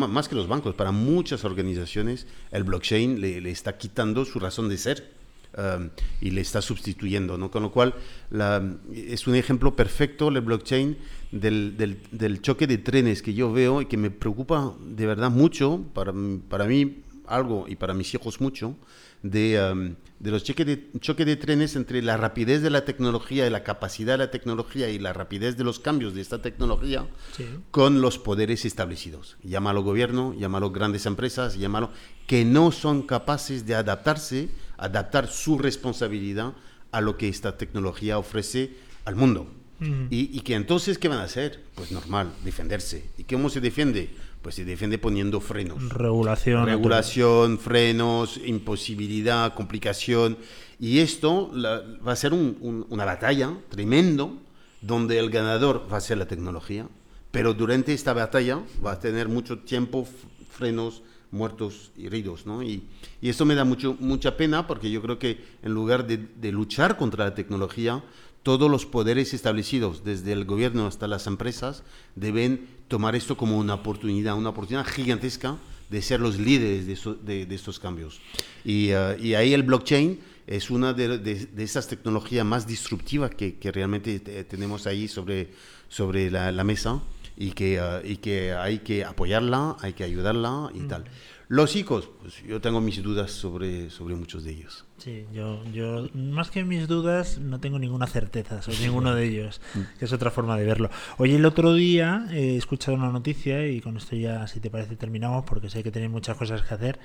más 0.08 0.28
que 0.28 0.34
los 0.36 0.46
bancos, 0.48 0.74
para 0.74 0.92
muchas 0.92 1.44
organizaciones, 1.44 2.26
el 2.52 2.64
blockchain 2.64 3.20
le, 3.20 3.40
le 3.40 3.50
está 3.50 3.76
quitando 3.76 4.24
su 4.24 4.38
razón 4.38 4.68
de 4.68 4.78
ser 4.78 5.10
um, 5.58 5.88
y 6.20 6.30
le 6.30 6.42
está 6.42 6.62
sustituyendo, 6.62 7.36
¿no? 7.38 7.50
Con 7.50 7.62
lo 7.64 7.72
cual, 7.72 7.94
la- 8.30 8.62
es 8.94 9.26
un 9.26 9.34
ejemplo 9.34 9.74
perfecto 9.74 10.28
el 10.28 10.40
blockchain 10.42 10.96
del, 11.32 11.76
del- 11.76 11.98
del 12.12 12.40
choque 12.42 12.66
de 12.68 12.78
trenes 12.78 13.20
que 13.20 13.34
yo 13.34 13.52
veo 13.52 13.82
y 13.82 13.86
que 13.86 13.96
me 13.96 14.10
preocupa 14.10 14.74
de 14.80 15.06
verdad 15.06 15.30
mucho, 15.30 15.82
para, 15.92 16.12
para 16.48 16.66
mí 16.66 16.98
algo 17.26 17.66
y 17.68 17.74
para 17.74 17.94
mis 17.94 18.14
hijos 18.14 18.40
mucho, 18.40 18.76
de, 19.22 19.70
um, 19.72 19.94
de 20.20 20.30
los 20.30 20.44
choques 20.44 20.66
de, 20.66 20.90
choque 21.00 21.24
de 21.24 21.36
trenes 21.36 21.76
entre 21.76 22.00
la 22.02 22.16
rapidez 22.16 22.62
de 22.62 22.70
la 22.70 22.84
tecnología 22.84 23.46
y 23.46 23.50
la 23.50 23.64
capacidad 23.64 24.14
de 24.14 24.18
la 24.24 24.30
tecnología 24.30 24.88
y 24.88 24.98
la 24.98 25.12
rapidez 25.12 25.56
de 25.56 25.64
los 25.64 25.78
cambios 25.80 26.14
de 26.14 26.20
esta 26.20 26.40
tecnología 26.42 27.06
Sí. 27.36 27.44
con 27.70 28.00
los 28.00 28.18
poderes 28.18 28.64
establecidos. 28.64 29.36
Llámalo 29.42 29.82
gobierno, 29.82 30.34
llámalo 30.38 30.70
grandes 30.70 31.06
empresas, 31.06 31.56
llámalo 31.58 31.90
que 32.26 32.44
no 32.44 32.72
son 32.72 33.02
capaces 33.02 33.66
de 33.66 33.74
adaptarse, 33.74 34.48
adaptar 34.78 35.28
su 35.28 35.58
responsabilidad 35.58 36.54
a 36.92 37.00
lo 37.00 37.16
que 37.16 37.28
esta 37.28 37.56
tecnología 37.58 38.18
ofrece 38.18 38.76
al 39.04 39.16
mundo. 39.16 39.52
y, 39.78 40.30
y 40.34 40.40
que 40.40 40.54
entonces, 40.54 40.96
¿qué 40.96 41.06
van 41.08 41.18
a 41.18 41.24
hacer? 41.24 41.62
Pues 41.74 41.92
normal, 41.92 42.32
defenderse. 42.44 43.10
¿Y 43.18 43.24
cómo 43.24 43.50
se 43.50 43.60
defiende? 43.60 44.08
Pues 44.46 44.54
se 44.54 44.64
defiende 44.64 44.96
poniendo 44.96 45.40
frenos. 45.40 45.88
Regulación. 45.88 46.66
Regulación, 46.66 47.58
frenos, 47.58 48.38
imposibilidad, 48.46 49.52
complicación. 49.54 50.38
Y 50.78 51.00
esto 51.00 51.50
la- 51.52 51.82
va 52.06 52.12
a 52.12 52.16
ser 52.16 52.32
un- 52.32 52.56
un- 52.60 52.86
una 52.88 53.04
batalla 53.04 53.50
tremendo 53.68 54.36
donde 54.80 55.18
el 55.18 55.30
ganador 55.30 55.88
va 55.92 55.96
a 55.96 56.00
ser 56.00 56.18
la 56.18 56.28
tecnología, 56.28 56.86
pero 57.32 57.54
durante 57.54 57.92
esta 57.92 58.12
batalla 58.12 58.60
va 58.86 58.92
a 58.92 59.00
tener 59.00 59.28
mucho 59.28 59.58
tiempo 59.58 60.06
frenos 60.48 61.02
muertos 61.32 61.90
y 61.96 62.06
heridos, 62.06 62.46
¿no? 62.46 62.62
Y, 62.62 62.84
y 63.20 63.28
esto 63.28 63.44
me 63.44 63.56
da 63.56 63.64
mucho, 63.64 63.96
mucha 63.98 64.36
pena 64.36 64.68
porque 64.68 64.92
yo 64.92 65.02
creo 65.02 65.18
que 65.18 65.40
en 65.64 65.72
lugar 65.74 66.06
de, 66.06 66.18
de 66.18 66.52
luchar 66.52 66.96
contra 66.96 67.24
la 67.24 67.34
tecnología, 67.34 68.00
todos 68.46 68.70
los 68.70 68.86
poderes 68.86 69.34
establecidos, 69.34 70.04
desde 70.04 70.30
el 70.30 70.44
gobierno 70.44 70.86
hasta 70.86 71.08
las 71.08 71.26
empresas, 71.26 71.82
deben 72.14 72.68
tomar 72.86 73.16
esto 73.16 73.36
como 73.36 73.58
una 73.58 73.74
oportunidad, 73.74 74.36
una 74.38 74.50
oportunidad 74.50 74.86
gigantesca 74.86 75.56
de 75.90 76.00
ser 76.00 76.20
los 76.20 76.38
líderes 76.38 76.86
de, 76.86 77.46
estos 77.50 77.80
cambios. 77.80 78.20
Y, 78.64 78.90
eh, 78.90 79.16
y 79.20 79.34
ahí 79.34 79.52
el 79.52 79.64
blockchain 79.64 80.20
es 80.46 80.70
una 80.70 80.92
de, 80.92 81.48
esas 81.58 81.88
tecnologías 81.88 82.46
más 82.46 82.68
disruptivas 82.68 83.32
que, 83.34 83.58
realmente 83.72 84.20
te- 84.20 84.44
tenemos 84.44 84.86
ahí 84.86 85.08
sobre, 85.08 85.48
sobre 85.88 86.30
la 86.30 86.62
mesa 86.62 87.02
y 87.36 87.52
que, 87.52 87.78
eh, 87.78 88.00
y 88.04 88.16
que 88.16 88.52
hay 88.54 88.78
que 88.78 89.04
apoyarla, 89.04 89.76
hay 89.80 89.92
que 89.92 90.04
ayudarla 90.04 90.70
y 90.74 90.80
tal. 90.82 91.04
Los 91.48 91.76
ICOs, 91.76 92.08
pues 92.20 92.42
yo 92.42 92.60
tengo 92.60 92.80
mis 92.80 93.00
dudas 93.04 93.30
sobre, 93.30 93.88
sobre 93.90 94.16
muchos 94.16 94.42
de 94.42 94.50
ellos. 94.50 94.84
Sí, 94.98 95.26
yo, 95.32 95.62
yo, 95.72 96.08
más 96.12 96.50
que 96.50 96.64
mis 96.64 96.88
dudas, 96.88 97.38
no 97.38 97.60
tengo 97.60 97.78
ninguna 97.78 98.08
certeza 98.08 98.62
sobre 98.62 98.80
ninguno 98.80 99.14
de 99.14 99.26
ellos, 99.26 99.60
que 99.98 100.06
es 100.06 100.12
otra 100.12 100.32
forma 100.32 100.56
de 100.56 100.64
verlo. 100.64 100.90
Oye, 101.18 101.36
el 101.36 101.44
otro 101.44 101.72
día 101.74 102.26
eh, 102.32 102.54
he 102.54 102.56
escuchado 102.56 102.96
una 102.96 103.12
noticia 103.12 103.68
y 103.68 103.80
con 103.80 103.96
esto 103.96 104.16
ya, 104.16 104.48
si 104.48 104.58
te 104.58 104.70
parece, 104.70 104.96
terminamos, 104.96 105.44
porque 105.44 105.70
sé 105.70 105.84
que 105.84 105.92
tenéis 105.92 106.10
muchas 106.10 106.36
cosas 106.36 106.62
que 106.62 106.74
hacer. 106.74 106.98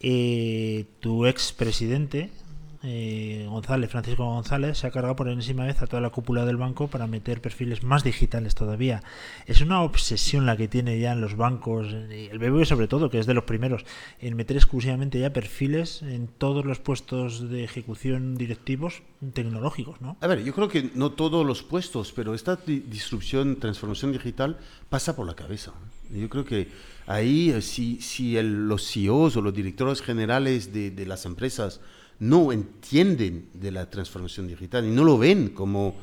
Eh, 0.00 0.84
tu 1.00 1.24
ex 1.24 1.52
presidente, 1.52 2.30
eh, 2.84 3.46
González, 3.48 3.90
Francisco 3.90 4.24
González, 4.24 4.78
se 4.78 4.86
ha 4.86 4.90
cargado 4.90 5.14
por 5.16 5.28
enésima 5.28 5.64
vez 5.64 5.80
a 5.82 5.86
toda 5.86 6.00
la 6.02 6.10
cúpula 6.10 6.44
del 6.44 6.56
banco 6.56 6.88
para 6.88 7.06
meter 7.06 7.40
perfiles 7.40 7.82
más 7.82 8.02
digitales 8.04 8.54
todavía. 8.54 9.02
Es 9.46 9.60
una 9.60 9.82
obsesión 9.82 10.46
la 10.46 10.56
que 10.56 10.68
tiene 10.68 10.98
ya 10.98 11.12
en 11.12 11.20
los 11.20 11.36
bancos, 11.36 11.88
el 11.92 12.38
BBV 12.38 12.64
sobre 12.66 12.88
todo, 12.88 13.08
que 13.10 13.18
es 13.18 13.26
de 13.26 13.34
los 13.34 13.44
primeros, 13.44 13.84
en 14.20 14.34
meter 14.36 14.56
exclusivamente 14.56 15.18
ya 15.20 15.32
perfiles 15.32 16.02
en 16.02 16.26
todos 16.26 16.64
los 16.64 16.78
puestos 16.80 17.48
de 17.50 17.64
ejecución 17.64 18.36
directivos 18.36 19.02
tecnológicos, 19.32 20.00
¿no? 20.00 20.16
A 20.20 20.26
ver, 20.26 20.42
yo 20.42 20.52
creo 20.52 20.68
que 20.68 20.90
no 20.94 21.12
todos 21.12 21.46
los 21.46 21.62
puestos, 21.62 22.12
pero 22.12 22.34
esta 22.34 22.56
di- 22.56 22.80
disrupción, 22.80 23.56
transformación 23.60 24.12
digital 24.12 24.58
pasa 24.88 25.14
por 25.14 25.26
la 25.26 25.34
cabeza. 25.34 25.72
Yo 26.10 26.28
creo 26.28 26.44
que 26.44 26.68
ahí, 27.06 27.50
eh, 27.50 27.62
si, 27.62 28.00
si 28.00 28.40
los 28.42 28.86
CEOs 28.90 29.36
o 29.36 29.40
los 29.40 29.54
directores 29.54 30.02
generales 30.02 30.72
de 30.72 31.06
las 31.06 31.24
empresas 31.24 31.80
no 32.18 32.52
entienden 32.52 33.48
de 33.54 33.70
la 33.72 33.88
transformación 33.90 34.46
digital 34.48 34.84
y 34.84 34.90
no 34.90 35.04
lo 35.04 35.18
ven 35.18 35.48
como 35.50 35.94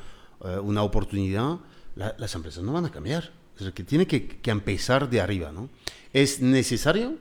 eh, 0.44 0.58
una 0.60 0.84
oportunidad, 0.84 1.58
la- 1.96 2.16
las 2.18 2.34
empresas 2.36 2.64
no 2.64 2.74
van 2.74 2.86
a 2.86 2.92
cambiar. 2.92 3.32
Es 3.56 3.60
decir, 3.60 3.74
que 3.74 3.84
tiene 3.84 4.08
que, 4.08 4.40
empezar 4.52 5.10
de 5.10 5.20
arriba, 5.20 5.52
¿no? 5.52 5.70
Es 6.14 6.40
necesario, 6.42 7.16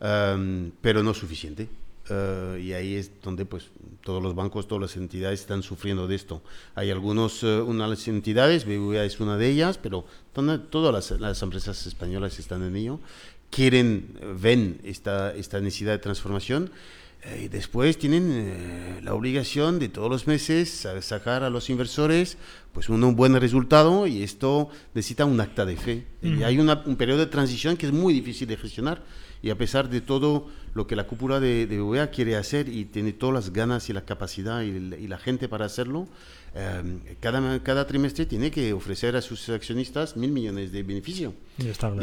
em, 0.00 0.72
pero 0.80 1.02
no 1.02 1.14
suficiente. 1.14 1.68
Eh, 2.12 2.62
y 2.64 2.72
ahí 2.72 2.94
es 2.96 3.12
donde 3.22 3.44
pues 3.46 3.68
todos 4.02 4.20
los 4.20 4.34
bancos, 4.34 4.66
todas 4.66 4.82
las 4.82 4.96
entidades 4.96 5.40
están 5.40 5.62
sufriendo 5.62 6.08
de 6.08 6.16
esto. 6.16 6.42
Hay 6.74 6.90
algunos, 6.90 7.44
eh, 7.44 7.60
unas 7.60 8.08
entidades, 8.08 8.64
BBVA 8.64 9.04
es 9.04 9.20
una 9.20 9.36
de 9.36 9.48
ellas, 9.48 9.78
pero 9.78 10.04
todas 10.32 10.92
las, 10.92 11.20
las 11.20 11.40
empresas 11.42 11.86
españolas 11.86 12.38
están 12.40 12.64
en 12.64 12.74
ello, 12.74 12.98
quieren, 13.50 14.18
ven 14.40 14.80
esta, 14.82 15.32
esta 15.34 15.60
necesidad 15.60 15.92
de 15.92 15.98
transformación. 15.98 16.70
Eh, 17.22 17.42
y 17.44 17.48
después 17.48 17.98
tienen 17.98 18.30
eh, 18.32 19.00
la 19.02 19.12
obligación 19.12 19.78
de 19.78 19.90
todos 19.90 20.08
los 20.08 20.26
meses 20.26 20.70
sa- 20.70 21.02
sacar 21.02 21.42
a 21.44 21.50
los 21.50 21.68
inversores 21.68 22.38
pues 22.72 22.88
un, 22.88 23.04
un 23.04 23.14
buen 23.14 23.38
resultado 23.38 24.06
y 24.06 24.22
esto 24.22 24.70
necesita 24.94 25.26
un 25.26 25.38
acta 25.40 25.66
de 25.66 25.76
fe. 25.76 26.06
Y 26.22 26.42
hay 26.44 26.58
una- 26.58 26.82
un 26.86 26.96
periodo 26.96 27.18
de 27.20 27.26
transición 27.26 27.76
que 27.76 27.86
es 27.86 27.92
muy 27.92 28.14
difícil 28.14 28.48
de 28.48 28.56
gestionar 28.56 29.02
y 29.42 29.50
a 29.50 29.58
pesar 29.58 29.90
de 29.90 30.00
todo 30.00 30.48
lo 30.74 30.86
que 30.86 30.96
la 30.96 31.04
cúpula 31.06 31.40
de, 31.40 31.66
de 31.66 31.82
UEA 31.82 32.10
quiere 32.10 32.36
hacer 32.36 32.68
y 32.70 32.84
tiene 32.86 33.12
todas 33.12 33.34
las 33.34 33.52
ganas 33.52 33.90
y 33.90 33.92
la 33.92 34.04
capacidad 34.06 34.62
y, 34.62 34.70
la 35.08 35.18
gente 35.18 35.48
para 35.48 35.66
hacerlo, 35.66 36.06
eh, 36.54 37.16
cada, 37.20 37.62
cada 37.62 37.86
trimestre 37.86 38.24
tiene 38.26 38.50
que 38.50 38.72
ofrecer 38.72 39.16
a 39.16 39.20
sus 39.22 39.48
accionistas 39.50 40.16
mil 40.16 40.30
millones 40.32 40.72
de 40.72 40.82
beneficio. 40.82 41.34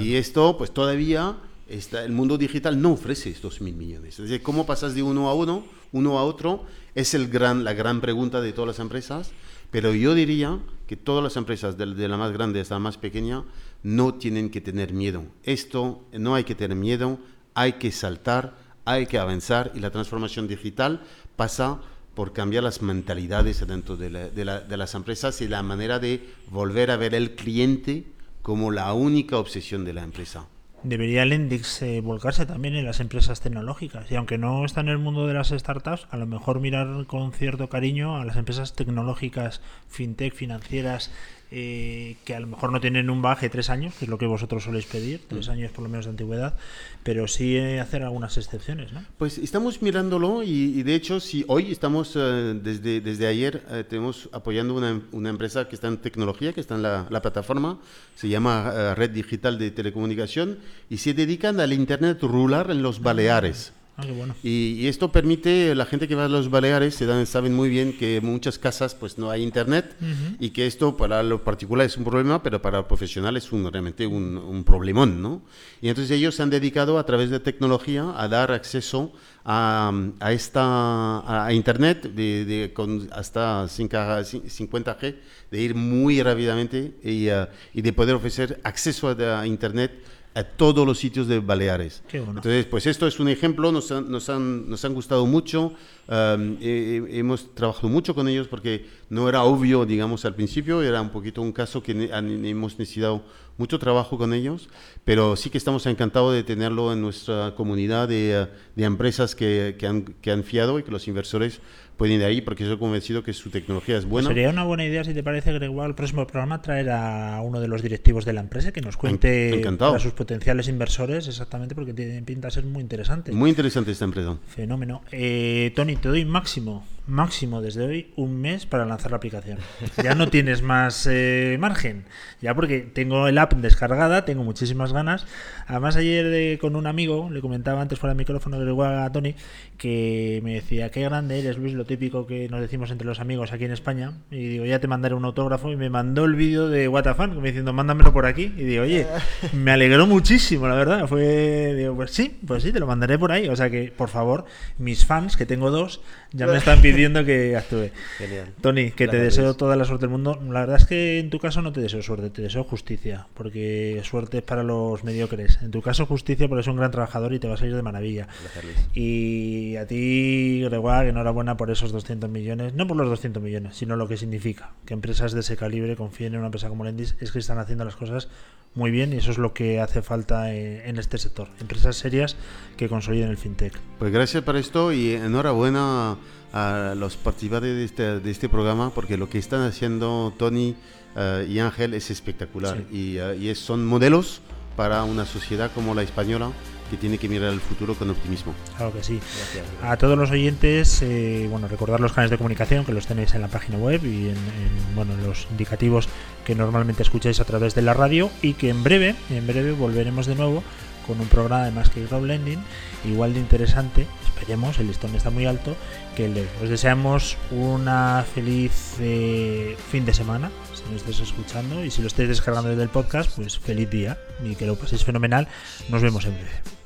Y 0.03 0.15
esto, 0.15 0.57
pues 0.57 0.71
todavía, 0.71 1.37
el 1.69 2.11
mundo 2.11 2.37
digital 2.37 2.81
no 2.81 2.91
ofrece 2.93 3.29
estos 3.29 3.61
mil 3.61 3.75
millones. 3.75 4.19
Es 4.19 4.29
decir, 4.29 4.41
¿cómo 4.41 4.65
pasas 4.65 4.95
de 4.95 5.03
uno 5.03 5.29
a 5.29 5.33
uno, 5.33 5.65
uno 5.91 6.17
a 6.17 6.23
otro? 6.23 6.65
Es 6.95 7.13
el 7.13 7.27
gran, 7.27 7.63
la 7.63 7.73
gran 7.73 8.01
pregunta 8.01 8.41
de 8.41 8.53
todas 8.53 8.67
las 8.67 8.79
empresas. 8.79 9.31
Pero 9.69 9.93
yo 9.93 10.15
diría 10.15 10.59
que 10.87 10.95
todas 10.95 11.21
las 11.23 11.35
empresas, 11.35 11.77
de, 11.77 11.85
la 12.07 12.15
más 12.17 12.31
grande 12.31 12.61
hasta 12.61 12.75
la 12.75 12.79
más 12.79 12.97
pequeña, 12.97 13.43
no 13.83 14.13
tienen 14.13 14.49
que 14.49 14.61
tener 14.61 14.93
miedo. 14.93 15.23
Esto 15.43 16.05
no 16.13 16.35
hay 16.35 16.45
que 16.45 16.55
tener 16.55 16.77
miedo, 16.77 17.19
hay 17.53 17.73
que 17.73 17.91
saltar, 17.91 18.55
hay 18.85 19.05
que 19.07 19.19
avanzar 19.19 19.73
y 19.75 19.81
la 19.81 19.91
transformación 19.91 20.47
digital 20.47 21.01
pasa 21.35 21.81
por 22.15 22.31
cambiar 22.31 22.63
las 22.63 22.81
mentalidades 22.81 23.67
dentro 23.67 23.97
de, 23.97 24.09
la- 24.09 24.29
de 24.29 24.45
la- 24.45 24.61
de 24.61 24.77
las 24.77 24.95
empresas 24.95 25.41
y 25.41 25.47
la 25.49 25.61
manera 25.63 25.99
de 25.99 26.25
volver 26.49 26.89
a 26.89 26.97
ver 26.97 27.13
el 27.13 27.35
cliente 27.35 28.05
como 28.41 28.71
la 28.71 28.93
única 28.93 29.37
obsesión 29.37 29.83
de 29.83 29.93
la 29.93 30.03
empresa. 30.03 30.47
Debería 30.87 31.25
Lendix 31.25 31.81
eh, 31.81 31.99
volcarse 31.99 32.45
también 32.45 32.73
en 32.75 32.85
las 32.85 33.01
empresas 33.01 33.41
tecnológicas. 33.41 34.09
Y 34.09 34.15
aunque 34.15 34.37
no 34.37 34.63
está 34.63 34.79
en 34.79 34.87
el 34.87 34.97
mundo 34.97 35.27
de 35.27 35.33
las 35.33 35.49
startups, 35.49 36.07
a 36.11 36.15
lo 36.15 36.25
mejor 36.25 36.61
mirar 36.61 37.05
con 37.07 37.33
cierto 37.33 37.67
cariño 37.67 38.15
a 38.15 38.23
las 38.23 38.37
empresas 38.37 38.73
tecnológicas, 38.73 39.59
fintech, 39.89 40.33
financieras, 40.33 41.11
eh, 41.51 42.17
que 42.25 42.35
a 42.35 42.39
lo 42.39 42.47
mejor 42.47 42.71
no 42.71 42.81
tienen 42.81 43.09
un 43.09 43.21
baje 43.21 43.49
tres 43.49 43.69
años, 43.69 43.93
que 43.95 44.05
es 44.05 44.09
lo 44.09 44.17
que 44.17 44.25
vosotros 44.25 44.63
soléis 44.63 44.85
pedir, 44.85 45.21
tres 45.27 45.49
años 45.49 45.71
por 45.71 45.83
lo 45.83 45.89
menos 45.89 46.05
de 46.05 46.11
antigüedad, 46.11 46.55
pero 47.03 47.27
sí 47.27 47.55
eh, 47.55 47.79
hacer 47.79 48.03
algunas 48.03 48.37
excepciones, 48.37 48.91
¿no? 48.91 49.03
Pues 49.17 49.37
estamos 49.37 49.81
mirándolo 49.81 50.43
y, 50.43 50.49
y 50.77 50.83
de 50.83 50.95
hecho, 50.95 51.19
si 51.19 51.45
hoy 51.47 51.71
estamos, 51.71 52.13
eh, 52.15 52.59
desde, 52.61 52.99
desde 53.01 53.27
ayer, 53.27 53.63
eh, 53.69 53.83
tenemos 53.87 54.29
apoyando 54.33 54.73
una, 54.73 55.01
una 55.11 55.29
empresa 55.29 55.67
que 55.69 55.75
está 55.75 55.87
en 55.87 55.97
tecnología, 55.97 56.53
que 56.53 56.61
está 56.61 56.75
en 56.75 56.81
la, 56.81 57.07
la 57.09 57.21
plataforma, 57.21 57.79
se 58.15 58.27
llama 58.27 58.93
Red 58.95 59.11
Digital 59.11 59.57
de 59.57 59.71
Telecomunicación 59.71 60.59
y 60.89 60.97
se 60.97 61.13
dedican 61.13 61.59
al 61.59 61.71
Internet 61.71 62.21
rural 62.23 62.71
en 62.71 62.81
los 62.81 63.01
Baleares. 63.01 63.73
Ah, 63.99 64.03
qué 64.05 64.11
bueno. 64.11 64.35
Y, 64.43 64.73
y 64.79 64.87
esto 64.87 65.11
permite, 65.11 65.73
la 65.73 65.87
gente 65.87 66.07
que 66.07 66.13
va 66.13 66.25
a 66.25 66.27
los 66.29 66.51
Baleares 66.51 66.93
se 66.93 67.07
dan, 67.07 67.25
saben 67.25 67.55
muy 67.55 67.67
bien 67.67 67.97
que 67.97 68.17
en 68.17 68.25
muchas 68.27 68.59
casas 68.59 68.93
pues 68.93 69.17
no 69.17 69.31
hay 69.31 69.41
internet 69.41 69.95
y 70.39 70.51
que 70.51 70.67
esto 70.67 70.95
para 70.95 71.23
lo 71.23 71.43
particular 71.43 71.83
es 71.87 71.97
un 71.97 72.03
problema, 72.03 72.43
pero 72.43 72.61
para 72.61 72.77
lo 72.77 72.87
profesional 72.87 73.35
es 73.37 73.51
un, 73.51 73.71
realmente 73.71 74.05
un, 74.05 74.37
un 74.37 74.63
problemón, 74.63 75.19
¿no? 75.23 75.41
Y 75.81 75.89
entonces 75.89 76.11
ellos 76.15 76.35
se 76.35 76.43
han 76.43 76.51
dedicado 76.51 76.99
a 76.99 77.05
través 77.07 77.31
de 77.31 77.39
tecnología 77.39 78.13
a 78.15 78.27
dar 78.27 78.51
acceso 78.51 79.13
a, 79.43 79.91
a 80.19 80.31
esta 80.31 81.45
a, 81.47 81.51
internet 81.53 82.03
de, 82.13 82.45
de- 82.45 82.73
con 82.73 83.07
hasta 83.13 83.63
5G 83.67 84.43
50G, 84.43 85.15
de 85.49 85.59
ir 85.61 85.73
muy 85.73 86.21
rápidamente 86.21 86.93
y, 87.03 87.29
eh, 87.29 87.47
y 87.73 87.81
de 87.81 87.93
poder 87.93 88.13
ofrecer 88.15 88.59
acceso 88.63 89.07
a, 89.09 89.39
a 89.41 89.47
internet 89.47 89.91
a 90.37 90.43
todos 90.43 90.85
los 90.85 90.99
sitios 90.99 91.27
de 91.27 91.39
Baleares. 91.39 92.03
Qué 92.07 92.19
bueno. 92.19 92.39
Entonces, 92.39 92.65
pues 92.65 92.85
esto 92.85 93.07
es 93.07 93.19
un 93.19 93.27
ejemplo, 93.27 93.71
nos 93.71 93.91
han, 93.91 94.09
nos 94.11 94.29
han, 94.29 94.69
nos 94.69 94.85
han 94.85 94.93
gustado 94.93 95.25
mucho, 95.25 95.67
um, 96.07 96.57
eh, 96.61 97.03
hemos 97.11 97.53
trabajado 97.55 97.89
mucho 97.89 98.13
con 98.13 98.27
ellos 98.27 98.47
porque 98.47 98.85
no 99.09 99.27
era 99.29 99.43
obvio, 99.43 99.85
digamos, 99.85 100.25
al 100.25 100.35
principio, 100.35 100.81
era 100.83 101.01
un 101.01 101.09
poquito 101.09 101.41
un 101.41 101.51
caso 101.51 101.81
que 101.81 101.93
ne- 101.95 102.13
han- 102.13 102.45
hemos 102.45 102.77
necesitado 102.77 103.23
mucho 103.57 103.79
trabajo 103.79 104.19
con 104.19 104.33
ellos, 104.33 104.69
pero 105.03 105.35
sí 105.35 105.49
que 105.49 105.57
estamos 105.57 105.85
encantados 105.87 106.33
de 106.35 106.43
tenerlo 106.43 106.93
en 106.93 107.01
nuestra 107.01 107.55
comunidad 107.55 108.07
de, 108.07 108.41
eh, 108.43 108.47
de 108.75 108.83
empresas 108.83 109.33
que, 109.33 109.75
que 109.79 109.87
han, 109.87 110.03
que 110.21 110.29
han 110.31 110.43
fiado 110.43 110.77
y 110.77 110.83
que 110.83 110.91
los 110.91 111.07
inversores 111.07 111.59
pueden 111.97 112.19
ir 112.19 112.25
ahí 112.25 112.41
porque 112.41 112.63
estoy 112.63 112.77
convencido 112.77 113.23
que 113.23 113.33
su 113.33 113.49
tecnología 113.49 113.97
es 113.97 114.05
buena. 114.05 114.29
Sería 114.29 114.49
una 114.49 114.63
buena 114.63 114.85
idea, 114.85 115.03
si 115.03 115.13
te 115.13 115.23
parece, 115.23 115.51
Gregoire, 115.51 115.89
el 115.89 115.95
próximo 115.95 116.25
programa 116.27 116.61
traer 116.61 116.89
a 116.91 117.41
uno 117.41 117.59
de 117.59 117.67
los 117.67 117.81
directivos 117.81 118.23
de 118.23 118.33
la 118.33 118.41
empresa 118.41 118.71
que 118.71 118.81
nos 118.81 118.97
cuente 118.97 119.53
encantado. 119.55 119.95
a 119.95 119.99
sus 119.99 120.13
potenciales 120.13 120.67
inversores 120.67 121.27
exactamente 121.27 121.75
porque 121.75 121.93
tiene 121.93 122.21
pinta 122.21 122.47
de 122.47 122.51
ser 122.51 122.65
muy 122.65 122.81
interesante. 122.81 123.31
Muy 123.31 123.49
interesante 123.49 123.91
esta 123.91 124.05
empresa. 124.05 124.37
Fenómeno. 124.47 125.01
Eh, 125.11 125.71
Tony, 125.75 125.95
te 125.95 126.09
doy 126.09 126.23
máximo, 126.23 126.85
máximo 127.07 127.61
desde 127.61 127.85
hoy 127.85 128.13
un 128.15 128.39
mes 128.39 128.65
para 128.65 128.85
lanzar 128.85 129.11
la 129.11 129.17
aplicación. 129.17 129.57
Ya 130.03 130.13
no 130.13 130.29
tienes 130.29 130.61
más 130.61 131.07
eh, 131.09 131.57
margen. 131.59 132.05
Ya 132.41 132.53
porque 132.53 132.79
tengo 132.79 133.27
el 133.27 133.37
app 133.39 133.53
descargada, 133.53 134.25
tengo 134.25 134.43
muchísimas 134.43 134.93
ganas. 134.93 135.25
Además, 135.65 135.95
ayer 135.95 136.25
eh, 136.27 136.57
con 136.59 136.75
un 136.75 136.85
amigo, 136.85 137.29
le 137.31 137.41
comentaba 137.41 137.81
antes 137.81 137.97
fuera 137.97 138.11
del 138.11 138.19
micrófono 138.19 138.59
que 138.59 138.67
a 138.85 139.11
Tony, 139.11 139.35
que 139.77 140.41
me 140.43 140.53
decía, 140.53 140.91
qué 140.91 141.01
grande 141.01 141.39
eres, 141.39 141.57
Luis, 141.57 141.73
lo 141.73 141.85
típico 141.87 142.27
que 142.27 142.47
nos 142.49 142.61
decimos 142.61 142.91
entre 142.91 143.07
los 143.07 143.19
amigos 143.19 143.51
aquí 143.51 143.65
en 143.65 143.71
España. 143.71 144.13
Y 144.29 144.47
digo, 144.47 144.65
ya 144.65 144.79
te 144.79 144.87
mandaré 144.87 145.15
un 145.15 145.25
autógrafo. 145.25 145.71
Y 145.71 145.75
me 145.75 145.89
mandó 145.89 146.25
el 146.25 146.35
vídeo 146.35 146.69
de 146.69 146.87
WTF, 146.87 147.17
como 147.17 147.41
diciendo, 147.41 147.73
mándamelo 147.73 148.13
por 148.13 148.25
aquí. 148.25 148.53
Y 148.55 148.63
digo, 148.63 148.83
oye, 148.83 149.07
me 149.53 149.71
alegró 149.71 150.05
muchísimo, 150.05 150.67
la 150.67 150.75
verdad. 150.75 151.07
Fue, 151.07 151.73
digo, 151.75 151.95
pues 151.95 152.11
sí, 152.11 152.37
pues 152.45 152.63
sí, 152.63 152.71
te 152.71 152.79
lo 152.79 152.87
mandaré 152.87 153.17
por 153.17 153.31
ahí. 153.31 153.49
O 153.49 153.55
sea 153.55 153.69
que, 153.69 153.91
por 153.95 154.09
favor, 154.09 154.45
mis 154.77 155.05
fans, 155.05 155.37
que 155.37 155.45
tengo 155.45 155.71
dos, 155.71 156.01
ya 156.31 156.45
me 156.45 156.57
están 156.57 156.81
pidiendo 156.81 157.25
que 157.25 157.55
actúe. 157.55 157.89
Genial. 158.17 158.49
Tony, 158.61 158.91
que 158.91 159.07
te 159.07 159.17
deseo 159.17 159.55
toda 159.55 159.75
la 159.75 159.85
suerte 159.85 160.03
del 160.03 160.11
mundo. 160.11 160.39
La 160.49 160.61
verdad 160.61 160.77
es 160.77 160.85
que 160.85 161.19
en 161.19 161.29
tu 161.29 161.39
caso 161.39 161.61
no 161.61 161.71
te 161.71 161.81
deseo 161.81 162.01
suerte, 162.01 162.29
te 162.29 162.41
deseo 162.41 162.63
justicia, 162.63 163.27
porque 163.33 164.01
suerte 164.03 164.39
es 164.39 164.43
para 164.43 164.63
los 164.63 165.03
mediocres. 165.03 165.59
En 165.61 165.71
tu 165.71 165.81
caso 165.81 166.05
justicia 166.05 166.47
porque 166.47 166.59
eres 166.59 166.67
un 166.67 166.77
gran 166.77 166.91
trabajador 166.91 167.33
y 167.33 167.39
te 167.39 167.47
vas 167.47 167.61
a 167.61 167.65
ir 167.65 167.75
de 167.75 167.81
maravilla. 167.81 168.27
Gracias, 168.41 168.63
Luis. 168.63 168.77
Y 168.93 169.75
a 169.77 169.87
ti, 169.87 170.61
Gregoire, 170.63 171.09
enhorabuena 171.09 171.57
por 171.57 171.71
esos 171.77 171.91
200 171.91 172.29
millones. 172.29 172.73
No 172.73 172.85
por 172.87 172.97
los 172.97 173.07
200 173.09 173.41
millones, 173.41 173.75
sino 173.77 173.95
lo 173.95 174.07
que 174.07 174.17
significa. 174.17 174.71
Que 174.85 174.93
empresas 174.93 175.31
de 175.33 175.39
ese 175.39 175.55
calibre 175.57 175.95
confíen 175.95 176.33
en 176.33 176.39
una 176.39 176.47
empresa 176.47 176.69
como 176.69 176.83
Lendis 176.83 177.15
es 177.19 177.31
que 177.31 177.39
están 177.39 177.59
haciendo 177.59 177.85
las 177.85 177.95
cosas 177.95 178.27
muy 178.75 178.91
bien 178.91 179.13
y 179.13 179.17
eso 179.17 179.31
es 179.31 179.37
lo 179.37 179.53
que 179.53 179.79
hace 179.79 180.01
falta 180.01 180.53
eh, 180.53 180.87
en 180.89 180.99
este 180.99 181.17
sector. 181.17 181.47
Empresas 181.61 181.95
serias 181.95 182.35
que 182.75 182.89
consoliden 182.89 183.29
el 183.29 183.37
fintech. 183.37 183.73
Pues 183.97 184.11
gracias 184.11 184.43
por 184.43 184.55
esto 184.57 184.91
y 184.91 185.13
enhorabuena 185.13 186.17
a 186.53 186.93
los 186.97 187.17
participantes 187.17 187.75
de 187.75 187.83
este, 187.83 188.19
de 188.19 188.31
este 188.31 188.49
programa 188.49 188.91
porque 188.93 189.17
lo 189.17 189.29
que 189.29 189.37
están 189.37 189.61
haciendo 189.61 190.33
Tony 190.37 190.75
eh, 191.15 191.47
y 191.49 191.59
Ángel 191.59 191.93
es 191.93 192.09
espectacular 192.11 192.83
y, 192.91 193.17
eh, 193.17 193.37
y 193.39 193.49
es- 193.49 193.59
son 193.59 193.85
modelos 193.85 194.41
para 194.75 195.03
una 195.03 195.25
sociedad 195.25 195.71
como 195.73 195.95
la 195.95 196.03
española 196.03 196.51
que 196.89 196.97
tiene 196.97 197.17
que 197.17 197.29
mirar 197.29 197.49
al 197.49 197.59
futuro 197.59 197.95
con 197.95 198.09
optimismo. 198.09 198.53
Claro 198.75 198.93
que 198.93 199.03
sí. 199.03 199.19
Gracias. 199.19 199.65
A 199.83 199.97
todos 199.97 200.17
los 200.17 200.31
oyentes, 200.31 201.01
eh, 201.01 201.47
bueno, 201.49 201.67
recordar 201.67 201.99
los 201.99 202.13
canales 202.13 202.31
de 202.31 202.37
comunicación 202.37 202.85
que 202.85 202.93
los 202.93 203.07
tenéis 203.07 203.33
en 203.35 203.41
la 203.41 203.47
página 203.47 203.77
web 203.77 204.03
y 204.03 204.29
en, 204.29 204.35
en, 204.35 204.95
bueno, 204.95 205.13
en 205.13 205.23
los 205.23 205.47
indicativos 205.51 206.07
que 206.45 206.55
normalmente 206.55 207.03
escucháis 207.03 207.39
a 207.39 207.45
través 207.45 207.75
de 207.75 207.81
la 207.81 207.93
radio 207.93 208.29
y 208.41 208.53
que 208.53 208.69
en 208.69 208.83
breve, 208.83 209.15
en 209.29 209.47
breve 209.47 209.71
volveremos 209.71 210.25
de 210.25 210.35
nuevo 210.35 210.63
con 211.07 211.19
un 211.21 211.27
programa 211.27 211.63
de 211.65 211.71
más 211.71 211.89
que 211.89 212.03
crowdlending 212.03 212.59
igual 213.05 213.33
de 213.33 213.39
interesante, 213.39 214.05
esperemos, 214.25 214.77
el 214.79 214.87
listón 214.87 215.15
está 215.15 215.29
muy 215.29 215.45
alto, 215.45 215.75
que 216.15 216.25
el 216.25 216.33
de. 216.33 216.47
Os 216.61 216.69
deseamos 216.69 217.37
una 217.51 218.25
feliz 218.35 218.95
eh, 218.99 219.77
fin 219.89 220.05
de 220.05 220.13
semana, 220.13 220.51
si 220.73 220.83
lo 220.91 220.97
estáis 220.97 221.19
escuchando, 221.21 221.83
y 221.83 221.91
si 221.91 222.01
lo 222.01 222.07
estáis 222.07 222.29
descargando 222.29 222.69
desde 222.69 222.83
el 222.83 222.89
podcast, 222.89 223.31
pues 223.35 223.57
feliz 223.57 223.89
día 223.89 224.17
y 224.43 224.55
que 224.55 224.65
lo 224.65 224.75
paséis 224.75 225.03
fenomenal. 225.03 225.47
Nos 225.89 226.01
vemos 226.01 226.25
en 226.25 226.33
breve. 226.33 226.76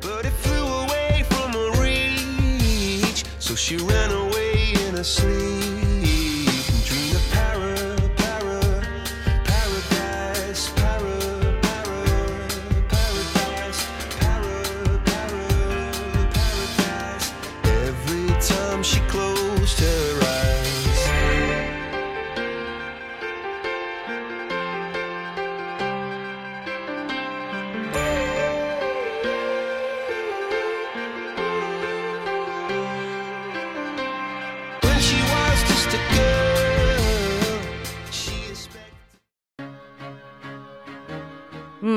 But 0.00 0.26
it 0.26 0.30
flew 0.30 0.64
away 0.84 1.24
from 1.28 1.52
her 1.52 1.82
reach, 1.82 3.24
so 3.38 3.54
she 3.54 3.76
ran 3.76 4.10
away 4.10 4.72
in 4.86 4.94
her 4.94 5.04
sleep. 5.04 5.77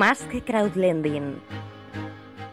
Más 0.02 0.24
que 0.24 0.42
crowdlending. 0.42 1.40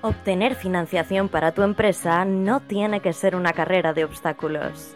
Obtener 0.03 0.55
financiación 0.55 1.31
para 1.31 1.53
tu 1.53 1.63
empresa 1.63 2.27
no 2.27 2.61
tiene 2.61 3.01
que 3.01 3.15
ser 3.15 3.35
una 3.35 3.55
carrera 3.55 3.95
de 3.95 4.05
obstáculos. 4.05 4.95